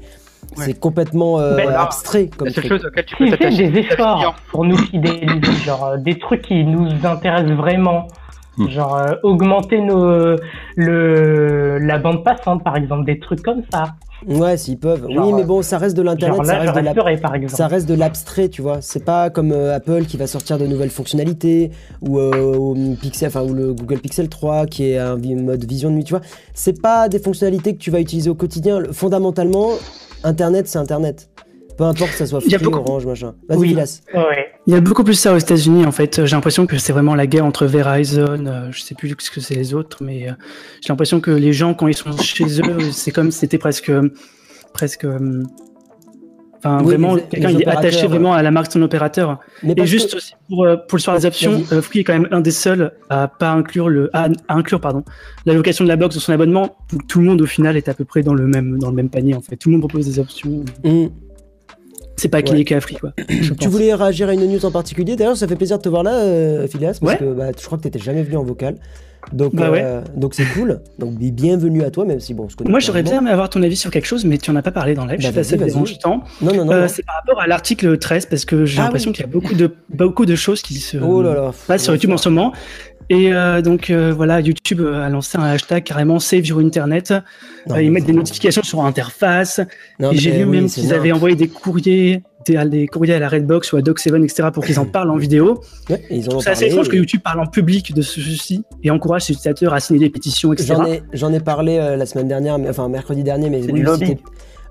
c'est 0.55 0.79
complètement 0.79 1.39
euh, 1.39 1.57
abstrait 1.77 2.29
comme 2.35 2.49
seule 2.49 2.67
chose 2.67 2.85
auquel 2.85 3.05
tu 3.05 3.15
peux 3.15 3.29
t'attacher. 3.29 3.69
des 3.69 3.79
efforts 3.79 4.35
pour 4.49 4.65
nous 4.65 4.77
fidéliser, 4.77 5.53
genre 5.65 5.85
euh, 5.85 5.97
des 5.97 6.17
trucs 6.17 6.43
qui 6.43 6.63
nous 6.63 6.89
intéressent 7.03 7.55
vraiment. 7.55 8.07
Hmm. 8.57 8.67
Genre 8.67 8.97
euh, 8.97 9.15
augmenter 9.23 9.79
nos, 9.79 10.35
le, 10.75 11.77
la 11.77 11.97
bande 11.99 12.21
passante, 12.25 12.65
par 12.65 12.75
exemple, 12.75 13.05
des 13.05 13.17
trucs 13.17 13.41
comme 13.41 13.61
ça. 13.71 13.95
Ouais, 14.27 14.57
s'ils 14.57 14.77
peuvent. 14.77 15.07
oui, 15.07 15.33
mais 15.33 15.45
bon, 15.45 15.61
ça 15.61 15.77
reste 15.77 15.95
de 15.95 16.01
l'internet, 16.03 16.45
ça, 16.45 17.67
reste 17.67 17.87
de 17.87 17.95
l'abstrait, 17.95 18.49
tu 18.49 18.61
vois. 18.61 18.79
C'est 18.81 19.03
pas 19.03 19.31
comme 19.31 19.51
Apple 19.51 20.03
qui 20.03 20.17
va 20.17 20.27
sortir 20.27 20.59
de 20.59 20.67
nouvelles 20.67 20.91
fonctionnalités 20.91 21.71
ou, 22.01 22.19
Pixel, 23.01 23.29
enfin, 23.29 23.41
ou 23.41 23.53
le 23.53 23.73
Google 23.73 23.97
Pixel 23.99 24.29
3 24.29 24.67
qui 24.67 24.91
est 24.91 24.97
un 24.99 25.15
mode 25.15 25.63
vision 25.63 25.89
de 25.89 25.95
nuit, 25.95 26.03
tu 26.03 26.13
vois. 26.13 26.21
C'est 26.53 26.79
pas 26.79 27.09
des 27.09 27.17
fonctionnalités 27.17 27.73
que 27.73 27.79
tu 27.79 27.89
vas 27.89 27.99
utiliser 27.99 28.29
au 28.29 28.35
quotidien. 28.35 28.83
Fondamentalement, 28.91 29.69
Internet, 30.23 30.67
c'est 30.67 30.77
Internet. 30.77 31.29
Peu 31.77 31.83
importe 31.85 32.11
que 32.11 32.17
ça 32.17 32.25
soit 32.25 32.41
Free, 32.41 32.55
Orange, 32.65 33.05
machin. 33.05 33.33
Vas-y, 33.49 33.59
oui. 33.59 33.75
Il 34.67 34.73
y 34.73 34.77
a 34.77 34.81
beaucoup 34.81 35.03
plus 35.03 35.15
ça 35.15 35.33
aux 35.33 35.37
États-Unis, 35.37 35.85
en 35.85 35.91
fait. 35.91 36.25
J'ai 36.25 36.35
l'impression 36.35 36.67
que 36.67 36.77
c'est 36.77 36.93
vraiment 36.93 37.15
la 37.15 37.25
guerre 37.25 37.45
entre 37.45 37.65
Verizon, 37.65 38.45
euh, 38.45 38.67
je 38.71 38.81
sais 38.81 38.93
plus 38.93 39.15
ce 39.17 39.31
que 39.31 39.39
c'est 39.39 39.55
les 39.55 39.73
autres, 39.73 40.03
mais 40.03 40.29
euh, 40.29 40.33
j'ai 40.81 40.89
l'impression 40.89 41.19
que 41.19 41.31
les 41.31 41.53
gens, 41.53 41.73
quand 41.73 41.87
ils 41.87 41.95
sont 41.95 42.15
chez 42.17 42.45
eux, 42.61 42.91
c'est 42.91 43.11
comme 43.11 43.31
si 43.31 43.39
c'était 43.39 43.57
presque, 43.57 43.91
presque 44.73 45.05
euh, 45.05 45.43
Enfin, 46.63 46.83
vraiment, 46.83 47.15
quelqu'un 47.15 47.57
est 47.57 47.67
attaché 47.67 48.05
vraiment 48.05 48.33
à 48.33 48.43
la 48.43 48.51
marque 48.51 48.67
de 48.67 48.73
son 48.73 48.81
opérateur. 48.83 49.39
et 49.63 49.85
juste 49.87 50.13
aussi 50.13 50.33
pour, 50.47 50.63
euh, 50.63 50.75
pour 50.75 50.97
le 50.97 51.01
soir 51.01 51.17
des 51.17 51.25
options, 51.25 51.63
euh, 51.71 51.81
Free 51.81 51.99
est 51.99 52.03
quand 52.03 52.13
même 52.13 52.27
un 52.29 52.39
des 52.41 52.51
seuls 52.51 52.91
à 53.09 53.27
pas 53.27 53.51
inclure 53.51 53.89
le, 53.89 54.11
à, 54.13 54.29
inclure, 54.47 54.79
pardon, 54.79 55.03
l'allocation 55.47 55.83
de 55.83 55.89
la 55.89 55.95
box 55.95 56.15
dans 56.15 56.21
son 56.21 56.33
abonnement. 56.33 56.75
Tout 57.07 57.19
le 57.19 57.25
monde, 57.25 57.41
au 57.41 57.47
final, 57.47 57.77
est 57.77 57.89
à 57.89 57.95
peu 57.95 58.05
près 58.05 58.21
dans 58.21 58.35
le 58.35 58.45
même, 58.45 58.77
dans 58.77 58.89
le 58.89 58.95
même 58.95 59.09
panier, 59.09 59.33
en 59.33 59.41
fait. 59.41 59.55
Tout 59.55 59.69
le 59.69 59.73
monde 59.73 59.81
propose 59.81 60.05
des 60.05 60.19
options. 60.19 60.63
Mm. 60.83 61.07
C'est 62.17 62.29
pas 62.29 62.43
qu'il 62.43 62.57
ouais. 62.57 62.63
qu'à 62.63 62.79
Free, 62.79 62.97
quoi. 62.97 63.13
tu 63.59 63.67
voulais 63.67 63.91
réagir 63.95 64.29
à 64.29 64.33
une 64.35 64.45
news 64.45 64.63
en 64.63 64.71
particulier? 64.71 65.15
D'ailleurs, 65.15 65.37
ça 65.37 65.47
fait 65.47 65.55
plaisir 65.55 65.79
de 65.79 65.81
te 65.81 65.89
voir 65.89 66.03
là, 66.03 66.13
euh, 66.13 66.67
Phileas, 66.67 66.99
parce 67.01 67.17
que 67.17 67.33
bah, 67.33 67.45
je 67.57 67.65
crois 67.65 67.79
que 67.79 67.83
tu 67.83 67.87
n'étais 67.87 67.97
jamais 67.97 68.21
venu 68.21 68.37
en 68.37 68.43
vocal. 68.43 68.75
Donc, 69.33 69.55
bah 69.55 69.69
euh, 69.73 70.01
donc 70.15 70.33
c'est 70.33 70.45
cool. 70.45 70.81
Donc 70.99 71.15
bienvenue 71.15 71.83
à 71.83 71.91
toi, 71.91 72.05
même 72.05 72.19
si 72.19 72.33
bon, 72.33 72.47
Moi, 72.65 72.79
j'aurais 72.79 73.03
bien 73.03 73.19
aimé 73.19 73.29
avoir 73.29 73.49
ton 73.49 73.63
avis 73.63 73.75
sur 73.75 73.91
quelque 73.91 74.05
chose, 74.05 74.25
mais 74.25 74.37
tu 74.37 74.51
en 74.51 74.55
as 74.55 74.61
pas 74.61 74.71
parlé 74.71 74.93
dans 74.93 75.05
live. 75.05 75.19
je 75.19 75.27
suis 75.27 75.39
assez 75.39 75.57
Non, 75.57 76.21
non, 76.41 76.65
non. 76.65 76.71
Euh, 76.71 76.87
c'est 76.87 77.05
par 77.05 77.15
rapport 77.15 77.41
à 77.41 77.47
l'article 77.47 77.97
13, 77.97 78.25
parce 78.25 78.45
que 78.45 78.65
j'ai 78.65 78.79
ah 78.79 78.85
l'impression 78.85 79.11
qu'il 79.11 79.21
y 79.21 79.29
a 79.29 79.31
beaucoup 79.31 79.53
de 79.53 79.73
beaucoup 79.89 80.25
de 80.25 80.35
choses 80.35 80.61
qui 80.61 80.75
se 80.75 80.97
oh 80.97 81.23
passent 81.67 81.83
sur 81.83 81.93
YouTube 81.93 82.11
en 82.11 82.17
ce 82.17 82.29
moment. 82.29 82.53
Et 83.09 83.33
euh, 83.33 83.61
donc 83.61 83.91
voilà, 83.91 84.39
YouTube 84.39 84.81
a 84.81 85.09
lancé 85.09 85.37
un 85.37 85.43
hashtag 85.43 85.83
carrément 85.83 86.19
Save 86.19 86.45
Your 86.45 86.59
Internet. 86.59 87.13
ils 87.79 87.91
mettent 87.91 88.05
des 88.05 88.13
notifications 88.13 88.63
sur 88.63 88.83
l'interface. 88.83 89.61
Et 89.99 90.17
j'ai 90.17 90.31
vu 90.31 90.45
même 90.45 90.67
qu'ils 90.67 90.93
avaient 90.93 91.11
envoyé 91.11 91.35
des 91.35 91.47
courriers 91.47 92.23
des, 92.45 92.87
courriers 92.87 93.13
à 93.13 93.19
la 93.19 93.29
Redbox 93.29 93.73
ou 93.73 93.77
à 93.77 93.81
Doc7, 93.81 94.23
etc., 94.23 94.49
pour 94.53 94.63
qu'ils 94.63 94.79
en 94.79 94.85
parlent 94.91 95.11
en 95.11 95.17
vidéo. 95.17 95.61
c'est 95.87 96.49
assez 96.49 96.65
étrange 96.67 96.89
que 96.89 96.95
YouTube 96.95 97.21
parle 97.23 97.39
en 97.39 97.47
public 97.47 97.93
de 97.93 98.01
ceci 98.01 98.63
et 98.83 98.91
encourage 98.91 99.23
ses 99.23 99.33
utilisateurs 99.33 99.73
à 99.73 99.79
signer 99.79 99.99
des 99.99 100.09
pétitions, 100.09 100.53
etc. 100.53 100.75
J'en 101.13 101.33
ai, 101.33 101.39
parlé 101.39 101.77
euh, 101.77 101.95
la 101.95 102.05
semaine 102.05 102.27
dernière, 102.27 102.57
enfin 102.69 102.87
mercredi 102.87 103.23
dernier, 103.23 103.49
mais 103.49 103.61
oui, 103.71 103.83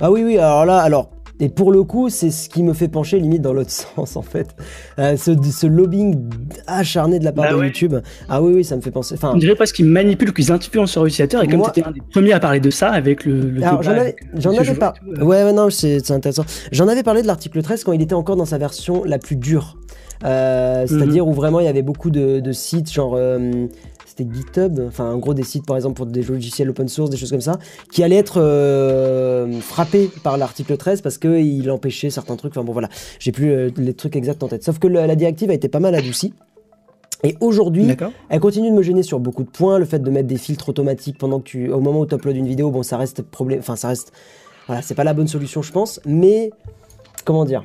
Ah 0.00 0.10
oui, 0.10 0.22
oui, 0.24 0.38
alors 0.38 0.64
là, 0.66 0.78
alors 0.78 1.10
et 1.40 1.48
pour 1.48 1.72
le 1.72 1.82
coup, 1.82 2.10
c'est 2.10 2.30
ce 2.30 2.48
qui 2.50 2.62
me 2.62 2.74
fait 2.74 2.88
pencher 2.88 3.18
limite 3.18 3.40
dans 3.42 3.54
l'autre 3.54 3.70
sens 3.96 4.16
en 4.16 4.22
fait. 4.22 4.54
Euh, 4.98 5.16
ce, 5.16 5.32
ce, 5.50 5.66
lobbying 5.66 6.28
acharné 6.66 7.18
de 7.18 7.24
la 7.24 7.32
part 7.32 7.50
bah 7.50 7.56
de 7.56 7.64
YouTube. 7.64 7.96
Ah 8.28 8.42
oui, 8.42 8.52
oui, 8.54 8.64
ça 8.64 8.76
me 8.76 8.82
fait 8.82 8.90
penser. 8.90 9.14
Enfin, 9.14 9.32
on 9.34 9.38
dirait 9.38 9.54
presque 9.54 9.76
qu'ils 9.76 9.86
manipulent, 9.86 10.34
qu'ils 10.34 10.52
influencent 10.52 10.92
sur 10.92 11.04
l'utilisateur. 11.04 11.42
Et 11.42 11.48
comme 11.48 11.62
tu 11.62 11.70
étais 11.70 11.82
un 11.82 11.92
des 11.92 12.02
premiers 12.12 12.32
à 12.32 12.40
parler 12.40 12.60
de 12.60 12.70
ça 12.70 12.90
avec 12.90 13.24
le. 13.24 13.50
le 13.50 13.60
j'en 13.60 14.52
avais, 14.52 14.74
pas. 14.74 14.94
Euh. 15.08 15.24
Ouais, 15.24 15.44
ouais, 15.44 15.52
non, 15.52 15.70
c'est 15.70 16.10
intéressant. 16.10 16.44
J'en 16.72 16.88
avais 16.88 17.02
parlé 17.02 17.22
de 17.22 17.26
l'article 17.26 17.62
13 17.62 17.84
quand 17.84 17.92
il 17.92 18.02
était 18.02 18.14
encore 18.14 18.36
dans 18.36 18.44
sa 18.44 18.58
version 18.58 19.02
la 19.04 19.18
plus 19.18 19.36
dure. 19.36 19.78
Euh, 20.22 20.86
c'est-à-dire 20.86 21.24
mhm. 21.24 21.30
où 21.30 21.34
vraiment 21.34 21.60
il 21.60 21.64
y 21.64 21.68
avait 21.68 21.80
beaucoup 21.80 22.10
de, 22.10 22.40
de 22.40 22.52
sites 22.52 22.92
genre 22.92 23.18
GitHub, 24.30 24.80
enfin 24.86 25.12
en 25.12 25.18
gros 25.18 25.34
des 25.34 25.42
sites 25.42 25.66
par 25.66 25.76
exemple 25.76 25.96
pour 25.96 26.06
des 26.06 26.22
logiciels 26.22 26.70
open 26.70 26.88
source, 26.88 27.10
des 27.10 27.16
choses 27.16 27.30
comme 27.30 27.40
ça, 27.40 27.58
qui 27.92 28.02
allaient 28.02 28.16
être 28.16 28.40
euh, 28.40 29.60
frappés 29.60 30.10
par 30.22 30.36
l'article 30.36 30.76
13 30.76 31.02
parce 31.02 31.18
qu'il 31.18 31.70
empêchait 31.70 32.10
certains 32.10 32.36
trucs. 32.36 32.52
Enfin 32.52 32.64
bon 32.64 32.72
voilà, 32.72 32.88
j'ai 33.18 33.32
plus 33.32 33.50
euh, 33.50 33.70
les 33.76 33.94
trucs 33.94 34.16
exacts 34.16 34.42
en 34.42 34.48
tête. 34.48 34.64
Sauf 34.64 34.78
que 34.78 34.88
la 34.88 35.14
directive 35.16 35.50
a 35.50 35.54
été 35.54 35.68
pas 35.68 35.80
mal 35.80 35.94
adoucie. 35.94 36.32
Et 37.22 37.36
aujourd'hui, 37.40 37.86
elle 38.28 38.40
continue 38.40 38.70
de 38.70 38.74
me 38.74 38.82
gêner 38.82 39.02
sur 39.02 39.20
beaucoup 39.20 39.44
de 39.44 39.50
points. 39.50 39.78
Le 39.78 39.84
fait 39.84 39.98
de 39.98 40.10
mettre 40.10 40.28
des 40.28 40.38
filtres 40.38 40.68
automatiques 40.70 41.18
pendant 41.18 41.40
que 41.40 41.44
tu, 41.44 41.70
au 41.70 41.80
moment 41.80 42.00
où 42.00 42.06
tu 42.06 42.14
uploads 42.14 42.36
une 42.36 42.46
vidéo, 42.46 42.70
bon, 42.70 42.82
ça 42.82 42.96
reste 42.96 43.22
problème. 43.22 43.58
Enfin, 43.60 43.76
ça 43.76 43.88
reste, 43.88 44.12
voilà, 44.66 44.80
c'est 44.80 44.94
pas 44.94 45.04
la 45.04 45.12
bonne 45.12 45.28
solution, 45.28 45.60
je 45.60 45.72
pense. 45.72 46.00
Mais 46.06 46.50
comment 47.24 47.44
dire? 47.44 47.64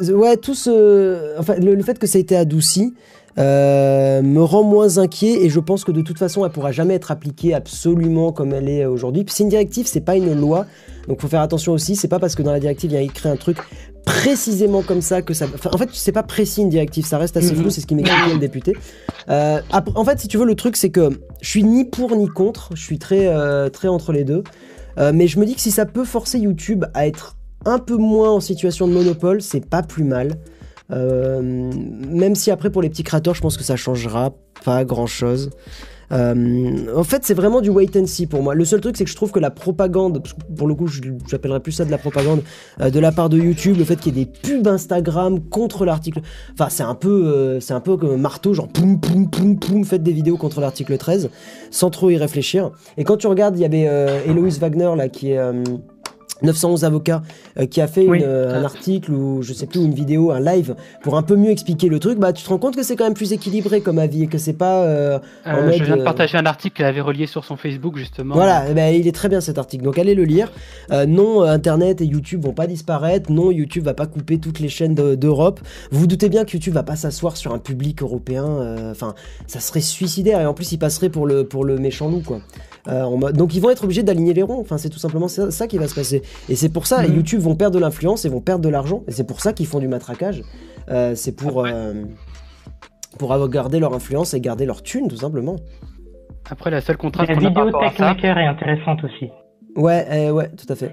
Ouais, 0.00 0.36
tout 0.36 0.54
ce, 0.54 1.38
enfin, 1.38 1.54
le, 1.56 1.74
le, 1.74 1.82
fait 1.82 1.98
que 1.98 2.06
ça 2.06 2.18
a 2.18 2.20
été 2.20 2.36
adouci, 2.36 2.94
euh, 3.38 4.22
me 4.22 4.42
rend 4.42 4.62
moins 4.62 4.96
inquiet 4.96 5.44
et 5.44 5.50
je 5.50 5.60
pense 5.60 5.84
que 5.84 5.92
de 5.92 6.00
toute 6.00 6.18
façon 6.18 6.44
elle 6.44 6.52
pourra 6.52 6.72
jamais 6.72 6.94
être 6.94 7.10
appliquée 7.10 7.52
absolument 7.52 8.32
comme 8.32 8.54
elle 8.54 8.68
est 8.68 8.86
aujourd'hui. 8.86 9.24
C'est 9.28 9.42
une 9.42 9.50
directive, 9.50 9.86
c'est 9.86 10.00
pas 10.00 10.16
une 10.16 10.32
loi, 10.34 10.66
donc 11.06 11.20
faut 11.20 11.28
faire 11.28 11.42
attention 11.42 11.72
aussi. 11.72 11.96
C'est 11.96 12.08
pas 12.08 12.18
parce 12.18 12.34
que 12.34 12.42
dans 12.42 12.52
la 12.52 12.60
directive 12.60 12.90
il 12.90 12.94
y 12.94 12.98
a 12.98 13.02
écrit 13.02 13.28
un 13.28 13.36
truc 13.36 13.58
précisément 14.06 14.82
comme 14.82 15.02
ça 15.02 15.20
que 15.20 15.34
ça. 15.34 15.46
en 15.46 15.76
fait, 15.76 15.90
c'est 15.92 16.12
pas 16.12 16.22
précis 16.22 16.62
une 16.62 16.70
directive, 16.70 17.04
ça 17.04 17.18
reste 17.18 17.36
assez 17.36 17.52
mhm. 17.52 17.60
flou. 17.60 17.70
C'est 17.70 17.82
ce 17.82 17.86
qui 17.86 17.94
m'explique 17.94 18.32
le 18.32 18.38
député. 18.38 18.74
Euh, 19.28 19.60
en 19.70 20.04
fait, 20.04 20.18
si 20.18 20.28
tu 20.28 20.38
veux, 20.38 20.46
le 20.46 20.54
truc 20.54 20.76
c'est 20.76 20.90
que 20.90 21.10
je 21.42 21.48
suis 21.48 21.64
ni 21.64 21.84
pour 21.84 22.16
ni 22.16 22.28
contre. 22.28 22.70
Je 22.74 22.82
suis 22.82 22.98
très 22.98 23.26
euh, 23.26 23.68
très 23.68 23.88
entre 23.88 24.12
les 24.12 24.24
deux. 24.24 24.44
mais 25.12 25.26
je 25.26 25.38
me 25.38 25.44
dis 25.44 25.54
que 25.54 25.60
si 25.60 25.70
ça 25.70 25.84
peut 25.84 26.04
forcer 26.04 26.38
YouTube 26.38 26.86
à 26.94 27.06
être 27.06 27.36
un 27.66 27.78
peu 27.78 27.96
moins 27.96 28.30
en 28.30 28.40
situation 28.40 28.88
de 28.88 28.94
monopole, 28.94 29.42
c'est 29.42 29.66
pas 29.68 29.82
plus 29.82 30.04
mal. 30.04 30.38
Euh, 30.92 31.40
même 31.42 32.34
si 32.34 32.50
après 32.50 32.70
pour 32.70 32.82
les 32.82 32.88
petits 32.88 33.02
créateurs, 33.02 33.34
je 33.34 33.40
pense 33.40 33.56
que 33.56 33.64
ça 33.64 33.76
changera 33.76 34.34
pas 34.64 34.84
grand 34.84 35.06
chose. 35.06 35.50
Euh, 36.12 36.94
en 36.94 37.02
fait, 37.02 37.24
c'est 37.24 37.34
vraiment 37.34 37.60
du 37.60 37.68
wait 37.68 37.90
and 37.96 38.06
see 38.06 38.28
pour 38.28 38.40
moi. 38.40 38.54
Le 38.54 38.64
seul 38.64 38.80
truc, 38.80 38.96
c'est 38.96 39.02
que 39.02 39.10
je 39.10 39.16
trouve 39.16 39.32
que 39.32 39.40
la 39.40 39.50
propagande, 39.50 40.22
pour 40.56 40.68
le 40.68 40.74
coup, 40.76 40.86
j'appellerais 41.28 41.58
plus 41.58 41.72
ça 41.72 41.84
de 41.84 41.90
la 41.90 41.98
propagande, 41.98 42.42
euh, 42.80 42.90
de 42.90 43.00
la 43.00 43.10
part 43.10 43.28
de 43.28 43.36
YouTube, 43.36 43.76
le 43.76 43.84
fait 43.84 43.96
qu'il 43.96 44.16
y 44.16 44.20
ait 44.20 44.24
des 44.24 44.30
pubs 44.30 44.68
Instagram 44.68 45.40
contre 45.40 45.84
l'article. 45.84 46.20
Enfin, 46.52 46.68
c'est 46.70 46.84
un 46.84 46.94
peu, 46.94 47.58
c'est 47.60 47.74
un 47.74 47.80
peu 47.80 47.96
comme 47.96 48.20
marteau, 48.20 48.54
genre 48.54 48.68
poum 48.68 49.00
poum 49.00 49.28
poum 49.28 49.58
poum, 49.58 49.84
faites 49.84 50.04
des 50.04 50.12
vidéos 50.12 50.36
contre 50.36 50.60
l'article 50.60 50.96
13, 50.96 51.28
sans 51.72 51.90
trop 51.90 52.10
y 52.10 52.16
réfléchir. 52.16 52.70
Et 52.96 53.02
quand 53.02 53.16
tu 53.16 53.26
regardes, 53.26 53.58
il 53.58 53.62
y 53.62 53.64
avait 53.64 53.88
Héloïse 54.26 54.60
Wagner 54.60 54.90
là 54.96 55.08
qui 55.08 55.32
est 55.32 55.40
911 56.42 56.84
avocats 56.84 57.22
euh, 57.58 57.66
qui 57.66 57.80
a 57.80 57.86
fait 57.86 58.06
euh, 58.08 58.60
un 58.60 58.64
article 58.64 59.12
ou 59.12 59.42
je 59.42 59.52
sais 59.52 59.66
plus 59.66 59.80
une 59.80 59.94
vidéo, 59.94 60.30
un 60.30 60.40
live 60.40 60.74
pour 61.02 61.16
un 61.16 61.22
peu 61.22 61.36
mieux 61.36 61.50
expliquer 61.50 61.88
le 61.88 61.98
truc, 61.98 62.18
bah 62.18 62.32
tu 62.32 62.44
te 62.44 62.48
rends 62.48 62.58
compte 62.58 62.76
que 62.76 62.82
c'est 62.82 62.96
quand 62.96 63.04
même 63.04 63.14
plus 63.14 63.32
équilibré 63.32 63.80
comme 63.80 63.98
avis 63.98 64.24
et 64.24 64.26
que 64.26 64.38
c'est 64.38 64.52
pas. 64.52 64.82
Euh, 64.82 65.18
je 65.46 65.84
viens 65.84 65.96
de 65.96 66.02
partager 66.02 66.36
un 66.38 66.46
article 66.46 66.76
qu'elle 66.76 66.86
avait 66.86 67.00
relié 67.00 67.26
sur 67.26 67.44
son 67.44 67.56
Facebook 67.56 67.96
justement. 67.96 68.34
Voilà, 68.34 68.72
ben, 68.72 68.94
il 68.94 69.06
est 69.06 69.14
très 69.14 69.28
bien 69.28 69.40
cet 69.40 69.58
article, 69.58 69.84
donc 69.84 69.98
allez 69.98 70.14
le 70.14 70.24
lire. 70.24 70.52
non, 71.06 71.42
Internet 71.42 72.00
et 72.00 72.06
YouTube 72.06 72.44
vont 72.44 72.52
pas 72.52 72.66
disparaître. 72.66 73.30
Non, 73.30 73.50
YouTube 73.50 73.84
va 73.84 73.94
pas 73.94 74.06
couper 74.06 74.38
toutes 74.38 74.60
les 74.60 74.68
chaînes 74.68 74.94
d'Europe. 74.94 75.60
vous 75.90 76.00
vous 76.00 76.06
doutez 76.06 76.28
bien 76.28 76.44
que 76.44 76.52
YouTube 76.52 76.74
va 76.74 76.82
pas 76.82 76.96
s'asseoir 76.96 77.36
sur 77.36 77.52
un 77.52 77.58
public 77.58 78.02
européen. 78.02 78.90
Enfin, 78.90 79.14
ça 79.46 79.60
serait 79.60 79.80
suicidaire 79.80 80.40
et 80.40 80.46
en 80.46 80.54
plus 80.54 80.72
il 80.72 80.78
passerait 80.78 81.08
pour 81.08 81.26
le 81.26 81.44
pour 81.46 81.64
le 81.64 81.78
méchant 81.78 82.08
loup 82.08 82.22
quoi. 82.24 82.40
Donc 82.86 83.54
ils 83.54 83.60
vont 83.60 83.70
être 83.70 83.84
obligés 83.84 84.02
d'aligner 84.02 84.34
les 84.34 84.42
ronds. 84.42 84.60
Enfin, 84.60 84.78
c'est 84.78 84.88
tout 84.88 84.98
simplement 84.98 85.28
ça 85.28 85.66
qui 85.66 85.78
va 85.78 85.88
se 85.88 85.94
passer. 85.94 86.22
Et 86.48 86.56
c'est 86.56 86.68
pour 86.68 86.86
ça, 86.86 87.02
mhm. 87.02 87.16
YouTube 87.16 87.40
vont 87.40 87.56
perdre 87.56 87.74
de 87.74 87.80
l'influence 87.80 88.24
et 88.24 88.28
vont 88.28 88.40
perdre 88.40 88.64
de 88.64 88.68
l'argent. 88.68 89.02
Et 89.08 89.12
c'est 89.12 89.26
pour 89.26 89.40
ça 89.40 89.52
qu'ils 89.52 89.66
font 89.66 89.80
du 89.80 89.88
matraquage. 89.88 90.42
Euh, 90.88 91.14
c'est 91.14 91.34
pour, 91.34 91.64
euh, 91.64 91.94
pour 93.18 93.32
avoir 93.32 93.48
garder 93.48 93.80
leur 93.80 93.92
influence 93.94 94.34
et 94.34 94.40
garder 94.40 94.66
leur 94.66 94.82
thune, 94.82 95.08
tout 95.08 95.16
simplement. 95.16 95.56
Après, 96.48 96.70
la 96.70 96.80
seule 96.80 96.96
contrainte 96.96 97.26
qu'on 97.26 97.44
a 97.44 97.50
par 97.50 97.66
rapport 97.66 97.82
à 97.82 97.92
ça... 97.92 98.16
est 98.22 98.46
intéressante 98.46 99.02
aussi. 99.04 99.30
Ouais, 99.74 100.06
eh, 100.10 100.30
ouais, 100.30 100.48
tout 100.50 100.72
à 100.72 100.76
fait. 100.76 100.92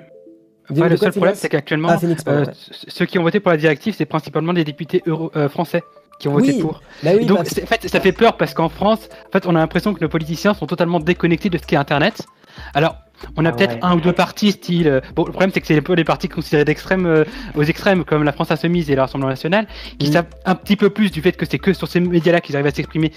Après, 0.69 0.89
le 0.89 0.97
seul 0.97 1.11
problème, 1.11 1.35
c'est 1.35 1.49
qu'actuellement, 1.49 1.89
ah, 1.89 1.99
euh, 2.27 2.45
ceux 2.87 3.05
qui 3.05 3.19
ont 3.19 3.23
voté 3.23 3.39
pour 3.39 3.51
la 3.51 3.57
directive, 3.57 3.93
c'est 3.93 4.05
principalement 4.05 4.53
des 4.53 4.63
députés 4.63 5.03
euro 5.05 5.29
français 5.49 5.83
qui 6.23 6.29
ont 6.29 6.33
voté 6.33 6.53
pour. 6.53 6.81
Bah 7.03 7.11
oui, 7.17 7.25
Donc, 7.25 7.39
en 7.39 7.43
fait, 7.43 7.87
ça 7.89 7.99
fait 7.99 8.13
peur 8.13 8.37
parce 8.37 8.53
qu'en 8.53 8.69
France, 8.69 9.09
en 9.27 9.31
fait, 9.31 9.45
on 9.45 9.55
a 9.55 9.59
l'impression 9.59 9.93
que 9.93 9.99
nos 9.99 10.07
politiciens 10.07 10.53
sont 10.53 10.67
totalement 10.67 11.01
déconnectés 11.01 11.49
de 11.49 11.57
ce 11.57 11.63
qu'est 11.63 11.75
Internet. 11.75 12.25
Alors, 12.73 12.95
on 13.35 13.43
a 13.43 13.49
ah 13.49 13.51
peut-être 13.51 13.77
un 13.81 13.97
ou 13.97 13.99
deux 13.99 14.13
partis 14.13 14.53
style. 14.53 14.87
Euh, 14.87 15.01
bon, 15.15 15.25
le 15.25 15.31
problème 15.31 15.51
c'est 15.53 15.59
que 15.59 15.67
c'est 15.67 15.81
peu 15.81 15.93
les 15.93 16.03
partis 16.05 16.29
considérés 16.29 16.65
d'extrême 16.65 17.05
euh, 17.05 17.25
aux 17.55 17.63
extrêmes 17.63 18.05
comme 18.05 18.23
la 18.23 18.31
France 18.31 18.51
Insoumise 18.51 18.89
et 18.89 18.95
le 18.95 19.01
Rassemblement 19.01 19.29
National 19.29 19.65
qui 19.97 20.09
mm. 20.09 20.11
savent 20.11 20.27
un 20.45 20.55
petit 20.55 20.75
peu 20.75 20.89
plus 20.89 21.09
du 21.09 21.21
fait 21.21 21.31
que 21.33 21.45
c'est 21.45 21.57
que 21.57 21.73
sur 21.73 21.87
ces 21.87 21.99
médias-là 22.01 22.41
qu'ils 22.41 22.55
arrivent 22.55 22.67
à 22.67 22.71
s'exprimer 22.71 23.11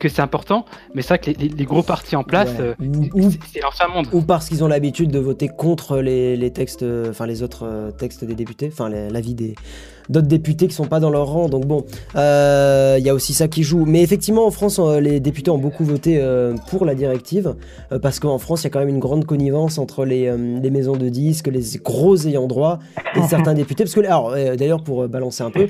que 0.00 0.08
c'est 0.08 0.22
important, 0.22 0.64
mais 0.94 1.02
c'est 1.02 1.08
vrai 1.08 1.18
que 1.18 1.40
les, 1.40 1.64
gros 1.64 1.82
partis 1.82 2.14
en 2.14 2.22
place, 2.22 2.50
euh, 2.60 2.74
c'est 3.52 3.60
l'ancien 3.60 3.88
monde. 3.88 4.06
Ou 4.12 4.22
parce 4.22 4.48
qu'ils 4.48 4.62
ont 4.62 4.68
l'habitude 4.68 5.10
de 5.10 5.18
voter 5.18 5.48
contre 5.48 5.98
les, 5.98 6.52
textes, 6.52 6.84
enfin 7.08 7.26
les 7.26 7.42
autres 7.42 7.92
textes 7.98 8.24
des 8.24 8.36
députés, 8.36 8.70
enfin 8.72 8.88
l'avis 8.88 9.34
des 9.34 9.56
d'autres 10.08 10.26
députés 10.26 10.68
qui 10.68 10.74
sont 10.74 10.86
pas 10.86 11.00
dans 11.00 11.10
leur 11.10 11.26
rang. 11.26 11.48
Donc 11.48 11.66
bon, 11.66 11.84
il 12.14 12.20
euh, 12.20 12.98
y 12.98 13.08
a 13.08 13.14
aussi 13.14 13.34
ça 13.34 13.48
qui 13.48 13.62
joue. 13.62 13.84
Mais 13.84 14.02
effectivement, 14.02 14.46
en 14.46 14.50
France, 14.50 14.78
euh, 14.78 15.00
les 15.00 15.20
députés 15.20 15.50
ont 15.50 15.58
beaucoup 15.58 15.84
voté 15.84 16.18
euh, 16.18 16.54
pour 16.70 16.84
la 16.84 16.94
directive 16.94 17.54
parce 18.02 18.20
qu'en 18.20 18.38
France, 18.38 18.62
il 18.62 18.64
y 18.64 18.66
a 18.68 18.70
quand 18.70 18.80
même 18.80 18.88
une 18.88 18.98
grande 18.98 19.24
connivence 19.24 19.78
entre 19.78 20.04
les, 20.04 20.30
les, 20.36 20.70
maisons 20.70 20.96
de 20.96 21.08
disques, 21.08 21.48
les 21.48 21.78
gros 21.82 22.16
ayants 22.26 22.46
droit 22.46 22.78
et 23.16 23.22
certains 23.22 23.54
députés. 23.54 23.84
Parce 23.84 23.94
que, 23.94 24.00
alors, 24.00 24.32
d'ailleurs, 24.32 24.82
pour 24.82 25.08
balancer 25.08 25.42
un 25.42 25.50
peu, 25.50 25.66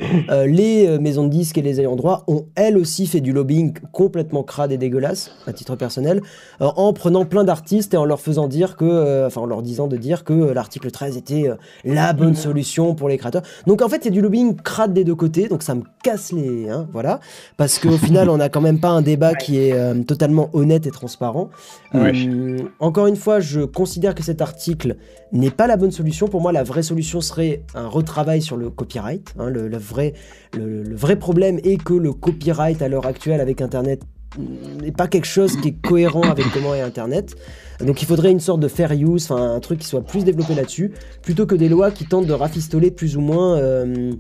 les 0.47 0.99
maisons 0.99 1.25
de 1.25 1.31
disques 1.31 1.59
et 1.59 1.63
les 1.63 1.81
ayants 1.81 1.97
droit 1.97 2.25
ont 2.27 2.47
elles 2.55 2.77
aussi 2.77 3.07
fait 3.07 3.21
du 3.21 3.33
lobbying 3.33 3.75
complètement 3.93 4.43
crade 4.43 4.73
et 4.73 4.79
dégueulasse, 4.79 5.33
à 5.47 5.53
titre 5.53 5.77
personnel, 5.77 6.21
en 6.61 6.93
prenant 6.93 7.25
plein 7.25 7.45
d'artistes 7.45 7.95
et 7.95 7.97
en 7.97 8.05
leur 8.05 8.21
faisant 8.21 8.49
dire 8.49 8.77
que, 8.77 9.27
enfin, 9.27 9.43
en 9.43 9.47
leur 9.47 9.63
disant 9.63 9.87
de 9.87 9.97
dire 9.97 10.25
que 10.25 10.33
l'article 10.33 10.91
13 10.91 11.17
était 11.17 11.51
la 11.85 12.13
bonne 12.13 12.35
solution 12.35 12.95
pour 12.95 13.09
les 13.09 13.19
créateurs. 13.19 13.43
Donc 13.67 13.83
en 13.83 13.89
fait, 13.89 14.03
c'est 14.03 14.11
du 14.11 14.23
lobbying 14.29 14.57
crade 14.57 14.93
des 14.93 15.05
deux 15.05 15.15
côtés, 15.15 15.49
donc 15.49 15.63
ça 15.63 15.75
me 15.75 15.83
casse 16.03 16.33
les, 16.33 16.69
hein, 16.69 16.87
voilà, 16.93 17.21
parce 17.57 17.79
qu'au 17.79 17.97
final, 17.97 18.29
on 18.29 18.37
n'a 18.37 18.51
quand 18.51 18.61
même 18.61 18.79
pas 18.79 18.91
un 18.91 19.01
débat 19.01 19.35
qui 19.35 19.59
est 19.59 19.73
euh, 19.73 20.03
totalement 20.03 20.51
honnête 20.53 20.87
et 20.87 20.91
transparent. 20.91 21.49
Euh, 21.95 22.59
encore 22.79 23.07
une 23.07 23.17
fois, 23.17 23.41
je 23.41 23.63
considère 23.63 24.15
que 24.15 24.23
cet 24.23 24.43
article 24.43 24.97
n'est 25.33 25.51
pas 25.51 25.67
la 25.67 25.79
bonne 25.79 25.91
solution. 25.91 26.29
Pour 26.29 26.43
moi, 26.43 26.53
la 26.53 26.63
vraie 26.63 26.83
solution 26.83 27.23
serait 27.23 27.63
un 27.75 27.87
retravail 27.87 28.43
sur 28.43 28.59
le 28.59 28.69
copyright. 28.69 29.35
Hein, 29.39 29.49
le, 29.49 29.77
vrai, 29.79 30.13
le, 30.55 30.95
vrai 30.95 31.17
problème 31.17 31.59
est 31.65 31.83
que 31.83 31.95
le 31.95 32.13
copyright 32.13 32.83
à 32.83 32.89
l'heure 32.89 33.07
actuelle 33.07 33.41
avec 33.41 33.63
Internet 33.63 34.03
n'est 34.37 34.93
pas 34.93 35.09
quelque 35.09 35.27
chose 35.27 35.57
qui 35.61 35.69
est 35.69 35.81
cohérent 35.81 36.23
avec 36.23 36.47
comment 36.53 36.75
est 36.75 36.81
Internet. 36.81 37.35
Donc 37.81 38.03
il 38.03 38.07
faudrait 38.07 38.31
une 38.31 38.41
sorte 38.41 38.61
de 38.61 38.69
fair 38.69 38.93
use, 38.93 39.31
un 39.31 39.61
truc 39.61 39.81
qui 39.81 39.87
soit 39.87 40.03
plus 40.03 40.25
développé 40.25 40.55
là-dessus, 40.55 40.93
plutôt 41.23 41.47
que 41.47 41.55
des 41.55 41.69
lois 41.69 41.91
qui 41.91 42.07
tentent 42.07 42.27
de 42.27 42.33
rafistoler 42.33 42.91
plus 42.91 43.17
ou 43.17 43.21
moins 43.21 43.57
euh, 43.57 44.13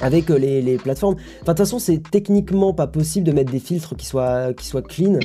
avec 0.00 0.30
euh, 0.30 0.38
les, 0.38 0.76
plateformes. 0.78 1.14
Enfin, 1.14 1.24
de 1.42 1.46
toute 1.46 1.58
façon, 1.58 1.78
c'est 1.78 2.02
techniquement 2.10 2.72
pas 2.72 2.86
possible 2.86 3.26
de 3.26 3.32
mettre 3.32 3.52
des 3.52 3.60
filtres 3.60 3.96
qui 3.96 4.06
soient, 4.06 4.52
qui 4.54 4.66
soient 4.66 4.82
clean. 4.82 5.18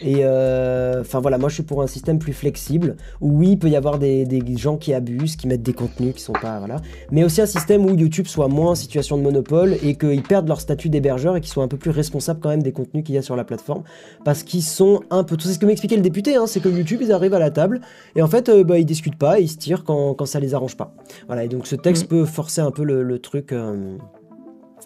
Et 0.00 0.18
euh, 0.20 1.00
enfin 1.00 1.20
voilà, 1.20 1.38
moi 1.38 1.48
je 1.48 1.54
suis 1.54 1.62
pour 1.62 1.82
un 1.82 1.86
système 1.86 2.18
plus 2.18 2.32
flexible 2.32 2.96
où 3.20 3.38
oui, 3.38 3.50
il 3.52 3.58
peut 3.58 3.68
y 3.68 3.76
avoir 3.76 3.98
des, 3.98 4.26
gens 4.56 4.76
qui 4.76 4.94
abusent, 4.94 5.36
qui 5.36 5.48
mettent 5.48 5.62
des 5.62 5.72
contenus 5.72 6.14
qui 6.14 6.22
sont 6.22 6.32
pas 6.32 6.58
voilà, 6.58 6.76
mais 7.10 7.24
aussi 7.24 7.40
un 7.40 7.46
système 7.46 7.84
où 7.84 7.94
YouTube 7.94 8.26
soit 8.26 8.48
moins 8.48 8.72
en 8.72 8.74
situation 8.74 9.16
de 9.16 9.22
monopole 9.22 9.76
et 9.82 9.96
qu'ils 9.96 10.22
perdent 10.22 10.48
leur 10.48 10.60
statut 10.60 10.88
d'hébergeur 10.88 11.36
et 11.36 11.40
qu'ils 11.40 11.50
soient 11.50 11.64
un 11.64 11.68
peu 11.68 11.76
plus 11.76 11.90
responsables 11.90 12.40
quand 12.40 12.48
même 12.48 12.62
des 12.62 12.72
contenus 12.72 13.04
qu'il 13.04 13.14
y 13.14 13.18
a 13.18 13.22
sur 13.22 13.36
la 13.36 13.44
plateforme 13.44 13.82
parce 14.24 14.42
qu'ils 14.42 14.62
sont 14.62 15.00
un 15.10 15.24
peu. 15.24 15.36
C'est 15.40 15.52
ce 15.52 15.58
que 15.58 15.66
m'expliquait 15.66 15.96
le 15.96 16.02
député, 16.02 16.36
hein, 16.36 16.46
c'est 16.46 16.60
que 16.60 16.68
YouTube 16.68 17.00
ils 17.02 17.12
arrivent 17.12 17.34
à 17.34 17.38
la 17.38 17.50
table 17.50 17.80
et 18.14 18.22
en 18.22 18.28
fait 18.28 18.48
euh, 18.48 18.64
bah, 18.64 18.78
ils 18.78 18.86
discutent 18.86 19.18
pas, 19.18 19.40
ils 19.40 19.48
se 19.48 19.56
tirent 19.56 19.84
quand, 19.84 20.14
quand 20.14 20.26
ça 20.26 20.40
les 20.40 20.54
arrange 20.54 20.76
pas. 20.76 20.94
Voilà, 21.26 21.44
et 21.44 21.48
donc 21.48 21.66
ce 21.66 21.76
texte 21.76 22.04
mm. 22.04 22.08
peut 22.08 22.24
forcer 22.24 22.60
un 22.60 22.70
peu 22.70 22.84
le, 22.84 23.18
truc 23.18 23.52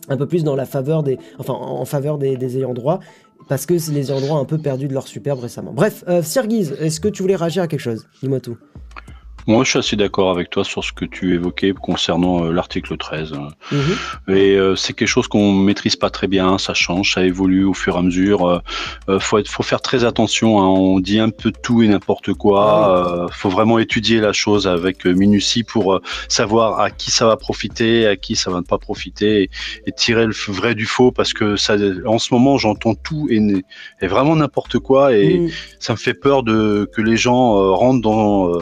un 0.09 0.17
peu 0.17 0.27
plus 0.27 0.45
dans 0.45 0.57
la 0.57 0.65
faveur 0.65 1.03
des, 1.03 1.19
enfin, 1.39 1.53
en 1.53 1.85
faveur 1.85 2.19
des, 2.19 2.57
ayants 2.57 2.75
droit, 2.75 3.01
parce 3.49 3.66
que 3.66 3.78
c'est 3.78 3.93
les 3.93 4.11
droit 4.20 4.38
un 4.38 4.45
peu 4.45 4.59
perdus 4.59 4.88
de 4.88 4.95
leur 4.95 5.07
superbe 5.07 5.40
récemment. 5.40 5.72
Bref, 5.72 6.05
euh, 6.09 6.22
est-ce 6.80 7.01
que 7.01 7.09
tu 7.09 7.22
voulais 7.22 7.36
réagir 7.36 7.62
à 7.62 7.68
quelque 7.68 7.80
chose? 7.80 8.07
Dis-moi 8.22 8.40
tout. 8.40 8.57
Moi, 9.47 9.64
je 9.64 9.70
suis 9.70 9.78
assez 9.78 9.97
d'accord 9.97 10.30
avec 10.30 10.51
toi 10.51 10.64
sur 10.64 10.84
ce 10.84 10.93
que 10.93 11.05
tu 11.05 11.34
évoquais 11.34 11.72
concernant 11.72 12.45
euh, 12.45 12.53
l'article 12.53 12.97
13. 12.97 13.32
Mhm. 13.70 13.80
Et 14.28 14.57
euh, 14.57 14.76
c'est 14.76 14.93
quelque 14.93 15.09
chose 15.09 15.28
qu'on 15.28 15.53
maîtrise 15.53 15.97
pas 15.97 16.11
très 16.11 16.28
bien, 16.28 16.59
ça 16.59 16.74
change, 16.74 17.14
ça 17.14 17.24
évolue 17.24 17.64
au 17.64 17.74
fur 17.74 17.97
et 17.97 17.99
à 17.99 18.03
mesure. 18.03 18.62
Euh, 19.09 19.18
faut, 19.18 19.38
être, 19.38 19.49
faut 19.49 19.62
faire 19.62 19.80
très 19.80 20.05
attention. 20.05 20.61
Hein. 20.61 20.66
on 20.66 21.01
dit 21.01 21.18
un 21.18 21.30
peu 21.30 21.53
tout 21.53 21.82
et 21.82 21.88
n'importe 21.88 22.34
quoi. 22.34 23.28
faut 23.32 23.49
vraiment 23.49 23.78
étudier 23.78 24.20
la 24.20 24.32
chose 24.32 24.66
avec 24.66 25.05
minutie 25.07 25.64
pour 25.64 26.01
savoir 26.28 26.80
à 26.80 26.90
qui 26.90 27.11
ça 27.11 27.26
va 27.26 27.36
profiter, 27.36 28.07
à 28.07 28.16
qui 28.16 28.36
ça 28.36 28.51
va 28.51 28.62
pas 28.62 28.78
profiter, 28.78 29.51
et, 29.86 29.93
tirer 29.93 30.26
le 30.26 30.34
vrai 30.49 30.74
du 30.74 30.86
faux 30.86 31.12
parce 31.12 31.32
que 31.32 31.57
ça, 31.57 31.76
en 32.07 32.18
ce 32.18 32.32
moment, 32.34 32.59
j'entends 32.59 32.95
tout 32.95 33.28
et, 33.30 33.40
et 34.01 34.07
vraiment 34.07 34.36
n'importe 34.36 34.78
quoi, 34.78 35.14
et 35.16 35.38
mhm. 35.38 35.51
ça 35.78 35.93
me 35.93 35.99
fait 35.99 36.14
peur 36.14 36.43
de 36.43 36.88
que 36.93 37.03
les 37.03 37.16
gens 37.16 37.74
rentrent 37.74 38.03
dans 38.03 38.53
euh, 38.53 38.61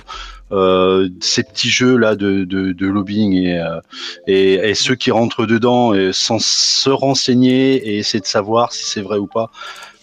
ces 1.20 1.42
petits 1.42 1.70
jeux 1.70 1.96
là 1.96 2.16
de, 2.16 2.44
de, 2.44 2.72
de 2.72 2.86
lobbying 2.86 3.34
et, 3.34 3.58
euh, 3.58 3.80
et, 4.26 4.54
et, 4.54 4.74
ceux 4.74 4.94
qui 4.94 5.10
rentrent 5.10 5.46
dedans 5.46 5.94
et, 5.94 6.10
sans 6.12 6.40
se 6.40 6.90
renseigner 6.90 7.76
et 7.76 7.98
essayer 7.98 8.20
de 8.20 8.26
savoir 8.26 8.72
si 8.72 8.84
c'est 8.84 9.02
vrai 9.02 9.18
ou 9.18 9.26
pas. 9.26 9.50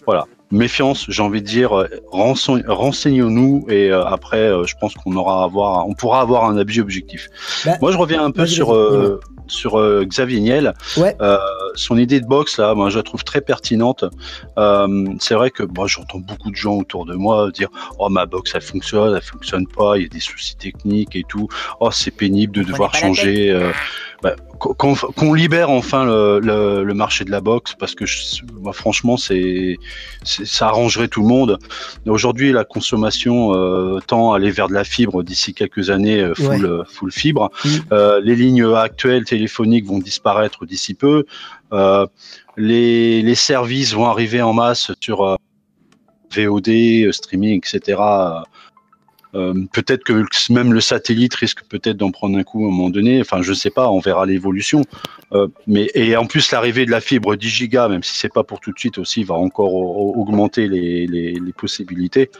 Voilà, 0.06 0.24
méfiance, 0.50 1.04
j'ai 1.08 1.22
envie 1.22 1.42
de 1.42 1.46
dire, 1.46 1.78
euh, 1.78 1.88
renseignons-nous 2.10 3.66
et 3.68 3.90
après, 3.92 4.50
je 4.66 4.74
pense 4.80 4.94
qu'on 4.94 5.14
aura 5.16 5.42
à 5.42 5.44
avoir, 5.44 5.86
on 5.86 5.94
pourra 5.94 6.20
avoir 6.20 6.44
un 6.44 6.56
avis 6.56 6.80
objectif. 6.80 7.28
Bah, 7.66 7.72
Moi, 7.82 7.92
je 7.92 7.98
reviens 7.98 8.24
un 8.24 8.30
peu 8.30 8.46
sur 8.46 8.72
sur 9.48 9.80
Xavier 10.04 10.40
Niel. 10.40 10.74
Ouais. 10.96 11.16
son 11.74 11.98
idée 11.98 12.20
de 12.20 12.26
box 12.26 12.58
là, 12.58 12.74
moi 12.74 12.90
je 12.90 12.96
la 12.96 13.02
trouve 13.02 13.24
très 13.24 13.40
pertinente. 13.40 14.04
c'est 15.20 15.34
vrai 15.34 15.50
que 15.50 15.62
moi 15.62 15.86
j'entends 15.86 16.18
beaucoup 16.18 16.50
de 16.50 16.56
gens 16.56 16.76
autour 16.76 17.06
de 17.06 17.14
moi 17.14 17.50
dire 17.50 17.68
oh 17.98 18.08
ma 18.08 18.26
box 18.26 18.52
elle 18.54 18.62
fonctionne, 18.62 19.14
elle 19.14 19.22
fonctionne 19.22 19.66
pas, 19.66 19.96
il 19.96 20.02
y 20.02 20.06
a 20.06 20.08
des 20.08 20.20
soucis 20.20 20.56
techniques 20.56 21.16
et 21.16 21.24
tout. 21.28 21.48
Oh 21.80 21.90
c'est 21.90 22.10
pénible 22.10 22.54
de 22.54 22.62
devoir 22.62 22.94
changer. 22.94 23.58
Bah, 24.20 24.34
qu'on 24.58 25.32
libère 25.32 25.70
enfin 25.70 26.04
le, 26.04 26.82
le, 26.82 26.94
marché 26.94 27.24
de 27.24 27.30
la 27.30 27.40
boxe 27.40 27.74
parce 27.78 27.94
que 27.94 28.04
moi, 28.52 28.72
franchement 28.72 29.16
c'est 29.16 29.76
ça 30.24 30.66
arrangerait 30.66 31.06
tout 31.06 31.22
le 31.22 31.28
monde. 31.28 31.58
Aujourd'hui 32.04 32.50
la 32.50 32.64
consommation 32.64 33.54
euh, 33.54 34.00
tend 34.04 34.32
à 34.32 34.36
aller 34.36 34.50
vers 34.50 34.66
de 34.66 34.74
la 34.74 34.82
fibre 34.82 35.22
d'ici 35.22 35.54
quelques 35.54 35.90
années 35.90 36.20
euh, 36.20 36.34
full, 36.34 36.66
euh, 36.66 36.82
full 36.84 37.12
fibre. 37.12 37.50
Mm. 37.64 37.68
Euh, 37.92 38.20
les 38.24 38.34
lignes 38.34 38.74
actuelles 38.74 39.24
téléphoniques 39.24 39.86
vont 39.86 40.00
disparaître 40.00 40.66
d'ici 40.66 40.94
peu. 40.94 41.24
Euh, 41.72 42.04
les, 42.56 43.22
les, 43.22 43.34
services 43.36 43.92
vont 43.94 44.06
arriver 44.06 44.42
en 44.42 44.52
masse 44.52 44.90
sur 45.00 45.38
VOD, 46.34 47.12
streaming, 47.12 47.58
etc. 47.58 48.00
Euh, 49.34 49.54
peut-être 49.72 50.04
que 50.04 50.24
même 50.50 50.72
le 50.72 50.80
satellite 50.80 51.34
risque 51.34 51.62
peut-être 51.68 51.96
d'en 51.96 52.10
prendre 52.10 52.38
un 52.38 52.42
coup 52.42 52.64
à 52.64 52.68
un 52.68 52.70
moment 52.70 52.90
donné. 52.90 53.20
Enfin, 53.20 53.42
je 53.42 53.52
sais 53.52 53.70
pas, 53.70 53.90
on 53.90 54.00
verra 54.00 54.26
l'évolution. 54.26 54.82
Euh, 55.32 55.48
mais 55.66 55.90
et 55.94 56.16
en 56.16 56.26
plus 56.26 56.50
l'arrivée 56.50 56.86
de 56.86 56.90
la 56.90 57.00
fibre 57.00 57.36
10 57.36 57.48
gigas, 57.48 57.88
même 57.88 58.02
si 58.02 58.16
c'est 58.16 58.32
pas 58.32 58.44
pour 58.44 58.60
tout 58.60 58.72
de 58.72 58.78
suite 58.78 58.98
aussi, 58.98 59.24
va 59.24 59.34
encore 59.34 59.74
augmenter 59.74 60.68
les, 60.68 61.06
les, 61.06 61.32
les 61.32 61.52
possibilités. 61.52 62.30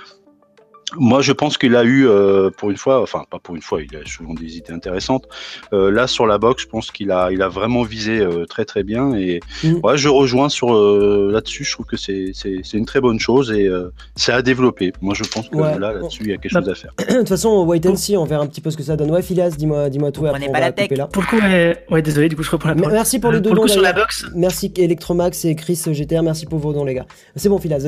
Moi, 0.96 1.20
je 1.20 1.32
pense 1.32 1.58
qu'il 1.58 1.76
a 1.76 1.84
eu, 1.84 2.06
euh, 2.06 2.50
pour 2.50 2.70
une 2.70 2.76
fois, 2.76 3.02
enfin 3.02 3.24
pas 3.30 3.38
pour 3.38 3.54
une 3.54 3.62
fois, 3.62 3.80
il 3.82 3.94
a 3.96 4.00
souvent 4.06 4.34
des 4.34 4.56
idées 4.56 4.72
intéressantes. 4.72 5.28
Euh, 5.72 5.90
là, 5.90 6.06
sur 6.06 6.26
la 6.26 6.38
boxe, 6.38 6.62
je 6.62 6.68
pense 6.68 6.90
qu'il 6.90 7.10
a, 7.10 7.30
il 7.30 7.42
a 7.42 7.48
vraiment 7.48 7.82
visé 7.82 8.18
euh, 8.20 8.46
très 8.46 8.64
très 8.64 8.82
bien. 8.82 9.14
Et 9.14 9.40
mm. 9.64 9.80
ouais, 9.82 9.98
je 9.98 10.08
rejoins 10.08 10.48
sur 10.48 10.72
là-dessus. 10.72 11.64
Je 11.64 11.72
trouve 11.72 11.86
que 11.86 11.96
c'est, 11.96 12.30
c'est, 12.34 12.60
c'est 12.64 12.78
une 12.78 12.86
très 12.86 13.00
bonne 13.00 13.20
chose 13.20 13.52
et 13.52 13.68
c'est 14.16 14.32
à 14.32 14.42
développer. 14.42 14.92
Moi, 15.00 15.14
je 15.14 15.24
pense 15.24 15.48
que 15.48 15.56
là, 15.56 15.78
là-dessus, 15.78 16.22
il 16.24 16.30
y 16.30 16.32
a 16.32 16.38
quelque 16.38 16.52
chose 16.52 16.68
à 16.68 16.74
faire. 16.74 16.92
De 17.08 17.18
toute 17.18 17.28
façon, 17.28 17.64
wait 17.66 17.86
and 17.86 17.96
see, 17.96 18.16
on 18.16 18.24
verra 18.24 18.44
un 18.44 18.46
petit 18.46 18.60
peu 18.60 18.70
ce 18.70 18.76
que 18.76 18.82
ça 18.82 18.96
donne. 18.96 19.10
Ouais, 19.10 19.22
Phileas, 19.22 19.50
dis-moi, 19.50 19.90
dis-moi 19.90 20.12
tout. 20.12 20.24
On 20.24 20.38
n'est 20.38 20.50
pas 20.50 20.60
la 20.60 20.72
tech. 20.72 20.90
Là. 20.90 21.06
Pour 21.06 21.22
le 21.22 21.28
coup, 21.28 21.92
ouais, 21.92 22.02
désolé, 22.02 22.28
du 22.28 22.36
coup, 22.36 22.42
je 22.42 22.50
reprends 22.50 22.70
la 22.70 22.74
parole. 22.74 22.92
Merci 22.92 23.18
pour 23.18 23.32
les 23.32 23.40
deux 23.40 23.50
pour 23.50 23.64
le 23.64 23.68
sur 23.68 23.82
la 23.82 23.92
boxe. 23.92 24.26
Merci 24.34 24.72
Electromax 24.76 25.44
et 25.44 25.54
Chris 25.54 25.80
GTR. 25.86 26.22
Merci 26.22 26.46
pour 26.46 26.58
vos 26.58 26.72
dons, 26.72 26.84
les 26.84 26.94
gars. 26.94 27.06
C'est 27.36 27.48
bon, 27.48 27.58
Phileas. 27.58 27.80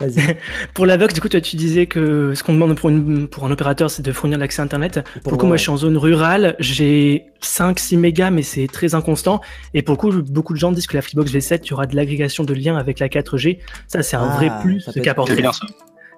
Vas-y. 0.00 0.36
pour 0.74 0.86
la 0.86 0.96
boxe, 0.96 1.14
du 1.14 1.20
coup, 1.20 1.28
toi, 1.28 1.40
tu 1.40 1.56
disais 1.56 1.86
que 1.86 2.25
ce 2.34 2.42
qu'on 2.42 2.54
demande 2.54 2.76
pour 2.76 2.90
une 2.90 3.28
pour 3.28 3.44
un 3.44 3.50
opérateur, 3.50 3.90
c'est 3.90 4.02
de 4.02 4.12
fournir 4.12 4.38
l'accès 4.38 4.62
Internet. 4.62 5.04
Pour, 5.22 5.32
le 5.32 5.38
coup, 5.38 5.46
moi, 5.46 5.56
je 5.56 5.62
suis 5.62 5.70
en 5.70 5.76
zone 5.76 5.96
rurale, 5.96 6.56
j'ai 6.58 7.26
5-6 7.42 7.98
mégas, 7.98 8.30
mais 8.30 8.42
c'est 8.42 8.66
très 8.66 8.94
inconstant. 8.94 9.40
Et 9.74 9.82
pour 9.82 9.94
le 9.94 9.98
coup, 9.98 10.22
beaucoup 10.22 10.52
de 10.52 10.58
gens 10.58 10.72
disent 10.72 10.86
que 10.86 10.96
la 10.96 11.02
Freebox 11.02 11.32
V7, 11.32 11.60
il 11.64 11.70
y 11.70 11.72
aura 11.72 11.86
de 11.86 11.96
l'agrégation 11.96 12.44
de 12.44 12.54
liens 12.54 12.76
avec 12.76 12.98
la 12.98 13.08
4G. 13.08 13.58
Ça, 13.86 14.02
c'est 14.02 14.16
un 14.16 14.28
vrai 14.28 14.48
ah, 14.50 14.60
plus 14.62 14.88
qu'apporte 15.02 15.30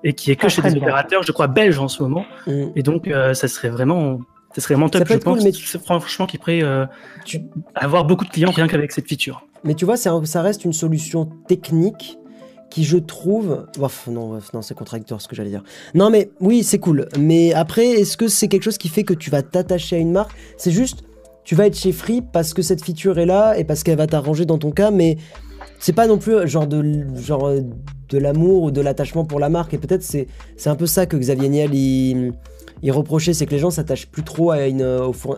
et 0.04 0.12
qui 0.12 0.30
est 0.30 0.36
que 0.36 0.48
chez 0.48 0.62
des 0.62 0.76
opérateurs, 0.76 1.22
je 1.22 1.32
crois, 1.32 1.48
belges 1.48 1.78
en 1.78 1.88
ce 1.88 2.02
moment. 2.02 2.24
Mm. 2.46 2.66
Et 2.76 2.82
donc, 2.82 3.09
euh, 3.09 3.34
ça 3.34 3.48
serait 3.48 3.68
vraiment 3.68 4.20
ça 4.54 4.62
serait 4.62 4.74
vraiment 4.74 4.88
top, 4.88 5.06
je 5.06 5.16
pense. 5.16 5.44
mais 5.44 5.52
franchement, 5.52 6.26
qui 6.26 6.38
pourrait 6.38 6.62
euh, 6.62 6.86
avoir 7.74 8.04
beaucoup 8.04 8.24
de 8.24 8.30
clients 8.30 8.50
rien 8.50 8.66
qu'avec 8.66 8.92
cette 8.92 9.09
feature. 9.09 9.46
Mais 9.64 9.74
tu 9.74 9.84
vois, 9.84 9.96
ça 9.96 10.42
reste 10.42 10.64
une 10.64 10.72
solution 10.72 11.26
technique 11.48 12.18
qui 12.70 12.84
je 12.84 12.98
trouve... 12.98 13.66
non, 14.08 14.38
non 14.54 14.62
c'est 14.62 14.74
contradictoire 14.74 15.20
ce 15.20 15.28
que 15.28 15.36
j'allais 15.36 15.50
dire. 15.50 15.62
Non 15.94 16.10
mais 16.10 16.30
oui, 16.40 16.62
c'est 16.62 16.78
cool. 16.78 17.08
Mais 17.18 17.52
après, 17.52 17.86
est-ce 17.86 18.16
que 18.16 18.28
c'est 18.28 18.48
quelque 18.48 18.62
chose 18.62 18.78
qui 18.78 18.88
fait 18.88 19.04
que 19.04 19.14
tu 19.14 19.30
vas 19.30 19.42
t'attacher 19.42 19.96
à 19.96 19.98
une 19.98 20.12
marque? 20.12 20.32
C'est 20.56 20.70
juste, 20.70 21.04
tu 21.49 21.55
vas 21.55 21.66
être 21.66 21.78
chez 21.78 21.92
Free 21.92 22.20
parce 22.20 22.53
que 22.53 22.61
cette 22.61 22.84
feature 22.84 23.18
est 23.18 23.24
là 23.24 23.57
et 23.57 23.64
parce 23.64 23.82
qu'elle 23.82 23.96
va 23.96 24.07
t'arranger 24.07 24.44
dans 24.44 24.59
ton 24.59 24.70
cas, 24.70 24.90
mais 24.90 25.16
c'est 25.78 25.94
pas 25.94 26.07
non 26.07 26.18
plus 26.18 26.46
genre 26.46 26.66
de, 26.66 27.07
genre 27.16 27.46
euh, 27.46 27.62
de 28.11 28.18
l'amour 28.18 28.64
ou 28.64 28.70
de 28.70 28.82
l'attachement 28.82 29.24
pour 29.24 29.40
la 29.40 29.49
marque. 29.49 29.72
Et 29.72 29.78
peut-être 29.78 30.03
c'est, 30.03 30.26
c'est 30.59 30.68
un 30.68 30.74
peu 30.74 30.84
ça 30.84 31.07
que 31.07 31.16
Xavier 31.16 31.49
Niel, 31.49 31.74
il 31.74 32.34
il 32.82 32.92
reprochait, 32.92 33.32
c'est 33.32 33.46
que 33.46 33.51
les 33.53 33.59
gens 33.59 33.70
s'attachent 33.70 34.07
plus 34.07 34.22
trop 34.22 34.51
à, 34.51 34.66
une, 34.66 34.82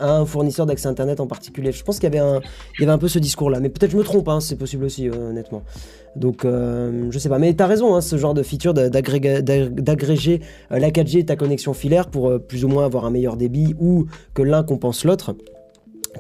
un 0.01 0.27
fournisseur 0.27 0.67
d'accès 0.67 0.89
Internet 0.89 1.21
en 1.21 1.29
particulier. 1.29 1.71
Je 1.71 1.83
pense 1.85 2.01
qu'il 2.01 2.05
y, 2.05 2.19
avait 2.19 2.19
un, 2.19 2.41
il 2.79 2.81
y 2.81 2.85
avait 2.85 2.93
un 2.93 2.99
peu 2.99 3.09
ce 3.09 3.21
discours-là. 3.21 3.61
Mais 3.61 3.69
peut-être 3.69 3.93
je 3.93 3.97
me 3.97 4.03
trompe, 4.03 4.29
hein, 4.29 4.41
c'est 4.41 4.57
possible 4.57 4.85
aussi, 4.85 5.09
euh, 5.09 5.31
honnêtement. 5.31 5.63
Donc, 6.17 6.45
euh, 6.45 7.07
je 7.11 7.19
sais 7.19 7.29
pas. 7.29 7.39
Mais 7.39 7.55
tu 7.55 7.63
as 7.63 7.67
raison, 7.67 7.95
hein, 7.95 8.01
ce 8.01 8.19
genre 8.19 8.35
de 8.35 8.43
feature 8.43 8.75
d'agréger 8.75 10.41
euh, 10.73 10.79
la 10.79 10.91
4G 10.91 11.19
et 11.21 11.25
ta 11.25 11.37
connexion 11.37 11.73
filaire 11.73 12.09
pour 12.09 12.41
plus 12.41 12.65
ou 12.65 12.69
moins 12.69 12.85
avoir 12.85 13.05
un 13.05 13.11
meilleur 13.11 13.37
débit 13.37 13.75
ou 13.79 14.07
que 14.35 14.43
l'un 14.43 14.63
compense 14.63 15.05
l'autre. 15.05 15.35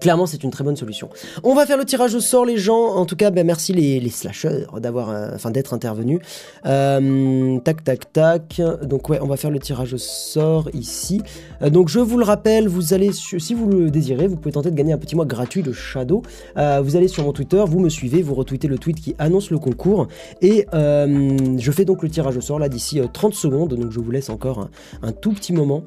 Clairement, 0.01 0.26
c'est 0.26 0.42
une 0.42 0.51
très 0.51 0.64
bonne 0.64 0.76
solution. 0.76 1.11
On 1.44 1.55
va 1.55 1.66
faire 1.66 1.76
le 1.76 1.84
tirage 1.84 2.14
au 2.14 2.20
sort, 2.20 2.46
les 2.46 2.57
gens. 2.57 2.94
En 2.94 3.05
tout 3.05 3.16
cas, 3.16 3.30
ben, 3.30 3.46
merci 3.46 3.74
les, 3.74 4.01
les 4.01 4.09
slashers 4.09 4.64
d'avoir, 4.78 5.11
euh, 5.11 5.51
d'être 5.51 5.74
intervenus. 5.74 6.20
Euh, 6.64 7.59
tac, 7.61 7.84
tac, 7.84 8.11
tac. 8.12 8.62
Donc 8.82 9.11
ouais, 9.11 9.18
on 9.20 9.26
va 9.26 9.36
faire 9.36 9.51
le 9.51 9.59
tirage 9.59 9.92
au 9.92 9.98
sort 9.98 10.70
ici. 10.72 11.20
Euh, 11.61 11.68
donc 11.68 11.88
je 11.88 11.98
vous 11.98 12.16
le 12.16 12.24
rappelle, 12.24 12.66
vous 12.66 12.94
allez, 12.94 13.11
si 13.12 13.55
vous 13.55 13.68
le 13.68 13.90
désirez, 13.90 14.26
vous 14.26 14.36
pouvez 14.36 14.53
tenter 14.53 14.70
de 14.70 14.76
gagner 14.76 14.94
un 14.94 14.98
petit 14.98 15.16
mois 15.16 15.26
gratuit 15.26 15.62
de 15.62 15.72
Shadow. 15.72 16.22
vous 16.57 16.96
allez 16.96 17.09
sur 17.09 17.24
mon 17.24 17.32
Twitter, 17.32 17.62
vous 17.66 17.80
me 17.80 17.90
suivez, 17.90 18.22
vous 18.22 18.34
retweetez 18.34 18.68
le 18.68 18.78
tweet 18.78 19.01
qui 19.01 19.14
annonce 19.18 19.51
le 19.51 19.59
concours 19.59 20.09
et 20.40 20.66
je 20.72 21.72
fais 21.72 21.84
donc 21.84 22.03
le 22.03 22.09
tirage 22.09 22.36
au 22.36 22.40
sort 22.40 22.59
là 22.59 22.68
d'ici 22.68 23.01
30 23.12 23.34
secondes. 23.34 23.74
Donc 23.74 23.92
je 23.92 24.01
vous 24.01 24.11
laisse 24.11 24.30
encore 24.30 24.68
un 25.03 25.12
tout 25.12 25.32
petit 25.32 25.53
moment. 25.53 25.84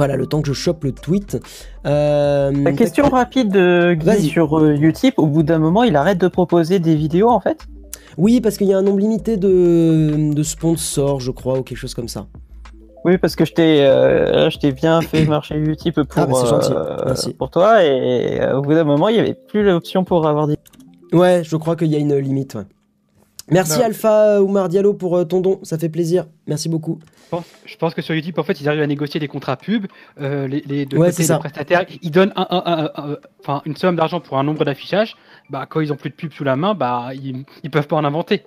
Voilà, 0.00 0.16
le 0.16 0.24
temps 0.24 0.40
que 0.40 0.48
je 0.48 0.54
chope 0.54 0.84
le 0.84 0.92
tweet. 0.92 1.38
Euh, 1.84 2.50
La 2.64 2.72
question 2.72 3.06
rapide 3.10 3.52
de 3.52 3.92
Guy 3.92 4.30
sur 4.30 4.58
euh, 4.58 4.72
Utip, 4.72 5.18
au 5.18 5.26
bout 5.26 5.42
d'un 5.42 5.58
moment, 5.58 5.82
il 5.82 5.94
arrête 5.94 6.16
de 6.16 6.26
proposer 6.26 6.78
des 6.78 6.94
vidéos 6.94 7.28
en 7.28 7.38
fait? 7.38 7.66
Oui, 8.16 8.40
parce 8.40 8.56
qu'il 8.56 8.66
y 8.66 8.72
a 8.72 8.78
un 8.78 8.82
nombre 8.82 8.98
limité 8.98 9.36
de, 9.36 10.42
sponsors, 10.42 11.20
je 11.20 11.30
crois, 11.30 11.58
ou 11.58 11.62
quelque 11.62 11.76
chose 11.76 11.92
comme 11.92 12.08
ça. 12.08 12.28
Oui, 13.04 13.18
parce 13.18 13.36
que 13.36 13.44
je 13.44 13.52
t'ai 13.52 13.80
euh, 13.82 14.48
bien 14.74 15.02
fait 15.02 15.26
marcher 15.28 15.56
Utip 15.56 15.96
pour, 15.96 16.06
ah, 16.16 16.24
bah, 16.24 17.14
pour 17.38 17.50
toi, 17.50 17.84
et 17.84 18.40
au 18.54 18.62
bout 18.62 18.72
d'un 18.72 18.84
moment, 18.84 19.08
il 19.08 19.16
n'y 19.16 19.20
avait 19.20 19.36
plus 19.48 19.62
l'option 19.62 20.04
pour 20.04 20.26
avoir 20.26 20.46
des. 20.46 20.56
Ouais, 21.12 21.42
je 21.44 21.56
crois 21.56 21.76
qu'il 21.76 21.88
y 21.88 21.94
a 21.94 21.98
une 21.98 22.16
limite. 22.16 22.56
Merci 23.50 23.78
bah. 23.78 23.86
Alpha 23.86 24.42
Oumar 24.42 24.68
Diallo 24.68 24.94
pour 24.94 25.26
ton 25.26 25.40
don, 25.40 25.60
ça 25.62 25.78
fait 25.78 25.88
plaisir. 25.88 26.26
Merci 26.46 26.68
beaucoup 26.68 26.98
je 27.66 27.76
pense 27.76 27.94
que 27.94 28.02
sur 28.02 28.14
YouTube, 28.14 28.38
en 28.38 28.42
fait, 28.42 28.60
ils 28.60 28.68
arrivent 28.68 28.82
à 28.82 28.86
négocier 28.86 29.20
des 29.20 29.28
contrats 29.28 29.56
pub. 29.56 29.86
Euh, 30.20 30.46
les, 30.46 30.62
les, 30.66 30.86
prestataires, 30.86 31.86
ils 32.02 32.10
donnent 32.10 32.34
une 33.66 33.76
somme 33.76 33.96
d'argent 33.96 34.20
pour 34.20 34.38
un 34.38 34.44
nombre 34.44 34.64
d'affichages. 34.64 35.16
Bah, 35.48 35.66
quand 35.68 35.80
ils 35.80 35.92
ont 35.92 35.96
plus 35.96 36.10
de 36.10 36.14
pub 36.14 36.32
sous 36.32 36.44
la 36.44 36.56
main, 36.56 36.74
bah, 36.74 37.10
ils, 37.14 37.44
ils 37.62 37.70
peuvent 37.70 37.86
pas 37.86 37.96
en 37.96 38.04
inventer. 38.04 38.42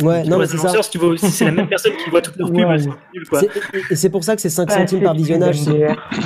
Ouais, 0.00 0.24
non, 0.24 0.38
c'est 0.46 0.56
ça. 0.56 0.72
Si, 0.82 1.30
c'est 1.30 1.44
la 1.44 1.50
même 1.50 1.68
personne 1.68 1.92
qui 2.02 2.08
voit 2.08 2.22
toutes 2.22 2.36
leurs 2.36 2.50
pubs, 2.50 2.92
Et 3.90 3.96
c'est 3.96 4.08
pour 4.08 4.24
ça 4.24 4.34
que 4.34 4.40
c'est 4.40 4.48
5 4.48 4.70
centimes 4.70 5.02
par 5.02 5.14
visionnage. 5.14 5.58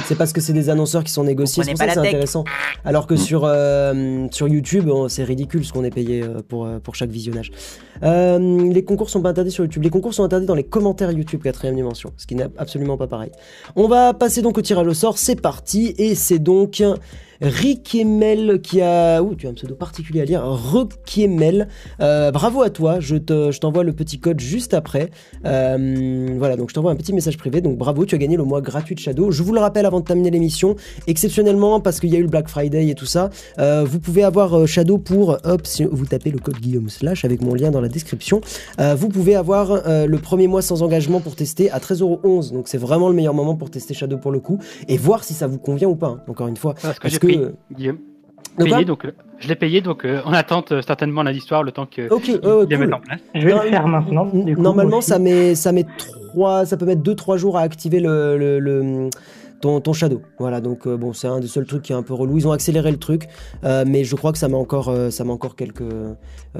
C'est 0.04 0.16
parce 0.16 0.32
que 0.32 0.40
c'est 0.40 0.52
des 0.52 0.70
annonceurs 0.70 1.02
qui 1.02 1.12
sont 1.12 1.24
négociés. 1.24 1.64
C'est 1.64 1.72
pour 1.72 1.78
ça 1.78 1.86
que 1.86 1.92
c'est 1.94 1.98
intéressant. 1.98 2.44
Alors 2.84 3.06
que 3.06 3.16
sur, 3.16 3.42
euh, 3.44 4.26
sur 4.30 4.46
YouTube, 4.46 4.88
c'est 5.08 5.24
ridicule 5.24 5.64
ce 5.64 5.72
qu'on 5.72 5.84
est 5.84 5.90
payé 5.90 6.22
euh, 6.22 6.42
pour, 6.46 6.66
euh, 6.66 6.78
pour 6.78 6.94
chaque 6.94 7.10
visionnage. 7.10 7.50
les 8.02 8.84
concours 8.84 9.10
sont 9.10 9.20
pas 9.20 9.30
interdits 9.30 9.50
sur 9.50 9.64
YouTube. 9.64 9.82
Les 9.82 9.90
concours 9.90 10.14
sont 10.14 10.24
interdits 10.24 10.46
dans 10.46 10.54
les 10.54 10.64
commentaires 10.64 11.10
YouTube, 11.10 11.42
quatrième 11.42 11.74
dimension. 11.74 12.12
Ce 12.16 12.26
qui 12.26 12.36
n'est 12.36 12.46
absolument 12.58 12.96
pas 12.96 13.08
pareil. 13.08 13.32
On 13.74 13.88
va 13.88 14.14
passer 14.14 14.42
donc 14.42 14.58
au 14.58 14.62
tirage 14.62 14.86
au 14.86 14.94
sort. 14.94 15.18
C'est 15.18 15.40
parti. 15.40 15.94
Et 15.98 16.14
c'est 16.14 16.38
donc. 16.38 16.82
Rikiemel 17.41 18.61
qui 18.62 18.80
a... 18.80 19.22
Ouh, 19.22 19.34
tu 19.34 19.47
as 19.47 19.51
un 19.51 19.55
pseudo 19.55 19.74
particulier 19.74 20.20
à 20.20 20.24
lire. 20.24 20.43
Rikiemel. 20.45 21.68
Euh, 22.01 22.30
bravo 22.30 22.62
à 22.62 22.70
toi. 22.70 23.01
Je 23.01 23.16
t'envoie 23.59 23.84
le 23.84 23.93
petit 23.93 24.18
code 24.18 24.41
juste 24.41 24.74
après. 24.74 25.11
Euh, 25.45 26.34
voilà, 26.39 26.57
donc 26.57 26.70
je 26.70 26.74
t'envoie 26.74 26.93
un 26.93 26.97
petit 26.97 27.12
message 27.12 27.37
privé. 27.37 27.61
Donc 27.61 27.76
bravo, 27.76 28.05
tu 28.07 28.14
as 28.14 28.18
gagné 28.18 28.37
le 28.37 28.45
mois 28.45 28.61
gratuit 28.61 28.95
de 28.95 29.01
Shadow. 29.01 29.30
Je 29.30 29.43
vous 29.43 29.53
le 29.53 29.61
rappelle 29.61 29.87
avant 29.87 30.01
de 30.01 30.05
terminer 30.05 30.30
l'émission. 30.30 30.76
Exceptionnellement, 31.07 31.80
parce 31.80 32.01
qu'il 32.01 32.11
y 32.11 32.16
a 32.16 32.18
eu 32.18 32.22
le 32.22 32.28
Black 32.28 32.49
Friday 32.49 32.89
et 32.89 32.95
tout 32.95 33.07
ça, 33.07 33.30
euh, 33.59 33.84
vous 33.84 34.01
pouvez 34.01 34.24
avoir 34.24 34.66
Shadow 34.66 34.99
pour... 34.99 35.39
Hop, 35.45 35.66
si 35.66 35.84
vous 35.84 36.07
tapez 36.07 36.30
le 36.30 36.39
code 36.39 36.59
Guillaume 36.59 36.89
Slash 36.89 37.24
avec 37.24 37.43
mon 37.43 37.55
lien 37.55 37.70
dans 37.70 37.80
la 37.80 37.89
description. 37.89 38.41
vous 38.78 39.09
pouvez 39.09 39.34
avoir 39.34 39.82
le 39.87 40.16
premier 40.16 40.49
mois 40.49 40.62
sans 40.62 40.82
engagement 40.82 41.20
pour 41.20 41.37
tester 41.37 41.70
à 41.70 41.78
13,11€. 41.78 42.53
Donc 42.53 42.68
c'est 42.68 42.78
vraiment 42.78 43.09
le 43.09 43.14
meilleur 43.14 43.34
moment 43.34 43.55
pour 43.55 43.70
tester 43.70 43.95
Shadow 43.95 44.18
pour 44.18 44.32
le 44.32 44.41
coup. 44.41 44.59
Et 44.89 44.97
voir 44.97 45.24
si 45.24 45.34
ça 45.34 45.47
vous 45.47 45.59
convient 45.59 45.89
ou 45.89 45.97
pas. 45.97 46.07
Hein, 46.07 46.22
encore 46.28 46.49
une 46.49 46.57
fois. 46.57 46.74
Parce 46.80 47.18
que 47.18 47.26
Guillaume. 47.72 47.99
donc, 48.85 49.05
euh, 49.05 49.12
je 49.39 49.49
l'ai 49.49 49.55
payé, 49.55 49.81
donc 49.81 50.05
euh, 50.05 50.20
on 50.24 50.33
attend 50.33 50.64
euh, 50.70 50.81
certainement 50.81 51.22
la 51.22 51.33
histoire 51.33 51.62
le 51.62 51.72
temps 51.72 51.87
que 51.87 52.11
okay, 52.11 52.39
les 52.41 52.93
en 52.93 53.01
place. 53.01 53.20
Je 53.35 53.47
vais 53.47 53.53
le 53.53 53.61
faire 53.61 53.87
maintenant. 53.87 54.29
Normalement, 54.33 55.01
ça 55.01 55.18
met 55.18 55.55
ça 55.55 55.72
met 55.72 55.87
trois, 56.29 56.66
ça 56.66 56.77
peut 56.77 56.87
mettre 56.87 57.03
2-3 57.03 57.37
jours 57.37 57.59
à 57.59 57.62
activer 57.62 58.01
le, 58.01 58.37
le, 58.59 59.11
ton, 59.61 59.81
ton, 59.81 59.93
shadow. 59.93 60.22
Voilà, 60.39 60.61
donc 60.61 60.89
bon, 60.89 61.12
c'est 61.12 61.29
un 61.29 61.41
des 61.41 61.49
seuls 61.49 61.66
trucs 61.66 61.83
qui 61.83 61.93
est 61.93 61.97
un 61.97 62.03
peu 62.03 62.14
relou. 62.14 62.39
Ils 62.39 62.49
ont 62.49 62.53
accéléré 62.53 62.91
le 62.91 62.99
truc, 62.99 63.29
mais 63.62 64.05
je 64.05 64.16
crois 64.16 64.33
que 64.33 64.39
ça 64.39 64.49
met 64.49 64.55
encore, 64.55 64.95
ça 65.11 65.24
met 65.24 65.33
encore 65.33 65.57
quelques, 65.57 65.85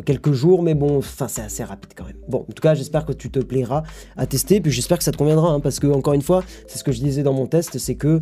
quelques 0.05 0.33
jours, 0.33 0.62
mais 0.62 0.75
bon, 0.75 0.99
enfin, 0.99 1.29
c'est 1.29 1.43
assez 1.43 1.64
rapide 1.64 1.93
quand 1.97 2.05
même. 2.05 2.17
Bon, 2.29 2.41
en 2.49 2.53
tout 2.53 2.62
cas, 2.62 2.75
j'espère 2.75 3.05
que 3.07 3.12
tu 3.12 3.31
te 3.31 3.39
plairas 3.39 3.83
à 4.17 4.27
tester, 4.27 4.61
puis 4.61 4.73
j'espère 4.73 4.99
que 4.99 5.05
ça 5.05 5.12
te 5.12 5.17
conviendra, 5.17 5.51
hein, 5.51 5.61
parce 5.61 5.79
que 5.81 5.87
encore 5.87 6.14
une 6.14 6.23
fois, 6.23 6.43
c'est 6.67 6.79
ce 6.79 6.85
que 6.85 6.93
je 6.93 7.01
disais 7.01 7.23
dans 7.23 7.35
mon 7.35 7.47
test, 7.47 7.79
c'est 7.79 7.97
que 7.97 8.21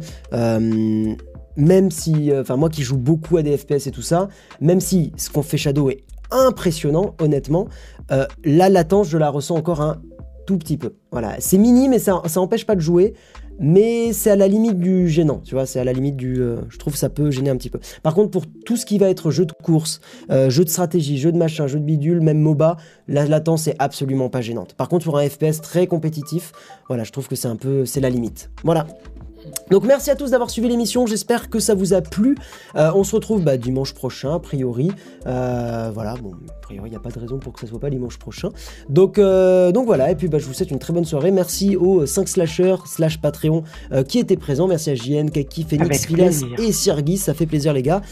même 1.56 1.90
si, 1.90 2.30
euh, 2.30 2.42
enfin 2.42 2.56
moi 2.56 2.68
qui 2.68 2.82
joue 2.82 2.96
beaucoup 2.96 3.36
à 3.36 3.42
des 3.42 3.56
FPS 3.56 3.86
et 3.86 3.90
tout 3.90 4.02
ça, 4.02 4.28
même 4.60 4.80
si 4.80 5.12
ce 5.16 5.30
qu'on 5.30 5.42
fait 5.42 5.56
Shadow 5.56 5.90
est 5.90 6.04
impressionnant, 6.30 7.14
honnêtement, 7.20 7.68
euh, 8.10 8.26
la 8.44 8.68
latence 8.68 9.08
je 9.08 9.18
la 9.18 9.30
ressens 9.30 9.56
encore 9.56 9.80
un 9.80 10.00
tout 10.46 10.58
petit 10.58 10.76
peu. 10.76 10.94
Voilà, 11.10 11.36
c'est 11.38 11.58
mini 11.58 11.88
mais 11.88 11.98
ça, 11.98 12.20
ça 12.26 12.40
empêche 12.40 12.66
pas 12.66 12.74
de 12.74 12.80
jouer, 12.80 13.14
mais 13.60 14.12
c'est 14.12 14.30
à 14.30 14.36
la 14.36 14.48
limite 14.48 14.78
du 14.78 15.08
gênant, 15.08 15.40
tu 15.44 15.54
vois, 15.54 15.64
c'est 15.64 15.78
à 15.78 15.84
la 15.84 15.92
limite 15.92 16.16
du, 16.16 16.40
euh, 16.40 16.56
je 16.68 16.76
trouve 16.76 16.96
ça 16.96 17.08
peut 17.08 17.30
gêner 17.30 17.50
un 17.50 17.56
petit 17.56 17.70
peu. 17.70 17.78
Par 18.02 18.14
contre 18.14 18.30
pour 18.30 18.44
tout 18.66 18.76
ce 18.76 18.84
qui 18.84 18.98
va 18.98 19.08
être 19.08 19.30
jeu 19.30 19.46
de 19.46 19.52
course, 19.52 20.00
jeu 20.28 20.64
de 20.64 20.68
stratégie, 20.68 21.18
jeu 21.18 21.30
de 21.30 21.38
machin, 21.38 21.66
jeu 21.66 21.78
de 21.78 21.84
bidule, 21.84 22.20
même 22.20 22.40
MOBA, 22.40 22.76
la 23.06 23.26
latence 23.26 23.68
est 23.68 23.76
absolument 23.78 24.28
pas 24.28 24.40
gênante. 24.40 24.74
Par 24.74 24.88
contre 24.88 25.04
pour 25.04 25.18
un 25.18 25.28
FPS 25.28 25.60
très 25.62 25.86
compétitif, 25.86 26.52
voilà, 26.88 27.04
je 27.04 27.12
trouve 27.12 27.28
que 27.28 27.36
c'est 27.36 27.48
un 27.48 27.56
peu, 27.56 27.86
c'est 27.86 28.00
la 28.00 28.10
limite. 28.10 28.50
Voilà. 28.64 28.86
Donc 29.70 29.84
merci 29.84 30.10
à 30.10 30.14
tous 30.14 30.30
d'avoir 30.30 30.50
suivi 30.50 30.68
l'émission, 30.68 31.06
j'espère 31.06 31.48
que 31.48 31.58
ça 31.58 31.74
vous 31.74 31.94
a 31.94 32.02
plu. 32.02 32.36
Euh, 32.76 32.90
on 32.94 33.02
se 33.02 33.14
retrouve 33.14 33.42
bah, 33.42 33.56
dimanche 33.56 33.94
prochain, 33.94 34.34
a 34.34 34.38
priori. 34.38 34.90
Euh, 35.26 35.90
voilà, 35.92 36.14
bon, 36.16 36.32
a 36.48 36.60
priori, 36.60 36.88
il 36.88 36.90
n'y 36.90 36.96
a 36.96 37.00
pas 37.00 37.10
de 37.10 37.18
raison 37.18 37.38
pour 37.38 37.52
que 37.54 37.60
ça 37.60 37.66
soit 37.66 37.80
pas 37.80 37.90
dimanche 37.90 38.18
prochain. 38.18 38.50
Donc, 38.88 39.18
euh, 39.18 39.72
donc 39.72 39.86
voilà, 39.86 40.10
et 40.10 40.16
puis 40.16 40.28
bah, 40.28 40.38
je 40.38 40.46
vous 40.46 40.52
souhaite 40.52 40.70
une 40.70 40.78
très 40.78 40.92
bonne 40.92 41.04
soirée. 41.06 41.30
Merci 41.30 41.76
aux 41.76 42.04
5 42.04 42.28
slashers 42.28 42.76
slash 42.86 43.20
Patreon 43.20 43.64
qui 44.08 44.18
étaient 44.18 44.36
présents. 44.36 44.66
Merci 44.66 44.90
à 44.90 44.94
JN, 44.94 45.30
Kaki, 45.30 45.64
Phoenix, 45.64 46.06
Philas 46.06 46.42
et 46.58 46.72
Sirgis, 46.72 47.18
ça 47.18 47.32
fait 47.32 47.46
plaisir 47.46 47.72
les 47.72 47.82
gars. 47.82 48.02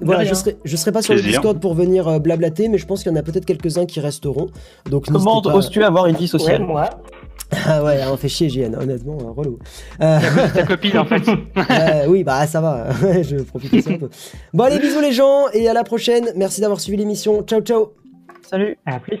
voilà, 0.00 0.24
je 0.24 0.34
serai, 0.34 0.56
je 0.64 0.76
serai 0.76 0.90
pas 0.92 1.02
sur 1.02 1.14
le 1.14 1.22
Discord 1.22 1.60
pour 1.60 1.74
venir 1.74 2.20
blablater, 2.20 2.68
mais 2.68 2.78
je 2.78 2.86
pense 2.86 3.02
qu'il 3.02 3.12
y 3.12 3.14
en 3.14 3.18
a 3.18 3.22
peut-être 3.22 3.46
quelques-uns 3.46 3.86
qui 3.86 4.00
resteront. 4.00 4.48
Donc, 4.90 5.06
Comment 5.06 5.42
oses-tu 5.46 5.84
avoir 5.84 6.06
une 6.06 6.16
vie 6.16 6.28
sociale 6.28 6.64
moi 6.64 6.90
ah 7.52 7.82
ouais, 7.82 8.00
on 8.10 8.16
fait 8.16 8.28
chier 8.28 8.48
JN, 8.48 8.74
honnêtement, 8.74 9.16
relou. 9.36 9.58
Euh... 10.00 10.18
ta 10.54 10.64
copine 10.64 10.98
en 10.98 11.04
fait. 11.04 11.22
oui, 12.08 12.24
bah 12.24 12.46
ça 12.46 12.60
va, 12.60 12.88
je 13.22 13.36
profite 13.36 13.74
aussi 13.74 13.92
un 13.94 13.98
peu. 13.98 14.10
Bon 14.52 14.64
allez, 14.64 14.78
bisous 14.78 15.00
les 15.00 15.12
gens, 15.12 15.48
et 15.52 15.68
à 15.68 15.72
la 15.72 15.84
prochaine. 15.84 16.30
Merci 16.36 16.60
d'avoir 16.60 16.80
suivi 16.80 16.98
l'émission. 16.98 17.42
Ciao, 17.42 17.60
ciao. 17.60 17.92
Salut. 18.42 18.76
À 18.86 18.98
plus. 19.00 19.20